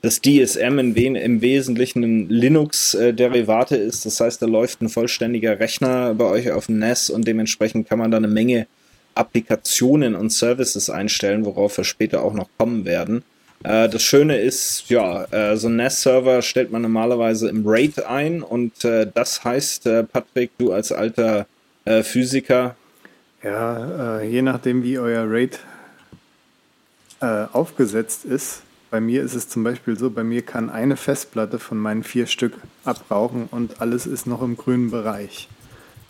das 0.04 0.20
DSM 0.20 0.80
in 0.80 1.16
im 1.16 1.42
Wesentlichen 1.42 2.04
ein 2.04 2.30
Linux-Derivate 2.30 3.78
ist. 3.78 4.06
Das 4.06 4.20
heißt, 4.20 4.42
da 4.42 4.46
läuft 4.46 4.82
ein 4.82 4.90
vollständiger 4.90 5.62
Rechner 5.62 6.14
bei 6.14 6.26
euch 6.26 6.52
auf 6.52 6.66
dem 6.66 6.78
NAS 6.78 7.10
und 7.10 7.26
dementsprechend 7.26 7.88
kann 7.88 8.00
man 8.00 8.12
da 8.12 8.18
eine 8.18 8.28
Menge 8.28 8.68
Applikationen 9.16 10.16
und 10.16 10.30
Services 10.32 10.90
einstellen, 10.90 11.46
worauf 11.46 11.78
wir 11.78 11.86
später 11.86 12.22
auch 12.22 12.34
noch 12.34 12.50
kommen 12.58 12.84
werden. 12.84 13.24
Äh, 13.64 13.88
das 13.88 14.04
Schöne 14.04 14.40
ist, 14.40 14.90
ja, 14.90 15.24
äh, 15.32 15.56
so 15.56 15.70
ein 15.70 15.78
NAS-Server 15.78 16.42
stellt 16.42 16.70
man 16.70 16.82
normalerweise 16.82 17.48
im 17.48 17.66
RAID 17.66 18.06
ein 18.06 18.44
und 18.44 18.84
äh, 18.84 19.08
das 19.12 19.46
heißt, 19.46 19.86
äh, 19.86 20.04
Patrick, 20.04 20.52
du 20.58 20.74
als 20.74 20.92
alter 20.92 21.48
äh, 21.86 22.04
Physiker, 22.04 22.76
Ja, 23.42 24.20
äh, 24.20 24.28
je 24.28 24.42
nachdem, 24.42 24.84
wie 24.84 25.00
euer 25.00 25.26
RAID 25.32 25.60
aufgesetzt 27.54 28.26
ist. 28.26 28.63
Bei 28.94 29.02
mir 29.02 29.24
ist 29.24 29.34
es 29.34 29.50
zum 29.50 29.64
Beispiel 29.64 29.98
so, 29.98 30.12
bei 30.12 30.24
mir 30.24 30.44
kann 30.44 30.70
eine 30.70 30.98
Festplatte 30.98 31.58
von 31.58 31.80
meinen 31.80 32.04
vier 32.04 32.28
Stück 32.28 32.54
abrauchen 32.84 33.48
und 33.50 33.82
alles 33.82 34.06
ist 34.06 34.28
noch 34.28 34.44
im 34.44 34.56
grünen 34.56 34.92
Bereich. 34.92 35.48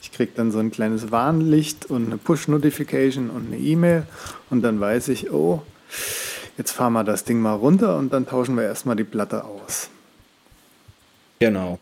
Ich 0.01 0.11
kriege 0.11 0.33
dann 0.35 0.51
so 0.51 0.59
ein 0.59 0.69
kleines 0.69 1.09
Warnlicht 1.09 1.85
und 1.85 2.07
eine 2.07 2.17
Push-Notification 2.17 3.29
und 3.29 3.47
eine 3.47 3.57
E-Mail 3.57 4.03
und 4.49 4.63
dann 4.63 4.81
weiß 4.81 5.07
ich, 5.07 5.31
oh, 5.31 5.63
jetzt 6.57 6.71
fahren 6.71 6.91
wir 6.91 7.05
das 7.05 7.23
Ding 7.23 7.39
mal 7.39 7.53
runter 7.53 7.97
und 7.97 8.11
dann 8.11 8.27
tauschen 8.27 8.57
wir 8.57 8.65
erstmal 8.65 8.97
die 8.97 9.05
Platte 9.05 9.45
aus. 9.45 9.89
Genau. 11.39 11.79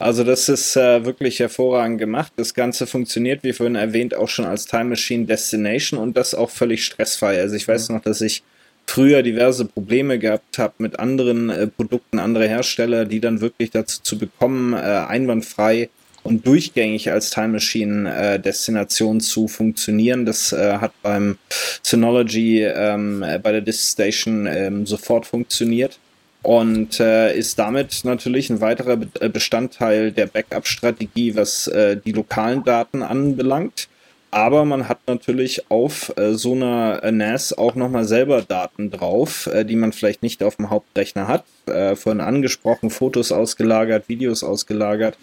Also 0.00 0.24
das 0.24 0.48
ist 0.48 0.74
äh, 0.76 1.04
wirklich 1.04 1.38
hervorragend 1.38 2.00
gemacht. 2.00 2.32
Das 2.34 2.52
Ganze 2.52 2.88
funktioniert, 2.88 3.44
wie 3.44 3.52
vorhin 3.52 3.76
erwähnt, 3.76 4.16
auch 4.16 4.28
schon 4.28 4.46
als 4.46 4.66
Time 4.66 4.86
Machine 4.86 5.26
Destination 5.26 6.00
und 6.00 6.16
das 6.16 6.34
auch 6.34 6.50
völlig 6.50 6.84
stressfrei. 6.84 7.38
Also 7.38 7.54
ich 7.54 7.68
weiß 7.68 7.90
noch, 7.90 8.02
dass 8.02 8.20
ich 8.20 8.42
früher 8.86 9.22
diverse 9.22 9.64
Probleme 9.64 10.18
gehabt 10.18 10.58
habe 10.58 10.74
mit 10.78 10.98
anderen 10.98 11.50
äh, 11.50 11.66
Produkten, 11.66 12.18
andere 12.18 12.48
Hersteller, 12.48 13.04
die 13.04 13.20
dann 13.20 13.40
wirklich 13.40 13.70
dazu 13.70 14.00
zu 14.02 14.18
bekommen, 14.18 14.72
äh, 14.72 14.76
einwandfrei 14.76 15.88
und 16.22 16.46
durchgängig 16.46 17.10
als 17.10 17.30
Time 17.30 17.48
Machine 17.48 18.14
äh, 18.14 18.40
Destination 18.40 19.20
zu 19.20 19.48
funktionieren. 19.48 20.26
Das 20.26 20.52
äh, 20.52 20.78
hat 20.78 20.92
beim 21.02 21.38
Synology 21.82 22.62
ähm, 22.62 23.22
äh, 23.22 23.38
bei 23.38 23.52
der 23.52 23.60
Disk 23.60 23.92
Station 23.92 24.46
ähm, 24.46 24.86
sofort 24.86 25.26
funktioniert 25.26 25.98
und 26.42 27.00
äh, 27.00 27.36
ist 27.36 27.58
damit 27.58 28.04
natürlich 28.04 28.50
ein 28.50 28.60
weiterer 28.60 28.98
äh, 29.20 29.28
Bestandteil 29.28 30.12
der 30.12 30.26
Backup-Strategie, 30.26 31.34
was 31.34 31.66
äh, 31.66 31.96
die 31.96 32.12
lokalen 32.12 32.62
Daten 32.62 33.02
anbelangt. 33.02 33.88
Aber 34.36 34.66
man 34.66 34.86
hat 34.86 34.98
natürlich 35.06 35.70
auf 35.70 36.12
äh, 36.18 36.34
so 36.34 36.52
einer 36.52 37.02
äh, 37.02 37.10
NAS 37.10 37.56
auch 37.56 37.74
nochmal 37.74 38.04
selber 38.04 38.42
Daten 38.42 38.90
drauf, 38.90 39.46
äh, 39.46 39.64
die 39.64 39.76
man 39.76 39.92
vielleicht 39.92 40.22
nicht 40.22 40.42
auf 40.42 40.56
dem 40.56 40.68
Hauptrechner 40.68 41.26
hat. 41.26 41.44
Äh, 41.64 41.96
vorhin 41.96 42.20
angesprochen, 42.20 42.90
Fotos 42.90 43.32
ausgelagert, 43.32 44.10
Videos 44.10 44.44
ausgelagert. 44.44 45.16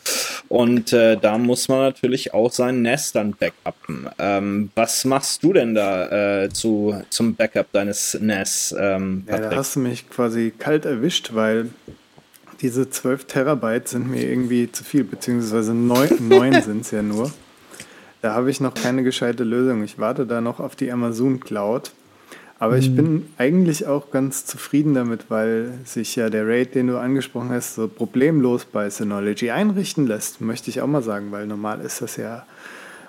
Und 0.49 0.93
äh, 0.93 1.16
da 1.16 1.38
muss 1.38 1.68
man 1.68 1.82
natürlich 1.82 2.34
auch 2.34 2.51
sein 2.51 2.82
NAS 2.82 3.11
dann 3.11 3.36
backuppen. 3.36 4.09
Ähm, 4.18 4.72
was 4.74 5.05
machst 5.05 5.43
du 5.43 5.53
denn 5.53 5.76
da 5.76 6.45
äh, 6.45 6.49
zu, 6.49 6.99
zum 7.11 7.36
Backup 7.36 7.72
deines 7.72 8.18
NAS, 8.20 8.74
ähm, 8.80 9.26
Ja, 9.30 9.38
da 9.38 9.55
hast 9.55 9.76
du 9.76 9.82
mich 9.82 10.09
quasi 10.09 10.51
kalt 10.57 10.86
erwischt, 10.86 11.36
weil 11.36 11.70
diese 12.61 12.89
12 12.89 13.26
Terabyte 13.26 13.89
sind 13.89 14.09
mir 14.09 14.28
irgendwie 14.28 14.72
zu 14.72 14.84
viel, 14.84 15.03
beziehungsweise 15.03 15.76
9, 15.76 16.30
9 16.30 16.61
sind 16.64 16.82
es 16.82 16.89
ja 16.89 17.03
nur. 17.03 17.32
Da 18.24 18.36
habe 18.36 18.49
ich 18.49 18.61
noch 18.61 18.74
keine 18.74 19.03
gescheite 19.03 19.43
Lösung. 19.43 19.84
Ich 19.84 19.99
warte 19.99 20.26
da 20.26 20.39
noch 20.39 20.61
auf 20.61 20.78
die 20.78 20.89
Amazon 20.89 21.41
Cloud. 21.41 21.91
Aber 22.57 22.78
ich 22.78 22.95
bin 22.95 23.28
eigentlich 23.38 23.86
auch 23.86 24.11
ganz 24.11 24.45
zufrieden 24.45 24.93
damit, 24.93 25.26
weil 25.28 25.74
sich 25.84 26.15
ja 26.15 26.30
der 26.30 26.47
RAID, 26.47 26.76
den 26.76 26.88
du 26.88 26.97
angesprochen 26.97 27.49
hast, 27.49 27.76
so 27.76 27.89
problemlos 27.89 28.63
bei 28.63 28.89
Synology 28.89 29.51
einrichten 29.51 30.07
lässt, 30.07 30.39
möchte 30.39 30.69
ich 30.69 30.80
auch 30.80 30.88
mal 30.88 31.03
sagen, 31.03 31.34
weil 31.34 31.47
normal 31.47 31.82
ist 31.82 32.01
das 32.01 32.15
ja 32.15 32.45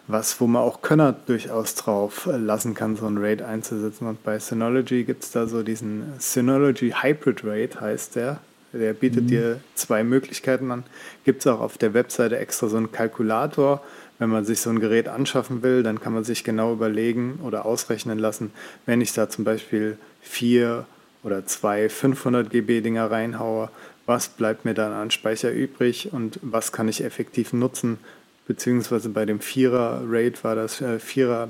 was, 0.08 0.40
wo 0.40 0.48
man 0.48 0.62
auch 0.62 0.82
Könner 0.82 1.14
durchaus 1.26 1.76
drauf 1.76 2.28
lassen 2.32 2.74
kann, 2.74 2.96
so 2.96 3.06
ein 3.06 3.16
RAID 3.16 3.42
einzusetzen. 3.42 4.08
Und 4.08 4.24
bei 4.24 4.40
Synology 4.40 5.04
gibt 5.04 5.22
es 5.22 5.30
da 5.30 5.46
so 5.46 5.62
diesen 5.62 6.14
Synology 6.18 6.92
Hybrid 7.02 7.44
RAID, 7.44 7.80
heißt 7.80 8.16
der. 8.16 8.40
Der 8.72 8.92
bietet 8.92 9.24
mhm. 9.24 9.28
dir 9.28 9.60
zwei 9.76 10.02
Möglichkeiten 10.02 10.72
an. 10.72 10.82
Gibt 11.24 11.42
es 11.42 11.46
auch 11.46 11.60
auf 11.60 11.78
der 11.78 11.94
Webseite 11.94 12.38
extra 12.38 12.66
so 12.66 12.76
einen 12.76 12.90
Kalkulator. 12.90 13.80
Wenn 14.18 14.30
man 14.30 14.44
sich 14.44 14.60
so 14.60 14.70
ein 14.70 14.80
Gerät 14.80 15.08
anschaffen 15.08 15.62
will, 15.62 15.82
dann 15.82 16.00
kann 16.00 16.12
man 16.12 16.24
sich 16.24 16.44
genau 16.44 16.72
überlegen 16.72 17.40
oder 17.42 17.66
ausrechnen 17.66 18.18
lassen, 18.18 18.52
wenn 18.86 19.00
ich 19.00 19.12
da 19.12 19.28
zum 19.28 19.44
Beispiel 19.44 19.98
vier 20.22 20.86
oder 21.24 21.46
zwei 21.46 21.88
500 21.88 22.50
GB 22.50 22.80
Dinger 22.82 23.10
reinhaue, 23.10 23.70
was 24.06 24.28
bleibt 24.28 24.64
mir 24.64 24.74
dann 24.74 24.92
an 24.92 25.10
Speicher 25.10 25.50
übrig 25.50 26.12
und 26.12 26.38
was 26.42 26.70
kann 26.70 26.88
ich 26.88 27.02
effektiv 27.02 27.52
nutzen, 27.52 27.98
beziehungsweise 28.46 29.08
bei 29.08 29.24
dem 29.24 29.40
Vierer 29.40 30.02
Raid 30.06 30.44
war 30.44 30.54
das 30.54 30.80
äh, 30.80 30.98
Vierer, 30.98 31.48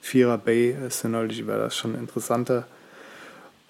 Vierer 0.00 0.38
Bay 0.38 0.76
Synology 0.88 1.46
war 1.46 1.58
das 1.58 1.76
schon 1.76 1.94
interessanter. 1.94 2.66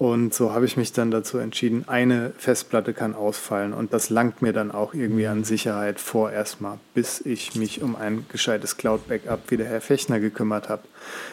Und 0.00 0.32
so 0.32 0.54
habe 0.54 0.64
ich 0.64 0.78
mich 0.78 0.94
dann 0.94 1.10
dazu 1.10 1.36
entschieden, 1.36 1.84
eine 1.86 2.32
Festplatte 2.38 2.94
kann 2.94 3.14
ausfallen 3.14 3.74
und 3.74 3.92
das 3.92 4.08
langt 4.08 4.40
mir 4.40 4.54
dann 4.54 4.70
auch 4.70 4.94
irgendwie 4.94 5.26
an 5.26 5.44
Sicherheit 5.44 6.00
vor 6.00 6.32
erstmal, 6.32 6.78
bis 6.94 7.20
ich 7.20 7.54
mich 7.54 7.82
um 7.82 7.96
ein 7.96 8.24
gescheites 8.32 8.78
Cloud-Backup 8.78 9.50
wie 9.50 9.58
der 9.58 9.66
Herr 9.66 9.82
Fechner 9.82 10.18
gekümmert 10.18 10.70
habe. 10.70 10.84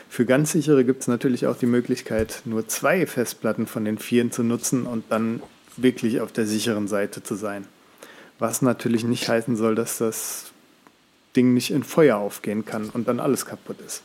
Für 0.10 0.26
ganz 0.26 0.52
sichere 0.52 0.84
gibt 0.84 1.00
es 1.00 1.08
natürlich 1.08 1.48
auch 1.48 1.56
die 1.56 1.66
Möglichkeit, 1.66 2.42
nur 2.44 2.68
zwei 2.68 3.08
Festplatten 3.08 3.68
von 3.68 3.86
den 3.86 3.98
vieren 3.98 4.34
zu 4.34 4.44
nutzen 4.44 4.86
und 4.86 5.06
dann 5.08 5.42
wirklich 5.78 6.20
auf 6.20 6.34
der 6.34 6.46
sicheren 6.46 6.90
Seite 6.90 7.24
zu 7.24 7.36
sein. 7.36 7.66
Was 8.38 8.62
natürlich 8.62 9.06
nicht 9.06 9.30
heißen 9.30 9.56
soll, 9.56 9.76
dass 9.76 9.98
das 9.98 10.52
Ding 11.38 11.54
nicht 11.54 11.72
in 11.72 11.84
Feuer 11.84 12.18
aufgehen 12.18 12.66
kann 12.66 12.90
und 12.90 13.08
dann 13.08 13.22
alles 13.22 13.46
kaputt 13.46 13.78
ist. 13.80 14.02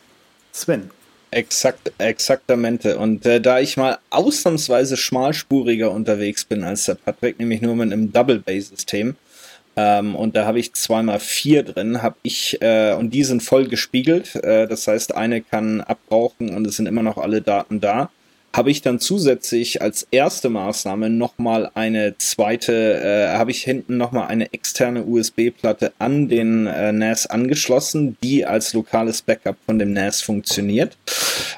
Sven. 0.53 0.93
Exakt, 1.33 1.93
exaktamente. 1.97 2.99
Und 2.99 3.25
äh, 3.25 3.41
da 3.41 3.59
ich 3.59 3.79
mal 3.79 3.99
ausnahmsweise 4.11 4.99
schmalspuriger 4.99 5.91
unterwegs 5.91 6.45
bin 6.45 6.63
als 6.63 6.85
der 6.85 6.95
Patrick, 6.95 7.39
nämlich 7.39 7.63
nur 7.63 7.75
mit 7.75 7.91
einem 7.91 8.13
Double-Bay-System, 8.13 9.17
ähm, 9.75 10.15
und 10.15 10.37
da 10.37 10.45
habe 10.45 10.59
ich 10.59 10.75
zweimal 10.75 11.19
vier 11.21 11.63
drin, 11.63 12.03
habe 12.03 12.17
ich, 12.23 12.61
äh, 12.61 12.93
und 12.93 13.15
die 13.15 13.25
sind 13.25 13.43
voll 13.43 13.67
gespiegelt. 13.67 14.35
Äh, 14.37 14.69
das 14.69 14.87
heißt, 14.87 15.15
eine 15.15 15.41
kann 15.41 15.81
abbrauchen 15.81 16.55
und 16.55 16.67
es 16.67 16.77
sind 16.77 16.85
immer 16.87 17.03
noch 17.03 17.17
alle 17.17 17.41
Daten 17.41 17.81
da 17.81 18.11
habe 18.55 18.71
ich 18.71 18.83
dann 18.83 19.01
zusätzlich 19.01 19.81
als 19.81 20.07
erste 20.11 20.51
Maßnahme 20.51 21.09
nochmal 21.09 21.71
eine 21.75 22.19
zweite, 22.19 23.01
äh, 23.03 23.37
habe 23.37 23.51
ich 23.51 23.63
hinten 23.63 23.97
nochmal 23.97 24.29
eine 24.29 24.53
externe 24.53 25.05
USB-Platte 25.05 25.93
an 25.99 26.29
den 26.29 26.67
äh, 26.67 26.93
NAS 26.93 27.27
angeschlossen, 27.27 28.19
die 28.23 28.45
als 28.45 28.75
lokales 28.75 29.23
Backup 29.23 29.57
von 29.65 29.79
dem 29.79 29.93
NAS 29.95 30.21
funktioniert. 30.21 30.99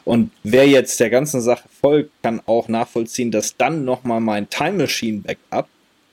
Und 0.04 0.30
wer 0.44 0.68
jetzt 0.68 1.00
der 1.00 1.10
ganzen 1.10 1.40
Sache 1.40 1.68
folgt, 1.80 2.10
kann 2.22 2.40
auch 2.46 2.68
nachvollziehen, 2.68 3.32
dass 3.32 3.56
dann 3.56 3.84
nochmal 3.84 4.20
mein 4.20 4.48
Time 4.48 4.84
Machine 4.84 5.20
Backup 5.20 5.68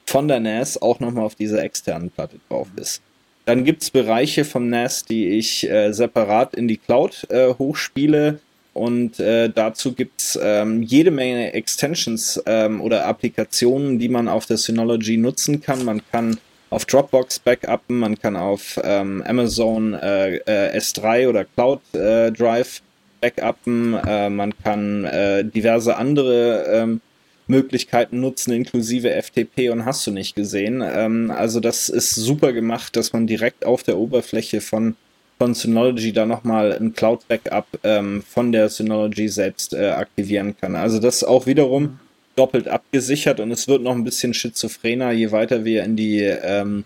von 0.05 0.27
der 0.27 0.39
NAS 0.39 0.81
auch 0.81 0.99
nochmal 0.99 1.25
auf 1.25 1.35
dieser 1.35 1.63
externen 1.63 2.09
Platte 2.09 2.37
drauf 2.49 2.67
ist. 2.75 3.01
Dann 3.45 3.65
gibt's 3.65 3.91
Bereiche 3.91 4.45
vom 4.45 4.69
NAS, 4.69 5.05
die 5.05 5.27
ich 5.27 5.69
äh, 5.69 5.91
separat 5.91 6.55
in 6.55 6.67
die 6.67 6.77
Cloud 6.77 7.27
äh, 7.29 7.53
hochspiele 7.53 8.39
und 8.73 9.19
äh, 9.19 9.49
dazu 9.49 9.93
gibt's 9.93 10.39
ähm, 10.41 10.81
jede 10.81 11.11
Menge 11.11 11.53
Extensions 11.53 12.41
ähm, 12.45 12.79
oder 12.81 13.05
Applikationen, 13.05 13.99
die 13.99 14.09
man 14.09 14.27
auf 14.27 14.45
der 14.45 14.57
Synology 14.57 15.17
nutzen 15.17 15.61
kann. 15.61 15.83
Man 15.83 16.01
kann 16.11 16.37
auf 16.69 16.85
Dropbox 16.85 17.39
backuppen, 17.39 17.97
man 17.99 18.17
kann 18.17 18.37
auf 18.37 18.79
ähm, 18.83 19.21
Amazon 19.27 19.93
äh, 19.93 20.37
äh, 20.37 20.77
S3 20.77 21.27
oder 21.27 21.43
Cloud 21.43 21.81
äh, 21.93 22.31
Drive 22.31 22.81
backuppen, 23.19 23.93
äh, 24.07 24.29
man 24.29 24.57
kann 24.57 25.03
äh, 25.03 25.43
diverse 25.43 25.97
andere 25.97 26.65
ähm, 26.71 27.01
Möglichkeiten 27.47 28.21
nutzen, 28.21 28.53
inklusive 28.53 29.21
FTP 29.21 29.69
und 29.69 29.83
hast 29.83 30.07
du 30.07 30.11
nicht 30.11 30.33
gesehen. 30.35 30.81
Ähm, 30.83 31.29
also 31.29 31.59
das 31.59 31.89
ist 31.89 32.15
super 32.15 32.53
gemacht, 32.53 32.95
dass 32.95 33.11
man 33.11 33.27
direkt 33.27 33.65
auf 33.65 33.83
der 33.83 33.97
Oberfläche 33.97 34.61
von 34.61 34.95
von 35.41 35.55
Synology 35.55 36.13
da 36.13 36.27
nochmal 36.27 36.71
ein 36.71 36.93
Cloud-Backup 36.93 37.65
ähm, 37.83 38.21
von 38.21 38.51
der 38.51 38.69
Synology 38.69 39.27
selbst 39.27 39.73
äh, 39.73 39.89
aktivieren 39.89 40.55
kann. 40.55 40.75
Also 40.75 40.99
das 40.99 41.23
auch 41.23 41.47
wiederum 41.47 41.99
doppelt 42.35 42.67
abgesichert 42.67 43.39
und 43.39 43.49
es 43.49 43.67
wird 43.67 43.81
noch 43.81 43.93
ein 43.93 44.03
bisschen 44.03 44.35
schizophrener, 44.35 45.09
je 45.09 45.31
weiter 45.31 45.65
wir 45.65 45.83
in 45.83 45.95
die, 45.95 46.19
ähm, 46.19 46.83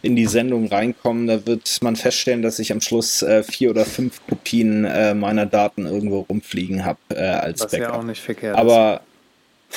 in 0.00 0.16
die 0.16 0.24
Sendung 0.24 0.68
reinkommen. 0.68 1.26
Da 1.26 1.44
wird 1.44 1.80
man 1.82 1.96
feststellen, 1.96 2.40
dass 2.40 2.58
ich 2.58 2.72
am 2.72 2.80
Schluss 2.80 3.20
äh, 3.20 3.42
vier 3.42 3.68
oder 3.68 3.84
fünf 3.84 4.26
Kopien 4.26 4.86
äh, 4.86 5.12
meiner 5.12 5.44
Daten 5.44 5.84
irgendwo 5.84 6.20
rumfliegen 6.20 6.86
habe 6.86 6.98
äh, 7.10 7.18
als 7.18 7.60
was 7.60 7.72
Backup. 7.72 7.88
ja 7.88 7.94
auch 7.94 8.04
nicht 8.04 8.22
verkehrt 8.22 8.56
Aber 8.56 9.02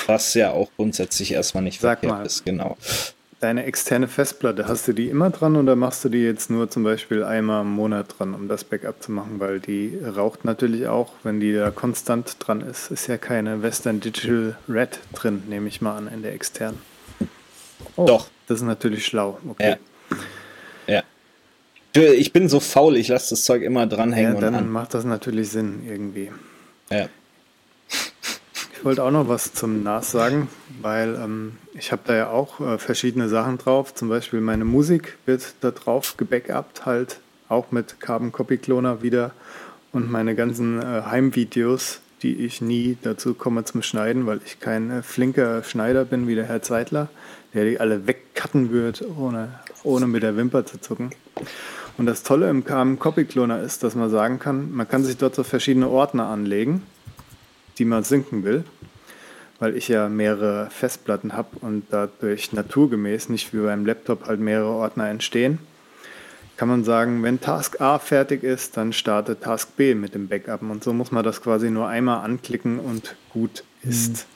was 0.06 0.32
ja 0.32 0.52
auch 0.52 0.70
grundsätzlich 0.76 1.32
erstmal 1.32 1.64
nicht 1.64 1.82
Sag 1.82 2.00
verkehrt 2.00 2.18
mal. 2.20 2.24
ist, 2.24 2.46
genau. 2.46 2.78
Deine 3.42 3.64
externe 3.64 4.06
Festplatte, 4.06 4.68
hast 4.68 4.86
du 4.86 4.92
die 4.92 5.08
immer 5.08 5.28
dran 5.30 5.56
oder 5.56 5.74
machst 5.74 6.04
du 6.04 6.08
die 6.08 6.22
jetzt 6.22 6.48
nur 6.48 6.70
zum 6.70 6.84
Beispiel 6.84 7.24
einmal 7.24 7.62
im 7.62 7.72
Monat 7.72 8.14
dran, 8.16 8.34
um 8.34 8.46
das 8.46 8.62
Backup 8.62 9.02
zu 9.02 9.10
machen? 9.10 9.40
Weil 9.40 9.58
die 9.58 9.98
raucht 10.16 10.44
natürlich 10.44 10.86
auch, 10.86 11.10
wenn 11.24 11.40
die 11.40 11.52
da 11.52 11.72
konstant 11.72 12.36
dran 12.38 12.60
ist. 12.60 12.92
Ist 12.92 13.08
ja 13.08 13.18
keine 13.18 13.60
Western 13.60 13.98
Digital 13.98 14.56
Red 14.68 15.00
drin, 15.12 15.42
nehme 15.48 15.66
ich 15.66 15.80
mal 15.80 15.96
an, 15.96 16.06
in 16.06 16.22
der 16.22 16.34
externen. 16.34 16.78
Oh, 17.96 18.04
Doch. 18.06 18.28
Das 18.46 18.58
ist 18.60 18.64
natürlich 18.64 19.04
schlau. 19.06 19.40
Okay. 19.48 19.74
Ja. 20.86 20.94
Ja. 20.98 21.02
Du, 21.94 22.00
Ich 22.14 22.32
bin 22.32 22.48
so 22.48 22.60
faul, 22.60 22.96
ich 22.96 23.08
lasse 23.08 23.30
das 23.30 23.42
Zeug 23.44 23.62
immer 23.62 23.88
dranhängen 23.88 24.30
Ja, 24.30 24.36
und 24.36 24.40
dann 24.42 24.54
an. 24.54 24.70
macht 24.70 24.94
das 24.94 25.04
natürlich 25.04 25.48
Sinn 25.50 25.82
irgendwie. 25.84 26.30
Ja. 26.92 27.08
Ich 28.82 28.84
wollte 28.86 29.04
auch 29.04 29.12
noch 29.12 29.28
was 29.28 29.52
zum 29.52 29.84
NAS 29.84 30.10
sagen, 30.10 30.48
weil 30.80 31.14
ähm, 31.14 31.52
ich 31.72 31.92
habe 31.92 32.02
da 32.04 32.16
ja 32.16 32.30
auch 32.30 32.58
äh, 32.58 32.78
verschiedene 32.78 33.28
Sachen 33.28 33.56
drauf. 33.56 33.94
Zum 33.94 34.08
Beispiel 34.08 34.40
meine 34.40 34.64
Musik 34.64 35.18
wird 35.24 35.54
da 35.60 35.70
drauf 35.70 36.16
gebackupt, 36.16 36.84
halt 36.84 37.20
auch 37.48 37.70
mit 37.70 38.00
Carbon 38.00 38.32
Copy 38.32 38.58
Cloner 38.58 39.00
wieder. 39.00 39.30
Und 39.92 40.10
meine 40.10 40.34
ganzen 40.34 40.82
äh, 40.82 41.02
Heimvideos, 41.06 42.00
die 42.24 42.44
ich 42.44 42.60
nie 42.60 42.98
dazu 43.02 43.34
komme 43.34 43.64
zum 43.64 43.82
Schneiden, 43.82 44.26
weil 44.26 44.40
ich 44.44 44.58
kein 44.58 44.90
äh, 44.90 45.02
flinker 45.04 45.62
Schneider 45.62 46.04
bin 46.04 46.26
wie 46.26 46.34
der 46.34 46.46
Herr 46.46 46.62
Zeitler, 46.62 47.08
der 47.54 47.66
die 47.66 47.78
alle 47.78 48.08
wegcutten 48.08 48.72
wird, 48.72 49.04
ohne, 49.16 49.60
ohne 49.84 50.08
mit 50.08 50.24
der 50.24 50.36
Wimper 50.36 50.66
zu 50.66 50.80
zucken. 50.80 51.10
Und 51.98 52.06
das 52.06 52.24
Tolle 52.24 52.50
im 52.50 52.64
Carbon 52.64 52.98
Copy 52.98 53.26
Cloner 53.26 53.62
ist, 53.62 53.84
dass 53.84 53.94
man 53.94 54.10
sagen 54.10 54.40
kann, 54.40 54.72
man 54.72 54.88
kann 54.88 55.04
sich 55.04 55.18
dort 55.18 55.36
so 55.36 55.44
verschiedene 55.44 55.88
Ordner 55.88 56.26
anlegen 56.26 56.82
die 57.78 57.84
man 57.84 58.04
sinken 58.04 58.44
will, 58.44 58.64
weil 59.58 59.76
ich 59.76 59.88
ja 59.88 60.08
mehrere 60.08 60.68
Festplatten 60.70 61.34
habe 61.34 61.56
und 61.60 61.84
dadurch 61.90 62.52
naturgemäß 62.52 63.28
nicht 63.28 63.54
wie 63.54 63.60
beim 63.60 63.86
Laptop 63.86 64.26
halt 64.26 64.40
mehrere 64.40 64.70
Ordner 64.70 65.08
entstehen, 65.08 65.58
kann 66.56 66.68
man 66.68 66.84
sagen, 66.84 67.22
wenn 67.22 67.40
Task 67.40 67.80
A 67.80 67.98
fertig 67.98 68.44
ist, 68.44 68.76
dann 68.76 68.92
startet 68.92 69.42
Task 69.42 69.76
B 69.76 69.94
mit 69.94 70.14
dem 70.14 70.28
Backup 70.28 70.62
und 70.62 70.84
so 70.84 70.92
muss 70.92 71.10
man 71.10 71.24
das 71.24 71.42
quasi 71.42 71.70
nur 71.70 71.88
einmal 71.88 72.24
anklicken 72.24 72.78
und 72.78 73.16
gut 73.30 73.64
ist. 73.82 74.26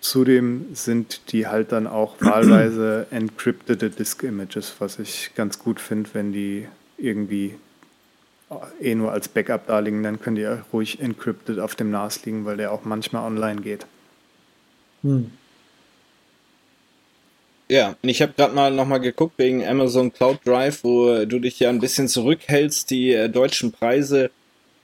Zudem 0.00 0.66
sind 0.74 1.32
die 1.32 1.46
halt 1.46 1.72
dann 1.72 1.86
auch 1.86 2.16
wahlweise 2.20 3.06
encryptete 3.10 3.90
Disk 3.90 4.22
Images, 4.24 4.74
was 4.78 4.98
ich 4.98 5.32
ganz 5.34 5.58
gut 5.58 5.80
finde, 5.80 6.10
wenn 6.12 6.32
die 6.32 6.68
irgendwie 6.98 7.54
eh 8.80 8.94
nur 8.94 9.12
als 9.12 9.28
Backup 9.28 9.66
da 9.66 9.78
liegen, 9.78 10.02
dann 10.02 10.20
können 10.20 10.36
die 10.36 10.42
ja 10.42 10.64
ruhig 10.72 11.00
encrypted 11.00 11.58
auf 11.58 11.74
dem 11.74 11.90
NAS 11.90 12.24
liegen, 12.24 12.44
weil 12.44 12.56
der 12.56 12.72
auch 12.72 12.84
manchmal 12.84 13.26
online 13.26 13.60
geht. 13.60 13.86
Hm. 15.02 15.30
Ja, 17.70 17.96
und 18.02 18.08
ich 18.08 18.22
habe 18.22 18.32
gerade 18.34 18.54
mal 18.54 18.70
nochmal 18.70 19.00
geguckt 19.00 19.34
wegen 19.36 19.66
Amazon 19.66 20.12
Cloud 20.12 20.40
Drive, 20.44 20.84
wo 20.84 21.26
du 21.26 21.38
dich 21.38 21.60
ja 21.60 21.68
ein 21.68 21.80
bisschen 21.80 22.08
zurückhältst. 22.08 22.90
Die 22.90 23.12
äh, 23.12 23.28
deutschen 23.28 23.72
Preise 23.72 24.30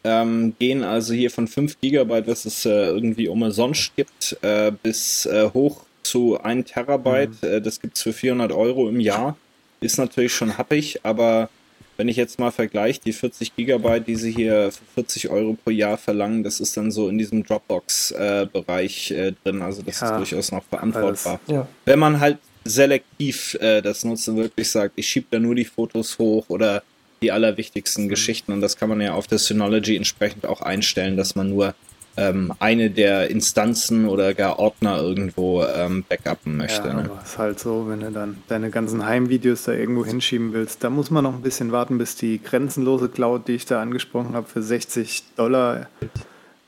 ähm, 0.04 0.54
gehen 0.58 0.84
also 0.84 1.14
hier 1.14 1.30
von 1.30 1.48
5 1.48 1.80
Gigabyte, 1.80 2.26
was 2.26 2.44
es 2.44 2.66
äh, 2.66 2.88
irgendwie 2.88 3.28
umsonst 3.28 3.96
gibt, 3.96 4.36
äh, 4.42 4.70
bis 4.82 5.24
äh, 5.24 5.50
hoch 5.54 5.86
zu 6.02 6.38
1 6.38 6.70
Terabyte. 6.70 7.42
Äh, 7.42 7.62
das 7.62 7.80
gibt's 7.80 8.02
für 8.02 8.12
400 8.12 8.52
Euro 8.52 8.90
im 8.90 9.00
Jahr. 9.00 9.38
Ist 9.80 9.96
natürlich 9.96 10.34
schon 10.34 10.58
happig, 10.58 11.00
aber 11.04 11.48
wenn 11.96 12.08
ich 12.08 12.16
jetzt 12.16 12.38
mal 12.38 12.50
vergleiche, 12.50 13.00
die 13.04 13.12
40 13.12 13.54
Gigabyte, 13.54 14.06
die 14.06 14.16
sie 14.16 14.32
hier 14.32 14.72
für 14.72 14.84
40 14.94 15.28
Euro 15.30 15.56
pro 15.62 15.70
Jahr 15.70 15.96
verlangen, 15.96 16.42
das 16.42 16.60
ist 16.60 16.76
dann 16.76 16.90
so 16.90 17.08
in 17.08 17.18
diesem 17.18 17.44
Dropbox-Bereich 17.44 19.10
äh, 19.12 19.32
drin. 19.44 19.62
Also 19.62 19.82
das 19.82 20.00
Ja, 20.00 20.10
ist 20.10 20.16
durchaus 20.18 20.52
noch 20.52 20.64
verantwortbar. 20.64 21.40
Ja. 21.46 21.66
Wenn 21.84 21.98
man 21.98 22.20
halt 22.20 22.38
selektiv 22.64 23.54
äh, 23.60 23.82
das 23.82 24.04
nutzt 24.04 24.28
und 24.28 24.36
wirklich 24.36 24.70
sagt, 24.70 24.94
ich 24.96 25.08
schiebe 25.08 25.26
da 25.30 25.38
nur 25.38 25.54
die 25.54 25.64
Fotos 25.64 26.18
hoch 26.18 26.46
oder 26.48 26.82
die 27.22 27.30
allerwichtigsten 27.30 28.08
Geschichten 28.08 28.52
und 28.52 28.60
das 28.60 28.76
kann 28.76 28.88
man 28.88 29.00
ja 29.00 29.14
auf 29.14 29.26
der 29.26 29.38
Synology 29.38 29.96
entsprechend 29.96 30.46
auch 30.46 30.60
einstellen, 30.60 31.16
dass 31.16 31.34
man 31.34 31.48
nur 31.48 31.74
ähm, 32.16 32.52
eine 32.58 32.90
der 32.90 33.30
Instanzen 33.30 34.08
oder 34.08 34.34
gar 34.34 34.58
Ordner 34.58 34.98
irgendwo 35.00 35.64
ähm, 35.64 36.04
backuppen 36.08 36.56
möchte. 36.56 36.88
Ja, 36.88 36.94
ne? 36.94 37.04
aber 37.04 37.22
ist 37.22 37.38
halt 37.38 37.58
so, 37.58 37.86
wenn 37.88 38.00
du 38.00 38.10
dann 38.12 38.42
deine 38.48 38.70
ganzen 38.70 39.04
Heimvideos 39.04 39.64
da 39.64 39.72
irgendwo 39.72 40.04
hinschieben 40.04 40.52
willst, 40.52 40.84
da 40.84 40.90
muss 40.90 41.10
man 41.10 41.24
noch 41.24 41.34
ein 41.34 41.42
bisschen 41.42 41.72
warten, 41.72 41.98
bis 41.98 42.16
die 42.16 42.42
grenzenlose 42.42 43.08
Cloud, 43.08 43.48
die 43.48 43.52
ich 43.52 43.66
da 43.66 43.80
angesprochen 43.80 44.34
habe, 44.34 44.46
für 44.46 44.62
60 44.62 45.24
Dollar 45.36 45.86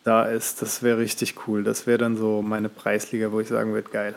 da 0.04 0.24
ist. 0.24 0.62
Das 0.62 0.82
wäre 0.82 0.98
richtig 0.98 1.34
cool. 1.46 1.64
Das 1.64 1.86
wäre 1.86 1.98
dann 1.98 2.16
so 2.16 2.42
meine 2.42 2.68
Preisliga, 2.68 3.32
wo 3.32 3.40
ich 3.40 3.48
sagen 3.48 3.72
würde, 3.72 3.90
geil, 3.90 4.14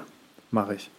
mache 0.52 0.76
ich. 0.76 0.90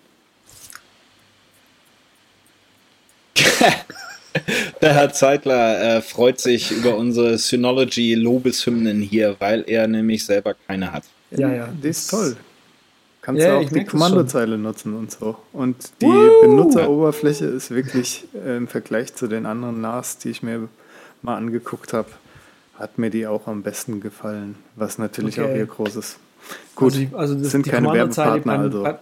Der 4.81 4.95
Herr 4.95 5.13
Zeitler 5.13 5.97
äh, 5.97 6.01
freut 6.03 6.41
sich 6.41 6.71
über 6.71 6.97
unsere 6.97 7.37
Synology-Lobeshymnen 7.37 9.01
hier, 9.03 9.37
weil 9.41 9.65
er 9.67 9.89
nämlich 9.89 10.25
selber 10.25 10.55
keine 10.69 10.93
hat. 10.93 11.03
Ja, 11.33 11.53
ja. 11.53 11.69
Die 11.83 11.89
ist 11.89 12.09
toll. 12.11 12.37
Kannst 13.23 13.43
Ja, 13.43 13.59
du 13.59 13.67
auch 13.67 13.71
die 13.71 13.85
Kommandozeile 13.85 14.57
nutzen 14.57 14.95
und 14.97 15.11
so. 15.11 15.37
Und 15.53 15.77
die 16.01 16.07
Benutzeroberfläche 16.43 17.45
ist 17.47 17.71
wirklich 17.71 18.25
äh, 18.35 18.57
im 18.57 18.69
Vergleich 18.69 19.15
zu 19.15 19.27
den 19.27 19.47
anderen 19.47 19.81
NAS, 19.81 20.19
die 20.19 20.31
ich 20.31 20.43
mir 20.43 20.69
mal 21.23 21.37
angeguckt 21.37 21.93
habe, 21.93 22.09
hat 22.79 22.99
mir 22.99 23.11
die 23.11 23.27
auch 23.27 23.47
am 23.47 23.63
besten 23.63 24.01
gefallen, 24.01 24.55
was 24.77 24.97
natürlich 24.97 25.39
Okay. 25.39 25.53
auch 25.53 25.57
ihr 25.57 25.67
großes. 25.67 26.17
Gut, 26.75 26.95
also, 26.95 26.99
die- 26.99 27.11
also 27.15 27.35
das, 27.35 27.51
sind 27.51 27.67
die 27.67 27.71
keine 27.71 27.89
Kommandozeile 27.89 28.31
Werbepartner, 28.45 28.69
beim, 28.71 28.85
also 28.87 28.99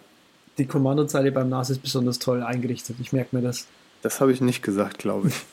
die 0.58 0.66
Kommandozeile 0.66 1.30
beim 1.30 1.48
NAS 1.50 1.70
ist 1.70 1.82
besonders 1.82 2.18
toll 2.18 2.42
eingerichtet. 2.42 2.96
Ich 3.00 3.12
merke 3.12 3.36
mir 3.36 3.42
das. 3.42 3.66
Das 4.02 4.20
habe 4.20 4.32
ich 4.32 4.40
nicht 4.40 4.62
gesagt, 4.62 4.98
glaube 4.98 5.28
ich. 5.28 5.34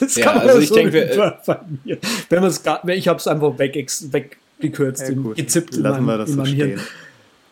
Das 0.00 0.16
Ja, 0.16 0.32
also 0.32 0.58
ich 0.58 0.70
denke, 0.70 0.92
wir- 0.94 1.38
mir. 1.84 1.98
Wenn 2.30 2.40
man 2.40 2.48
es 2.50 2.62
gar, 2.62 2.86
ich 2.88 3.06
habe 3.08 3.18
es 3.18 3.26
einfach 3.28 3.58
weg, 3.58 3.74
weggekürzt, 3.76 5.02
Ja, 5.02 5.08
in- 5.08 5.22
gut. 5.22 5.36
gezippt 5.36 5.76
in 5.76 5.82
Lassen 5.82 6.04
meinem, 6.04 6.06
wir 6.06 6.18
das 6.18 6.30
in 6.30 6.34
so 6.36 6.40
meinem 6.42 6.54
Hirn 6.54 6.70
stehen. 6.78 6.80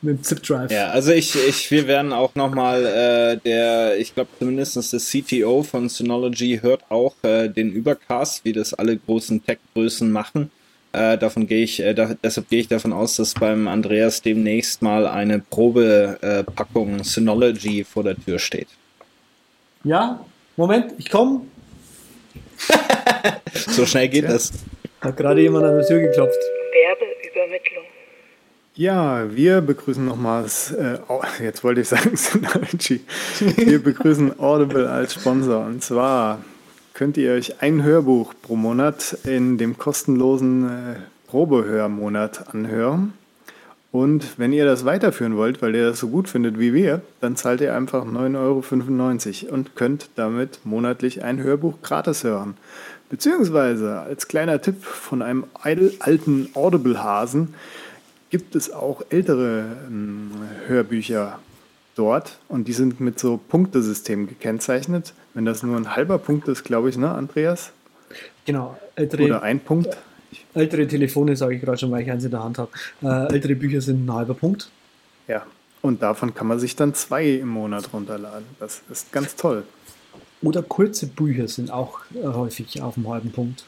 mit 0.02 0.16
dem 0.18 0.22
Zip-Drive. 0.24 0.70
Ja, 0.72 0.88
also 0.90 1.12
ich, 1.12 1.36
ich, 1.46 1.70
wir 1.70 1.86
werden 1.86 2.12
auch 2.14 2.34
nochmal, 2.34 2.84
äh, 2.86 3.36
der, 3.44 3.98
ich 3.98 4.14
glaube 4.14 4.30
zumindest 4.38 4.74
der 4.92 5.00
CTO 5.00 5.62
von 5.62 5.88
Synology 5.90 6.58
hört 6.62 6.82
auch 6.88 7.14
äh, 7.22 7.48
den 7.48 7.70
Übercast, 7.72 8.44
wie 8.44 8.52
das 8.54 8.72
alle 8.74 8.96
großen 8.96 9.44
Tech-Größen 9.44 10.10
machen. 10.10 10.50
Äh, 10.92 11.18
davon 11.18 11.46
gehe 11.46 11.62
ich, 11.62 11.80
äh, 11.80 11.94
da, 11.94 12.14
deshalb 12.24 12.48
gehe 12.48 12.60
ich 12.60 12.68
davon 12.68 12.92
aus, 12.94 13.16
dass 13.16 13.34
beim 13.34 13.68
Andreas 13.68 14.22
demnächst 14.22 14.80
mal 14.82 15.06
eine 15.06 15.38
Probepackung 15.40 16.28
äh, 16.30 16.42
Packung 16.42 17.04
Synology 17.04 17.84
vor 17.84 18.02
der 18.02 18.16
Tür 18.16 18.38
steht. 18.38 18.66
Ja, 19.84 20.24
Moment, 20.56 20.92
ich 20.98 21.10
komme. 21.10 21.42
So 23.52 23.84
schnell 23.86 24.08
geht 24.08 24.24
das. 24.28 24.52
Hat 25.00 25.16
gerade 25.16 25.40
jemand 25.40 25.64
an 25.64 25.76
der 25.76 25.86
Tür 25.86 26.00
geklopft. 26.00 26.38
Werbeübermittlung. 26.72 27.84
Ja, 28.74 29.34
wir 29.34 29.60
begrüßen 29.60 30.04
nochmals, 30.04 30.70
äh, 30.72 30.98
Au- 31.08 31.22
jetzt 31.42 31.64
wollte 31.64 31.80
ich 31.80 31.88
sagen 31.88 32.16
Synology. 32.16 33.00
Wir 33.56 33.82
begrüßen 33.82 34.38
Audible 34.38 34.88
als 34.88 35.14
Sponsor. 35.14 35.64
Und 35.64 35.82
zwar 35.82 36.42
könnt 36.94 37.16
ihr 37.16 37.32
euch 37.32 37.60
ein 37.62 37.82
Hörbuch 37.82 38.34
pro 38.42 38.56
Monat 38.56 39.16
in 39.24 39.58
dem 39.58 39.76
kostenlosen 39.78 40.68
äh, 40.68 40.96
Probehörmonat 41.28 42.54
anhören. 42.54 43.12
Und 43.92 44.38
wenn 44.38 44.52
ihr 44.52 44.64
das 44.64 44.84
weiterführen 44.84 45.36
wollt, 45.36 45.62
weil 45.62 45.74
ihr 45.74 45.88
das 45.88 45.98
so 45.98 46.08
gut 46.08 46.28
findet 46.28 46.58
wie 46.58 46.72
wir, 46.72 47.02
dann 47.20 47.34
zahlt 47.34 47.60
ihr 47.60 47.74
einfach 47.74 48.04
9,95 48.04 49.44
Euro 49.46 49.54
und 49.54 49.74
könnt 49.74 50.10
damit 50.14 50.60
monatlich 50.64 51.24
ein 51.24 51.42
Hörbuch 51.42 51.82
gratis 51.82 52.22
hören. 52.22 52.56
Beziehungsweise 53.08 53.98
als 53.98 54.28
kleiner 54.28 54.62
Tipp 54.62 54.84
von 54.84 55.22
einem 55.22 55.44
alten 55.54 56.50
Audible-Hasen 56.54 57.54
gibt 58.30 58.54
es 58.54 58.72
auch 58.72 59.02
ältere 59.10 59.64
ähm, 59.88 60.30
Hörbücher 60.68 61.40
dort 61.96 62.38
und 62.48 62.68
die 62.68 62.72
sind 62.72 63.00
mit 63.00 63.18
so 63.18 63.40
Punktesystemen 63.48 64.28
gekennzeichnet. 64.28 65.12
Wenn 65.34 65.44
das 65.44 65.64
nur 65.64 65.76
ein 65.76 65.96
halber 65.96 66.18
Punkt 66.18 66.46
ist, 66.46 66.62
glaube 66.62 66.88
ich, 66.88 66.96
ne, 66.96 67.10
Andreas? 67.10 67.72
Genau, 68.44 68.78
ältere, 68.94 69.24
Oder 69.24 69.42
ein 69.42 69.58
Punkt? 69.58 69.96
Ältere 70.54 70.86
Telefone, 70.86 71.36
sage 71.36 71.56
ich 71.56 71.60
gerade 71.60 71.78
schon, 71.78 71.90
weil 71.90 72.02
ich 72.02 72.10
eins 72.10 72.24
in 72.24 72.30
der 72.30 72.42
Hand 72.42 72.58
habe. 72.58 72.70
Äh, 73.02 73.32
ältere 73.32 73.54
Bücher 73.54 73.80
sind 73.80 74.04
ein 74.04 74.12
halber 74.12 74.34
Punkt. 74.34 74.70
Ja. 75.28 75.46
Und 75.82 76.02
davon 76.02 76.34
kann 76.34 76.46
man 76.46 76.58
sich 76.58 76.76
dann 76.76 76.94
zwei 76.94 77.26
im 77.26 77.48
Monat 77.48 77.92
runterladen. 77.92 78.46
Das 78.58 78.82
ist 78.90 79.12
ganz 79.12 79.36
toll. 79.36 79.64
Oder 80.42 80.62
kurze 80.62 81.06
Bücher 81.06 81.48
sind 81.48 81.70
auch 81.70 82.00
äh, 82.14 82.26
häufig 82.26 82.82
auf 82.82 82.94
dem 82.94 83.08
halben 83.08 83.30
Punkt. 83.30 83.64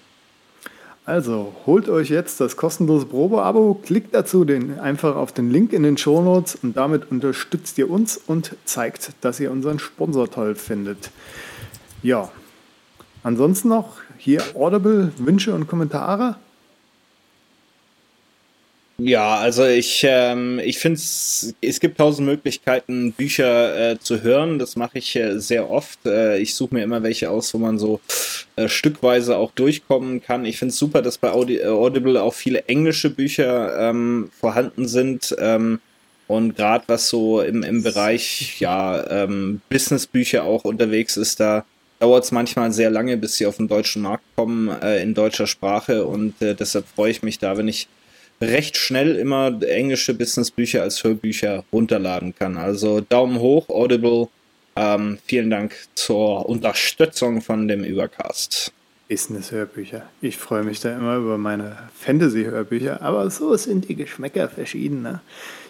Also, 1.05 1.53
holt 1.67 1.89
euch 1.89 2.11
jetzt 2.11 2.41
das 2.41 2.57
kostenlose 2.57 3.07
Probeabo, 3.07 3.75
klickt 3.83 4.15
dazu 4.15 4.45
den, 4.45 4.79
einfach 4.79 5.17
auf 5.17 5.33
den 5.33 5.51
Link 5.51 5.73
in 5.73 5.83
den 5.83 5.97
Shownotes 5.97 6.55
und 6.63 6.77
damit 6.77 7.11
unterstützt 7.11 7.77
ihr 7.79 7.91
uns 7.91 8.17
und 8.17 8.55
zeigt, 8.65 9.11
dass 9.21 9.41
ihr 9.41 9.51
unseren 9.51 9.81
Sponsor 9.81 10.31
toll 10.31 10.55
findet. 10.55 11.11
Ja, 12.05 12.31
ansonsten 13.25 13.69
noch 13.69 13.97
hier 14.17 14.43
Audible, 14.55 15.11
Wünsche 15.17 15.53
und 15.55 15.67
Kommentare. 15.67 16.37
Ja, 18.99 19.37
also 19.37 19.65
ich, 19.65 20.05
ähm, 20.07 20.61
ich 20.63 20.79
finde 20.79 20.99
es, 20.99 21.55
es 21.61 21.81
gibt 21.81 21.99
tausend 21.99 22.29
Möglichkeiten, 22.29 23.13
Bücher 23.13 23.93
äh, 23.93 23.99
zu 23.99 24.23
hören. 24.23 24.59
Das 24.59 24.77
mache 24.77 24.99
ich 24.99 25.17
äh, 25.17 25.41
sehr 25.41 25.71
oft. 25.71 26.05
Äh, 26.07 26.39
ich 26.39 26.55
suche 26.55 26.75
mir 26.75 26.85
immer 26.85 27.03
welche 27.03 27.31
aus, 27.31 27.53
wo 27.55 27.59
man 27.59 27.79
so 27.79 28.01
äh, 28.57 28.69
stückweise 28.69 29.39
auch 29.39 29.51
durchkommen 29.53 30.23
kann. 30.23 30.45
Ich 30.45 30.59
finde 30.59 30.73
es 30.73 30.79
super, 30.79 31.01
dass 31.01 31.19
bei 31.19 31.31
Audi 31.31 31.57
äh, 31.57 31.67
Audible 31.67 32.23
auch 32.23 32.35
viele 32.35 32.65
englische 32.65 33.11
Bücher 33.11 33.91
ähm, 33.91 34.31
vorhanden 34.39 34.87
sind. 34.87 35.35
Ähm, 35.39 35.81
und 36.29 36.55
gerade 36.57 36.85
was 36.87 37.09
so 37.09 37.41
im, 37.41 37.63
im 37.63 37.83
Bereich 37.83 38.61
ja, 38.61 39.25
ähm, 39.25 39.63
Businessbücher 39.71 40.45
auch 40.45 40.65
unterwegs 40.65 41.17
ist, 41.17 41.41
da 41.41 41.65
dauert 41.99 42.25
es 42.25 42.31
manchmal 42.31 42.73
sehr 42.73 42.91
lange, 42.91 43.17
bis 43.17 43.37
sie 43.37 43.47
auf 43.47 43.57
den 43.57 43.69
deutschen 43.69 44.03
Markt 44.03 44.25
kommen 44.37 44.69
äh, 44.69 45.03
in 45.03 45.15
deutscher 45.15 45.47
Sprache. 45.47 46.05
Und 46.05 46.35
deshalb 46.41 46.87
freue 46.87 47.11
ich 47.11 47.23
mich 47.23 47.39
da, 47.39 47.57
wenn 47.57 47.69
ich 47.69 47.89
recht 48.43 48.77
schnell 48.77 49.17
immer 49.17 49.63
englische 49.63 50.15
Businessbücher 50.15 50.83
als 50.83 51.03
Hörbücher 51.03 51.65
runterladen 51.73 52.35
kann. 52.35 52.57
Also 52.57 53.01
Daumen 53.01 53.39
hoch, 53.39 53.69
Audible. 53.69 54.29
Ähm, 54.75 55.19
vielen 55.27 55.51
Dank 55.51 55.75
zur 55.95 56.49
Unterstützung 56.49 57.41
von 57.41 57.69
dem 57.69 57.85
Übercast. 57.85 58.73
Business-Hörbücher. 59.09 60.05
Ich 60.23 60.39
freue 60.39 60.63
mich 60.63 60.81
da 60.81 60.97
immer 60.97 61.17
über 61.17 61.37
meine 61.37 61.77
Fantasy-Hörbücher, 62.01 63.03
aber 63.03 63.31
so 63.31 63.55
sind 63.57 63.89
die 63.89 63.95
Geschmäcker 63.95 64.49
verschieden. 64.49 65.03
Ne? 65.03 65.21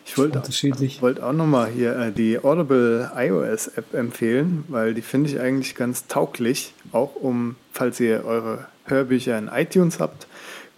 Ich 0.07 0.17
wollte 0.17 0.39
Unterschiedlich. 0.39 1.03
wollte 1.03 1.27
auch 1.27 1.33
nochmal 1.33 1.69
hier 1.71 1.97
äh, 1.97 2.13
die 2.13 2.39
Audible 2.39 3.11
iOS-App 3.17 3.95
empfehlen, 3.95 4.65
weil 4.69 4.95
die 4.95 5.03
finde 5.03 5.31
ich 5.31 5.41
eigentlich 5.41 5.75
ganz 5.75 6.07
tauglich. 6.07 6.73
Auch 6.93 7.17
um, 7.17 7.57
falls 7.73 7.99
ihr 7.99 8.25
eure 8.25 8.67
Hörbücher 8.85 9.37
in 9.37 9.49
iTunes 9.49 9.99
habt, 9.99 10.29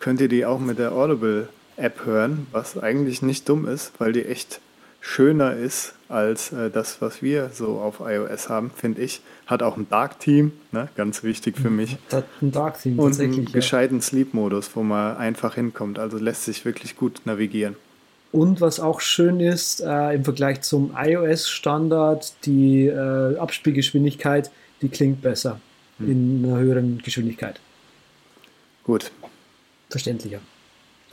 könnt 0.01 0.23
ihr 0.23 0.29
die 0.29 0.47
auch 0.47 0.59
mit 0.59 0.79
der 0.79 0.93
Audible-App 1.77 2.05
hören, 2.05 2.47
was 2.53 2.79
eigentlich 2.79 3.23
nicht 3.23 3.49
dumm 3.49 3.67
ist, 3.67 3.93
weil 3.99 4.13
die 4.13 4.25
echt 4.25 4.61
schöner 5.01 5.55
ist 5.55 5.95
als 6.09 6.53
äh, 6.53 6.71
das, 6.71 7.03
was 7.03 7.23
wir 7.23 7.51
so 7.53 7.79
auf 7.79 8.01
iOS 8.01 8.49
haben, 8.49 8.71
finde 8.75 9.03
ich. 9.03 9.21
Hat 9.47 9.63
auch 9.63 9.77
ein 9.77 9.89
Dark 9.91 10.19
Team, 10.21 10.53
ne? 10.73 10.89
ganz 10.97 11.23
wichtig 11.23 11.59
für 11.59 11.71
mich. 11.71 11.99
Das 12.09 12.19
hat 12.23 12.27
ein 12.41 12.53
Dark 12.53 12.81
Theme 12.81 13.03
Und 13.03 13.19
einen 13.21 13.31
tatsächlich. 13.31 13.49
Ja. 13.49 13.55
gescheiten 13.55 14.01
Sleep-Modus, 14.01 14.71
wo 14.75 14.83
man 14.83 15.17
einfach 15.17 15.57
hinkommt. 15.57 15.99
Also 15.99 16.17
lässt 16.19 16.45
sich 16.45 16.65
wirklich 16.65 16.97
gut 16.97 17.21
navigieren. 17.25 17.77
Und 18.33 18.61
was 18.61 18.81
auch 18.81 19.01
schön 19.01 19.39
ist, 19.41 19.81
äh, 19.81 20.15
im 20.15 20.25
Vergleich 20.25 20.63
zum 20.63 20.97
iOS-Standard, 20.97 22.33
die 22.47 22.87
äh, 22.87 23.37
Abspielgeschwindigkeit, 23.37 24.51
die 24.83 24.89
klingt 24.89 25.23
besser 25.23 25.61
in 26.01 26.45
einer 26.45 26.59
höheren 26.59 26.99
Geschwindigkeit. 26.99 27.61
Gut, 28.83 29.13
Verständlicher. 29.89 30.41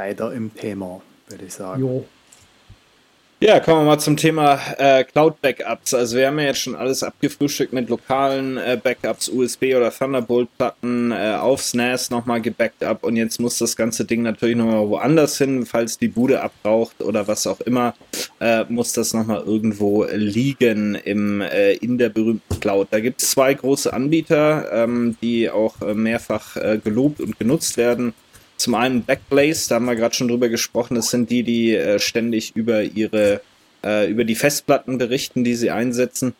Leider 0.01 0.33
im 0.33 0.53
Thema, 0.55 0.99
würde 1.27 1.45
ich 1.45 1.53
sagen. 1.53 1.79
Jo. 1.79 2.05
Ja, 3.39 3.59
kommen 3.59 3.81
wir 3.81 3.85
mal 3.85 3.99
zum 3.99 4.17
Thema 4.17 4.59
äh, 4.77 5.03
Cloud-Backups. 5.03 5.95
Also 5.95 6.17
wir 6.17 6.27
haben 6.27 6.37
ja 6.39 6.45
jetzt 6.45 6.59
schon 6.59 6.75
alles 6.75 7.01
abgefrühstückt 7.01 7.73
mit 7.73 7.89
lokalen 7.89 8.57
äh, 8.57 8.79
Backups, 8.81 9.29
USB 9.29 9.75
oder 9.75 9.91
Thunderbolt-Platten 9.91 11.11
äh, 11.11 11.35
aufs 11.39 11.73
NAS 11.73 12.11
nochmal 12.11 12.41
gebackt 12.41 12.83
up 12.83 13.03
und 13.03 13.15
jetzt 13.15 13.39
muss 13.39 13.57
das 13.57 13.75
ganze 13.75 14.05
Ding 14.05 14.21
natürlich 14.21 14.55
nochmal 14.55 14.87
woanders 14.87 15.39
hin, 15.39 15.65
falls 15.65 15.97
die 15.97 16.07
Bude 16.07 16.41
abbraucht 16.41 17.01
oder 17.01 17.27
was 17.27 17.47
auch 17.47 17.61
immer, 17.61 17.95
äh, 18.39 18.63
muss 18.69 18.93
das 18.93 19.13
nochmal 19.15 19.41
irgendwo 19.43 20.05
liegen 20.05 20.95
im, 20.95 21.41
äh, 21.41 21.73
in 21.73 21.97
der 21.97 22.09
berühmten 22.09 22.59
Cloud. 22.59 22.89
Da 22.91 22.99
gibt 22.99 23.23
es 23.23 23.31
zwei 23.31 23.55
große 23.55 23.91
Anbieter, 23.91 24.71
ähm, 24.71 25.17
die 25.21 25.49
auch 25.49 25.81
äh, 25.81 25.95
mehrfach 25.95 26.57
äh, 26.57 26.79
gelobt 26.83 27.19
und 27.19 27.39
genutzt 27.39 27.77
werden. 27.77 28.13
Zum 28.61 28.75
einen 28.75 29.03
Backblaze, 29.03 29.69
da 29.69 29.75
haben 29.75 29.85
wir 29.85 29.95
gerade 29.95 30.13
schon 30.13 30.27
drüber 30.27 30.47
gesprochen. 30.47 30.93
Das 30.93 31.09
sind 31.09 31.31
die, 31.31 31.41
die 31.41 31.73
äh, 31.73 31.97
ständig 31.97 32.55
über 32.55 32.83
ihre, 32.83 33.41
äh, 33.83 34.07
über 34.07 34.23
die 34.23 34.35
Festplatten 34.35 34.99
berichten, 34.99 35.43
die 35.43 35.55
sie 35.55 35.71
einsetzen. 35.71 36.35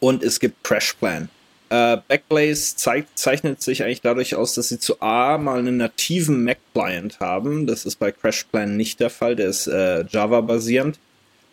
Und 0.00 0.22
es 0.22 0.38
gibt 0.38 0.62
CrashPlan. 0.64 1.30
Äh, 1.70 1.96
Backblaze 2.06 2.76
zeigt, 2.76 3.18
zeichnet 3.18 3.62
sich 3.62 3.82
eigentlich 3.82 4.02
dadurch 4.02 4.34
aus, 4.34 4.52
dass 4.52 4.68
sie 4.68 4.78
zu 4.78 5.00
A 5.00 5.38
mal 5.38 5.58
einen 5.58 5.78
nativen 5.78 6.44
Mac-Client 6.44 7.20
haben. 7.20 7.66
Das 7.66 7.86
ist 7.86 7.96
bei 7.96 8.12
CrashPlan 8.12 8.76
nicht 8.76 9.00
der 9.00 9.08
Fall, 9.08 9.34
der 9.34 9.48
ist 9.48 9.66
äh, 9.66 10.04
Java-basierend. 10.04 10.98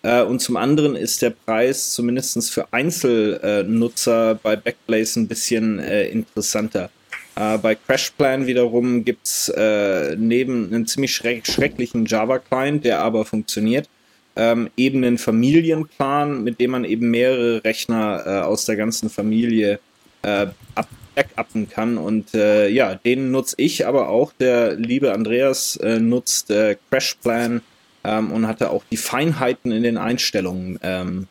Äh, 0.03 0.23
und 0.23 0.41
zum 0.41 0.57
anderen 0.57 0.97
ist 0.97 1.21
der 1.21 1.29
Preis 1.29 1.93
zumindest 1.93 2.51
für 2.51 2.73
Einzelnutzer 2.73 4.35
bei 4.35 4.57
Backblaze 4.57 5.21
ein 5.21 5.29
bisschen 5.29 5.79
äh, 5.79 6.09
interessanter. 6.09 6.89
Äh, 7.35 7.57
bei 7.57 7.75
CrashPlan 7.75 8.47
wiederum 8.47 9.03
gibt's 9.03 9.49
äh, 9.49 10.15
neben 10.17 10.67
einem 10.67 10.87
ziemlich 10.87 11.13
schreck 11.13 11.45
schrecklichen 11.45 12.05
Java-Client, 12.05 12.85
der 12.85 12.99
aber 12.99 13.25
funktioniert, 13.25 13.89
ähm, 14.35 14.69
eben 14.77 15.03
einen 15.03 15.17
Familienplan, 15.17 16.43
mit 16.43 16.59
dem 16.59 16.71
man 16.71 16.85
eben 16.85 17.09
mehrere 17.09 17.63
Rechner 17.63 18.23
äh, 18.25 18.29
aus 18.41 18.65
der 18.65 18.75
ganzen 18.75 19.09
Familie 19.09 19.79
äh, 20.21 20.47
ab 20.75 20.87
backuppen 21.15 21.69
kann. 21.69 21.97
Und 21.97 22.33
äh, 22.33 22.67
ja, 22.67 22.95
den 22.95 23.31
nutze 23.31 23.55
ich, 23.57 23.87
aber 23.87 24.09
auch 24.09 24.33
der 24.33 24.75
liebe 24.75 25.13
Andreas 25.13 25.77
äh, 25.77 25.99
nutzt 25.99 26.51
äh, 26.51 26.75
CrashPlan 26.89 27.61
ähm, 28.03 28.31
und 28.31 28.47
hatte 28.47 28.69
auch 28.69 28.83
die 28.91 28.97
Feinheiten 28.97 29.71
in 29.71 29.83
den 29.83 29.97
Einstellungen 29.97 30.77
ähm, 30.83 31.27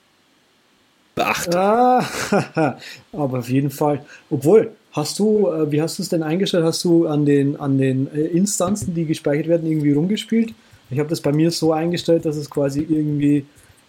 beachtet. 1.14 1.54
Ah, 1.54 2.08
aber 3.12 3.38
auf 3.38 3.48
jeden 3.48 3.70
Fall. 3.70 4.04
Obwohl, 4.30 4.72
hast 4.94 5.18
du, 5.18 5.48
äh, 5.48 5.70
wie 5.70 5.82
hast 5.82 5.98
du 5.98 6.02
es 6.02 6.08
denn 6.08 6.22
eingestellt? 6.22 6.64
Hast 6.64 6.82
du 6.84 7.06
an 7.06 7.26
den, 7.26 7.56
an 7.56 7.76
den 7.76 8.08
äh, 8.14 8.20
Instanzen, 8.20 8.94
die 8.94 9.04
gespeichert 9.04 9.48
werden, 9.48 9.68
irgendwie 9.70 9.92
rumgespielt? 9.92 10.54
Ich 10.90 10.98
habe 10.98 11.08
das 11.08 11.20
bei 11.20 11.32
mir 11.32 11.50
so 11.50 11.72
eingestellt, 11.72 12.24
dass 12.24 12.36
es 12.36 12.48
quasi 12.48 12.80
irgendwie, 12.80 13.44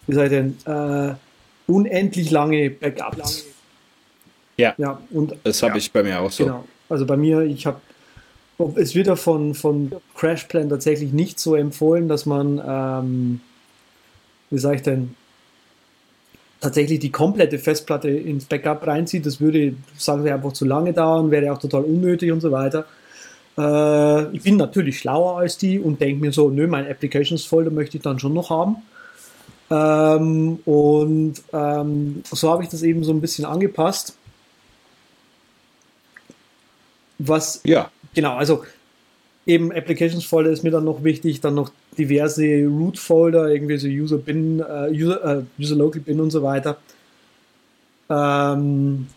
wie 0.07 0.13
sei 0.13 0.27
denn, 0.29 0.57
äh, 0.65 1.13
unendlich 1.67 2.31
lange 2.31 2.69
Backups. 2.69 3.45
Ja, 4.57 4.73
Ja, 4.77 5.01
und 5.11 5.35
das 5.43 5.61
habe 5.63 5.77
ich 5.77 5.91
bei 5.91 6.03
mir 6.03 6.19
auch 6.19 6.31
so. 6.31 6.45
Genau. 6.45 6.65
Also 6.89 7.05
bei 7.05 7.17
mir, 7.17 7.41
ich 7.41 7.65
habe, 7.65 7.81
es 8.75 8.95
wird 8.95 9.07
ja 9.07 9.15
von, 9.15 9.53
von 9.53 9.91
CrashPlan 10.15 10.69
tatsächlich 10.69 11.11
nicht 11.11 11.39
so 11.39 11.55
empfohlen, 11.55 12.07
dass 12.07 12.25
man, 12.25 12.61
ähm, 12.65 13.41
wie 14.49 14.59
sage 14.59 14.77
ich 14.77 14.81
denn, 14.83 15.15
tatsächlich 16.66 16.99
die 16.99 17.11
komplette 17.11 17.59
Festplatte 17.59 18.09
ins 18.09 18.45
Backup 18.45 18.86
reinzieht. 18.86 19.26
Das 19.26 19.39
würde, 19.39 19.76
sagen 19.97 20.24
sie, 20.24 20.32
einfach 20.32 20.53
zu 20.53 20.66
lange 20.66 20.93
dauern, 20.93 21.32
wäre 21.32 21.51
auch 21.53 21.59
total 21.59 21.84
unnötig 21.84 22.32
und 22.32 22.41
so 22.41 22.51
weiter. 22.51 22.86
Äh, 23.57 24.36
ich 24.36 24.43
bin 24.43 24.57
natürlich 24.57 24.99
schlauer 24.99 25.39
als 25.39 25.57
die 25.57 25.80
und 25.80 26.01
denke 26.01 26.22
mir 26.22 26.32
so, 26.32 26.49
nö, 26.49 26.68
mein 26.68 26.88
Applications-Folder 26.88 27.72
möchte 27.72 27.97
ich 27.97 28.03
dann 28.03 28.20
schon 28.20 28.34
noch 28.34 28.49
haben. 28.49 28.78
Ähm, 29.70 30.59
und 30.66 31.36
ähm, 31.53 32.24
so 32.32 32.51
habe 32.51 32.63
ich 32.63 32.70
das 32.70 32.84
eben 32.84 33.03
so 33.03 33.13
ein 33.13 33.22
bisschen 33.22 33.45
angepasst. 33.45 34.18
Was 37.18 37.61
Ja, 37.63 37.89
Genau, 38.16 38.36
also 38.36 38.63
eben 39.45 39.72
Applications 39.72 40.26
Folder 40.26 40.49
ist 40.49 40.63
mir 40.63 40.72
dann 40.72 40.86
noch 40.86 41.03
wichtig, 41.03 41.41
dann 41.41 41.53
noch 41.53 41.72
diverse 41.97 42.65
Root 42.65 42.97
Folder, 42.97 43.49
irgendwie 43.49 43.77
so 43.77 43.87
User 43.87 44.17
Bin, 44.17 44.59
äh, 44.59 44.89
User, 44.91 45.39
äh, 45.39 45.61
User 45.61 45.75
Local 45.75 46.01
Bin 46.01 46.19
und 46.19 46.31
so 46.31 46.43
weiter. 46.43 46.77
Ähm, 48.09 49.07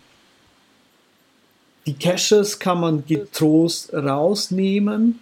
die 1.87 1.95
Caches 1.95 2.59
kann 2.59 2.81
man 2.81 3.05
getrost 3.07 3.93
rausnehmen. 3.93 5.21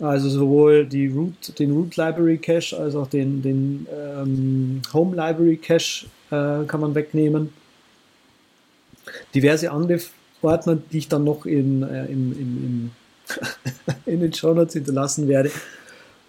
Also 0.00 0.28
sowohl 0.28 0.86
die 0.86 1.08
Root, 1.08 1.58
den 1.58 1.72
Root 1.72 1.96
Library 1.96 2.38
Cache 2.38 2.76
als 2.78 2.94
auch 2.94 3.08
den, 3.08 3.42
den 3.42 3.86
ähm, 3.92 4.82
Home 4.92 5.16
Library 5.16 5.56
Cache 5.56 6.06
äh, 6.30 6.64
kann 6.66 6.80
man 6.80 6.94
wegnehmen. 6.94 7.52
Diverse 9.34 9.70
andere 9.70 10.00
Ordner, 10.42 10.76
die 10.76 10.98
ich 10.98 11.08
dann 11.08 11.24
noch 11.24 11.46
in, 11.46 11.82
äh, 11.82 12.06
im, 12.06 12.32
im, 12.32 12.40
im 12.64 12.90
in 14.06 14.20
den 14.20 14.32
Show 14.32 14.54
Notes 14.54 14.74
hinterlassen 14.74 15.28
werde. 15.28 15.50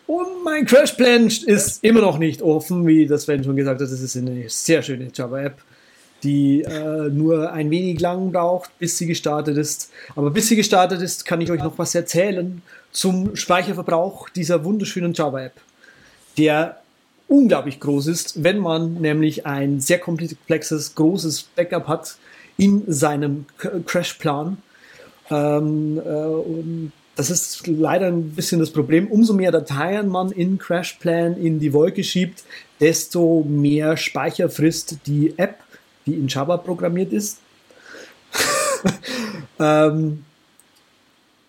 Und 0.10 0.44
mein 0.44 0.66
Crashplan 0.66 1.28
ist 1.28 1.84
immer 1.84 2.02
noch 2.02 2.18
nicht 2.18 2.42
offen, 2.42 2.88
wie 2.88 3.06
das 3.06 3.26
Sven 3.26 3.44
schon 3.44 3.56
gesagt 3.56 3.80
hat. 3.80 3.92
Das 3.92 4.02
ist 4.02 4.18
eine 4.18 4.50
sehr 4.50 4.82
schöne 4.82 5.12
Java-App, 5.14 5.62
die 6.24 6.64
äh, 6.64 7.10
nur 7.10 7.54
ein 7.54 7.70
wenig 7.70 8.00
lang 8.00 8.32
braucht, 8.32 8.72
bis 8.80 8.98
sie 8.98 9.06
gestartet 9.06 9.56
ist. 9.56 9.92
Aber 10.16 10.32
bis 10.32 10.48
sie 10.48 10.56
gestartet 10.56 11.04
ist, 11.04 11.26
kann 11.26 11.42
ich 11.42 11.52
euch 11.52 11.62
noch 11.62 11.78
was 11.78 11.94
erzählen 11.94 12.64
zum 12.92 13.36
Speicherverbrauch 13.36 14.30
dieser 14.30 14.66
wunderschönen 14.66 15.14
Java-App, 15.14 15.54
der 16.40 16.82
unglaublich 17.28 17.80
groß 17.80 18.08
ist, 18.08 18.44
wenn 18.44 18.58
man 18.58 18.96
nämlich 18.96 19.46
ein 19.46 19.80
sehr 19.80 20.00
komplexes, 20.00 20.96
großes 20.96 21.44
Backup 21.56 21.88
hat 21.88 22.16
in 22.58 22.82
seinem 22.92 23.46
Crashplan. 23.86 24.58
Ähm, 25.30 26.02
äh, 26.04 26.10
und 26.10 26.94
das 27.20 27.30
ist 27.30 27.68
leider 27.68 28.08
ein 28.08 28.32
bisschen 28.32 28.62
das 28.62 28.72
Problem. 28.72 29.08
Umso 29.08 29.34
mehr 29.34 29.52
Dateien 29.52 30.08
man 30.08 30.32
in 30.32 30.58
CrashPlan 30.58 31.36
in 31.36 31.60
die 31.60 31.74
Wolke 31.74 32.02
schiebt, 32.02 32.44
desto 32.80 33.44
mehr 33.44 33.98
Speicher 33.98 34.50
frisst 34.50 35.06
die 35.06 35.34
App, 35.38 35.58
die 36.06 36.14
in 36.14 36.30
Java 36.30 36.56
programmiert 36.56 37.12
ist. 37.12 37.40
ähm, 39.60 40.24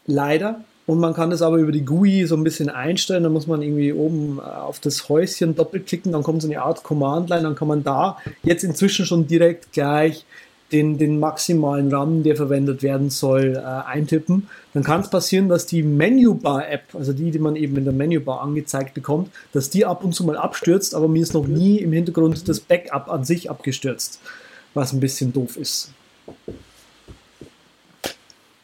leider. 0.07 0.65
Und 0.87 0.99
man 0.99 1.15
kann 1.15 1.31
das 1.31 1.41
aber 1.41 1.59
über 1.59 1.71
die 1.71 1.85
GUI 1.85 2.25
so 2.27 2.35
ein 2.35 2.43
bisschen 2.43 2.69
einstellen. 2.69 3.23
Da 3.23 3.29
muss 3.29 3.47
man 3.47 3.63
irgendwie 3.63 3.93
oben 3.93 4.39
äh, 4.39 4.43
auf 4.43 4.81
das 4.81 5.09
Häuschen 5.09 5.55
doppelklicken, 5.55 6.11
dann 6.11 6.25
kommt 6.25 6.43
so 6.43 6.49
eine 6.49 6.63
Art 6.63 6.83
Command-Line, 6.83 7.43
dann 7.43 7.55
kann 7.55 7.69
man 7.69 7.85
da 7.85 8.19
jetzt 8.43 8.65
inzwischen 8.65 9.07
schon 9.07 9.29
direkt 9.29 9.71
gleich 9.71 10.25
den, 10.73 10.99
den 10.99 11.19
maximalen 11.19 11.93
RAM, 11.93 12.23
der 12.23 12.37
verwendet 12.37 12.83
werden 12.83 13.11
soll, 13.11 13.57
äh, 13.57 13.61
eintippen. 13.61 14.49
Dann 14.73 14.85
kann 14.85 15.01
es 15.01 15.11
passieren, 15.11 15.49
dass 15.49 15.67
die 15.67 15.83
Menübar-App, 15.83 16.95
also 16.95 17.13
die, 17.13 17.31
die 17.31 17.39
man 17.39 17.57
eben 17.57 17.77
in 17.77 17.85
der 17.85 17.93
Menübar 17.93 18.41
angezeigt 18.41 18.95
bekommt, 18.95 19.31
dass 19.53 19.71
die 19.71 19.85
ab 19.85 20.05
und 20.05 20.15
zu 20.15 20.25
mal 20.25 20.37
abstürzt, 20.37 20.95
aber 20.95 21.09
mir 21.09 21.23
ist 21.23 21.35
noch 21.35 21.47
nie 21.47 21.79
im 21.79 21.93
Hintergrund 21.93 22.49
das 22.49 22.61
Backup 22.61 23.11
an 23.11 23.25
sich 23.25 23.51
abgestürzt, 23.51 24.21
was 24.75 24.93
ein 24.93 25.01
bisschen 25.01 25.33
doof 25.33 25.57
ist. 25.57 25.93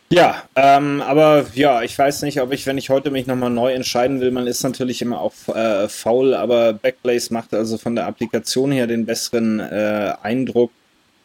Ja, 0.09 0.45
ähm, 0.55 1.03
aber 1.03 1.47
ja, 1.55 1.83
ich 1.83 1.99
weiß 1.99 2.23
nicht, 2.23 2.41
ob 2.41 2.53
ich, 2.53 2.65
wenn 2.67 2.79
ich 2.79 2.91
heute 2.91 3.11
mich 3.11 3.27
nochmal 3.27 3.51
neu 3.51 3.73
entscheiden 3.73 4.21
will, 4.21 4.31
man 4.31 4.47
ist 4.47 4.63
natürlich 4.63 5.03
immer 5.03 5.21
auch 5.21 5.33
äh, 5.49 5.89
faul, 5.89 6.35
aber 6.35 6.75
Backblaze 6.75 7.33
macht 7.35 7.53
also 7.53 7.77
von 7.77 7.97
der 7.97 8.07
Applikation 8.07 8.71
her 8.71 8.87
den 8.87 9.05
besseren 9.05 9.59
äh, 9.59 10.13
Eindruck. 10.23 10.71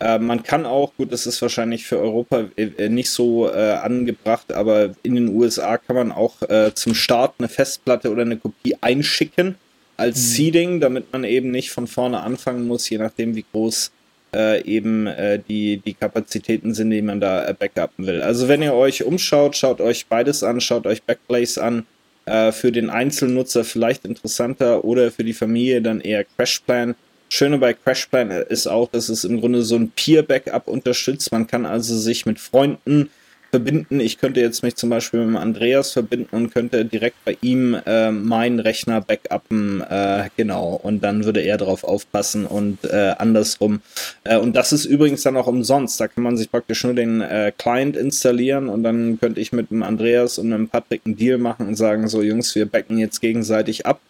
Äh, 0.01 0.17
man 0.17 0.41
kann 0.41 0.65
auch, 0.65 0.93
gut, 0.97 1.13
das 1.13 1.27
ist 1.27 1.41
wahrscheinlich 1.41 1.85
für 1.85 1.99
Europa 1.99 2.45
äh, 2.57 2.89
nicht 2.89 3.09
so 3.09 3.47
äh, 3.47 3.73
angebracht, 3.73 4.51
aber 4.51 4.95
in 5.03 5.15
den 5.15 5.29
USA 5.29 5.77
kann 5.77 5.95
man 5.95 6.11
auch 6.11 6.41
äh, 6.41 6.73
zum 6.73 6.95
Start 6.95 7.35
eine 7.37 7.47
Festplatte 7.47 8.11
oder 8.11 8.23
eine 8.23 8.37
Kopie 8.37 8.75
einschicken 8.81 9.55
als 9.97 10.33
Seeding, 10.33 10.79
damit 10.79 11.13
man 11.13 11.23
eben 11.23 11.51
nicht 11.51 11.69
von 11.69 11.85
vorne 11.85 12.21
anfangen 12.21 12.65
muss, 12.65 12.89
je 12.89 12.97
nachdem 12.97 13.35
wie 13.35 13.45
groß 13.51 13.91
äh, 14.33 14.63
eben 14.63 15.05
äh, 15.05 15.39
die, 15.47 15.77
die 15.77 15.93
Kapazitäten 15.93 16.73
sind, 16.73 16.89
die 16.89 17.03
man 17.03 17.19
da 17.19 17.45
äh, 17.47 17.53
backuppen 17.53 18.07
will. 18.07 18.23
Also 18.23 18.47
wenn 18.47 18.63
ihr 18.63 18.73
euch 18.73 19.03
umschaut, 19.03 19.55
schaut 19.55 19.81
euch 19.81 20.07
beides 20.07 20.41
an, 20.41 20.61
schaut 20.61 20.87
euch 20.87 21.03
Backblaze 21.03 21.63
an. 21.63 21.85
Äh, 22.25 22.51
für 22.51 22.71
den 22.71 22.89
Einzelnutzer 22.89 23.63
vielleicht 23.63 24.05
interessanter 24.05 24.83
oder 24.83 25.11
für 25.11 25.23
die 25.23 25.33
Familie 25.33 25.81
dann 25.81 26.01
eher 26.01 26.23
CrashPlan. 26.23 26.95
Schöne 27.33 27.59
bei 27.59 27.73
CrashPlan 27.73 28.29
ist 28.29 28.67
auch, 28.67 28.89
dass 28.89 29.07
es 29.07 29.23
im 29.23 29.39
Grunde 29.39 29.61
so 29.61 29.77
ein 29.77 29.89
Peer-Backup 29.91 30.67
unterstützt. 30.67 31.31
Man 31.31 31.47
kann 31.47 31.65
also 31.65 31.97
sich 31.97 32.25
mit 32.25 32.41
Freunden 32.41 33.09
verbinden. 33.51 34.01
Ich 34.01 34.17
könnte 34.17 34.41
jetzt 34.41 34.63
mich 34.63 34.75
zum 34.75 34.89
Beispiel 34.89 35.21
mit 35.21 35.29
dem 35.29 35.37
Andreas 35.37 35.93
verbinden 35.93 36.35
und 36.35 36.53
könnte 36.53 36.83
direkt 36.83 37.23
bei 37.23 37.37
ihm 37.41 37.77
äh, 37.85 38.11
meinen 38.11 38.59
Rechner 38.59 38.99
backuppen, 38.99 39.79
äh, 39.79 40.29
genau. 40.35 40.77
Und 40.83 41.05
dann 41.05 41.23
würde 41.23 41.39
er 41.39 41.57
darauf 41.57 41.85
aufpassen 41.85 42.45
und 42.45 42.83
äh, 42.83 43.13
andersrum. 43.17 43.79
Äh, 44.25 44.35
und 44.37 44.57
das 44.57 44.73
ist 44.73 44.83
übrigens 44.83 45.23
dann 45.23 45.37
auch 45.37 45.47
umsonst. 45.47 46.01
Da 46.01 46.09
kann 46.09 46.25
man 46.25 46.35
sich 46.35 46.51
praktisch 46.51 46.83
nur 46.83 46.95
den 46.95 47.21
äh, 47.21 47.53
Client 47.57 47.95
installieren 47.95 48.67
und 48.67 48.83
dann 48.83 49.21
könnte 49.21 49.39
ich 49.39 49.53
mit 49.53 49.71
dem 49.71 49.83
Andreas 49.83 50.37
und 50.37 50.51
dem 50.51 50.67
Patrick 50.67 51.03
einen 51.05 51.15
Deal 51.15 51.37
machen 51.37 51.69
und 51.69 51.75
sagen, 51.75 52.09
so 52.09 52.21
Jungs, 52.21 52.53
wir 52.55 52.65
backen 52.65 52.97
jetzt 52.97 53.21
gegenseitig 53.21 53.85
ab. 53.85 54.01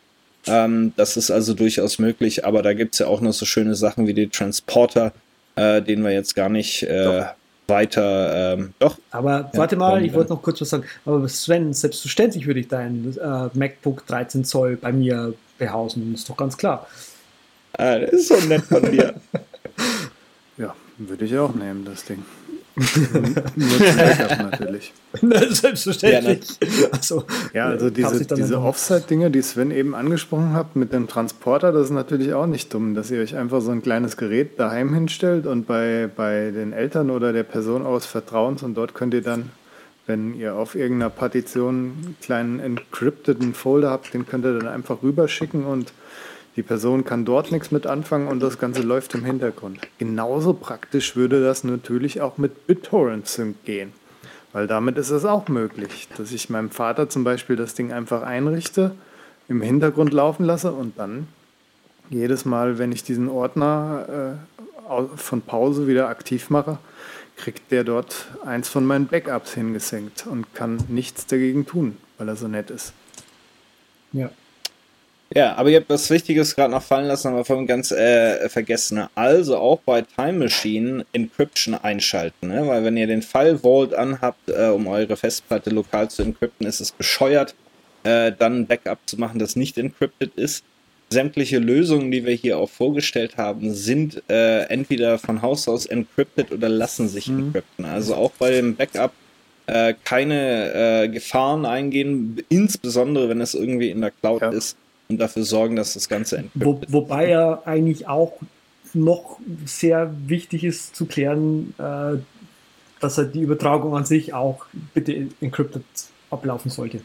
Ähm, 0.48 0.94
das 0.96 1.18
ist 1.18 1.32
also 1.32 1.54
durchaus 1.54 2.00
möglich, 2.00 2.46
aber 2.46 2.62
da 2.62 2.74
gibt's 2.74 3.00
ja 3.00 3.08
auch 3.08 3.22
noch 3.22 3.34
so 3.34 3.46
schöne 3.46 3.76
Sachen 3.76 4.08
wie 4.08 4.14
die 4.14 4.28
Transporter, 4.30 5.14
äh, 5.56 5.82
den 5.82 6.04
wir 6.04 6.12
jetzt 6.12 6.36
gar 6.36 6.50
nicht 6.50 6.84
äh, 6.84 7.26
weiter. 7.68 8.54
Ähm, 8.54 8.74
doch, 8.80 8.98
Aber 9.12 9.50
warte 9.54 9.76
mal, 9.76 10.04
ich 10.04 10.14
wollte 10.14 10.32
noch 10.32 10.42
kurz 10.42 10.62
was 10.62 10.70
sagen. 10.70 10.86
Aber 11.06 11.28
Sven, 11.28 11.74
selbstverständlich 11.74 12.46
würde 12.46 12.60
ich 12.60 12.68
dein 12.68 13.16
äh, 13.18 13.58
MacBook 13.58 14.06
13 14.08 14.46
Zoll 14.46 14.78
bei 14.78 14.92
mir 14.92 15.34
behausen. 15.58 16.14
Ist 16.14 16.30
doch 16.30 16.38
ganz 16.38 16.58
klar. 16.58 16.88
äh, 17.78 18.02
das 18.02 18.14
ist 18.14 18.28
so 18.30 18.36
nett 18.48 18.64
von 18.64 18.84
dir. 18.92 19.14
Ja, 20.58 20.76
würde 20.98 21.26
ich 21.26 21.36
auch 21.38 21.56
nehmen, 21.56 21.86
das 21.86 22.04
Ding. 22.06 22.24
Nur 23.56 23.70
zum 23.70 23.96
Backup 23.98 24.52
natürlich. 24.52 24.94
Selbstverständlich. 25.50 26.58
Ja, 26.62 26.88
also, 26.92 27.24
Ja, 27.54 27.66
also 27.68 27.88
äh, 27.88 27.92
diese, 27.92 28.26
diese 28.26 28.62
Offside-Dinge, 28.62 29.30
die 29.30 29.42
Sven 29.42 29.72
eben 29.72 29.94
angesprochen 29.94 30.54
hat 30.54 30.76
mit 30.76 30.94
dem 30.94 31.08
Transporter, 31.08 31.72
das 31.72 31.86
ist 31.86 31.92
natürlich 31.92 32.34
auch 32.34 32.46
nicht 32.46 32.74
dumm, 32.74 32.96
dass 32.96 33.12
ihr 33.12 33.22
euch 33.22 33.36
einfach 33.36 33.62
so 33.62 33.72
ein 33.72 33.82
kleines 33.82 34.16
Gerät 34.16 34.58
daheim 34.58 34.94
hinstellt 34.94 35.48
und 35.48 35.68
bei, 35.68 36.10
bei 36.16 36.52
den 36.52 36.72
Eltern 36.72 37.10
oder 37.10 37.34
der 37.34 37.44
Person 37.44 37.86
aus 37.86 38.06
Vertrauens 38.06 38.64
und 38.64 38.76
dort 38.76 38.94
könnt 38.94 39.14
ihr 39.14 39.22
dann, 39.22 39.50
wenn 40.08 40.34
ihr 40.34 40.56
auf 40.56 40.76
irgendeiner 40.76 41.10
Partition 41.10 41.76
einen 41.76 42.16
kleinen 42.22 42.60
encrypteden 42.60 43.54
Folder 43.54 43.90
habt, 43.90 44.14
den 44.14 44.26
könnt 44.26 44.46
ihr 44.46 44.58
dann 44.58 44.68
einfach 44.68 45.04
rüberschicken 45.04 45.66
und 45.66 45.92
die 46.56 46.64
Person 46.64 47.06
kann 47.06 47.24
dort 47.24 47.52
nichts 47.52 47.72
mit 47.72 47.88
anfangen 47.88 48.28
und 48.28 48.42
das 48.42 48.60
Ganze 48.60 48.82
läuft 48.82 49.14
im 49.16 49.24
Hintergrund. 49.24 49.80
Genauso 49.98 50.54
praktisch 50.54 51.16
würde 51.16 51.42
das 51.42 51.64
natürlich 51.64 52.22
auch 52.22 52.38
mit 52.38 52.68
BitTorrent 52.68 53.28
Sync 53.28 53.64
gehen. 53.64 53.94
Weil 54.52 54.68
damit 54.68 54.98
ist 54.98 55.12
es 55.12 55.24
auch 55.24 55.48
möglich, 55.48 56.10
dass 56.18 56.34
ich 56.34 56.50
meinem 56.50 56.70
Vater 56.70 57.10
zum 57.10 57.24
Beispiel 57.24 57.56
das 57.56 57.74
Ding 57.74 57.94
einfach 57.94 58.22
einrichte, 58.22 58.92
im 59.48 59.62
Hintergrund 59.62 60.14
laufen 60.14 60.44
lasse 60.44 60.74
und 60.74 61.00
dann 61.00 61.28
jedes 62.10 62.44
Mal, 62.44 62.78
wenn 62.78 62.92
ich 62.92 63.04
diesen 63.04 63.30
Ordner 63.30 64.38
äh, 64.90 65.04
von 65.16 65.42
Pause 65.42 65.88
wieder 65.88 66.10
aktiv 66.10 66.50
mache, 66.50 66.78
kriegt 67.38 67.72
der 67.72 67.86
dort 67.86 68.28
eins 68.46 68.68
von 68.68 68.86
meinen 68.86 69.08
Backups 69.08 69.54
hingesenkt 69.54 70.28
und 70.28 70.54
kann 70.54 70.84
nichts 70.90 71.26
dagegen 71.26 71.66
tun, 71.66 71.98
weil 72.18 72.28
er 72.28 72.36
so 72.36 72.50
nett 72.50 72.70
ist. 72.70 72.94
Ja. 74.12 74.30
Ja, 75.34 75.56
aber 75.56 75.70
ihr 75.70 75.80
habt 75.80 75.90
was 75.90 76.10
Wichtiges 76.10 76.56
gerade 76.56 76.72
noch 76.72 76.84
fallen 76.84 77.08
lassen, 77.08 77.30
aber 77.30 77.46
vorhin 77.46 77.66
ganz 77.66 77.92
äh, 77.92 78.50
vergessen. 78.50 78.96
ne? 78.98 79.10
Also 79.16 79.58
auch 79.58 79.80
bei 79.80 80.02
Time 80.02 80.34
Machine 80.34 81.06
Encryption 81.14 81.74
einschalten, 81.76 82.50
ne? 82.50 82.68
weil 82.68 82.84
wenn 82.84 82.98
ihr 82.98 83.08
den 83.08 83.22
File 83.22 83.60
Vault 83.60 83.94
anhabt, 83.94 84.50
äh, 84.50 84.68
um 84.68 84.88
eure 84.88 85.16
Festplatte 85.16 85.70
lokal 85.70 86.10
zu 86.10 86.24
encrypten, 86.24 86.68
ist 86.68 86.82
es 86.82 86.92
bescheuert, 86.92 87.56
äh, 88.04 88.34
dann 88.38 88.62
ein 88.62 88.68
Backup 88.68 89.00
zu 89.06 89.18
machen, 89.18 89.40
das 89.40 89.56
nicht 89.56 89.78
encrypted 89.78 90.36
ist. 90.36 90.66
Sämtliche 91.10 91.60
Lösungen, 91.60 92.10
die 92.12 92.26
wir 92.26 92.34
hier 92.34 92.58
auch 92.58 92.70
vorgestellt 92.70 93.38
haben, 93.38 93.74
sind 93.74 94.24
äh, 94.30 94.64
entweder 94.64 95.18
von 95.18 95.42
Haus 95.42 95.68
aus 95.68 95.86
encrypted 95.86 96.52
oder 96.52 96.70
lassen 96.70 97.08
sich 97.10 97.28
encrypten. 97.28 97.86
Also 97.86 98.16
auch 98.16 98.32
bei 98.32 98.52
dem 98.52 98.76
Backup 98.76 99.12
äh, 99.68 99.94
keine 100.06 101.04
äh, 101.04 101.08
Gefahren 101.10 101.66
eingehen, 101.66 102.42
insbesondere 102.50 103.30
wenn 103.30 103.42
es 103.42 103.54
irgendwie 103.54 103.90
in 103.90 104.02
der 104.02 104.12
Cloud 104.12 104.42
Ja. 104.42 104.50
ist 104.50 104.78
und 105.12 105.18
dafür 105.20 105.44
sorgen, 105.44 105.76
dass 105.76 105.94
das 105.94 106.10
Ganze 106.10 106.38
encrypted 106.38 106.92
Wo, 106.92 107.02
wobei 107.02 107.30
ja 107.30 107.62
eigentlich 107.66 108.08
auch 108.08 108.34
noch 108.94 109.40
sehr 109.66 110.14
wichtig 110.28 110.64
ist 110.64 110.96
zu 110.96 111.06
klären, 111.06 111.74
äh, 111.78 112.18
dass 113.00 113.18
halt 113.18 113.36
die 113.36 113.42
Übertragung 113.42 113.96
an 113.96 114.06
sich 114.06 114.34
auch 114.34 114.66
bitte 114.94 115.28
encrypted 115.40 115.84
ablaufen 116.30 116.70
sollte. 116.72 117.02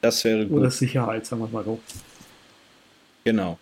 Das 0.00 0.24
wäre 0.24 0.46
gut. 0.46 0.60
Oder 0.60 0.70
Sicherheit, 0.70 1.26
sagen 1.26 1.42
wir 1.42 1.48
mal 1.48 1.64
so. 1.64 1.78
Genau. 3.24 3.58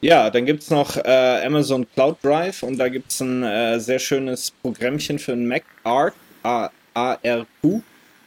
Ja, 0.00 0.28
dann 0.30 0.44
gibt 0.44 0.62
es 0.62 0.70
noch 0.70 0.96
äh, 0.96 1.42
Amazon 1.46 1.86
Cloud 1.94 2.16
Drive 2.22 2.62
und 2.62 2.76
da 2.76 2.88
gibt 2.88 3.12
es 3.12 3.20
ein 3.20 3.42
äh, 3.42 3.78
sehr 3.78 3.98
schönes 3.98 4.50
Programmchen 4.50 5.18
für 5.18 5.32
den 5.32 5.46
Mac, 5.46 5.64
ARC, 5.84 6.14
A- 6.42 6.70
ARQ, 6.92 7.82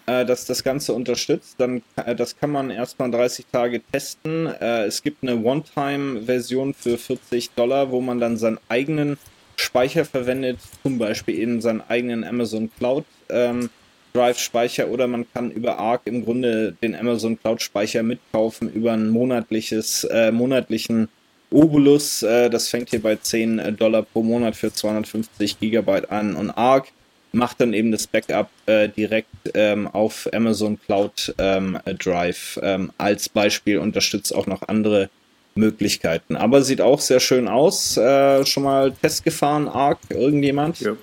äh, 0.07 0.25
das 0.25 0.45
das 0.45 0.63
Ganze 0.63 0.93
unterstützt. 0.93 1.55
Dann, 1.59 1.83
äh, 1.95 2.15
das 2.15 2.37
kann 2.37 2.51
man 2.51 2.71
erstmal 2.71 3.11
30 3.11 3.45
Tage 3.51 3.81
testen. 3.91 4.47
Äh, 4.47 4.85
es 4.85 5.03
gibt 5.03 5.21
eine 5.21 5.37
One-Time-Version 5.37 6.73
für 6.73 6.97
40 6.97 7.51
Dollar, 7.51 7.91
wo 7.91 8.01
man 8.01 8.19
dann 8.19 8.37
seinen 8.37 8.59
eigenen 8.69 9.17
Speicher 9.57 10.05
verwendet, 10.05 10.59
zum 10.83 10.97
Beispiel 10.97 11.37
eben 11.37 11.61
seinen 11.61 11.81
eigenen 11.81 12.23
Amazon 12.23 12.71
Cloud 12.77 13.05
ähm, 13.29 13.69
Drive 14.13 14.39
Speicher 14.39 14.87
oder 14.87 15.07
man 15.07 15.25
kann 15.31 15.51
über 15.51 15.77
Arc 15.77 16.01
im 16.05 16.23
Grunde 16.23 16.75
den 16.81 16.95
Amazon 16.95 17.39
Cloud 17.39 17.61
Speicher 17.61 18.01
mitkaufen 18.01 18.71
über 18.71 18.93
ein 18.93 19.09
monatliches, 19.09 20.05
äh, 20.05 20.31
monatlichen 20.31 21.09
Obolus. 21.51 22.23
Äh, 22.23 22.49
das 22.49 22.69
fängt 22.69 22.89
hier 22.89 23.01
bei 23.01 23.15
10 23.15 23.77
Dollar 23.77 24.03
pro 24.03 24.23
Monat 24.23 24.55
für 24.55 24.73
250 24.73 25.59
Gigabyte 25.59 26.09
an 26.09 26.35
und 26.35 26.51
Arc 26.51 26.87
macht 27.31 27.61
dann 27.61 27.73
eben 27.73 27.91
das 27.91 28.07
Backup 28.07 28.49
äh, 28.65 28.89
direkt 28.89 29.29
ähm, 29.53 29.87
auf 29.87 30.27
Amazon 30.33 30.79
Cloud 30.85 31.33
ähm, 31.37 31.77
Drive 31.99 32.59
ähm, 32.61 32.91
als 32.97 33.29
Beispiel, 33.29 33.77
unterstützt 33.79 34.33
auch 34.33 34.47
noch 34.47 34.67
andere 34.67 35.09
Möglichkeiten. 35.55 36.35
Aber 36.35 36.61
sieht 36.61 36.81
auch 36.81 36.99
sehr 36.99 37.19
schön 37.19 37.47
aus. 37.47 37.97
Äh, 37.97 38.45
schon 38.45 38.63
mal 38.63 38.91
Test 38.91 39.23
gefahren, 39.23 39.67
Arc, 39.67 39.99
irgendjemand? 40.09 40.79
Ja. 40.79 40.93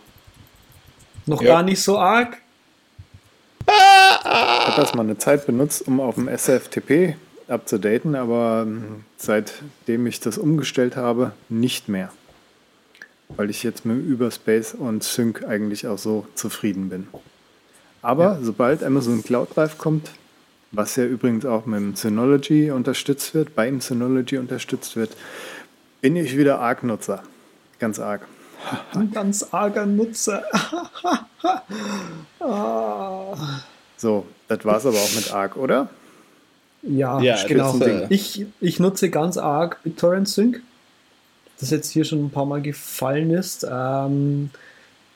Noch 1.26 1.42
Ja. 1.42 1.48
gar 1.54 1.62
nicht 1.62 1.82
so 1.82 1.98
arg. 1.98 2.38
Ich 3.66 3.72
habe 4.26 4.80
das 4.80 4.94
mal 4.94 5.02
eine 5.02 5.18
Zeit 5.18 5.46
benutzt, 5.46 5.86
um 5.86 6.00
auf 6.00 6.16
dem 6.16 6.28
SFTP 6.28 7.16
abzudaten, 7.48 8.14
aber 8.14 8.64
ähm, 8.66 9.04
seitdem 9.16 10.06
ich 10.06 10.20
das 10.20 10.38
umgestellt 10.38 10.96
habe, 10.96 11.32
nicht 11.48 11.88
mehr. 11.88 12.10
Weil 13.28 13.50
ich 13.50 13.62
jetzt 13.62 13.84
mit 13.84 13.96
dem 13.96 14.06
Überspace 14.06 14.74
und 14.74 15.02
Sync 15.02 15.44
eigentlich 15.44 15.86
auch 15.86 15.98
so 15.98 16.26
zufrieden 16.34 16.88
bin. 16.88 17.08
Aber 18.02 18.38
sobald 18.42 18.84
Amazon 18.84 19.22
Cloud 19.22 19.56
Drive 19.56 19.78
kommt, 19.78 20.10
was 20.72 20.96
ja 20.96 21.04
übrigens 21.04 21.46
auch 21.46 21.66
mit 21.66 21.80
dem 21.80 21.96
Synology 21.96 22.70
unterstützt 22.70 23.34
wird, 23.34 23.54
beim 23.54 23.80
Synology 23.80 24.36
unterstützt 24.38 24.96
wird, 24.96 25.16
bin 26.00 26.16
ich 26.16 26.36
wieder 26.36 26.60
Arc-Nutzer. 26.60 27.22
Ganz 27.78 27.98
arg. 27.98 28.22
Ein 28.92 29.10
ganz 29.10 29.46
arger 29.52 29.86
Nutzer. 29.86 30.44
Ah. 32.40 33.34
So, 33.96 34.26
das 34.48 34.64
war's 34.64 34.84
aber 34.84 34.96
auch 34.96 35.14
mit 35.14 35.32
Arc, 35.32 35.56
oder? 35.56 35.88
Ja, 36.82 37.20
Ja, 37.20 37.36
genau. 37.46 37.78
Ich, 38.10 38.46
ich 38.60 38.80
nutze 38.80 39.08
ganz 39.08 39.38
arg 39.38 39.82
BitTorrent 39.82 40.28
Sync, 40.28 40.62
das 41.60 41.70
jetzt 41.70 41.90
hier 41.90 42.04
schon 42.04 42.24
ein 42.24 42.30
paar 42.30 42.46
Mal 42.46 42.62
gefallen 42.62 43.30
ist. 43.30 43.66
Ähm, 43.70 44.50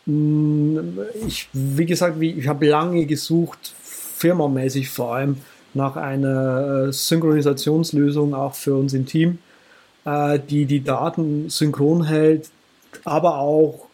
mh, 0.06 0.82
ich, 1.26 1.48
wie 1.52 1.86
gesagt, 1.86 2.20
wie, 2.20 2.32
ich 2.32 2.48
habe 2.48 2.66
lange 2.66 3.06
gesucht, 3.06 3.74
firmamäßig 3.82 4.88
vor 4.88 5.14
allem, 5.14 5.36
nach 5.74 5.96
einer 5.96 6.88
äh, 6.88 6.92
Synchronisationslösung 6.92 8.34
auch 8.34 8.54
für 8.54 8.74
uns 8.74 8.94
im 8.94 9.06
Team, 9.06 9.38
äh, 10.04 10.38
die 10.38 10.66
die 10.66 10.82
Daten 10.82 11.50
synchron 11.50 12.04
hält, 12.04 12.50
aber 13.04 13.38
auch 13.38 13.86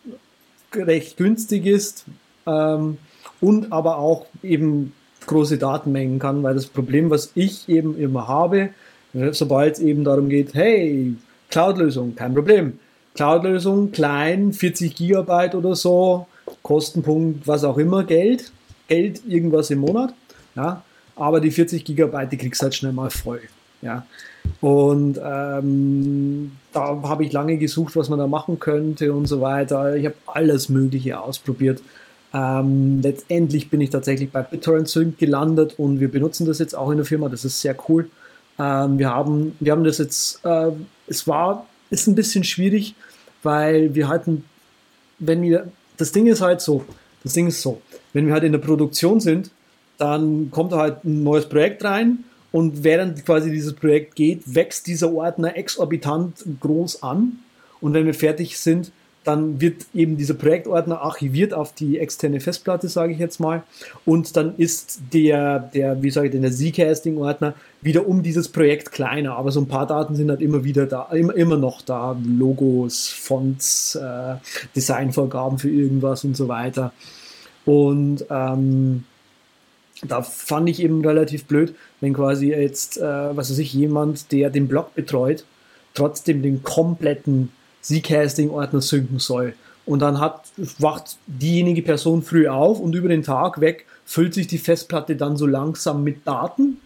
recht 0.75 1.17
günstig 1.17 1.67
ist 1.67 2.05
ähm, 2.47 2.99
und 3.41 3.73
aber 3.73 3.99
auch 3.99 4.27
eben 4.43 4.93
große 5.27 5.59
Datenmengen 5.59 6.19
kann, 6.19 6.43
weil 6.43 6.55
das 6.55 6.67
Problem, 6.67 7.11
was 7.11 7.33
ich 7.35 7.69
eben 7.69 7.99
immer 7.99 8.29
habe, 8.29 8.71
sobald 9.31 9.75
es 9.75 9.81
eben 9.81 10.05
darum 10.05 10.29
geht, 10.29 10.55
hey, 10.55 11.15
Cloud-Lösung, 11.55 12.17
kein 12.17 12.35
Problem. 12.35 12.81
Cloud-Lösung, 13.15 13.93
klein, 13.93 14.53
40 14.53 14.97
Gigabyte 14.97 15.55
oder 15.55 15.77
so, 15.77 16.27
Kostenpunkt, 16.65 17.47
was 17.47 17.63
auch 17.63 17.79
immer, 17.79 18.03
Geld, 18.03 18.51
Geld, 18.89 19.23
irgendwas 19.29 19.71
im 19.71 19.79
Monat, 19.79 20.13
ja, 20.57 20.83
aber 21.15 21.41
die 21.41 21.53
40 21.53 21.85
Gigabyte, 21.85 22.33
die 22.33 22.39
kriegst 22.39 22.61
du 22.61 22.65
halt 22.65 22.75
schnell 22.75 22.93
mal 22.93 23.09
voll, 23.09 23.43
ja. 23.83 24.05
Und 24.61 25.21
ähm, 25.25 26.51
da 26.73 27.01
habe 27.05 27.25
ich 27.25 27.33
lange 27.33 27.57
gesucht, 27.57 27.95
was 27.95 28.09
man 28.09 28.19
da 28.19 28.27
machen 28.27 28.59
könnte 28.59 29.13
und 29.13 29.27
so 29.27 29.41
weiter. 29.41 29.95
Ich 29.95 30.07
habe 30.07 30.17
alles 30.27 30.69
Mögliche 30.69 31.21
ausprobiert. 31.21 31.83
Ähm, 32.33 33.01
letztendlich 33.01 33.71
bin 33.71 33.81
ich 33.81 33.91
tatsächlich 33.91 34.33
bei 34.33 34.43
BitTorrent 34.43 34.89
Sync 34.89 35.19
gelandet 35.19 35.75
und 35.79 36.01
wir 36.01 36.11
benutzen 36.11 36.47
das 36.47 36.59
jetzt 36.59 36.75
auch 36.75 36.91
in 36.91 36.97
der 36.97 37.07
Firma. 37.07 37.29
Das 37.29 37.45
ist 37.45 37.61
sehr 37.61 37.77
cool. 37.89 38.11
Ähm, 38.59 38.99
wir, 38.99 39.11
haben, 39.11 39.57
wir 39.61 39.71
haben 39.71 39.85
das 39.85 39.99
jetzt, 39.99 40.45
äh, 40.45 40.71
es 41.07 41.27
war, 41.27 41.67
ist 41.91 42.07
ein 42.07 42.15
bisschen 42.15 42.45
schwierig, 42.45 42.95
weil 43.43 43.95
wir 43.95 44.09
hatten, 44.09 44.45
wenn 45.19 45.43
wir, 45.43 45.71
das 45.97 46.13
Ding 46.13 46.27
ist 46.27 46.41
halt 46.41 46.61
so, 46.61 46.85
das 47.23 47.33
Ding 47.35 47.47
ist 47.47 47.63
so, 47.63 47.81
wenn 48.13 48.27
wir 48.27 48.35
halt 48.35 48.45
in 48.45 48.53
der 48.53 48.59
Produktion 48.59 49.21
sind, 49.21 49.51
dann 49.99 50.51
kommt 50.51 50.73
halt 50.73 51.05
ein 51.05 51.23
neues 51.23 51.49
Projekt 51.49 51.85
rein 51.85 52.25
und 52.53 52.85
während 52.85 53.25
quasi 53.25 53.51
dieses 53.51 53.75
Projekt 53.75 54.15
geht, 54.17 54.55
wächst 54.55 54.87
dieser 54.87 55.13
Ordner 55.13 55.57
exorbitant 55.57 56.45
groß 56.61 57.03
an. 57.03 57.41
Und 57.81 57.95
wenn 57.95 58.07
wir 58.07 58.15
fertig 58.15 58.59
sind, 58.59 58.93
dann 59.25 59.61
wird 59.61 59.87
eben 59.95 60.17
dieser 60.17 60.35
Projektordner 60.35 61.01
archiviert 61.01 61.55
auf 61.55 61.73
die 61.73 61.99
externe 61.99 62.41
Festplatte, 62.41 62.89
sage 62.89 63.15
ich 63.15 63.19
jetzt 63.19 63.41
mal. 63.41 63.63
Und 64.05 64.37
dann 64.37 64.55
ist 64.57 65.01
der, 65.13 65.59
der 65.59 66.03
wie 66.03 66.11
sage 66.11 66.27
ich 66.27 66.33
denn, 66.33 66.43
der 66.43 66.53
Zcasting-Ordner 66.53 67.55
wieder 67.81 68.07
um 68.07 68.23
dieses 68.23 68.49
Projekt 68.49 68.93
kleiner. 68.93 69.37
Aber 69.37 69.51
so 69.51 69.61
ein 69.61 69.69
paar 69.69 69.87
Daten 69.87 70.15
sind 70.15 70.31
halt 70.31 70.43
immer 70.43 70.63
wieder 70.63 70.87
da, 70.87 71.09
immer, 71.13 71.35
immer 71.35 71.57
noch 71.57 71.81
da. 71.81 72.17
Logos, 72.23 73.09
Fonts, 73.09 73.95
äh, 73.95 74.37
Designvorgaben 74.77 75.59
für 75.59 75.71
irgendwas 75.71 76.25
und 76.25 76.37
so 76.37 76.49
weiter. 76.49 76.93
Und 77.65 78.27
ähm, 78.29 79.05
da 80.07 80.21
fand 80.21 80.69
ich 80.69 80.83
eben 80.83 81.03
relativ 81.05 81.47
blöd, 81.47 81.75
wenn 82.03 82.13
quasi 82.13 82.51
jetzt, 82.51 82.99
äh, 82.99 83.03
was 83.37 83.51
weiß 83.51 83.59
ich, 83.59 83.73
jemand, 83.73 84.33
der 84.33 84.51
den 84.51 84.69
Blog 84.69 84.95
betreut, 84.95 85.45
trotzdem 85.95 86.43
den 86.43 86.63
kompletten 86.63 87.51
Zcasting-Ordner 87.85 88.81
synken 88.81 89.19
soll. 89.19 89.55
und 89.87 90.01
dann 90.01 90.19
hat, 90.19 90.47
wacht 90.79 91.19
diejenige 91.27 91.83
Person 91.83 92.23
früh 92.23 92.49
auf 92.49 92.81
und 92.81 92.95
über 92.95 93.09
den 93.09 93.23
Tag 93.23 93.61
weg 93.61 93.87
füllt 94.07 94.35
sich 94.35 94.47
die 94.47 94.59
Festplatte 94.59 95.17
dann 95.17 95.37
so 95.37 95.47
langsam 95.47 96.03
mit 96.05 96.27
Daten, 96.27 96.79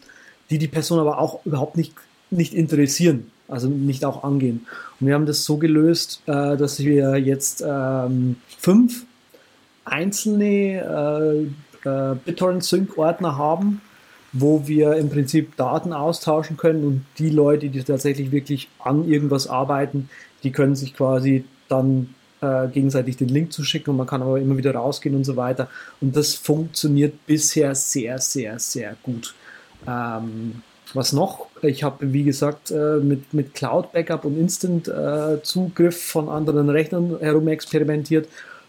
die 0.51 0.59
die 0.59 0.69
Person 0.69 0.99
aber 0.99 1.19
auch 1.19 1.45
überhaupt 1.45 1.77
nicht, 1.77 1.95
nicht 2.31 2.55
interessieren, 2.55 3.31
also 3.49 3.69
nicht 3.69 4.05
auch 4.05 4.25
angehen. 4.25 4.67
Und 5.01 5.07
wir 5.07 5.15
haben 5.15 5.27
das 5.27 5.45
so 5.45 5.59
gelöst, 5.59 6.23
äh, 6.27 6.57
dass 6.57 6.81
wir 6.81 7.17
jetzt 7.19 7.63
ähm, 7.67 8.37
fünf 8.59 9.05
einzelne 9.85 11.49
äh, 11.85 11.89
äh, 11.89 12.15
BitTorrent 12.25 12.65
Sync 12.65 12.99
Ordner 12.99 13.37
haben, 13.37 13.81
wo 14.33 14.67
wir 14.67 14.97
im 14.97 15.09
Prinzip 15.09 15.57
Daten 15.57 15.93
austauschen 15.93 16.57
können 16.57 16.85
und 16.85 17.05
die 17.19 17.31
Leute, 17.31 17.69
die 17.69 17.83
tatsächlich 17.83 18.31
wirklich 18.31 18.69
an 18.79 19.09
irgendwas 19.09 19.47
arbeiten, 19.47 20.11
die 20.43 20.53
können 20.53 20.77
sich 20.77 20.95
quasi 20.95 21.45
dann 21.69 22.15
äh, 22.41 22.69
gegenseitig 22.69 23.17
den 23.17 23.29
Link 23.29 23.53
zuschicken 23.53 23.91
und 23.91 23.97
man 23.97 24.07
kann 24.07 24.23
aber 24.23 24.39
immer 24.39 24.57
wieder 24.57 24.75
rausgehen 24.75 25.15
und 25.17 25.25
so 25.25 25.37
weiter. 25.37 25.69
Und 26.01 26.17
das 26.17 26.35
funktioniert 26.35 27.27
bisher 27.27 27.75
sehr, 27.75 28.19
sehr, 28.19 28.59
sehr 28.59 28.97
gut. 29.03 29.35
Ähm, 29.87 30.63
was 30.95 31.13
noch? 31.13 31.47
Ich 31.63 31.83
habe, 31.83 32.13
wie 32.13 32.25
gesagt, 32.25 32.71
äh, 32.71 32.99
mit, 32.99 33.35
mit 33.35 33.55
Cloud 33.55 33.93
Backup 33.93 34.25
und 34.25 34.39
Instant 34.39 34.89
äh, 34.89 35.43
Zugriff 35.43 36.03
von 36.03 36.29
anderen 36.29 36.71
Rechnern 36.71 37.19
herum 37.21 37.49
experimentiert. 37.49 38.27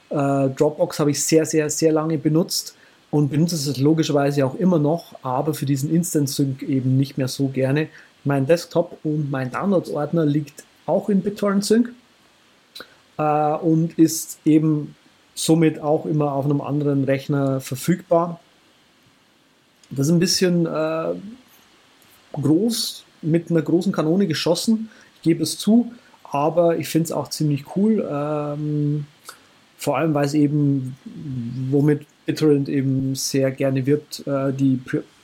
Äh, 0.09 0.49
Dropbox 0.49 0.99
habe 0.99 1.11
ich 1.11 1.23
sehr, 1.23 1.45
sehr, 1.45 1.69
sehr 1.69 1.91
lange 1.91 2.17
benutzt 2.17 2.75
und 3.11 3.29
benutze 3.29 3.55
es 3.55 3.77
logischerweise 3.77 4.45
auch 4.45 4.55
immer 4.55 4.79
noch, 4.79 5.15
aber 5.23 5.53
für 5.53 5.65
diesen 5.65 5.93
Instant 5.93 6.29
Sync 6.29 6.63
eben 6.63 6.97
nicht 6.97 7.17
mehr 7.17 7.27
so 7.27 7.47
gerne. 7.47 7.87
Mein 8.23 8.45
Desktop 8.45 8.97
und 9.03 9.31
mein 9.31 9.51
Downloads-Ordner 9.51 10.25
liegt 10.25 10.63
auch 10.89 11.09
in 11.09 11.21
BitTorrent 11.21 11.63
Sync 11.63 11.91
äh, 13.17 13.53
und 13.55 13.97
ist 13.97 14.39
eben 14.45 14.95
somit 15.35 15.79
auch 15.79 16.05
immer 16.05 16.33
auf 16.33 16.45
einem 16.45 16.61
anderen 16.61 17.05
Rechner 17.05 17.61
verfügbar. 17.61 18.39
Das 19.89 20.07
ist 20.07 20.13
ein 20.13 20.19
bisschen 20.19 20.65
äh, 20.65 21.15
groß, 22.33 23.05
mit 23.21 23.49
einer 23.49 23.61
großen 23.61 23.91
Kanone 23.91 24.27
geschossen, 24.27 24.89
ich 25.15 25.21
gebe 25.21 25.43
es 25.43 25.57
zu, 25.57 25.91
aber 26.23 26.77
ich 26.77 26.87
finde 26.87 27.05
es 27.05 27.11
auch 27.11 27.29
ziemlich 27.29 27.75
cool. 27.75 28.07
Ähm, 28.09 29.05
vor 29.77 29.97
allem, 29.97 30.13
weil 30.13 30.25
es 30.25 30.33
eben, 30.33 30.97
womit 31.69 32.05
BitTorrent 32.25 32.69
eben 32.69 33.15
sehr 33.15 33.51
gerne 33.51 33.85
wirbt, 33.85 34.25
äh, 34.27 34.53
die, 34.53 34.79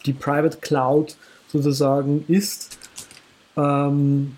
die 0.06 0.14
Private 0.14 0.58
Cloud 0.60 1.16
sozusagen 1.48 2.26
ist. 2.28 2.78
Ähm, 3.56 4.38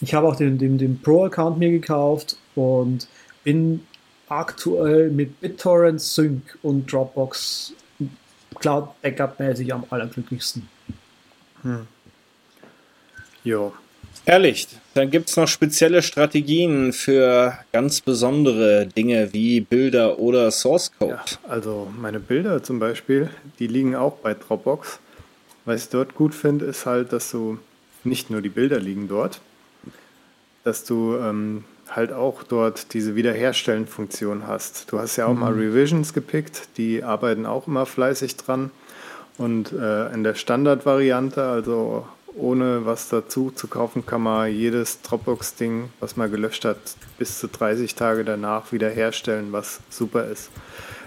ich 0.00 0.14
habe 0.14 0.26
auch 0.28 0.36
den, 0.36 0.58
den, 0.58 0.78
den 0.78 1.00
Pro-Account 1.00 1.58
mir 1.58 1.70
gekauft 1.70 2.36
und 2.54 3.08
bin 3.42 3.86
aktuell 4.28 5.10
mit 5.10 5.40
BitTorrent, 5.40 6.00
Sync 6.00 6.58
und 6.62 6.90
Dropbox 6.90 7.74
Cloud 8.60 8.88
Backup 9.02 9.38
mäßig 9.38 9.72
am 9.72 9.84
allerglücklichsten. 9.90 10.68
Hm. 11.62 11.86
Jo. 13.42 13.72
Herrlich. 14.24 14.68
Dann 14.94 15.10
gibt 15.10 15.28
es 15.28 15.36
noch 15.36 15.48
spezielle 15.48 16.00
Strategien 16.00 16.92
für 16.92 17.58
ganz 17.72 18.00
besondere 18.00 18.86
Dinge 18.86 19.32
wie 19.32 19.60
Bilder 19.60 20.18
oder 20.18 20.50
Source 20.50 20.92
Code. 20.98 21.14
Ja, 21.14 21.24
also 21.48 21.92
meine 22.00 22.20
Bilder 22.20 22.62
zum 22.62 22.78
Beispiel, 22.78 23.28
die 23.58 23.66
liegen 23.66 23.96
auch 23.96 24.16
bei 24.18 24.34
Dropbox. 24.34 25.00
Was 25.64 25.84
ich 25.84 25.90
dort 25.90 26.14
gut 26.14 26.34
finde, 26.34 26.64
ist 26.66 26.86
halt, 26.86 27.12
dass 27.12 27.30
du 27.30 27.58
nicht 28.04 28.30
nur 28.30 28.40
die 28.40 28.50
Bilder 28.50 28.78
liegen 28.78 29.08
dort, 29.08 29.40
dass 30.64 30.84
du 30.84 31.16
ähm, 31.16 31.64
halt 31.90 32.12
auch 32.12 32.42
dort 32.42 32.92
diese 32.94 33.14
Wiederherstellen-Funktion 33.14 34.46
hast. 34.46 34.90
Du 34.90 34.98
hast 34.98 35.16
ja 35.16 35.26
auch 35.26 35.34
mhm. 35.34 35.40
mal 35.40 35.52
Revisions 35.52 36.12
gepickt, 36.12 36.68
die 36.76 37.04
arbeiten 37.04 37.46
auch 37.46 37.66
immer 37.66 37.86
fleißig 37.86 38.36
dran. 38.36 38.70
Und 39.36 39.72
äh, 39.72 40.12
in 40.12 40.24
der 40.24 40.34
Standardvariante, 40.34 41.42
also 41.42 42.06
ohne 42.36 42.84
was 42.84 43.08
dazu 43.08 43.50
zu 43.50 43.68
kaufen, 43.68 44.06
kann 44.06 44.22
man 44.22 44.50
jedes 44.50 45.02
Dropbox-Ding, 45.02 45.90
was 46.00 46.16
man 46.16 46.30
gelöscht 46.30 46.64
hat, 46.64 46.78
bis 47.18 47.38
zu 47.38 47.48
30 47.48 47.94
Tage 47.94 48.24
danach 48.24 48.72
wiederherstellen, 48.72 49.52
was 49.52 49.80
super 49.90 50.24
ist. 50.24 50.50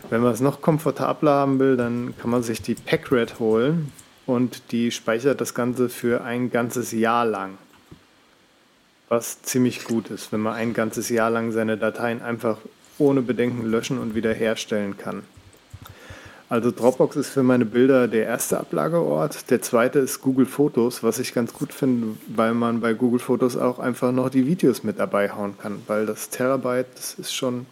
Wenn 0.10 0.22
man 0.22 0.32
es 0.32 0.40
noch 0.40 0.62
komfortabler 0.62 1.32
haben 1.32 1.60
will, 1.60 1.76
dann 1.76 2.14
kann 2.18 2.30
man 2.30 2.44
sich 2.44 2.62
die 2.62 2.76
PackRed 2.76 3.40
holen 3.40 3.92
und 4.26 4.72
die 4.72 4.92
speichert 4.92 5.42
das 5.42 5.54
Ganze 5.54 5.90
für 5.90 6.24
ein 6.24 6.50
ganzes 6.50 6.92
Jahr 6.94 7.26
lang 7.26 7.58
was 9.10 9.42
ziemlich 9.42 9.86
gut 9.86 10.10
ist, 10.10 10.32
wenn 10.32 10.42
man 10.42 10.54
ein 10.54 10.74
ganzes 10.74 11.10
Jahr 11.10 11.30
lang 11.30 11.52
seine 11.52 11.78
Dateien 11.78 12.22
einfach 12.22 12.58
ohne 12.98 13.22
Bedenken 13.22 13.66
löschen 13.66 14.00
und 14.00 14.16
wiederherstellen 14.16 14.98
kann. 14.98 15.24
Also 16.50 16.72
Dropbox 16.72 17.18
ist 17.18 17.30
für 17.30 17.44
meine 17.44 17.66
Bilder 17.66 18.08
der 18.08 18.26
erste 18.26 18.58
Ablageort. 18.58 19.50
Der 19.50 19.62
zweite 19.62 20.00
ist 20.00 20.22
Google 20.22 20.46
Fotos, 20.46 21.04
was 21.04 21.20
ich 21.20 21.34
ganz 21.34 21.52
gut 21.52 21.74
finde, 21.74 22.16
weil 22.28 22.54
man 22.54 22.80
bei 22.80 22.94
Google 22.94 23.20
Fotos 23.20 23.58
auch 23.58 23.80
einfach 23.80 24.14
noch 24.14 24.30
die 24.30 24.48
Videos 24.48 24.82
mit 24.84 24.98
dabei 24.98 25.30
hauen 25.32 25.58
kann. 25.58 25.82
Weil 25.88 26.06
das 26.06 26.30
Terabyte, 26.30 26.88
das 26.96 27.16
ist 27.16 27.34
schon, 27.34 27.66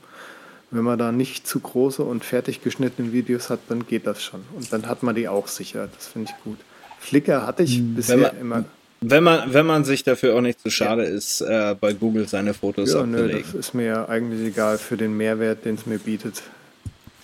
wenn 0.71 0.83
man 0.83 0.99
da 0.99 1.13
nicht 1.13 1.47
zu 1.47 1.61
große 1.61 2.03
und 2.03 2.25
fertig 2.25 2.63
geschnittene 2.63 3.13
Videos 3.13 3.49
hat, 3.49 3.61
dann 3.69 3.87
geht 3.87 4.05
das 4.07 4.21
schon. 4.21 4.41
Und 4.57 4.73
dann 4.73 4.87
hat 4.87 5.03
man 5.03 5.15
die 5.15 5.29
auch 5.29 5.47
sicher. 5.47 5.87
Das 5.95 6.07
finde 6.07 6.31
ich 6.31 6.43
gut. 6.43 6.57
Flickr 6.99 7.47
hatte 7.47 7.63
ich 7.63 7.77
hm, 7.77 7.95
bisher 7.95 8.17
man, 8.17 8.39
immer. 8.41 8.65
Wenn 9.01 9.23
man, 9.23 9.53
wenn 9.53 9.65
man 9.65 9.83
sich 9.83 10.03
dafür 10.03 10.35
auch 10.35 10.41
nicht 10.41 10.59
zu 10.59 10.69
schade 10.69 11.03
ja. 11.03 11.09
ist, 11.09 11.41
äh, 11.41 11.75
bei 11.79 11.93
Google 11.93 12.27
seine 12.27 12.53
Fotos 12.53 12.93
ja, 12.93 13.01
abzulegen. 13.01 13.27
Nee, 13.27 13.43
das 13.43 13.53
ist 13.53 13.73
mir 13.73 13.85
ja 13.85 14.09
eigentlich 14.09 14.47
egal 14.47 14.77
für 14.77 14.97
den 14.97 15.15
Mehrwert, 15.15 15.65
den 15.65 15.75
es 15.75 15.85
mir 15.85 15.99
bietet. 15.99 16.41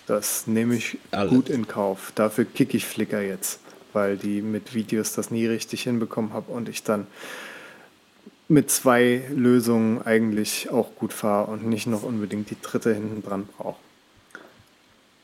Das 0.08 0.48
nehme 0.48 0.76
ich 0.76 0.98
Alle. 1.12 1.30
gut 1.30 1.50
in 1.50 1.68
Kauf. 1.68 2.12
Dafür 2.16 2.46
kicke 2.46 2.78
ich 2.78 2.86
Flickr 2.86 3.22
jetzt, 3.22 3.60
weil 3.94 4.18
die 4.18 4.42
mit 4.42 4.74
Videos 4.74 5.14
das 5.14 5.32
nie 5.32 5.48
richtig 5.48 5.84
hinbekommen 5.84 6.34
habe 6.34 6.52
und 6.52 6.70
ich 6.70 6.84
dann 6.84 7.08
mit 8.48 8.70
zwei 8.70 9.24
Lösungen 9.34 10.02
eigentlich 10.02 10.70
auch 10.70 10.94
gut 10.96 11.14
fahre 11.14 11.50
und 11.50 11.66
nicht 11.66 11.88
noch 11.88 12.04
unbedingt 12.04 12.50
die 12.50 12.58
dritte 12.62 12.94
hinten 12.94 13.24
dran 13.24 13.48
brauche. 13.58 13.80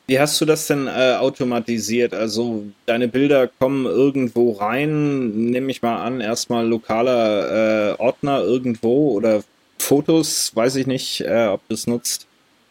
Wie 0.08 0.18
hast 0.18 0.40
du 0.40 0.46
das 0.46 0.66
denn 0.66 0.86
äh, 0.86 1.16
automatisiert? 1.18 2.14
Also 2.14 2.64
deine 2.86 3.08
Bilder 3.08 3.46
kommen 3.46 3.84
irgendwo 3.84 4.52
rein, 4.52 5.50
nehme 5.50 5.70
ich 5.70 5.82
mal 5.82 6.02
an, 6.02 6.22
erstmal 6.22 6.66
lokaler 6.66 7.90
äh, 7.90 8.00
Ordner 8.00 8.40
irgendwo 8.40 9.10
oder 9.12 9.42
Fotos, 9.78 10.50
weiß 10.56 10.76
ich 10.76 10.86
nicht, 10.86 11.20
äh, 11.20 11.48
ob 11.48 11.60
du 11.68 11.74
es 11.74 11.86
nutzt. 11.86 12.26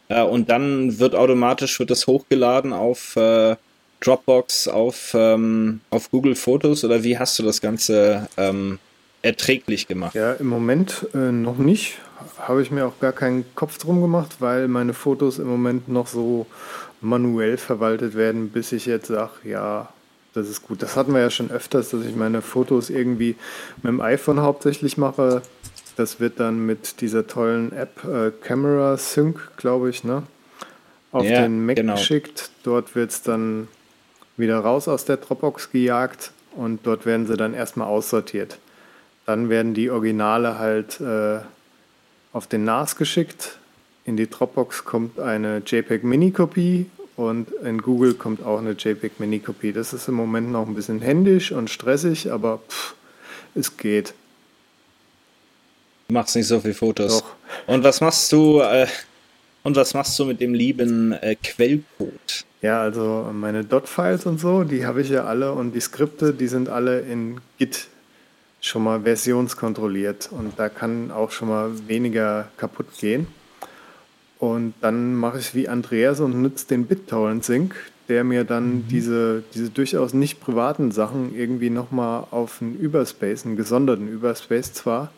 Äh, 0.10 0.24
und 0.24 0.50
dann 0.50 0.98
wird 0.98 1.14
automatisch 1.14 1.78
wird 1.80 1.92
das 1.92 2.08
hochgeladen 2.08 2.74
auf 2.74 3.16
äh, 3.16 3.56
Dropbox, 4.00 4.68
auf, 4.68 5.14
ähm, 5.14 5.82
auf 5.92 6.10
Google 6.10 6.34
Fotos 6.34 6.84
oder 6.84 7.04
wie 7.04 7.20
hast 7.20 7.38
du 7.38 7.44
das 7.44 7.62
Ganze 7.62 8.28
ähm, 8.38 8.80
erträglich 9.22 9.88
gemacht? 9.88 10.16
Ja, 10.16 10.34
im 10.34 10.48
Moment 10.48 11.06
äh, 11.14 11.32
noch 11.32 11.60
nicht. 11.60 12.00
Habe 12.40 12.64
ich 12.64 12.72
mir 12.72 12.88
auch 12.88 13.00
gar 13.00 13.14
keinen 13.14 13.46
Kopf 13.54 13.78
drum 13.78 14.02
gemacht, 14.02 14.38
weil 14.40 14.68
meine 14.68 14.94
Fotos 14.94 15.38
im 15.38 15.48
Moment 15.48 15.88
noch 15.88 16.08
so 16.08 16.48
manuell 17.02 17.58
verwaltet 17.58 18.16
werden, 18.16 18.50
bis 18.50 18.72
ich 18.72 18.86
jetzt 18.86 19.08
sage, 19.08 19.32
ja, 19.44 19.90
das 20.34 20.50
ist 20.50 20.64
gut. 20.64 20.82
Das 20.82 20.96
hatten 20.96 21.14
wir 21.14 21.22
ja 21.22 21.30
schon 21.30 21.52
öfters, 21.52 21.90
dass 21.90 22.06
ich 22.06 22.16
meine 22.16 22.42
Fotos 22.42 22.90
irgendwie 22.90 23.36
mit 23.78 23.86
dem 23.86 24.02
iPhone 24.02 24.42
hauptsächlich 24.42 24.98
mache. 24.98 25.42
Das 25.96 26.20
wird 26.20 26.40
dann 26.40 26.66
mit 26.66 27.02
dieser 27.02 27.26
tollen 27.26 27.72
App 27.72 28.04
äh, 28.04 28.32
Camera 28.42 28.98
Sync, 28.98 29.52
glaube 29.58 29.90
ich, 29.90 30.04
ne? 30.04 30.24
auf 31.12 31.26
ja, 31.26 31.42
den 31.42 31.66
Mac 31.66 31.78
genau. 31.78 31.96
geschickt. 31.96 32.52
Dort 32.64 32.96
wird 32.96 33.12
es 33.12 33.22
dann 33.22 33.68
wieder 34.36 34.60
raus 34.60 34.88
aus 34.88 35.06
der 35.06 35.18
Dropbox 35.18 35.72
gejagt 35.72 36.32
und 36.56 36.86
dort 36.86 37.06
werden 37.06 37.28
sie 37.28 37.38
dann 37.38 37.54
erstmal 37.54 37.88
aussortiert. 37.88 38.60
Dann 39.26 39.50
werden 39.50 39.74
die 39.74 39.90
Originale 39.90 40.60
halt 40.60 41.02
äh, 41.02 41.40
auf 42.34 42.48
den 42.48 42.64
NAS 42.64 42.96
geschickt 42.96 43.58
in 44.08 44.16
die 44.16 44.30
Dropbox 44.30 44.86
kommt 44.86 45.20
eine 45.20 45.62
JPEG 45.64 46.04
Mini-Kopie 46.04 46.90
und 47.18 47.52
in 47.64 47.82
Google 47.82 48.14
kommt 48.14 48.42
auch 48.42 48.58
eine 48.58 48.72
JPEG 48.72 49.20
Mini-Kopie. 49.20 49.74
Das 49.74 49.92
ist 49.92 50.08
im 50.08 50.16
Moment 50.16 50.50
noch 50.50 50.66
ein 50.66 50.76
bisschen 50.76 51.02
händisch 51.02 51.52
und 51.52 51.70
stressig, 51.70 52.32
aber 52.32 52.62
pff, 52.70 52.96
es 53.54 53.76
geht. 53.76 54.14
Du 56.08 56.14
machst 56.14 56.38
nicht 56.38 56.48
so 56.48 56.62
viele 56.62 56.74
Fotos. 56.74 57.20
Doch. 57.20 57.36
Und 57.68 57.84
was 57.84 58.00
machst 58.00 58.32
du? 58.32 58.62
Äh, 58.62 58.88
und 59.64 59.76
was 59.76 59.94
machst 59.94 60.18
du 60.18 60.24
mit 60.24 60.40
dem 60.40 60.54
lieben 60.54 61.12
äh, 61.12 61.36
Quellcode? 61.36 62.46
Ja, 62.62 62.82
also 62.82 63.30
meine 63.34 63.66
Dot-Files 63.66 64.26
und 64.26 64.40
so, 64.40 64.64
die 64.64 64.86
habe 64.86 65.02
ich 65.02 65.10
ja 65.10 65.26
alle 65.26 65.52
und 65.52 65.74
die 65.74 65.82
Skripte, 65.82 66.34
die 66.34 66.48
sind 66.48 66.70
alle 66.70 67.02
in 67.02 67.42
Git 67.58 67.88
schon 68.62 68.84
mal 68.84 69.02
versionskontrolliert 69.02 70.30
und 70.32 70.58
da 70.58 70.70
kann 70.70 71.12
auch 71.12 71.32
schon 71.32 71.50
mal 71.50 71.72
weniger 71.88 72.48
kaputt 72.56 72.88
gehen. 72.98 73.28
Und 74.40 74.74
dann 74.82 75.16
mache 75.16 75.40
ich 75.40 75.56
wie 75.56 75.68
Andreas 75.68 76.20
und 76.20 76.42
nutze 76.42 76.68
den 76.68 76.86
BitTorrent 76.86 77.44
Sync, 77.44 77.76
der 78.08 78.24
mir 78.24 78.44
dann 78.44 78.76
mhm. 78.76 78.88
diese, 78.88 79.44
diese 79.54 79.70
durchaus 79.70 80.14
nicht 80.14 80.40
privaten 80.40 80.92
Sachen 80.92 81.36
irgendwie 81.36 81.70
nochmal 81.70 82.26
auf 82.32 82.62
einen 82.62 82.76
Überspace, 82.76 83.46
einen 83.46 83.58
gesonderten 83.58 84.08
Überspace 84.08 84.74
zwar, 84.74 85.12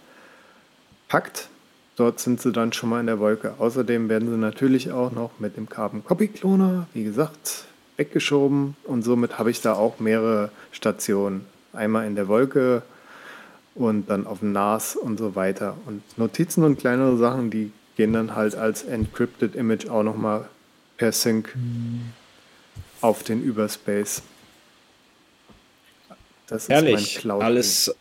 packt. 1.07 1.49
dort 1.97 2.19
sind 2.19 2.39
sie 2.39 2.51
dann 2.51 2.71
schon 2.71 2.89
mal 2.89 3.01
in 3.01 3.07
der 3.07 3.19
Wolke. 3.19 3.55
Außerdem 3.59 4.07
werden 4.09 4.29
sie 4.29 4.37
natürlich 4.37 4.91
auch 4.91 5.11
noch 5.11 5.31
mit 5.39 5.57
dem 5.57 5.67
Carbon 5.67 6.03
Copy 6.03 6.29
Cloner, 6.29 6.87
wie 6.93 7.03
gesagt, 7.03 7.65
weggeschoben 7.97 8.75
und 8.85 9.03
somit 9.03 9.37
habe 9.37 9.51
ich 9.51 9.61
da 9.61 9.73
auch 9.73 9.99
mehrere 9.99 10.49
Stationen. 10.71 11.45
Einmal 11.73 12.07
in 12.07 12.15
der 12.15 12.27
Wolke 12.27 12.83
und 13.75 14.09
dann 14.09 14.25
auf 14.25 14.39
dem 14.39 14.53
NAS 14.53 14.95
und 14.95 15.19
so 15.19 15.35
weiter. 15.35 15.75
Und 15.85 16.01
Notizen 16.17 16.63
und 16.63 16.79
kleinere 16.79 17.17
Sachen, 17.17 17.51
die 17.51 17.71
gehen 17.99 18.13
dann 18.13 18.33
halt 18.33 18.55
als 18.55 18.83
Encrypted 18.83 19.55
Image 19.55 19.89
auch 19.89 20.03
nochmal 20.03 20.47
per 20.95 21.11
Sync 21.11 21.53
auf 23.01 23.23
den 23.23 23.43
Überspace. 23.43 24.21
Das 26.47 26.63
ist 26.63 26.69
Herrlich. 26.69 26.93
mein 26.93 27.21
Cloud. 27.21 27.43
Alles, 27.43 27.93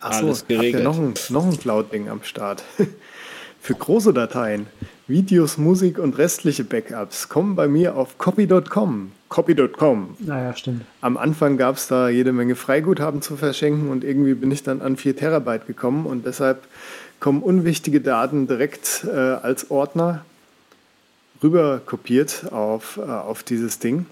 Achso, 0.00 0.26
alles 0.26 0.48
geregelt. 0.48 0.82
noch 0.82 0.98
ein, 0.98 1.14
noch 1.28 1.46
ein 1.46 1.56
Cloud-Ding 1.56 2.08
am 2.08 2.24
Start. 2.24 2.64
Für 3.60 3.74
große 3.74 4.12
Dateien, 4.12 4.66
Videos, 5.06 5.56
Musik 5.56 6.00
und 6.00 6.18
restliche 6.18 6.64
Backups 6.64 7.28
kommen 7.28 7.54
bei 7.54 7.68
mir 7.68 7.94
auf 7.94 8.18
copy.com. 8.18 9.12
Copy.com. 9.28 10.16
Naja, 10.18 10.56
stimmt. 10.56 10.84
Am 11.00 11.16
Anfang 11.16 11.56
gab 11.58 11.76
es 11.76 11.86
da 11.86 12.08
jede 12.08 12.32
Menge 12.32 12.56
Freiguthaben 12.56 13.22
zu 13.22 13.36
verschenken 13.36 13.88
und 13.88 14.02
irgendwie 14.02 14.34
bin 14.34 14.50
ich 14.50 14.64
dann 14.64 14.82
an 14.82 14.96
4 14.96 15.16
Terabyte 15.16 15.68
gekommen 15.68 16.06
und 16.06 16.26
deshalb 16.26 16.66
kommen 17.20 17.42
unwichtige 17.42 18.00
Daten 18.00 18.46
direkt 18.46 19.04
äh, 19.04 19.10
als 19.10 19.70
Ordner 19.70 20.24
rüber 21.42 21.80
kopiert 21.84 22.52
auf, 22.52 22.98
äh, 22.98 23.02
auf 23.02 23.42
dieses 23.42 23.78
Ding, 23.78 24.06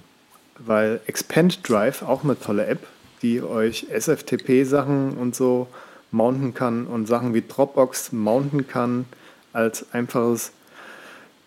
weil 0.59 1.01
Expand 1.07 1.69
Drive, 1.69 2.03
auch 2.03 2.25
eine 2.25 2.39
tolle 2.39 2.67
App, 2.67 2.87
die 3.23 3.43
euch 3.43 3.87
SFTP-Sachen 3.91 5.17
und 5.17 5.35
so 5.35 5.69
mounten 6.11 6.55
kann 6.55 6.87
und 6.87 7.07
Sachen 7.07 7.35
wie 7.35 7.43
Dropbox 7.47 8.13
mounten 8.13 8.69
kann 8.69 9.07
als 9.53 9.93
einfaches, 9.93 10.53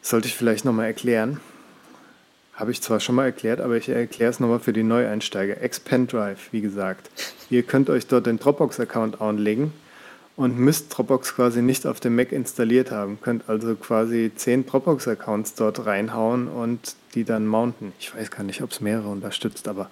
sollte 0.01 0.28
ich 0.28 0.36
vielleicht 0.36 0.66
nochmal 0.66 0.88
erklären. 0.88 1.39
Habe 2.53 2.72
ich 2.72 2.82
zwar 2.82 2.99
schon 2.99 3.16
mal 3.16 3.26
erklärt, 3.26 3.62
aber 3.62 3.78
ich 3.78 3.88
erkläre 3.88 4.32
es 4.32 4.39
nochmal 4.39 4.60
für 4.60 4.74
die 4.74 4.84
Neueinsteiger. 4.84 5.62
Expand 5.62 6.12
Drive, 6.12 6.51
wie 6.51 6.62
gesagt. 6.62 7.12
Ihr 7.51 7.62
könnt 7.62 7.89
euch 7.89 8.08
dort 8.08 8.26
den 8.26 8.39
Dropbox-Account 8.39 9.22
anlegen 9.22 9.72
und 10.38 10.57
müsst 10.57 10.95
Dropbox 10.95 11.35
quasi 11.35 11.61
nicht 11.61 11.85
auf 11.85 11.99
dem 11.99 12.15
Mac 12.15 12.31
installiert 12.31 12.91
haben. 12.91 13.19
Könnt 13.21 13.49
also 13.49 13.75
quasi 13.75 14.31
zehn 14.35 14.65
Dropbox-Accounts 14.65 15.55
dort 15.55 15.85
reinhauen 15.85 16.47
und 16.47 16.95
die 17.15 17.25
dann 17.25 17.45
mounten. 17.47 17.91
Ich 17.99 18.15
weiß 18.15 18.31
gar 18.31 18.43
nicht, 18.43 18.61
ob 18.61 18.71
es 18.71 18.79
mehrere 18.79 19.09
unterstützt, 19.09 19.67
aber 19.67 19.89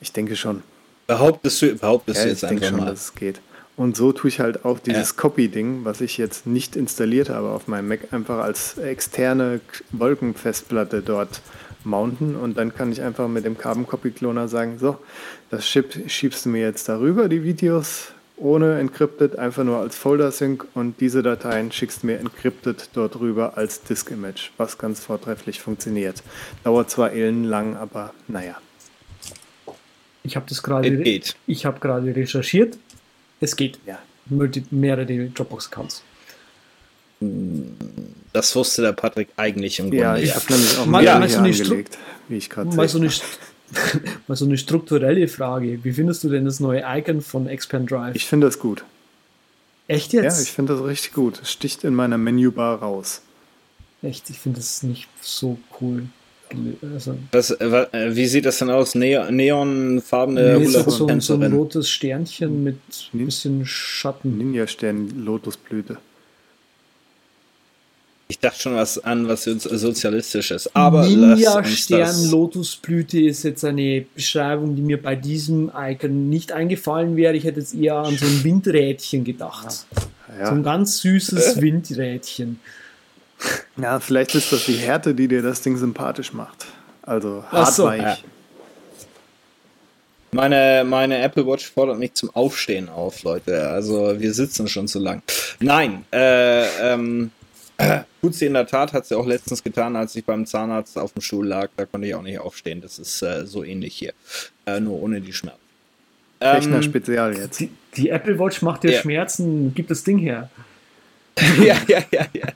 ich 0.00 0.12
denke 0.12 0.34
schon. 0.34 0.62
Behauptest 1.06 1.62
du, 1.62 1.74
behauptest 1.76 2.18
Ja, 2.18 2.24
du 2.24 2.28
ich 2.32 2.40
jetzt 2.40 2.50
denke 2.50 2.64
einfach 2.66 2.68
schon, 2.78 2.84
mal. 2.86 2.90
dass 2.90 3.00
es 3.04 3.14
geht. 3.14 3.40
Und 3.76 3.96
so 3.96 4.12
tue 4.12 4.28
ich 4.28 4.40
halt 4.40 4.64
auch 4.64 4.78
dieses 4.78 5.10
Ja. 5.10 5.16
Copy-Ding, 5.16 5.84
was 5.84 6.00
ich 6.00 6.18
jetzt 6.18 6.46
nicht 6.46 6.76
installiert 6.76 7.28
habe 7.30 7.48
auf 7.48 7.68
meinem 7.68 7.88
Mac, 7.88 8.00
einfach 8.12 8.38
als 8.38 8.76
externe 8.78 9.60
Wolkenfestplatte 9.92 11.02
dort 11.02 11.40
mounten 11.84 12.36
und 12.36 12.58
dann 12.58 12.74
kann 12.74 12.92
ich 12.92 13.00
einfach 13.00 13.26
mit 13.28 13.44
dem 13.46 13.56
Carbon 13.56 13.86
Copy 13.86 14.10
Cloner 14.10 14.48
sagen, 14.48 14.78
so, 14.78 14.98
das 15.50 15.66
schieb, 15.66 15.94
schiebst 16.10 16.44
du 16.44 16.50
mir 16.50 16.60
jetzt 16.60 16.88
darüber, 16.90 17.28
die 17.28 17.42
Videos, 17.42 18.12
ohne 18.40 18.78
encrypted, 18.80 19.38
einfach 19.38 19.64
nur 19.64 19.78
als 19.78 19.96
Folder 19.96 20.32
Sync 20.32 20.66
und 20.74 21.00
diese 21.00 21.22
Dateien 21.22 21.70
schickst 21.70 22.02
du 22.02 22.06
mir 22.08 22.18
encrypted 22.18 22.88
dort 22.94 23.20
rüber 23.20 23.56
als 23.56 23.82
Disk 23.82 24.10
Image, 24.10 24.50
was 24.56 24.78
ganz 24.78 25.00
vortrefflich 25.00 25.60
funktioniert. 25.60 26.22
Dauert 26.64 26.90
zwar 26.90 27.12
ellenlang, 27.12 27.76
aber 27.76 28.12
naja. 28.28 28.56
Ich 30.22 30.36
habe 30.36 30.46
das 30.48 30.62
gerade. 30.62 30.88
Ich 31.46 31.64
habe 31.66 31.80
gerade 31.80 32.14
recherchiert. 32.14 32.76
Es 33.40 33.56
geht. 33.56 33.78
Ja. 33.86 33.98
Multi 34.26 34.64
mehrere 34.70 35.06
Dropbox-Accounts. 35.06 36.02
Das 38.32 38.56
wusste 38.56 38.82
der 38.82 38.92
Patrick 38.92 39.28
eigentlich 39.36 39.78
im 39.78 39.86
Grunde. 39.90 39.98
Ja, 39.98 40.16
ich 40.16 40.34
habe 40.34 40.44
nämlich 40.50 40.78
auch 40.78 40.86
Mal- 40.86 41.06
eine 41.06 41.26
Stru- 41.26 41.38
angelegt, 41.38 41.98
wie 42.28 42.36
ich 42.36 42.48
gerade 42.48 42.74
Mal 42.74 42.88
so, 42.88 42.98
sehe. 42.98 43.10
mal 44.26 44.36
so 44.36 44.44
eine 44.44 44.58
strukturelle 44.58 45.28
Frage. 45.28 45.82
Wie 45.84 45.92
findest 45.92 46.24
du 46.24 46.28
denn 46.28 46.44
das 46.44 46.60
neue 46.60 46.82
Icon 46.86 47.20
von 47.20 47.46
Expand 47.46 47.90
Drive? 47.90 48.14
Ich 48.16 48.26
finde 48.26 48.46
das 48.46 48.58
gut. 48.58 48.84
Echt 49.88 50.12
Ja, 50.12 50.22
jetzt? 50.22 50.42
ich 50.42 50.52
finde 50.52 50.74
das 50.74 50.84
richtig 50.84 51.12
gut. 51.12 51.40
Es 51.42 51.50
sticht 51.50 51.84
in 51.84 51.94
meiner 51.94 52.18
Menübar 52.18 52.78
raus. 52.80 53.22
Echt, 54.02 54.30
ich 54.30 54.38
finde 54.38 54.60
das 54.60 54.82
nicht 54.82 55.08
so 55.20 55.58
cool. 55.80 56.04
Also, 56.94 57.16
Was, 57.32 57.50
äh, 57.52 57.70
wa- 57.70 57.88
wie 57.92 58.26
sieht 58.26 58.44
das 58.44 58.58
denn 58.58 58.70
aus? 58.70 58.94
Ne 58.96 59.30
neonfarbene 59.30 60.58
nee, 60.58 60.64
so, 60.66 60.88
so, 60.90 61.20
so 61.20 61.34
ein 61.34 61.52
rotes 61.52 61.88
Sternchen 61.88 62.64
mit 62.64 62.78
ein 63.14 63.24
bisschen 63.26 63.64
Schatten. 63.66 64.36
Ninja-Stern, 64.36 65.24
Lotusblüte. 65.24 65.98
Ich 68.30 68.38
dachte 68.38 68.60
schon 68.60 68.76
was 68.76 68.96
an, 69.02 69.26
was 69.26 69.42
so- 69.44 69.58
sozialistisch 69.58 70.52
ist. 70.52 70.74
Aber 70.76 71.04
Ninja 71.06 71.64
Stern 71.64 72.30
Lotusblüte 72.30 73.20
ist 73.20 73.42
jetzt 73.42 73.64
eine 73.64 74.06
Beschreibung, 74.14 74.76
die 74.76 74.82
mir 74.82 75.02
bei 75.02 75.16
diesem 75.16 75.70
Icon 75.76 76.28
nicht 76.28 76.52
eingefallen 76.52 77.16
wäre. 77.16 77.34
Ich 77.34 77.42
hätte 77.44 77.58
jetzt 77.58 77.74
eher 77.74 77.96
an 77.96 78.16
so 78.16 78.24
ein 78.26 78.44
Windrädchen 78.44 79.24
gedacht. 79.24 79.70
So 79.70 80.06
ein 80.32 80.38
Ja. 80.38 80.62
ganz 80.62 80.98
süßes 80.98 81.60
Windrädchen. 81.60 82.60
ja, 83.76 83.98
vielleicht 83.98 84.34
ist 84.36 84.52
das 84.52 84.64
die 84.64 84.74
Härte, 84.74 85.12
die 85.14 85.26
dir 85.26 85.42
das 85.42 85.60
Ding 85.62 85.76
sympathisch 85.76 86.32
macht. 86.32 86.66
Also 87.02 87.42
Ach 87.50 87.68
so, 87.70 87.90
hartweich. 87.90 88.18
ja. 88.22 88.24
Meine, 90.32 90.84
meine 90.86 91.18
Apple 91.22 91.44
Watch 91.44 91.72
fordert 91.72 91.98
mich 91.98 92.14
zum 92.14 92.30
Aufstehen 92.36 92.88
auf, 92.88 93.24
Leute. 93.24 93.68
Also 93.70 94.14
wir 94.20 94.32
sitzen 94.32 94.68
schon 94.68 94.86
zu 94.86 95.00
lang. 95.00 95.22
Nein, 95.58 96.04
äh, 96.12 96.66
ähm, 96.92 97.32
tut 98.20 98.34
sie 98.34 98.46
in 98.46 98.54
der 98.54 98.66
Tat, 98.66 98.92
hat 98.92 99.06
sie 99.06 99.16
auch 99.16 99.26
letztens 99.26 99.62
getan, 99.62 99.96
als 99.96 100.14
ich 100.16 100.24
beim 100.24 100.46
Zahnarzt 100.46 100.98
auf 100.98 101.12
dem 101.12 101.22
Stuhl 101.22 101.46
lag. 101.46 101.68
Da 101.76 101.86
konnte 101.86 102.06
ich 102.08 102.14
auch 102.14 102.22
nicht 102.22 102.38
aufstehen. 102.38 102.80
Das 102.80 102.98
ist 102.98 103.22
äh, 103.22 103.46
so 103.46 103.64
ähnlich 103.64 103.94
hier. 103.94 104.12
Äh, 104.66 104.80
nur 104.80 105.02
ohne 105.02 105.20
die 105.20 105.32
Schmerzen. 105.32 105.60
Rechner 106.40 106.76
Ähm, 106.76 106.82
Spezial 106.82 107.36
jetzt. 107.36 107.60
Die, 107.60 107.70
die 107.96 108.08
Apple 108.08 108.38
Watch 108.38 108.62
macht 108.62 108.82
dir 108.82 108.92
Ja. 108.92 109.00
Schmerzen, 109.00 109.72
gib 109.74 109.88
das 109.88 110.04
Ding 110.04 110.18
her. 110.18 110.50
ja, 111.62 111.76
ja, 111.86 112.02
ja, 112.10 112.26
ja. 112.32 112.48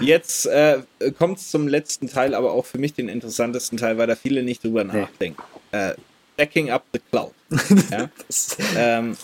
Jetzt 0.00 0.46
äh, 0.46 0.78
kommt 1.18 1.38
es 1.38 1.50
zum 1.50 1.68
letzten 1.68 2.08
Teil, 2.08 2.34
aber 2.34 2.52
auch 2.52 2.64
für 2.64 2.78
mich 2.78 2.94
den 2.94 3.08
interessantesten 3.08 3.78
Teil, 3.78 3.98
weil 3.98 4.06
da 4.06 4.16
viele 4.16 4.42
nicht 4.42 4.62
drüber 4.64 4.84
nachdenken. 4.84 5.42
Äh, 5.72 5.94
backing 6.36 6.70
up 6.70 6.84
the 6.92 7.00
cloud. 7.10 7.32
ja? 7.90 8.08
Das, 8.26 8.56
ähm, 8.76 9.16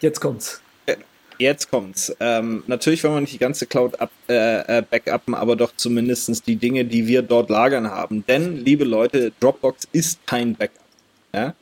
jetzt 0.00 0.20
kommt's. 0.20 0.60
Jetzt 1.38 1.70
kommt's. 1.70 2.14
Ähm, 2.20 2.62
natürlich 2.66 3.02
wollen 3.04 3.14
wir 3.14 3.20
nicht 3.20 3.34
die 3.34 3.38
ganze 3.38 3.66
Cloud 3.66 4.00
up, 4.00 4.10
äh, 4.28 4.78
äh, 4.78 4.82
backuppen, 4.82 5.34
aber 5.34 5.56
doch 5.56 5.72
zumindest 5.76 6.46
die 6.46 6.56
Dinge, 6.56 6.84
die 6.84 7.06
wir 7.06 7.22
dort 7.22 7.50
lagern 7.50 7.90
haben. 7.90 8.24
Denn, 8.26 8.64
liebe 8.64 8.84
Leute, 8.84 9.32
Dropbox 9.40 9.88
ist 9.92 10.26
kein 10.26 10.54
Backup. 10.54 10.84
Ja? 11.34 11.54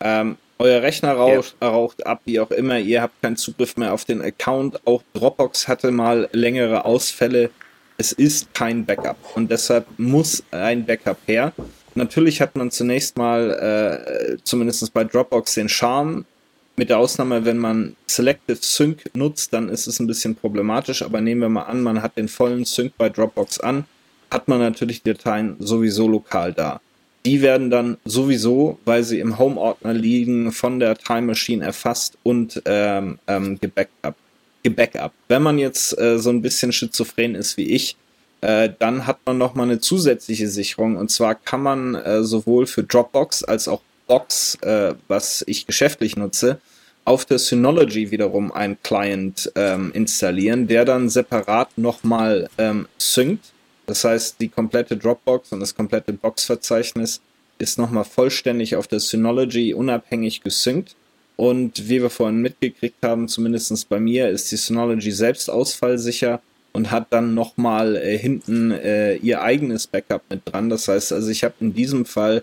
Ähm, 0.00 0.36
euer 0.58 0.82
Rechner 0.82 1.12
raucht, 1.12 1.56
raucht 1.62 2.06
ab, 2.06 2.20
wie 2.26 2.38
auch 2.38 2.50
immer. 2.50 2.78
Ihr 2.78 3.02
habt 3.02 3.20
keinen 3.22 3.36
Zugriff 3.36 3.76
mehr 3.76 3.92
auf 3.92 4.04
den 4.04 4.22
Account. 4.22 4.86
Auch 4.86 5.02
Dropbox 5.14 5.66
hatte 5.66 5.90
mal 5.90 6.28
längere 6.32 6.84
Ausfälle. 6.84 7.50
Es 7.96 8.12
ist 8.12 8.52
kein 8.54 8.84
Backup 8.84 9.16
und 9.34 9.50
deshalb 9.50 9.86
muss 9.98 10.42
ein 10.50 10.84
Backup 10.84 11.18
her. 11.26 11.52
Natürlich 11.94 12.40
hat 12.40 12.56
man 12.56 12.70
zunächst 12.70 13.16
mal, 13.16 13.50
äh, 13.50 14.36
zumindest 14.42 14.92
bei 14.92 15.04
Dropbox, 15.04 15.54
den 15.54 15.68
Charme. 15.68 16.24
Mit 16.76 16.90
der 16.90 16.98
Ausnahme, 16.98 17.44
wenn 17.44 17.58
man 17.58 17.94
Selective 18.06 18.58
Sync 18.60 19.04
nutzt, 19.14 19.52
dann 19.52 19.68
ist 19.68 19.86
es 19.86 20.00
ein 20.00 20.08
bisschen 20.08 20.34
problematisch. 20.34 21.02
Aber 21.02 21.20
nehmen 21.20 21.40
wir 21.42 21.48
mal 21.48 21.62
an, 21.62 21.82
man 21.82 22.02
hat 22.02 22.16
den 22.16 22.28
vollen 22.28 22.64
Sync 22.64 22.92
bei 22.98 23.08
Dropbox 23.08 23.60
an, 23.60 23.84
hat 24.30 24.48
man 24.48 24.58
natürlich 24.58 25.02
die 25.02 25.12
Dateien 25.12 25.56
sowieso 25.60 26.08
lokal 26.08 26.52
da. 26.52 26.80
Die 27.24 27.40
werden 27.40 27.70
dann 27.70 27.96
sowieso, 28.04 28.78
weil 28.84 29.04
sie 29.04 29.20
im 29.20 29.38
Home-Ordner 29.38 29.94
liegen, 29.94 30.52
von 30.52 30.80
der 30.80 30.96
Time 30.96 31.22
Machine 31.22 31.64
erfasst 31.64 32.18
und 32.22 32.60
ähm, 32.66 33.18
ähm, 33.28 33.58
gebackupt. 33.60 34.18
gebackup. 34.62 35.12
Wenn 35.28 35.42
man 35.42 35.58
jetzt 35.58 35.96
äh, 35.98 36.18
so 36.18 36.30
ein 36.30 36.42
bisschen 36.42 36.72
schizophren 36.72 37.34
ist 37.36 37.56
wie 37.56 37.70
ich, 37.70 37.96
äh, 38.40 38.68
dann 38.78 39.06
hat 39.06 39.20
man 39.24 39.38
noch 39.38 39.54
mal 39.54 39.62
eine 39.62 39.80
zusätzliche 39.80 40.48
Sicherung. 40.48 40.96
Und 40.96 41.10
zwar 41.10 41.34
kann 41.34 41.62
man 41.62 41.94
äh, 41.94 42.22
sowohl 42.24 42.66
für 42.66 42.82
Dropbox 42.82 43.44
als 43.44 43.68
auch 43.68 43.80
Box, 44.06 44.56
äh, 44.62 44.94
was 45.08 45.44
ich 45.46 45.66
geschäftlich 45.66 46.16
nutze, 46.16 46.58
auf 47.04 47.24
der 47.24 47.38
Synology 47.38 48.10
wiederum 48.10 48.50
einen 48.52 48.78
Client 48.82 49.52
ähm, 49.56 49.92
installieren, 49.92 50.66
der 50.66 50.84
dann 50.84 51.08
separat 51.08 51.76
nochmal 51.76 52.48
ähm, 52.56 52.88
synkt. 52.98 53.52
Das 53.86 54.04
heißt, 54.04 54.40
die 54.40 54.48
komplette 54.48 54.96
Dropbox 54.96 55.52
und 55.52 55.60
das 55.60 55.74
komplette 55.74 56.14
Box-Verzeichnis 56.14 57.20
ist 57.58 57.78
nochmal 57.78 58.04
vollständig 58.04 58.76
auf 58.76 58.86
der 58.86 59.00
Synology 59.00 59.74
unabhängig 59.74 60.42
gesynkt. 60.42 60.96
Und 61.36 61.88
wie 61.88 62.00
wir 62.00 62.10
vorhin 62.10 62.40
mitgekriegt 62.40 63.02
haben, 63.02 63.28
zumindest 63.28 63.88
bei 63.88 64.00
mir, 64.00 64.28
ist 64.28 64.50
die 64.52 64.56
Synology 64.56 65.10
selbst 65.10 65.50
ausfallsicher 65.50 66.40
und 66.72 66.90
hat 66.90 67.08
dann 67.10 67.34
nochmal 67.34 67.96
äh, 67.96 68.16
hinten 68.16 68.70
äh, 68.70 69.16
ihr 69.16 69.42
eigenes 69.42 69.86
Backup 69.86 70.22
mit 70.30 70.42
dran. 70.44 70.70
Das 70.70 70.88
heißt, 70.88 71.12
also 71.12 71.28
ich 71.28 71.44
habe 71.44 71.54
in 71.60 71.74
diesem 71.74 72.04
Fall 72.04 72.42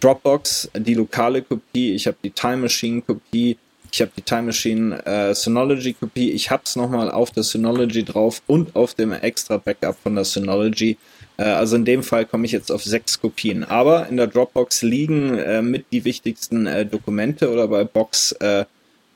Dropbox, 0.00 0.70
die 0.74 0.94
lokale 0.94 1.42
Kopie, 1.42 1.94
ich 1.94 2.06
habe 2.06 2.16
die 2.24 2.30
Time 2.30 2.56
Machine 2.58 3.02
Kopie 3.02 3.56
Ich 3.92 4.00
habe 4.00 4.10
die 4.16 4.22
Time 4.22 4.42
Machine 4.42 5.04
äh, 5.04 5.34
Synology 5.34 5.94
Kopie. 5.94 6.30
Ich 6.30 6.50
habe 6.50 6.62
es 6.64 6.76
nochmal 6.76 7.10
auf 7.10 7.32
der 7.32 7.42
Synology 7.42 8.04
drauf 8.04 8.40
und 8.46 8.76
auf 8.76 8.94
dem 8.94 9.12
extra 9.12 9.56
Backup 9.56 9.96
von 10.00 10.14
der 10.14 10.24
Synology. 10.24 10.96
Äh, 11.36 11.44
also 11.44 11.76
in 11.76 11.84
dem 11.84 12.02
Fall 12.02 12.24
komme 12.24 12.46
ich 12.46 12.52
jetzt 12.52 12.70
auf 12.70 12.84
sechs 12.84 13.20
Kopien. 13.20 13.64
Aber 13.64 14.08
in 14.08 14.16
der 14.16 14.28
Dropbox 14.28 14.82
liegen 14.82 15.36
äh, 15.38 15.60
mit 15.60 15.86
die 15.92 16.04
wichtigsten 16.04 16.66
äh, 16.66 16.86
Dokumente 16.86 17.50
oder 17.50 17.66
bei 17.66 17.84
Box 17.84 18.32
äh, 18.32 18.64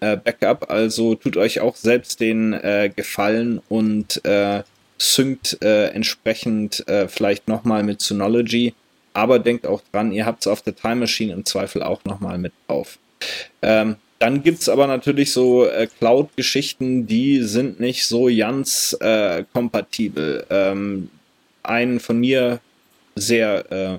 äh, 0.00 0.16
Backup. 0.16 0.70
Also 0.70 1.14
tut 1.14 1.36
euch 1.36 1.60
auch 1.60 1.76
selbst 1.76 2.20
den 2.20 2.58
Gefallen 2.96 3.60
und 3.68 4.20
synkt 4.96 5.58
entsprechend 5.62 6.84
vielleicht 7.08 7.48
nochmal 7.48 7.82
mit 7.82 8.00
Synology. 8.00 8.74
Aber 9.14 9.38
denkt 9.38 9.66
auch 9.66 9.80
dran, 9.92 10.12
ihr 10.12 10.26
habt 10.26 10.42
es 10.42 10.46
auf 10.46 10.60
der 10.60 10.76
Time 10.76 10.96
Machine 10.96 11.32
im 11.32 11.44
Zweifel 11.44 11.82
auch 11.82 12.04
nochmal 12.04 12.36
mit 12.36 12.52
drauf. 12.66 12.98
Ähm, 13.62 13.96
dann 14.18 14.42
gibt's 14.42 14.68
aber 14.68 14.86
natürlich 14.86 15.32
so 15.32 15.66
äh, 15.66 15.86
Cloud-Geschichten, 15.98 17.06
die 17.06 17.42
sind 17.42 17.80
nicht 17.80 18.06
so 18.06 18.26
ganz 18.26 18.96
äh, 19.00 19.44
kompatibel. 19.52 20.46
Ähm, 20.50 21.10
ein 21.62 22.00
von 22.00 22.18
mir 22.18 22.60
sehr 23.16 23.70
äh, 23.70 23.98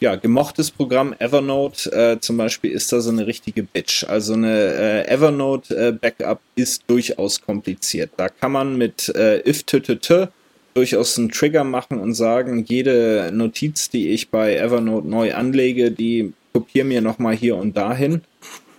ja, 0.00 0.16
gemochtes 0.16 0.70
Programm, 0.70 1.14
Evernote 1.18 1.90
äh, 1.90 2.20
zum 2.20 2.36
Beispiel, 2.36 2.70
ist 2.72 2.92
da 2.92 3.00
so 3.00 3.10
eine 3.10 3.26
richtige 3.26 3.62
Bitch. 3.62 4.04
Also 4.04 4.34
eine 4.34 5.04
äh, 5.06 5.08
Evernote-Backup 5.08 6.40
äh, 6.56 6.60
ist 6.60 6.84
durchaus 6.86 7.40
kompliziert. 7.40 8.10
Da 8.16 8.28
kann 8.28 8.52
man 8.52 8.76
mit 8.76 9.08
äh, 9.14 9.48
if 9.48 9.62
t 9.62 9.78
-t 9.78 9.98
-t 9.98 10.28
durchaus 10.76 11.18
einen 11.18 11.30
Trigger 11.30 11.64
machen 11.64 11.98
und 11.98 12.14
sagen, 12.14 12.64
jede 12.66 13.30
Notiz, 13.32 13.88
die 13.88 14.10
ich 14.10 14.28
bei 14.30 14.56
Evernote 14.56 15.08
neu 15.08 15.34
anlege, 15.34 15.90
die 15.90 16.34
kopiere 16.52 16.86
mir 16.86 17.00
nochmal 17.00 17.34
hier 17.34 17.56
und 17.56 17.76
dahin. 17.76 18.20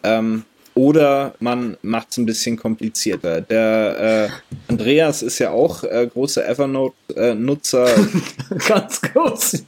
Ähm, 0.03 0.43
oder 0.75 1.33
man 1.39 1.75
macht 1.81 2.11
es 2.11 2.17
ein 2.17 2.27
bisschen 2.27 2.55
komplizierter. 2.55 3.41
Der 3.41 4.29
äh, 4.29 4.71
Andreas 4.71 5.23
ist 5.23 5.39
ja 5.39 5.49
auch 5.49 5.83
äh, 5.83 6.07
großer 6.11 6.47
Evernote-Nutzer. 6.47 7.89
Ganz 8.67 9.01
groß. 9.01 9.65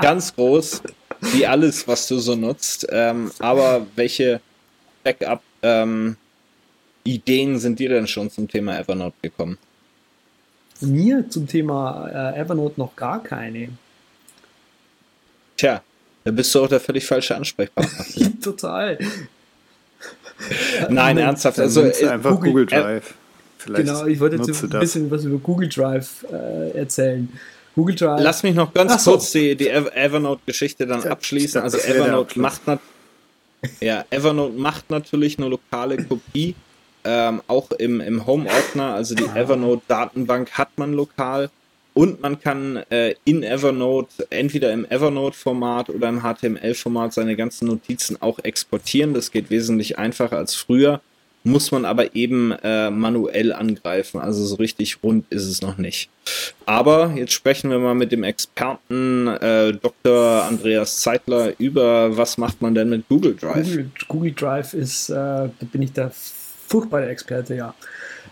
Ganz 0.00 0.34
groß, 0.34 0.82
wie 1.32 1.46
alles, 1.46 1.86
was 1.86 2.08
du 2.08 2.18
so 2.18 2.34
nutzt. 2.34 2.88
Ähm, 2.90 3.30
aber 3.38 3.86
welche 3.94 4.40
Backup-Ideen 5.04 6.16
ähm, 7.04 7.58
sind 7.58 7.78
dir 7.78 7.90
denn 7.90 8.08
schon 8.08 8.28
zum 8.28 8.48
Thema 8.48 8.80
Evernote 8.80 9.14
gekommen? 9.22 9.58
Mir 10.82 11.28
zum 11.28 11.46
Thema 11.46 12.08
äh, 12.34 12.40
Evernote 12.40 12.78
noch 12.78 12.94
gar 12.96 13.22
keine. 13.22 13.68
Tja, 15.56 15.82
da 16.24 16.30
bist 16.30 16.54
du 16.54 16.64
auch 16.64 16.68
der 16.68 16.80
völlig 16.80 17.06
falsche 17.06 17.36
Ansprechpartner. 17.36 18.04
Total. 18.42 18.98
Nein, 20.88 21.18
ernsthaft. 21.18 21.58
Also 21.58 21.82
äh, 21.82 22.08
einfach 22.08 22.30
Google, 22.30 22.52
Google 22.52 22.66
Drive. 22.66 23.14
Vielleicht 23.58 23.86
genau, 23.86 24.06
ich 24.06 24.18
wollte 24.18 24.36
jetzt 24.36 24.64
ein 24.64 24.80
bisschen 24.80 25.10
was 25.10 25.24
über 25.24 25.38
Google 25.38 25.68
Drive 25.68 26.26
äh, 26.32 26.76
erzählen. 26.76 27.28
Google 27.74 27.94
Drive. 27.94 28.20
Lass 28.20 28.42
mich 28.42 28.54
noch 28.54 28.74
ganz 28.74 29.04
so. 29.04 29.12
kurz 29.12 29.30
die, 29.30 29.56
die 29.56 29.68
Evernote-Geschichte 29.68 30.86
dann 30.86 31.04
abschließen. 31.04 31.62
Also 31.62 31.78
Evernote 31.78 32.38
macht, 32.38 32.60
ja, 33.80 34.04
Evernote 34.10 34.58
macht 34.58 34.90
natürlich 34.90 35.38
eine 35.38 35.48
lokale 35.48 36.02
Kopie, 36.04 36.54
ähm, 37.04 37.42
auch 37.46 37.70
im, 37.72 38.00
im 38.00 38.26
Home-Ordner. 38.26 38.94
Also 38.94 39.14
die 39.14 39.24
Evernote-Datenbank 39.24 40.52
hat 40.52 40.70
man 40.76 40.92
lokal. 40.92 41.50
Und 41.94 42.22
man 42.22 42.40
kann 42.40 42.76
äh, 42.90 43.14
in 43.24 43.42
Evernote 43.42 44.26
entweder 44.30 44.72
im 44.72 44.86
Evernote-Format 44.88 45.90
oder 45.90 46.08
im 46.08 46.22
HTML-Format 46.22 47.12
seine 47.12 47.36
ganzen 47.36 47.68
Notizen 47.68 48.20
auch 48.20 48.38
exportieren. 48.38 49.12
Das 49.12 49.30
geht 49.30 49.50
wesentlich 49.50 49.98
einfacher 49.98 50.38
als 50.38 50.54
früher. 50.54 51.00
Muss 51.44 51.72
man 51.72 51.84
aber 51.84 52.14
eben 52.14 52.52
äh, 52.52 52.88
manuell 52.88 53.52
angreifen. 53.52 54.20
Also 54.20 54.44
so 54.44 54.54
richtig 54.54 55.02
rund 55.02 55.26
ist 55.30 55.44
es 55.44 55.60
noch 55.60 55.76
nicht. 55.76 56.08
Aber 56.66 57.12
jetzt 57.16 57.32
sprechen 57.32 57.68
wir 57.68 57.80
mal 57.80 57.96
mit 57.96 58.12
dem 58.12 58.22
Experten 58.22 59.26
äh, 59.26 59.72
Dr. 59.72 60.44
Andreas 60.44 61.00
Zeitler 61.00 61.52
über, 61.58 62.16
was 62.16 62.38
macht 62.38 62.62
man 62.62 62.76
denn 62.76 62.90
mit 62.90 63.08
Google 63.08 63.34
Drive? 63.34 63.66
Google, 63.66 63.90
Google 64.06 64.32
Drive 64.32 64.72
ist, 64.72 65.10
äh, 65.10 65.14
da 65.14 65.50
bin 65.72 65.82
ich 65.82 65.92
der 65.92 66.12
furchtbare 66.72 67.08
Experte, 67.08 67.54
ja. 67.54 67.74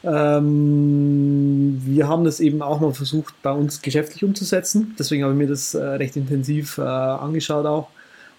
Ähm, 0.03 1.79
wir 1.85 2.09
haben 2.09 2.25
das 2.25 2.41
eben 2.41 2.62
auch 2.62 2.81
mal 2.81 2.95
versucht, 2.95 3.35
bei 3.43 3.53
uns 3.53 3.83
geschäftlich 3.83 4.25
umzusetzen. 4.25 4.95
Deswegen 4.99 5.25
habe 5.25 5.35
ich 5.35 5.39
mir 5.39 5.47
das 5.47 5.75
äh, 5.75 5.85
recht 5.85 6.17
intensiv 6.17 6.79
äh, 6.79 6.83
angeschaut 6.83 7.67
auch. 7.67 7.91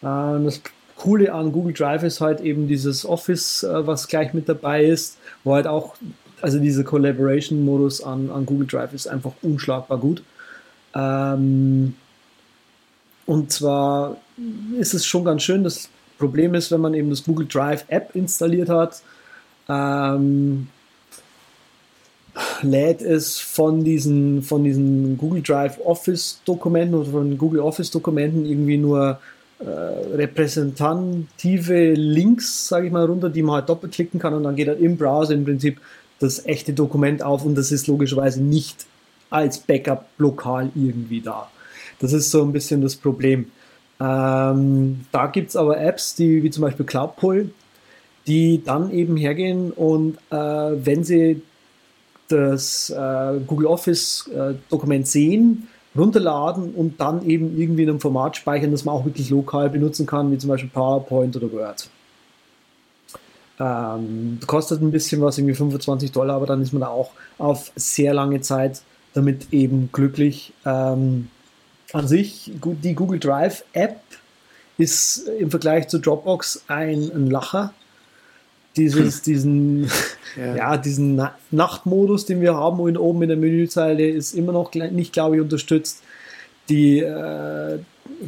Äh, 0.01 0.43
das 0.43 0.61
Coole 0.95 1.31
an 1.31 1.51
Google 1.51 1.73
Drive 1.73 2.01
ist 2.03 2.19
halt 2.19 2.41
eben 2.41 2.67
dieses 2.67 3.05
Office, 3.05 3.61
äh, 3.61 3.85
was 3.85 4.07
gleich 4.07 4.33
mit 4.33 4.49
dabei 4.49 4.85
ist, 4.85 5.17
wo 5.43 5.53
halt 5.53 5.67
auch, 5.67 5.95
also 6.41 6.59
dieser 6.59 6.83
Collaboration-Modus 6.83 8.01
an, 8.01 8.31
an 8.31 8.47
Google 8.47 8.67
Drive 8.67 8.93
ist 8.93 9.07
einfach 9.07 9.33
unschlagbar 9.43 9.99
gut. 9.99 10.23
Ähm, 10.95 11.93
und 13.27 13.51
zwar 13.51 14.17
ist 14.79 14.95
es 14.95 15.05
schon 15.05 15.25
ganz 15.25 15.43
schön. 15.43 15.63
Das 15.63 15.89
Problem 16.17 16.55
ist, 16.55 16.71
wenn 16.71 16.81
man 16.81 16.95
eben 16.95 17.11
das 17.11 17.23
Google 17.23 17.47
Drive 17.47 17.85
App 17.87 18.15
installiert 18.15 18.69
hat, 18.69 19.03
ähm, 19.71 20.67
lädt 22.61 23.01
es 23.01 23.39
von 23.39 23.83
diesen, 23.83 24.41
von 24.41 24.63
diesen 24.63 25.17
Google 25.17 25.41
Drive 25.41 25.79
Office 25.83 26.41
Dokumenten 26.45 26.95
oder 26.95 27.11
von 27.11 27.37
Google 27.37 27.61
Office 27.61 27.91
Dokumenten 27.91 28.45
irgendwie 28.45 28.77
nur 28.77 29.19
äh, 29.59 29.65
repräsentative 29.65 31.93
Links, 31.93 32.67
sage 32.67 32.87
ich 32.87 32.91
mal, 32.91 33.05
runter, 33.05 33.29
die 33.29 33.43
man 33.43 33.55
halt 33.55 33.69
doppelklicken 33.69 34.19
kann 34.19 34.33
und 34.33 34.43
dann 34.43 34.55
geht 34.55 34.67
halt 34.67 34.79
im 34.79 34.97
Browser 34.97 35.33
im 35.33 35.45
Prinzip 35.45 35.79
das 36.19 36.45
echte 36.45 36.73
Dokument 36.73 37.23
auf 37.23 37.45
und 37.45 37.55
das 37.55 37.71
ist 37.71 37.87
logischerweise 37.87 38.41
nicht 38.41 38.85
als 39.29 39.57
Backup 39.57 40.05
lokal 40.17 40.69
irgendwie 40.75 41.21
da. 41.21 41.49
Das 41.99 42.13
ist 42.13 42.31
so 42.31 42.43
ein 42.43 42.51
bisschen 42.51 42.81
das 42.81 42.95
Problem. 42.95 43.51
Ähm, 43.99 45.01
da 45.11 45.27
gibt 45.27 45.49
es 45.49 45.55
aber 45.55 45.79
Apps, 45.79 46.15
die 46.15 46.43
wie 46.43 46.49
zum 46.49 46.63
Beispiel 46.63 46.85
Cloudpull, 46.85 47.51
die 48.27 48.63
dann 48.63 48.91
eben 48.91 49.17
hergehen 49.17 49.71
und 49.71 50.17
äh, 50.29 50.35
wenn 50.35 51.03
sie 51.03 51.41
das 52.27 52.89
äh, 52.89 53.39
Google 53.45 53.67
Office 53.67 54.29
äh, 54.33 54.53
Dokument 54.69 55.07
sehen, 55.07 55.67
runterladen 55.95 56.73
und 56.73 56.99
dann 57.01 57.25
eben 57.27 57.57
irgendwie 57.57 57.83
in 57.83 57.89
einem 57.89 57.99
Format 57.99 58.37
speichern, 58.37 58.71
das 58.71 58.85
man 58.85 58.95
auch 58.95 59.05
wirklich 59.05 59.29
lokal 59.29 59.69
benutzen 59.69 60.05
kann, 60.05 60.31
wie 60.31 60.37
zum 60.37 60.49
Beispiel 60.49 60.69
PowerPoint 60.69 61.35
oder 61.35 61.51
Word. 61.51 61.89
Ähm, 63.59 64.39
kostet 64.47 64.81
ein 64.81 64.91
bisschen 64.91 65.21
was, 65.21 65.37
irgendwie 65.37 65.55
25 65.55 66.11
Dollar, 66.11 66.35
aber 66.35 66.45
dann 66.45 66.61
ist 66.61 66.71
man 66.71 66.81
da 66.81 66.87
auch 66.87 67.11
auf 67.37 67.71
sehr 67.75 68.13
lange 68.13 68.41
Zeit 68.41 68.81
damit 69.13 69.51
eben 69.51 69.89
glücklich. 69.91 70.53
Ähm, 70.65 71.27
an 71.91 72.07
sich, 72.07 72.51
die 72.55 72.95
Google 72.95 73.19
Drive 73.19 73.65
App 73.73 73.99
ist 74.77 75.27
im 75.27 75.51
Vergleich 75.51 75.89
zu 75.89 75.99
Dropbox 75.99 76.63
ein, 76.67 77.11
ein 77.13 77.29
Lacher 77.29 77.73
dieses, 78.75 79.21
diesen, 79.23 79.89
ja. 80.35 80.55
ja. 80.55 80.77
diesen 80.77 81.15
Na 81.15 81.35
Nachtmodus, 81.51 82.25
den 82.25 82.41
wir 82.41 82.55
haben 82.55 82.79
und 82.79 82.97
oben 82.97 83.23
in 83.23 83.29
der 83.29 83.37
Menüzeile, 83.37 84.07
ist 84.07 84.33
immer 84.33 84.51
noch 84.51 84.73
nicht, 84.73 85.13
glaube 85.13 85.35
ich, 85.35 85.41
unterstützt. 85.41 86.01
Die, 86.69 86.99
äh, 86.99 87.79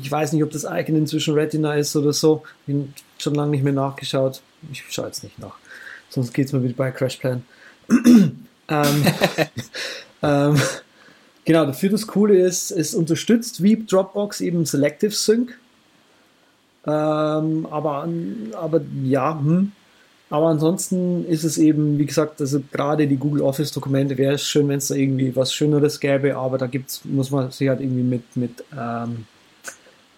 ich 0.01 0.11
weiß 0.11 0.33
nicht, 0.33 0.43
ob 0.43 0.51
das 0.51 0.63
Icon 0.63 0.95
inzwischen 0.95 1.33
Retina 1.33 1.75
ist 1.75 1.95
oder 1.95 2.13
so. 2.13 2.43
Ich 2.67 2.73
habe 2.73 2.87
schon 3.17 3.35
lange 3.35 3.51
nicht 3.51 3.63
mehr 3.63 3.73
nachgeschaut. 3.73 4.41
Ich 4.71 4.83
schaue 4.89 5.07
jetzt 5.07 5.23
nicht 5.23 5.39
nach. 5.39 5.55
Sonst 6.09 6.33
geht 6.33 6.47
es 6.47 6.53
mir 6.53 6.63
wieder 6.63 6.75
bei 6.75 6.91
Crashplan. 6.91 7.43
ähm, 7.89 8.35
ähm, 10.23 10.61
genau, 11.45 11.65
dafür 11.65 11.89
das 11.89 12.07
Coole 12.07 12.37
ist, 12.37 12.71
es 12.71 12.93
unterstützt 12.93 13.63
wie 13.63 13.83
Dropbox 13.85 14.41
eben 14.41 14.65
Selective 14.65 15.11
Sync. 15.11 15.57
Ähm, 16.85 17.65
aber, 17.71 18.07
aber 18.53 18.81
ja, 19.03 19.39
hm, 19.39 19.71
aber 20.33 20.47
ansonsten 20.47 21.27
ist 21.27 21.43
es 21.43 21.59
eben, 21.59 21.99
wie 21.99 22.07
gesagt, 22.07 22.41
also 22.41 22.59
gerade 22.71 23.05
die 23.05 23.17
Google 23.17 23.43
Office 23.43 23.71
Dokumente 23.71 24.17
wäre 24.17 24.33
es 24.33 24.41
schön, 24.41 24.67
wenn 24.67 24.79
es 24.79 24.87
da 24.87 24.95
irgendwie 24.95 25.35
was 25.35 25.53
Schöneres 25.53 25.99
gäbe, 25.99 26.35
aber 26.35 26.57
da 26.57 26.65
gibt's, 26.65 27.05
muss 27.05 27.29
man 27.29 27.51
sich 27.51 27.69
halt 27.69 27.81
irgendwie 27.81 28.01
mit, 28.01 28.35
mit 28.35 28.63
ähm, 28.75 29.25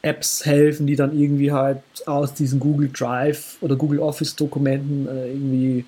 Apps 0.01 0.45
helfen, 0.45 0.87
die 0.87 0.95
dann 0.95 1.19
irgendwie 1.19 1.51
halt 1.51 1.81
aus 2.05 2.33
diesen 2.33 2.61
Google 2.61 2.89
Drive 2.93 3.57
oder 3.59 3.75
Google 3.75 3.99
Office 3.99 4.33
Dokumenten 4.37 5.05
äh, 5.05 5.31
irgendwie 5.33 5.83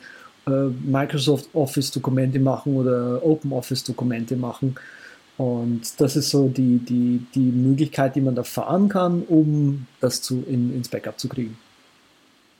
äh, 0.45 0.71
Microsoft 0.85 1.47
Office 1.53 1.89
Dokumente 1.91 2.41
machen 2.41 2.75
oder 2.75 3.25
Open 3.25 3.53
Office 3.53 3.85
Dokumente 3.85 4.35
machen. 4.35 4.75
Und 5.37 5.83
das 6.01 6.17
ist 6.17 6.31
so 6.31 6.49
die, 6.49 6.79
die, 6.79 7.25
die 7.33 7.49
Möglichkeit, 7.49 8.17
die 8.17 8.21
man 8.21 8.35
da 8.35 8.43
fahren 8.43 8.89
kann, 8.89 9.21
um 9.21 9.87
das 10.01 10.21
zu, 10.21 10.43
in, 10.49 10.75
ins 10.75 10.89
Backup 10.89 11.17
zu 11.17 11.29
kriegen. 11.29 11.55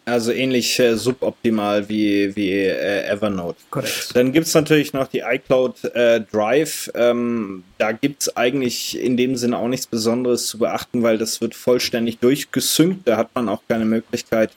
Also 0.08 0.32
ähnlich 0.32 0.80
äh, 0.80 0.96
suboptimal 0.96 1.90
wie, 1.90 2.34
wie 2.38 2.52
äh, 2.52 3.04
Evernote. 3.10 3.60
Korrekt. 3.70 4.16
Dann 4.16 4.32
gibt's 4.32 4.54
natürlich 4.54 4.94
noch 4.94 5.08
die 5.08 5.20
iCloud 5.20 5.84
äh, 5.84 6.22
Drive. 6.22 6.90
Ähm, 6.96 7.66
da 7.78 7.92
gibt's 7.92 8.38
eigentlich 8.38 8.98
in 8.98 9.18
dem 9.18 9.36
Sinne 9.36 9.58
auch 9.58 9.68
nichts 9.68 9.86
Besonderes 9.86 10.48
zu 10.48 10.60
beachten, 10.60 11.04
weil 11.04 11.18
das 11.18 11.42
wird 11.42 11.56
vollständig 11.56 12.20
durchgesynkt. 12.20 13.06
Da 13.06 13.18
hat 13.18 13.32
man 13.36 13.50
auch 13.50 13.62
keine 13.68 13.84
Möglichkeit, 13.84 14.52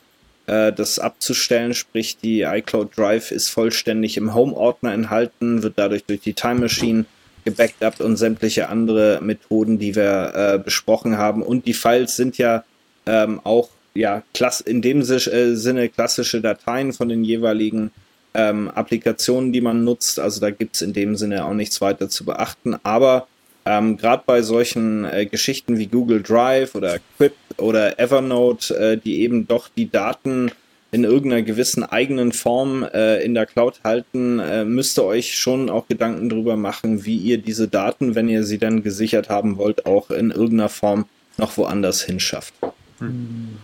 äh, 0.47 0.73
das 0.73 1.01
abzustellen, 1.01 1.75
sprich 1.75 2.17
die 2.19 2.43
iCloud 2.43 2.97
Drive 2.97 3.33
ist 3.33 3.49
vollständig 3.49 4.17
im 4.17 4.33
Home-Ordner 4.33 4.93
enthalten, 4.93 5.65
wird 5.65 5.75
dadurch 5.77 6.05
durch 6.05 6.21
die 6.21 6.35
Time 6.35 6.61
Machine 6.61 7.07
gebackupt 7.45 8.01
und 8.01 8.17
sämtliche 8.19 8.69
andere 8.69 9.19
Methoden, 9.21 9.81
die 9.81 9.97
wir 9.97 10.33
äh, 10.33 10.59
besprochen 10.59 11.19
haben. 11.19 11.43
Und 11.43 11.67
die 11.67 11.75
Files 11.75 12.15
sind 12.15 12.39
ja 12.39 12.63
ähm, 13.07 13.41
auch 13.43 13.71
ja, 13.95 14.23
klass 14.35 14.61
in 14.61 14.83
dem 14.83 15.01
äh, 15.01 15.55
Sinne 15.55 15.89
klassische 15.89 16.41
Dateien 16.41 16.93
von 16.93 17.09
den 17.09 17.25
jeweiligen 17.25 17.91
ähm, 18.35 18.69
Applikationen, 18.69 19.53
die 19.53 19.61
man 19.61 19.85
nutzt. 19.85 20.19
Also 20.21 20.41
da 20.41 20.51
gibt 20.51 20.77
es 20.77 20.83
in 20.83 20.93
dem 20.93 21.17
Sinne 21.17 21.45
auch 21.45 21.55
nichts 21.55 21.81
weiter 21.81 22.09
zu 22.09 22.25
beachten. 22.25 22.77
Aber 22.83 23.27
ähm, 23.65 23.97
gerade 23.97 24.23
bei 24.25 24.43
solchen 24.43 25.05
äh, 25.05 25.27
Geschichten 25.27 25.79
wie 25.79 25.87
Google 25.87 26.23
Drive 26.23 26.75
oder 26.75 26.99
Quip 27.17 27.35
oder 27.57 27.99
Evernote, 27.99 28.75
äh, 28.77 28.97
die 28.97 29.21
eben 29.21 29.47
doch 29.47 29.69
die 29.69 29.91
Daten 29.91 30.51
in 30.93 31.05
irgendeiner 31.05 31.43
gewissen 31.43 31.85
eigenen 31.85 32.33
Form 32.33 32.83
äh, 32.83 33.23
in 33.23 33.35
der 33.35 33.47
Cloud 33.47 33.81
halten, 33.85 34.41
äh, 34.41 34.65
müsst 34.65 34.99
ihr 34.99 35.05
euch 35.05 35.39
schon 35.39 35.71
auch 35.71 35.87
Gedanken 35.87 36.29
darüber 36.29 36.57
machen, 36.57 37.05
wie 37.05 37.17
ihr 37.17 37.39
diese 37.39 37.69
Daten, 37.69 38.15
wenn 38.15 38.29
ihr 38.29 38.45
sie 38.45 38.59
dann 38.59 38.83
gesichert 38.83 39.29
haben 39.29 39.57
wollt, 39.57 39.87
auch 39.87 40.11
in 40.11 40.31
irgendeiner 40.31 40.69
Form 40.69 41.05
noch 41.37 41.57
woanders 41.57 42.03
hinschafft. 42.03 42.55
Hm. 42.99 43.59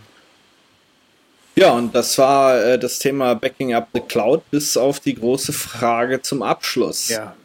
Ja, 1.57 1.71
und 1.71 1.95
das 1.95 2.15
war 2.19 2.63
äh, 2.63 2.77
das 2.77 2.99
Thema 2.99 3.33
Backing 3.33 3.73
up 3.73 3.87
the 3.91 3.99
Cloud 3.99 4.43
bis 4.51 4.77
auf 4.77 4.99
die 4.99 5.15
große 5.15 5.51
Frage 5.51 6.21
zum 6.21 6.43
Abschluss. 6.43 7.09
Ja. 7.09 7.35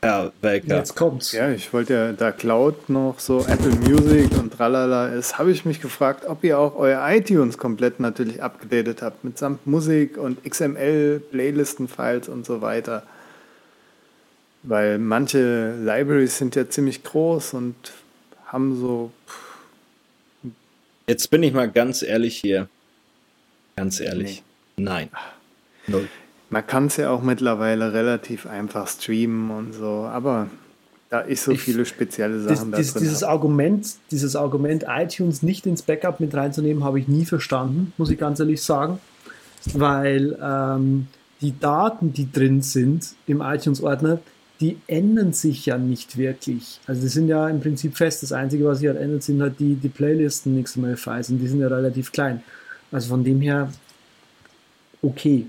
Herr 0.00 0.30
Welker. 0.42 0.76
Jetzt 0.76 0.94
kommt's. 0.94 1.32
Ja, 1.32 1.50
ich 1.50 1.72
wollte 1.72 1.92
ja, 1.92 2.12
da 2.12 2.30
Cloud 2.30 2.88
noch 2.88 3.18
so 3.18 3.44
Apple 3.48 3.74
Music 3.80 4.30
und 4.38 4.52
tralala 4.52 5.08
ist, 5.08 5.38
habe 5.38 5.50
ich 5.50 5.64
mich 5.64 5.80
gefragt, 5.80 6.24
ob 6.24 6.44
ihr 6.44 6.56
auch 6.56 6.76
euer 6.76 7.04
iTunes 7.10 7.58
komplett 7.58 7.98
natürlich 7.98 8.40
abgedatet 8.40 9.02
habt, 9.02 9.24
mitsamt 9.24 9.66
Musik 9.66 10.18
und 10.18 10.44
XML, 10.48 11.20
Playlisten-Files 11.32 12.28
und 12.28 12.46
so 12.46 12.60
weiter. 12.60 13.02
Weil 14.62 14.98
manche 14.98 15.74
Libraries 15.82 16.38
sind 16.38 16.54
ja 16.54 16.70
ziemlich 16.70 17.02
groß 17.02 17.54
und 17.54 17.74
haben 18.46 18.78
so. 18.78 19.10
Jetzt 21.08 21.28
bin 21.28 21.42
ich 21.42 21.52
mal 21.52 21.68
ganz 21.68 22.02
ehrlich 22.02 22.36
hier. 22.36 22.68
Ganz 23.78 24.00
ehrlich. 24.00 24.42
Nee. 24.76 24.84
Nein. 24.84 25.08
Null. 25.86 26.08
Man 26.50 26.66
kann 26.66 26.86
es 26.86 26.96
ja 26.96 27.10
auch 27.10 27.22
mittlerweile 27.22 27.92
relativ 27.92 28.46
einfach 28.46 28.88
streamen 28.88 29.50
und 29.50 29.74
so, 29.74 30.08
aber 30.10 30.48
da 31.10 31.20
ist 31.20 31.44
so 31.44 31.52
ich, 31.52 31.60
viele 31.60 31.84
spezielle 31.84 32.40
Sachen 32.40 32.72
dies, 32.72 32.92
da 32.92 32.98
drin. 32.98 33.08
Dieses 33.08 33.22
Argument, 33.22 33.86
dieses 34.10 34.36
Argument, 34.36 34.84
iTunes 34.88 35.42
nicht 35.42 35.66
ins 35.66 35.82
Backup 35.82 36.20
mit 36.20 36.34
reinzunehmen, 36.34 36.84
habe 36.84 37.00
ich 37.00 37.08
nie 37.08 37.24
verstanden, 37.24 37.92
muss 37.96 38.10
ich 38.10 38.18
ganz 38.18 38.40
ehrlich 38.40 38.62
sagen. 38.62 38.98
Weil 39.74 40.38
ähm, 40.42 41.08
die 41.40 41.58
Daten, 41.58 42.12
die 42.12 42.30
drin 42.30 42.62
sind 42.62 43.14
im 43.26 43.40
iTunes-Ordner, 43.40 44.20
die 44.60 44.76
ändern 44.86 45.32
sich 45.32 45.66
ja 45.66 45.78
nicht 45.78 46.16
wirklich. 46.16 46.80
Also 46.86 47.02
die 47.02 47.08
sind 47.08 47.28
ja 47.28 47.48
im 47.48 47.60
Prinzip 47.60 47.96
fest. 47.96 48.22
Das 48.22 48.32
Einzige, 48.32 48.64
was 48.64 48.78
sich 48.78 48.88
halt 48.88 48.98
ändert, 48.98 49.22
sind 49.22 49.40
halt 49.40 49.60
die, 49.60 49.74
die 49.74 49.88
Playlisten 49.88 50.62
XML-Files 50.62 51.30
und 51.30 51.38
die 51.38 51.48
sind 51.48 51.60
ja 51.60 51.68
relativ 51.68 52.10
klein. 52.12 52.42
Also 52.90 53.10
von 53.10 53.24
dem 53.24 53.40
her, 53.40 53.70
okay, 55.02 55.46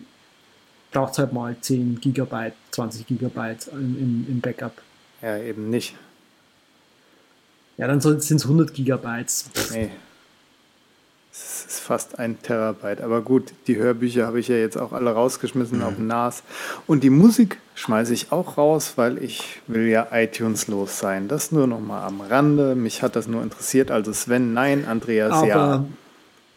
braucht 0.91 1.13
es 1.13 1.19
halt 1.19 1.33
mal 1.33 1.55
10 1.59 1.99
Gigabyte, 2.01 2.53
20 2.71 3.07
Gigabyte 3.07 3.67
im, 3.71 4.25
im, 4.27 4.41
Backup. 4.41 4.81
Ja, 5.21 5.37
eben 5.37 5.69
nicht. 5.69 5.95
Ja, 7.77 7.87
dann 7.87 8.01
sind 8.01 8.19
es 8.19 8.43
100 8.43 8.73
Gigabytes. 8.73 9.49
Nee. 9.71 9.91
Das 11.31 11.65
ist 11.67 11.79
fast 11.79 12.19
ein 12.19 12.41
Terabyte. 12.41 13.01
Aber 13.01 13.21
gut, 13.21 13.53
die 13.67 13.77
Hörbücher 13.77 14.25
habe 14.25 14.39
ich 14.39 14.47
ja 14.47 14.55
jetzt 14.55 14.77
auch 14.77 14.91
alle 14.91 15.11
rausgeschmissen 15.11 15.77
mhm. 15.77 15.83
auf 15.83 15.97
NAS. 15.97 16.43
Und 16.87 17.03
die 17.03 17.09
Musik 17.09 17.59
schmeiße 17.75 18.13
ich 18.13 18.31
auch 18.31 18.57
raus, 18.57 18.93
weil 18.95 19.23
ich 19.23 19.61
will 19.67 19.87
ja 19.87 20.07
iTunes 20.11 20.67
los 20.67 20.99
sein. 20.99 21.27
Das 21.27 21.51
nur 21.51 21.67
noch 21.67 21.79
mal 21.79 22.05
am 22.05 22.19
Rande. 22.19 22.75
Mich 22.75 23.03
hat 23.03 23.15
das 23.15 23.27
nur 23.27 23.43
interessiert. 23.43 23.91
Also 23.91 24.11
Sven, 24.11 24.53
nein, 24.53 24.85
Andreas, 24.85 25.31
Aber, 25.31 25.47
ja. 25.47 25.85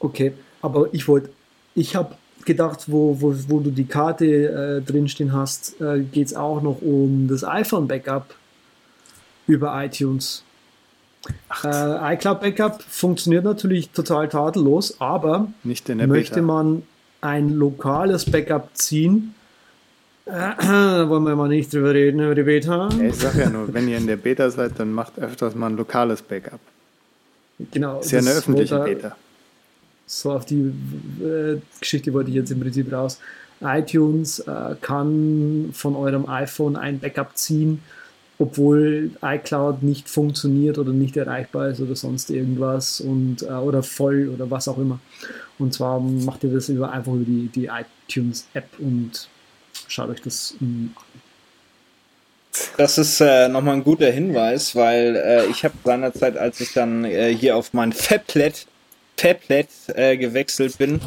Okay, 0.01 0.33
aber 0.63 0.89
ich 0.93 1.07
wollte, 1.09 1.31
ich 1.75 1.95
habe 1.97 2.15
gedacht, 2.45 2.85
wo, 2.87 3.21
wo, 3.21 3.35
wo 3.49 3.61
du 3.61 3.71
die 3.71 3.85
Karte 3.85 4.25
äh, 4.27 4.81
drinstehen 4.81 5.33
hast, 5.33 5.81
äh, 5.81 6.01
geht 6.01 6.29
es 6.29 6.35
auch 6.35 6.63
noch 6.63 6.81
um 6.81 7.29
das 7.29 7.45
iPhone-Backup 7.45 8.35
über 9.47 9.85
iTunes. 9.85 10.45
Äh, 11.65 12.15
iCloud 12.15 12.41
Backup 12.41 12.83
funktioniert 12.83 13.45
natürlich 13.45 13.91
total 13.91 14.29
tadellos, 14.29 15.01
aber 15.01 15.49
möchte 15.63 16.43
man 16.43 16.83
ein 17.21 17.51
lokales 17.51 18.29
Backup 18.29 18.71
ziehen, 18.75 19.35
äh, 20.27 20.33
wollen 21.09 21.25
wir 21.25 21.37
mal 21.37 21.49
nicht 21.49 21.73
drüber 21.73 21.95
reden, 21.95 22.21
über 22.21 22.35
die 22.35 22.43
Beta. 22.43 22.89
Ja, 22.89 23.05
ich 23.05 23.15
sag 23.15 23.37
ja 23.37 23.51
nur, 23.51 23.73
wenn 23.73 23.87
ihr 23.89 23.99
in 23.99 24.07
der 24.09 24.17
Beta 24.17 24.51
seid, 24.51 24.79
dann 24.79 24.93
macht 24.93 25.19
öfters 25.19 25.55
mal 25.55 25.69
ein 25.69 25.77
lokales 25.77 26.23
Backup. 26.23 26.61
Genau. 27.71 28.01
Ist 28.01 28.11
ja 28.11 28.19
eine 28.19 28.31
öffentliche 28.31 28.79
Beta 28.81 29.17
so 30.13 30.33
auf 30.33 30.45
die 30.45 30.73
äh, 31.23 31.59
Geschichte 31.81 32.13
wollte 32.13 32.31
ich 32.31 32.37
jetzt 32.37 32.51
im 32.51 32.61
Prinzip 32.61 32.93
raus. 32.93 33.19
iTunes 33.63 34.41
äh, 34.41 34.75
kann 34.81 35.71
von 35.73 35.97
eurem 35.97 36.29
iPhone 36.29 36.77
ein 36.77 36.99
Backup 36.99 37.37
ziehen, 37.37 37.81
obwohl 38.39 39.11
iCloud 39.23 39.83
nicht 39.83 40.11
funktioniert 40.11 40.77
oder 40.77 40.93
nicht 40.93 41.17
erreichbar 41.17 41.69
ist 41.69 41.81
oder 41.81 41.97
sonst 41.97 42.29
irgendwas 42.29 43.01
und 43.01 43.43
äh, 43.43 43.47
oder 43.47 43.83
voll 43.83 44.29
oder 44.29 44.51
was 44.51 44.69
auch 44.69 44.79
immer. 44.79 45.01
Und 45.59 45.73
zwar 45.73 45.99
macht 45.99 46.45
ihr 46.45 46.53
das 46.53 46.69
über, 46.69 46.93
einfach 46.93 47.15
über 47.15 47.25
die, 47.25 47.49
die 47.49 47.71
iTunes 48.07 48.47
App 48.53 48.69
und 48.79 49.29
schaut 49.89 50.11
euch 50.11 50.21
das 50.21 50.55
an. 50.61 50.95
Das 52.77 52.99
ist 52.99 53.19
äh, 53.23 53.49
nochmal 53.49 53.77
ein 53.77 53.85
guter 53.85 54.11
Hinweis, 54.11 54.77
weil 54.77 55.17
äh, 55.17 55.47
ich 55.47 55.65
habe 55.65 55.75
seinerzeit, 55.83 56.37
als 56.37 56.61
ich 56.61 56.75
dann 56.75 57.07
äh, 57.07 57.35
hier 57.35 57.57
auf 57.57 57.73
mein 57.73 57.95
Fablet 57.95 58.67
Tablet 59.17 59.69
äh, 59.95 60.17
gewechselt 60.17 60.79
bin, 60.79 61.01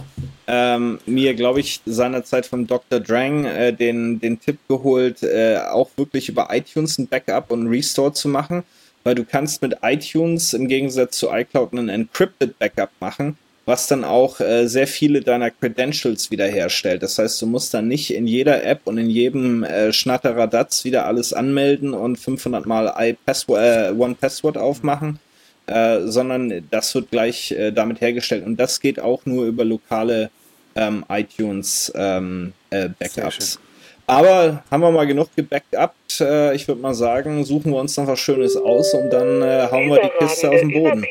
ähm, 0.48 1.00
mir, 1.06 1.34
glaube 1.34 1.60
ich, 1.60 1.82
seinerzeit 1.86 2.46
vom 2.46 2.68
Dr. 2.68 3.00
Drang 3.00 3.46
äh, 3.46 3.74
den, 3.74 4.20
den 4.20 4.40
Tipp 4.40 4.60
geholt, 4.68 5.24
äh, 5.24 5.58
auch 5.70 5.90
wirklich 5.98 6.30
über 6.30 6.50
iTunes 6.52 6.98
ein 6.98 7.08
Backup 7.08 7.52
und 7.52 7.68
Restore 7.68 8.14
zu 8.14 8.30
machen, 8.30 8.64
weil 9.04 9.16
du 9.16 9.26
kannst 9.26 9.62
mit 9.62 9.78
iTunes 9.82 10.54
im 10.54 10.68
Gegensatz 10.68 11.18
zu 11.18 11.30
iCloud 11.32 11.74
einen 11.74 11.90
Encrypted 11.90 12.58
Backup 12.60 12.92
machen, 13.00 13.38
was 13.66 13.88
dann 13.88 14.04
auch 14.04 14.40
äh, 14.40 14.68
sehr 14.68 14.88
viele 14.88 15.22
deiner 15.22 15.50
Credentials 15.50 16.30
wiederherstellt. 16.30 17.02
Das 17.02 17.18
heißt, 17.18 17.42
du 17.42 17.48
musst 17.48 17.74
dann 17.74 17.88
nicht 17.88 18.14
in 18.14 18.28
jeder 18.28 18.64
App 18.64 18.82
und 18.86 18.98
in 18.98 19.10
jedem 19.10 19.64
äh, 19.64 19.92
Schnatteradatz 19.92 20.86
wieder 20.86 21.08
alles 21.08 21.34
anmelden 21.34 21.94
und 21.94 22.18
500 22.18 22.66
mal 22.68 22.94
iPassword, 22.98 23.60
äh, 23.60 23.92
One 23.98 24.16
Password 24.16 24.58
aufmachen, 24.58 25.20
äh, 25.68 26.02
sondern 26.02 26.68
das 26.70 26.94
wird 26.96 27.12
gleich 27.12 27.52
äh, 27.52 27.72
damit 27.72 28.02
hergestellt. 28.02 28.46
Und 28.46 28.58
das 28.60 28.80
geht 28.80 29.00
auch 29.00 29.26
nur 29.26 29.46
über 29.46 29.66
lokale 29.66 30.30
ähm, 30.76 31.06
iTunes 31.10 31.92
ähm, 31.96 32.54
äh, 32.70 32.90
Backups. 32.90 33.60
Aber 34.08 34.64
haben 34.70 34.82
wir 34.82 34.92
mal 34.92 35.08
genug 35.08 35.30
gebackupt. 35.36 36.22
Äh, 36.22 36.56
ich 36.56 36.68
würde 36.68 36.82
mal 36.82 36.94
sagen, 36.94 37.44
suchen 37.44 37.72
wir 37.72 37.80
uns 37.80 37.98
noch 37.98 38.08
was 38.08 38.20
Schönes 38.20 38.56
aus 38.56 38.94
und 38.94 39.10
dann 39.10 39.42
äh, 39.42 39.68
hauen 39.72 39.90
wir 39.90 40.02
die 40.02 40.26
Kiste 40.26 40.50
aus 40.50 40.60
dem 40.60 40.72
Boden. 40.72 41.06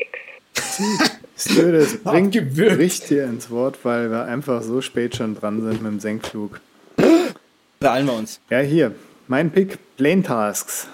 das 0.53 1.97
bringt 2.03 2.35
richtig 2.35 3.17
ins 3.17 3.49
Wort, 3.49 3.79
weil 3.83 4.09
wir 4.09 4.23
einfach 4.23 4.61
so 4.61 4.79
spät 4.79 5.17
schon 5.17 5.35
dran 5.35 5.61
sind 5.61 5.81
mit 5.81 5.91
dem 5.91 5.99
Senkflug. 5.99 6.61
Beeilen 7.79 8.05
wir 8.05 8.13
uns. 8.13 8.39
Ja, 8.49 8.59
hier. 8.59 8.95
Mein 9.27 9.51
Pick, 9.51 9.77
Plane 9.97 10.23
Tasks. 10.23 10.87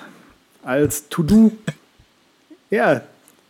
Als 0.63 1.07
To-Do. 1.09 1.51
ja, 2.71 3.01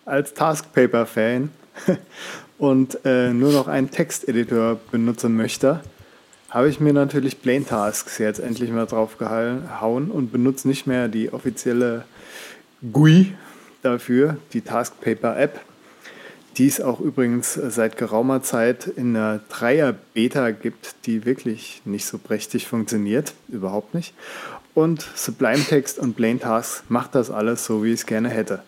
als 0.05 0.33
Taskpaper-Fan 0.33 1.49
und 2.57 3.03
äh, 3.05 3.33
nur 3.33 3.51
noch 3.51 3.67
einen 3.67 3.91
Texteditor 3.91 4.79
benutzen 4.91 5.35
möchte, 5.35 5.81
habe 6.49 6.67
ich 6.67 6.79
mir 6.79 6.93
natürlich 6.93 7.41
Plain 7.41 7.65
Tasks 7.65 8.17
jetzt 8.17 8.39
endlich 8.39 8.71
mal 8.71 8.85
drauf 8.85 9.17
gehauen 9.17 10.11
und 10.11 10.31
benutze 10.31 10.67
nicht 10.67 10.85
mehr 10.85 11.07
die 11.07 11.31
offizielle 11.31 12.03
GUI 12.91 13.33
dafür, 13.83 14.37
die 14.51 14.61
Taskpaper-App, 14.61 15.61
die 16.57 16.67
es 16.67 16.81
auch 16.81 16.99
übrigens 16.99 17.53
seit 17.53 17.95
geraumer 17.95 18.43
Zeit 18.43 18.85
in 18.85 19.15
einer 19.15 19.39
Dreier-Beta 19.47 20.51
gibt, 20.51 20.95
die 21.05 21.25
wirklich 21.25 21.81
nicht 21.85 22.05
so 22.05 22.17
prächtig 22.17 22.67
funktioniert, 22.67 23.33
überhaupt 23.47 23.93
nicht. 23.93 24.13
Und 24.73 25.05
Sublime 25.15 25.63
Text 25.63 25.99
und 25.99 26.15
Plain 26.15 26.39
Tasks 26.39 26.83
macht 26.89 27.15
das 27.15 27.31
alles 27.31 27.65
so, 27.65 27.83
wie 27.83 27.93
ich 27.93 28.01
es 28.01 28.05
gerne 28.05 28.29
hätte. 28.29 28.61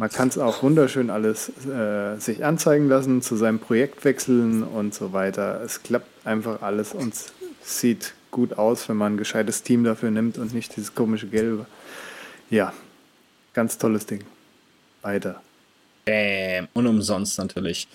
Man 0.00 0.08
kann 0.08 0.28
es 0.28 0.38
auch 0.38 0.62
wunderschön 0.62 1.10
alles 1.10 1.52
äh, 1.66 2.16
sich 2.16 2.42
anzeigen 2.42 2.88
lassen, 2.88 3.20
zu 3.20 3.36
seinem 3.36 3.58
Projekt 3.58 4.02
wechseln 4.06 4.62
und 4.62 4.94
so 4.94 5.12
weiter. 5.12 5.60
Es 5.62 5.82
klappt 5.82 6.08
einfach 6.24 6.62
alles 6.62 6.94
und 6.94 7.12
sieht 7.62 8.14
gut 8.30 8.56
aus, 8.56 8.88
wenn 8.88 8.96
man 8.96 9.12
ein 9.12 9.18
gescheites 9.18 9.62
Team 9.62 9.84
dafür 9.84 10.10
nimmt 10.10 10.38
und 10.38 10.54
nicht 10.54 10.74
dieses 10.74 10.94
komische 10.94 11.26
Gelbe. 11.26 11.66
Ja, 12.48 12.72
ganz 13.52 13.76
tolles 13.76 14.06
Ding. 14.06 14.24
Weiter. 15.02 15.42
Bäm. 16.06 16.68
Und 16.72 16.86
umsonst 16.86 17.36
natürlich. 17.36 17.86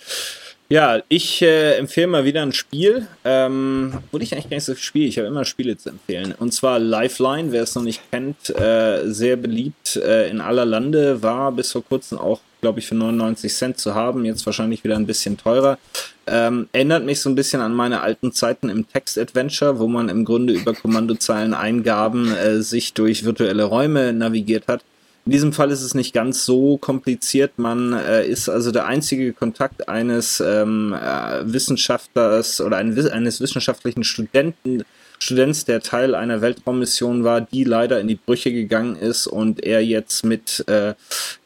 Ja, 0.68 1.00
ich 1.10 1.44
äh, 1.44 1.76
empfehle 1.78 2.08
mal 2.08 2.26
wieder 2.26 2.42
ein 2.42 2.52
Spiel. 2.52 3.08
Ähm, 3.24 3.94
obwohl 4.08 4.24
ich 4.24 4.34
eigentlich 4.34 4.50
gar 4.50 4.58
nicht 4.58 4.64
so 4.64 4.74
viel 4.74 4.84
spiele. 4.84 5.06
Ich 5.06 5.18
habe 5.20 5.28
immer 5.28 5.46
Spiele 5.46 5.78
zu 5.78 5.90
empfehlen. 5.90 6.34
Und 6.38 6.54
zwar 6.54 6.80
Lifeline, 6.80 7.52
wer 7.52 7.64
es 7.64 7.76
noch 7.76 7.84
nicht 7.84 8.02
kennt, 8.12 8.50
äh, 8.50 9.04
sehr 9.06 9.36
beliebt 9.36 9.98
äh, 9.98 10.28
in 10.30 10.42
aller 10.42 10.66
Lande, 10.66 11.22
war 11.22 11.52
bis 11.52 11.72
vor 11.72 11.84
kurzem 11.86 12.18
auch, 12.18 12.40
glaube 12.62 12.80
ich, 12.80 12.88
für 12.88 12.96
99 12.96 13.54
Cent 13.54 13.78
zu 13.78 13.94
haben. 13.94 14.26
Jetzt 14.26 14.44
wahrscheinlich 14.48 14.84
wieder 14.84 14.96
ein 14.96 15.06
bisschen 15.06 15.38
teurer. 15.38 15.78
Ähm, 16.26 16.68
erinnert 16.72 17.06
mich 17.06 17.22
so 17.22 17.30
ein 17.30 17.36
bisschen 17.36 17.62
an 17.62 17.76
meine 17.76 18.02
alten 18.02 18.32
Zeiten 18.32 18.70
im 18.70 18.90
Text-Adventure, 18.90 19.78
wo 19.78 19.88
man 19.88 20.10
im 20.10 20.26
Grunde 20.26 20.54
über 20.54 20.74
Kommandozeilen-Eingaben 20.74 22.36
äh, 22.36 22.62
sich 22.64 22.94
durch 22.94 23.24
virtuelle 23.24 23.66
Räume 23.66 24.14
navigiert 24.14 24.68
hat. 24.68 24.82
In 25.26 25.32
diesem 25.32 25.54
Fall 25.54 25.72
ist 25.72 25.82
es 25.82 25.96
nicht 25.96 26.14
ganz 26.14 26.46
so 26.46 26.78
kompliziert. 26.78 27.58
Man 27.58 27.94
äh, 27.94 28.28
ist 28.28 28.48
also 28.48 28.72
der 28.72 28.86
einzige 28.86 29.34
Kontakt 29.34 29.90
eines 29.90 30.40
ähm, 30.40 30.94
äh, 30.94 31.52
Wissenschaftlers 31.52 32.62
oder 32.62 32.78
ein, 32.78 32.96
eines 33.10 33.42
wissenschaftlichen 33.42 34.04
Studenten, 34.04 34.84
Students, 35.18 35.66
der 35.66 35.82
Teil 35.82 36.14
einer 36.14 36.42
Weltraummission 36.42 37.24
war, 37.24 37.42
die 37.42 37.64
leider 37.64 38.00
in 38.00 38.08
die 38.08 38.20
Brüche 38.24 38.52
gegangen 38.52 38.98
ist 38.98 39.26
und 39.26 39.64
er 39.64 39.84
jetzt 39.84 40.26
mit 40.26 40.64
äh, 40.68 40.94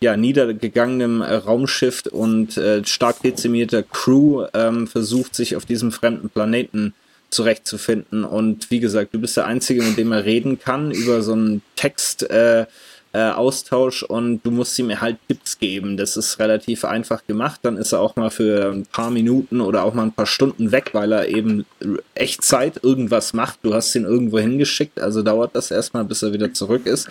ja, 0.01 0.17
niedergegangenem 0.17 1.21
Raumschiff 1.21 2.03
und 2.11 2.57
äh, 2.57 2.83
stark 2.83 3.21
dezimierter 3.21 3.83
Crew 3.83 4.45
ähm, 4.53 4.87
versucht, 4.87 5.35
sich 5.35 5.55
auf 5.55 5.65
diesem 5.65 5.93
fremden 5.93 6.29
Planeten 6.29 6.93
zurechtzufinden. 7.29 8.25
Und 8.25 8.71
wie 8.71 8.81
gesagt, 8.81 9.13
du 9.13 9.19
bist 9.19 9.37
der 9.37 9.45
Einzige, 9.45 9.83
mit 9.83 9.97
dem 9.97 10.11
er 10.11 10.25
reden 10.25 10.59
kann 10.59 10.91
über 10.91 11.21
so 11.21 11.31
einen 11.33 11.61
Text. 11.75 12.29
Äh, 12.29 12.65
äh, 13.11 13.31
Austausch 13.31 14.03
und 14.03 14.41
du 14.43 14.51
musst 14.51 14.77
ihm 14.77 15.01
halt 15.01 15.17
Tipps 15.27 15.57
geben. 15.57 15.97
Das 15.97 16.15
ist 16.15 16.37
relativ 16.39 16.85
einfach 16.85 17.25
gemacht. 17.25 17.59
Dann 17.63 17.77
ist 17.77 17.91
er 17.91 18.01
auch 18.01 18.15
mal 18.15 18.29
für 18.29 18.71
ein 18.71 18.85
paar 18.85 19.09
Minuten 19.09 19.61
oder 19.61 19.83
auch 19.83 19.93
mal 19.93 20.03
ein 20.03 20.11
paar 20.11 20.27
Stunden 20.27 20.71
weg, 20.71 20.91
weil 20.93 21.11
er 21.11 21.27
eben 21.27 21.65
Echtzeit 22.13 22.83
irgendwas 22.83 23.33
macht. 23.33 23.59
Du 23.63 23.73
hast 23.73 23.95
ihn 23.95 24.05
irgendwo 24.05 24.37
hingeschickt, 24.39 24.99
also 24.99 25.23
dauert 25.23 25.55
das 25.55 25.71
erstmal, 25.71 26.05
bis 26.05 26.21
er 26.21 26.33
wieder 26.33 26.53
zurück 26.53 26.85
ist. 26.85 27.09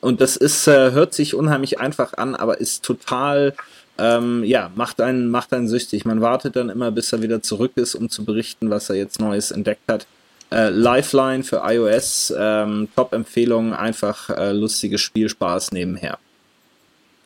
Und 0.00 0.20
das 0.20 0.36
ist, 0.36 0.66
äh, 0.66 0.90
hört 0.90 1.14
sich 1.14 1.34
unheimlich 1.34 1.78
einfach 1.78 2.14
an, 2.14 2.34
aber 2.34 2.60
ist 2.60 2.84
total 2.84 3.54
ähm, 4.00 4.44
ja, 4.44 4.70
macht 4.76 5.00
einen, 5.00 5.28
macht 5.28 5.52
einen 5.52 5.68
süchtig. 5.68 6.04
Man 6.04 6.20
wartet 6.20 6.54
dann 6.54 6.70
immer, 6.70 6.92
bis 6.92 7.12
er 7.12 7.20
wieder 7.20 7.42
zurück 7.42 7.72
ist, 7.74 7.96
um 7.96 8.08
zu 8.08 8.24
berichten, 8.24 8.70
was 8.70 8.88
er 8.90 8.96
jetzt 8.96 9.20
Neues 9.20 9.50
entdeckt 9.50 9.82
hat. 9.88 10.06
Äh, 10.50 10.70
Lifeline 10.70 11.44
für 11.44 11.62
iOS, 11.64 12.32
ähm, 12.36 12.88
Top-Empfehlung, 12.96 13.74
einfach 13.74 14.30
äh, 14.30 14.52
lustiges 14.52 15.00
Spielspaß 15.02 15.72
nebenher. 15.72 16.18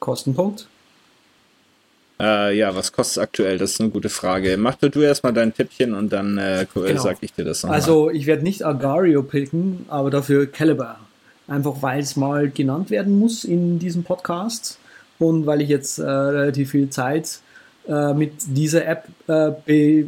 Kostenpunkt? 0.00 0.66
Äh, 2.20 2.56
ja, 2.56 2.74
was 2.74 2.92
kostet 2.92 3.16
es 3.16 3.18
aktuell? 3.18 3.58
Das 3.58 3.72
ist 3.72 3.80
eine 3.80 3.90
gute 3.90 4.08
Frage. 4.08 4.56
Mach 4.56 4.76
du 4.76 5.00
erstmal 5.00 5.32
dein 5.32 5.54
Tippchen 5.54 5.94
und 5.94 6.12
dann 6.12 6.38
äh, 6.38 6.66
genau. 6.72 7.02
sag 7.02 7.18
ich 7.20 7.32
dir 7.32 7.44
das 7.44 7.62
nochmal. 7.62 7.78
Also, 7.78 8.10
ich 8.10 8.26
werde 8.26 8.42
nicht 8.42 8.64
Agario 8.64 9.22
picken, 9.22 9.86
aber 9.88 10.10
dafür 10.10 10.46
Caliber. 10.46 10.98
Einfach 11.48 11.82
weil 11.82 12.00
es 12.00 12.16
mal 12.16 12.50
genannt 12.50 12.90
werden 12.90 13.18
muss 13.18 13.44
in 13.44 13.78
diesem 13.78 14.04
Podcast 14.04 14.78
und 15.18 15.46
weil 15.46 15.60
ich 15.60 15.68
jetzt 15.68 15.98
äh, 15.98 16.04
relativ 16.04 16.70
viel 16.70 16.90
Zeit 16.90 17.40
äh, 17.88 18.14
mit 18.14 18.34
dieser 18.46 18.86
App 18.86 19.06
äh, 19.26 19.50
be, 19.64 20.06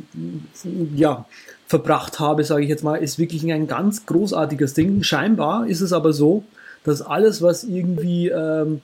ja, 0.95 1.27
verbracht 1.75 2.21
habe, 2.21 2.45
sage 2.45 2.63
ich 2.63 2.69
jetzt 2.69 2.85
mal, 2.85 3.03
ist 3.03 3.19
wirklich 3.19 3.43
ein 3.51 3.67
ganz 3.67 4.07
großartiges 4.07 4.75
Ding. 4.75 5.03
Scheinbar 5.03 5.67
ist 5.67 5.81
es 5.81 5.93
aber 5.93 6.13
so, 6.13 6.45
dass 6.85 7.03
alles, 7.03 7.43
was 7.43 7.65
irgendwie 7.65 8.29
ähm, 8.29 8.81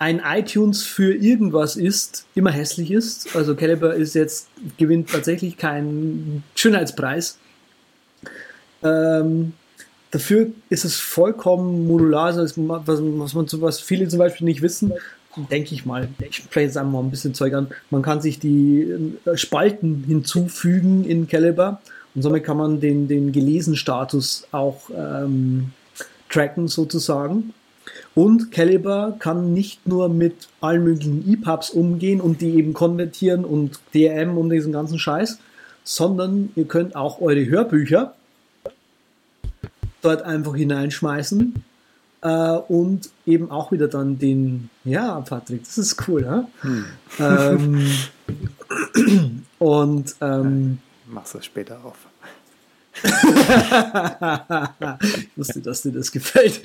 ein 0.00 0.20
iTunes 0.20 0.82
für 0.82 1.14
irgendwas 1.14 1.76
ist, 1.76 2.26
immer 2.34 2.50
hässlich 2.50 2.90
ist. 2.90 3.36
Also 3.36 3.54
Caliber 3.54 3.94
ist 3.94 4.16
jetzt, 4.16 4.48
gewinnt 4.78 5.10
tatsächlich 5.10 5.58
keinen 5.58 6.42
Schönheitspreis. 6.56 7.38
Ähm, 8.82 9.52
dafür 10.10 10.48
ist 10.70 10.84
es 10.84 10.96
vollkommen 10.96 11.86
modular, 11.86 12.36
also 12.36 12.42
was, 12.66 13.00
was, 13.00 13.34
man, 13.34 13.46
was 13.62 13.78
viele 13.78 14.08
zum 14.08 14.18
Beispiel 14.18 14.46
nicht 14.46 14.60
wissen, 14.60 14.92
denke 15.52 15.72
ich 15.72 15.86
mal, 15.86 16.08
ich 16.18 16.34
spreche 16.34 16.66
jetzt 16.66 16.76
einfach 16.76 16.90
mal 16.90 17.00
ein 17.00 17.10
bisschen 17.12 17.32
Zeug 17.32 17.54
an, 17.54 17.68
man 17.90 18.02
kann 18.02 18.20
sich 18.20 18.40
die 18.40 18.92
äh, 19.24 19.36
Spalten 19.36 20.02
hinzufügen 20.04 21.04
in 21.04 21.28
Caliber 21.28 21.80
und 22.14 22.22
somit 22.22 22.44
kann 22.44 22.56
man 22.56 22.80
den, 22.80 23.08
den 23.08 23.32
Gelesen-Status 23.32 24.46
auch 24.52 24.90
ähm, 24.96 25.72
tracken 26.28 26.68
sozusagen. 26.68 27.52
Und 28.14 28.50
Caliber 28.50 29.16
kann 29.18 29.52
nicht 29.52 29.86
nur 29.86 30.08
mit 30.08 30.48
allen 30.60 30.84
möglichen 30.84 31.30
EPUBs 31.30 31.70
umgehen 31.70 32.20
und 32.20 32.40
die 32.40 32.54
eben 32.54 32.72
konvertieren 32.72 33.44
und 33.44 33.80
DRM 33.94 34.38
und 34.38 34.50
diesen 34.50 34.72
ganzen 34.72 34.98
Scheiß, 34.98 35.38
sondern 35.82 36.50
ihr 36.54 36.64
könnt 36.66 36.96
auch 36.96 37.20
eure 37.20 37.44
Hörbücher 37.46 38.14
dort 40.00 40.22
einfach 40.22 40.54
hineinschmeißen 40.54 41.64
äh, 42.22 42.56
und 42.68 43.10
eben 43.26 43.50
auch 43.50 43.72
wieder 43.72 43.88
dann 43.88 44.18
den, 44.18 44.70
ja, 44.84 45.20
Patrick, 45.20 45.64
das 45.64 45.78
ist 45.78 46.08
cool, 46.08 46.22
ja? 46.22 46.48
Hm. 46.60 46.84
Ähm, 47.18 47.86
und 49.58 50.16
ähm, 50.20 50.78
machst 51.06 51.34
das 51.34 51.44
später 51.44 51.78
auf. 51.84 51.96
ich 53.02 53.02
wusste, 55.36 55.60
dass 55.60 55.82
dir 55.82 55.92
das 55.92 56.12
gefällt. 56.12 56.60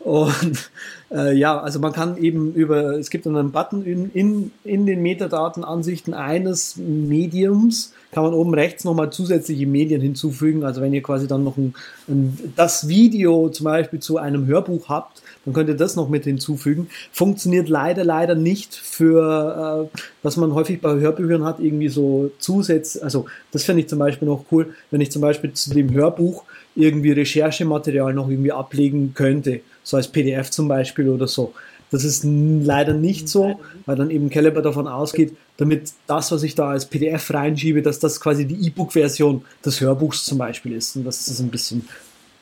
Und 0.00 0.70
äh, 1.10 1.36
ja, 1.36 1.60
also 1.60 1.78
man 1.78 1.92
kann 1.92 2.16
eben 2.18 2.52
über, 2.54 2.98
es 2.98 3.10
gibt 3.10 3.26
einen 3.26 3.52
Button 3.52 3.84
in, 3.84 4.10
in, 4.12 4.50
in 4.64 4.86
den 4.86 5.00
Metadatenansichten 5.00 6.12
eines 6.12 6.76
Mediums, 6.76 7.94
kann 8.10 8.24
man 8.24 8.34
oben 8.34 8.54
rechts 8.54 8.84
nochmal 8.84 9.10
zusätzliche 9.10 9.66
Medien 9.66 10.00
hinzufügen. 10.00 10.64
Also 10.64 10.80
wenn 10.80 10.92
ihr 10.92 11.02
quasi 11.02 11.28
dann 11.28 11.44
noch 11.44 11.56
ein, 11.56 11.74
ein, 12.08 12.52
das 12.56 12.88
Video 12.88 13.48
zum 13.50 13.64
Beispiel 13.64 14.00
zu 14.00 14.18
einem 14.18 14.46
Hörbuch 14.46 14.88
habt, 14.88 15.22
dann 15.48 15.54
könnt 15.54 15.70
ihr 15.70 15.76
das 15.76 15.96
noch 15.96 16.10
mit 16.10 16.24
hinzufügen. 16.24 16.88
Funktioniert 17.10 17.70
leider, 17.70 18.04
leider 18.04 18.34
nicht 18.34 18.74
für, 18.74 19.88
äh, 19.90 19.98
was 20.22 20.36
man 20.36 20.52
häufig 20.52 20.82
bei 20.82 20.92
Hörbüchern 20.92 21.42
hat, 21.42 21.58
irgendwie 21.58 21.88
so 21.88 22.30
Zusatz, 22.38 22.98
also 23.00 23.24
das 23.50 23.64
finde 23.64 23.80
ich 23.80 23.88
zum 23.88 23.98
Beispiel 23.98 24.28
noch 24.28 24.44
cool, 24.52 24.74
wenn 24.90 25.00
ich 25.00 25.10
zum 25.10 25.22
Beispiel 25.22 25.54
zu 25.54 25.70
dem 25.70 25.90
Hörbuch 25.94 26.44
irgendwie 26.74 27.12
Recherchematerial 27.12 28.12
noch 28.12 28.28
irgendwie 28.28 28.52
ablegen 28.52 29.14
könnte, 29.14 29.60
so 29.82 29.96
als 29.96 30.08
PDF 30.08 30.50
zum 30.50 30.68
Beispiel 30.68 31.08
oder 31.08 31.26
so. 31.26 31.54
Das 31.90 32.04
ist 32.04 32.24
leider 32.24 32.92
nicht 32.92 33.30
so, 33.30 33.58
weil 33.86 33.96
dann 33.96 34.10
eben 34.10 34.28
Caliber 34.28 34.60
davon 34.60 34.86
ausgeht, 34.86 35.34
damit 35.56 35.92
das, 36.06 36.30
was 36.30 36.42
ich 36.42 36.54
da 36.54 36.68
als 36.68 36.84
PDF 36.84 37.32
reinschiebe, 37.32 37.80
dass 37.80 37.98
das 37.98 38.20
quasi 38.20 38.44
die 38.44 38.66
E-Book-Version 38.66 39.46
des 39.64 39.80
Hörbuchs 39.80 40.26
zum 40.26 40.36
Beispiel 40.36 40.74
ist. 40.74 40.94
Und 40.96 41.04
das 41.04 41.26
ist 41.26 41.40
ein 41.40 41.48
bisschen 41.48 41.88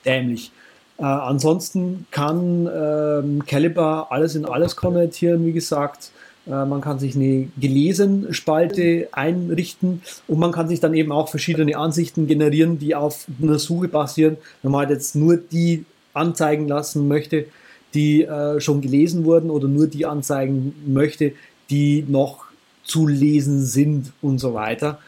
dämlich. 0.04 0.50
Äh, 0.98 1.04
ansonsten 1.04 2.06
kann 2.10 2.68
ähm, 2.72 3.44
Caliber 3.46 4.08
alles 4.10 4.34
in 4.34 4.44
alles 4.46 4.76
konvertieren, 4.76 5.44
wie 5.44 5.52
gesagt. 5.52 6.10
Äh, 6.46 6.64
man 6.64 6.80
kann 6.80 6.98
sich 6.98 7.16
eine 7.16 7.48
gelesen 7.58 8.32
Spalte 8.32 9.08
einrichten 9.12 10.02
und 10.26 10.38
man 10.38 10.52
kann 10.52 10.68
sich 10.68 10.80
dann 10.80 10.94
eben 10.94 11.12
auch 11.12 11.28
verschiedene 11.28 11.76
Ansichten 11.76 12.26
generieren, 12.26 12.78
die 12.78 12.94
auf 12.94 13.26
einer 13.42 13.58
Suche 13.58 13.88
basieren. 13.88 14.36
Wenn 14.62 14.72
man 14.72 14.80
halt 14.80 14.90
jetzt 14.90 15.14
nur 15.16 15.36
die 15.36 15.84
anzeigen 16.14 16.66
lassen 16.66 17.08
möchte, 17.08 17.46
die 17.94 18.22
äh, 18.22 18.60
schon 18.60 18.80
gelesen 18.80 19.24
wurden 19.24 19.50
oder 19.50 19.68
nur 19.68 19.86
die 19.86 20.06
anzeigen 20.06 20.74
möchte, 20.86 21.32
die 21.70 22.04
noch 22.08 22.44
zu 22.84 23.06
lesen 23.06 23.64
sind 23.64 24.12
und 24.22 24.38
so 24.38 24.54
weiter. 24.54 24.98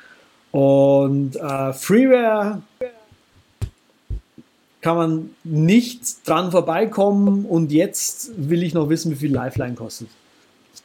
Und 0.51 1.37
äh, 1.37 1.73
Freeware 1.73 2.63
kann 4.81 4.97
man 4.97 5.31
nicht 5.45 6.29
dran 6.29 6.51
vorbeikommen 6.51 7.45
und 7.45 7.73
jetzt 7.73 8.31
will 8.37 8.63
ich 8.63 8.75
noch 8.75 8.89
wissen, 8.89 9.11
wie 9.11 9.17
viel 9.17 9.33
Lifeline 9.33 9.75
kostet. 9.75 10.09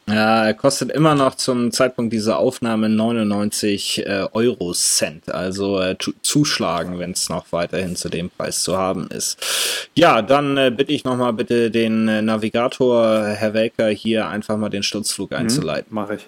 Ja, 0.06 0.44
er 0.44 0.54
kostet 0.54 0.90
immer 0.90 1.14
noch 1.14 1.34
zum 1.34 1.72
Zeitpunkt 1.72 2.12
dieser 2.12 2.38
Aufnahme 2.38 2.90
99 2.90 4.06
äh, 4.06 4.26
Euro 4.32 4.74
Cent. 4.74 5.30
Also 5.32 5.80
äh, 5.80 5.96
zuschlagen, 6.20 6.98
wenn 6.98 7.12
es 7.12 7.30
noch 7.30 7.46
weiterhin 7.52 7.96
zu 7.96 8.10
dem 8.10 8.28
Preis 8.28 8.62
zu 8.62 8.76
haben 8.76 9.08
ist. 9.08 9.88
Ja, 9.94 10.20
dann 10.20 10.58
äh, 10.58 10.70
bitte 10.70 10.92
ich 10.92 11.04
nochmal 11.04 11.32
bitte 11.32 11.70
den 11.70 12.08
äh, 12.08 12.20
Navigator, 12.20 13.24
Herr 13.24 13.54
Welker, 13.54 13.88
hier 13.88 14.28
einfach 14.28 14.58
mal 14.58 14.68
den 14.68 14.82
Sturzflug 14.82 15.30
mhm, 15.30 15.36
einzuleiten. 15.38 15.94
Mache 15.94 16.16
ich. 16.16 16.26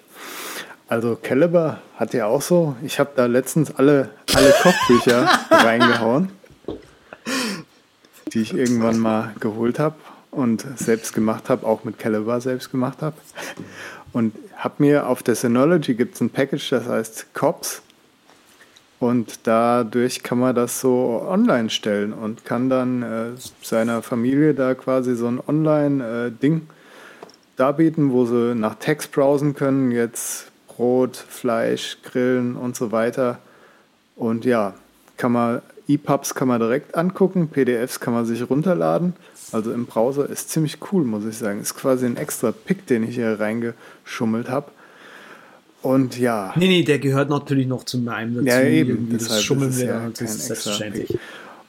Also 0.87 1.15
Caliber 1.21 1.79
hat 1.97 2.15
ja 2.15 2.25
auch 2.25 2.41
so. 2.41 2.75
Ich 2.83 2.97
habe 2.99 3.11
da 3.15 3.27
letztens 3.27 3.75
alle, 3.75 4.09
alle 4.33 4.55
Kochbücher 4.63 5.29
reingehauen 5.51 6.31
die 8.37 8.43
ich 8.43 8.53
irgendwann 8.53 8.99
mal 8.99 9.33
geholt 9.39 9.79
habe 9.79 9.95
und 10.29 10.63
selbst 10.75 11.11
gemacht 11.15 11.49
habe, 11.49 11.65
auch 11.65 11.83
mit 11.83 11.97
Caliber 11.97 12.39
selbst 12.39 12.69
gemacht 12.69 13.01
habe. 13.01 13.17
Und 14.13 14.35
habe 14.55 14.75
mir 14.77 15.07
auf 15.07 15.23
der 15.23 15.33
Synology 15.33 15.95
gibt 15.95 16.13
es 16.13 16.21
ein 16.21 16.29
Package, 16.29 16.69
das 16.69 16.85
heißt 16.87 17.33
COPS. 17.33 17.81
Und 18.99 19.47
dadurch 19.47 20.21
kann 20.21 20.37
man 20.37 20.53
das 20.53 20.81
so 20.81 21.25
online 21.27 21.71
stellen 21.71 22.13
und 22.13 22.45
kann 22.45 22.69
dann 22.69 23.01
äh, 23.01 23.25
seiner 23.63 24.03
Familie 24.03 24.53
da 24.53 24.75
quasi 24.75 25.15
so 25.15 25.25
ein 25.27 25.39
Online-Ding 25.47 26.57
äh, 26.57 26.61
darbieten, 27.55 28.11
wo 28.11 28.27
sie 28.27 28.53
nach 28.53 28.75
Text 28.75 29.11
browsen 29.13 29.55
können. 29.55 29.89
Jetzt 29.89 30.51
Brot, 30.67 31.15
Fleisch, 31.15 31.97
Grillen 32.03 32.55
und 32.55 32.75
so 32.75 32.91
weiter. 32.91 33.39
Und 34.15 34.45
ja, 34.45 34.75
kann 35.17 35.31
man 35.31 35.63
EPUBs 35.87 36.35
kann 36.35 36.47
man 36.47 36.59
direkt 36.59 36.95
angucken, 36.95 37.47
PDFs 37.47 37.99
kann 37.99 38.13
man 38.13 38.25
sich 38.25 38.49
runterladen. 38.49 39.13
Also 39.51 39.71
im 39.71 39.85
Browser 39.85 40.29
ist 40.29 40.49
ziemlich 40.49 40.77
cool, 40.91 41.03
muss 41.03 41.25
ich 41.25 41.37
sagen. 41.37 41.61
Ist 41.61 41.75
quasi 41.75 42.05
ein 42.05 42.17
extra 42.17 42.51
Pick, 42.51 42.85
den 42.87 43.03
ich 43.03 43.15
hier 43.15 43.39
reingeschummelt 43.39 44.49
habe. 44.49 44.71
Und 45.81 46.17
ja. 46.19 46.53
Nee, 46.55 46.67
nee, 46.67 46.83
der 46.83 46.99
gehört 46.99 47.29
natürlich 47.29 47.67
noch 47.67 47.85
zu 47.85 47.99
meinem 47.99 48.35
dazu. 48.35 48.47
Ja, 48.47 48.61
eben. 48.63 48.89
Irgendwie 48.89 49.13
Deshalb 49.13 49.31
das 49.31 49.43
schummeln 49.43 49.69
ist 49.69 49.79
wir 49.79 49.85
ja 49.85 50.09
das 50.09 50.21
ist 50.21 50.47
selbstverständlich. 50.47 51.07
Pick. 51.07 51.19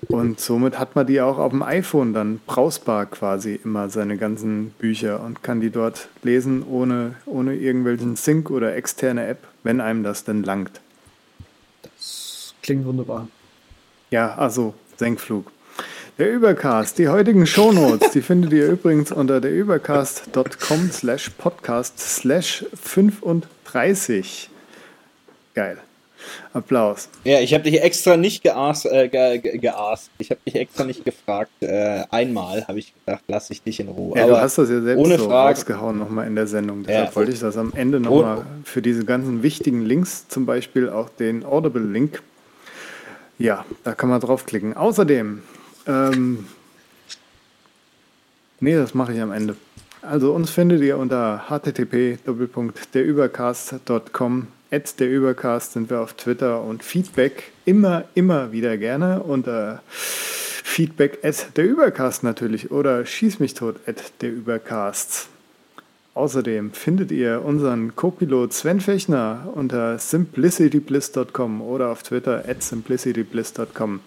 Und 0.09 0.41
somit 0.41 0.79
hat 0.79 0.95
man 0.97 1.07
die 1.07 1.21
auch 1.21 1.39
auf 1.39 1.51
dem 1.51 1.63
iPhone 1.63 2.15
dann 2.15 2.41
browsbar 2.47 3.07
quasi 3.07 3.61
immer 3.63 3.89
seine 3.89 4.17
ganzen 4.17 4.71
Bücher 4.79 5.23
und 5.23 5.43
kann 5.43 5.61
die 5.61 5.71
dort 5.71 6.09
lesen 6.23 6.63
ohne, 6.63 7.17
ohne 7.27 7.55
irgendwelchen 7.57 8.17
Sync 8.17 8.51
oder 8.51 8.75
externe 8.77 9.27
App, 9.27 9.39
wenn 9.65 9.81
einem 9.81 10.05
das 10.05 10.25
denn 10.25 10.43
langt. 10.45 10.81
Klingt 12.63 12.85
wunderbar. 12.85 13.29
Ja, 14.11 14.35
also 14.35 14.75
Senkflug. 14.97 15.51
Der 16.19 16.33
Übercast, 16.33 16.99
die 16.99 17.09
heutigen 17.09 17.47
Shownotes, 17.47 18.11
die 18.11 18.23
findet 18.23 18.53
ihr 18.53 18.67
übrigens 18.67 19.13
unter 19.13 19.41
derübercast.com 19.41 20.91
slash 20.91 21.31
podcast 21.31 21.99
slash 22.01 22.65
35. 22.75 24.51
Geil. 25.55 25.79
Applaus. 26.53 27.09
Ja, 27.25 27.39
ich 27.41 27.55
habe 27.55 27.63
dich 27.65 27.81
extra 27.81 28.17
nicht 28.17 28.43
geaßt, 28.43 28.87
äh, 28.87 29.09
ge, 29.09 29.39
ge, 29.39 29.59
geaßt. 29.59 30.11
Ich 30.19 30.31
habe 30.31 30.41
dich 30.45 30.57
extra 30.57 30.85
nicht 30.85 31.05
gefragt. 31.05 31.51
Äh, 31.61 32.03
einmal 32.11 32.67
habe 32.67 32.81
ich 32.81 32.93
gedacht, 32.95 33.23
lasse 33.29 33.53
ich 33.53 33.63
dich 33.63 33.79
in 33.79 33.89
Ruhe. 33.89 34.17
Ja, 34.17 34.25
Aber 34.25 34.33
du 34.33 34.41
hast 34.41 34.59
das 34.59 34.69
ja 34.69 34.81
selbst 34.81 35.01
ohne 35.05 35.17
so 35.19 35.29
Frage. 35.29 35.55
rausgehauen 35.57 35.99
nochmal 35.99 36.27
in 36.27 36.35
der 36.35 36.49
Sendung. 36.49 36.83
Deshalb 36.83 37.11
Ja. 37.11 37.17
wollte 37.17 37.33
ich 37.33 37.39
das 37.39 37.57
am 37.57 37.73
Ende 37.77 38.01
nochmal 38.01 38.45
für 38.65 38.83
diese 38.83 39.05
ganzen 39.05 39.43
wichtigen 39.45 39.85
Links, 39.87 40.27
zum 40.29 40.45
Beispiel 40.45 40.89
auch 40.91 41.09
den 41.09 41.45
Audible-Link. 41.45 42.21
Ja, 43.39 43.65
da 43.85 43.95
kann 43.95 44.11
man 44.11 44.21
draufklicken. 44.21 44.77
Außerdem, 44.77 45.43
ähm, 45.87 46.47
nee, 48.61 48.75
das 48.75 48.93
mache 48.95 49.15
ich 49.15 49.21
am 49.21 49.33
Ende. 49.33 49.57
Also 50.03 50.33
uns 50.33 50.51
findet 50.51 50.83
ihr 50.83 50.99
unter 50.99 51.45
http://derübercast.com. 51.49 54.49
At 54.71 55.01
der 55.01 55.09
Übercast 55.09 55.73
sind 55.73 55.89
wir 55.89 56.01
auf 56.01 56.13
Twitter 56.13 56.63
und 56.63 56.85
Feedback 56.85 57.53
immer, 57.65 58.05
immer 58.15 58.53
wieder 58.53 58.77
gerne 58.77 59.23
unter 59.23 59.81
Feedback 59.89 61.25
at 61.25 61.57
der 61.57 61.65
Übercast 61.65 62.23
natürlich 62.23 62.71
oder 62.71 63.07
schieß 63.07 63.41
mich 63.41 63.55
tot 63.55 63.77
at 63.87 64.13
der 64.21 64.31
Übercast. 64.31 65.31
Außerdem 66.19 66.73
findet 66.73 67.13
ihr 67.13 67.45
unseren 67.45 67.95
Co-Pilot 67.95 68.53
Sven 68.53 68.81
Fechner 68.81 69.49
unter 69.55 70.01
simplicitybliss.com 70.01 71.63
oder 71.63 71.91
auf 71.91 72.03
Twitter 72.03 72.43
at 72.45 72.61
simplicitybliss.com. 72.61 74.01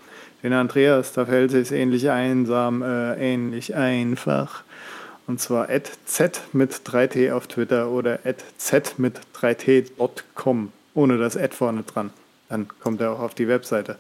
Den 0.44 0.52
Andreas, 0.52 1.14
da 1.14 1.26
fällt 1.26 1.54
es 1.54 1.72
ähnlich 1.72 2.10
einsam, 2.10 2.82
äh, 2.82 3.14
ähnlich 3.14 3.76
einfach. 3.76 4.66
Und 5.26 5.40
zwar 5.40 5.70
at 5.70 5.90
z 6.04 6.42
mit 6.52 6.74
3t 6.74 7.32
auf 7.32 7.48
Twitter 7.48 7.90
oder 7.90 8.20
at 8.26 8.44
z 8.58 8.96
mit 8.98 9.22
3t.com, 9.40 10.74
ohne 10.94 11.18
das 11.18 11.38
Ad 11.38 11.56
vorne 11.56 11.84
dran. 11.84 12.10
Dann 12.50 12.68
kommt 12.82 13.00
er 13.00 13.12
auch 13.12 13.22
auf 13.22 13.36
die 13.36 13.48
Webseite. 13.48 13.96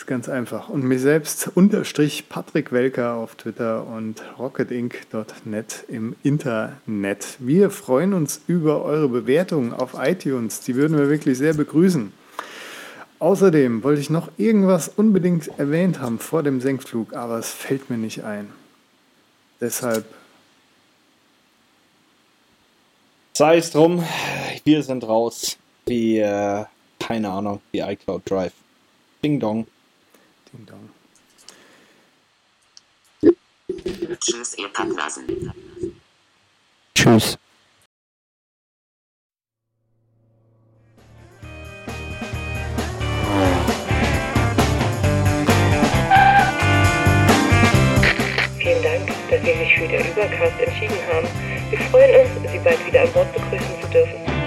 Ist 0.00 0.06
ganz 0.06 0.30
einfach. 0.30 0.70
Und 0.70 0.82
mich 0.84 1.02
selbst 1.02 1.48
unterstrich 1.54 2.30
Patrick 2.30 2.72
Welker 2.72 3.16
auf 3.16 3.34
Twitter 3.34 3.86
und 3.86 4.22
rocketinc.net 4.38 5.84
im 5.88 6.16
Internet. 6.22 7.36
Wir 7.38 7.68
freuen 7.68 8.14
uns 8.14 8.40
über 8.46 8.82
eure 8.82 9.10
Bewertungen 9.10 9.74
auf 9.74 9.92
iTunes. 10.00 10.60
Die 10.60 10.74
würden 10.74 10.96
wir 10.96 11.10
wirklich 11.10 11.36
sehr 11.36 11.52
begrüßen. 11.52 12.14
Außerdem 13.18 13.82
wollte 13.82 14.00
ich 14.00 14.08
noch 14.08 14.30
irgendwas 14.38 14.88
unbedingt 14.88 15.50
erwähnt 15.58 16.00
haben 16.00 16.18
vor 16.18 16.42
dem 16.42 16.62
Senkflug, 16.62 17.12
aber 17.12 17.38
es 17.38 17.50
fällt 17.50 17.90
mir 17.90 17.98
nicht 17.98 18.24
ein. 18.24 18.48
Deshalb 19.60 20.06
Sei 23.34 23.58
es 23.58 23.70
drum, 23.70 24.02
wir 24.64 24.82
sind 24.82 25.04
raus. 25.04 25.58
Wie, 25.84 26.20
äh, 26.20 26.64
keine 26.98 27.28
Ahnung, 27.28 27.60
wie 27.70 27.80
iCloud 27.80 28.22
Drive. 28.24 28.54
Ding 29.22 29.38
Dong. 29.38 29.66
Ding 30.52 30.66
Dong. 30.66 30.90
Tschüss, 34.20 34.58
ihr 34.58 34.68
Pappnasen. 34.68 35.52
Tschüss. 36.94 37.38
Vielen 48.58 48.82
Dank, 48.82 49.08
dass 49.30 49.40
Sie 49.40 49.54
sich 49.54 49.74
für 49.74 49.88
den 49.88 50.06
Übercast 50.10 50.60
entschieden 50.60 50.98
haben. 51.12 51.28
Wir 51.70 51.78
freuen 51.90 52.26
uns, 52.26 52.52
Sie 52.52 52.58
bald 52.58 52.86
wieder 52.86 53.02
an 53.02 53.12
Bord 53.12 53.32
begrüßen 53.32 53.80
zu 53.82 53.88
dürfen. 53.88 54.39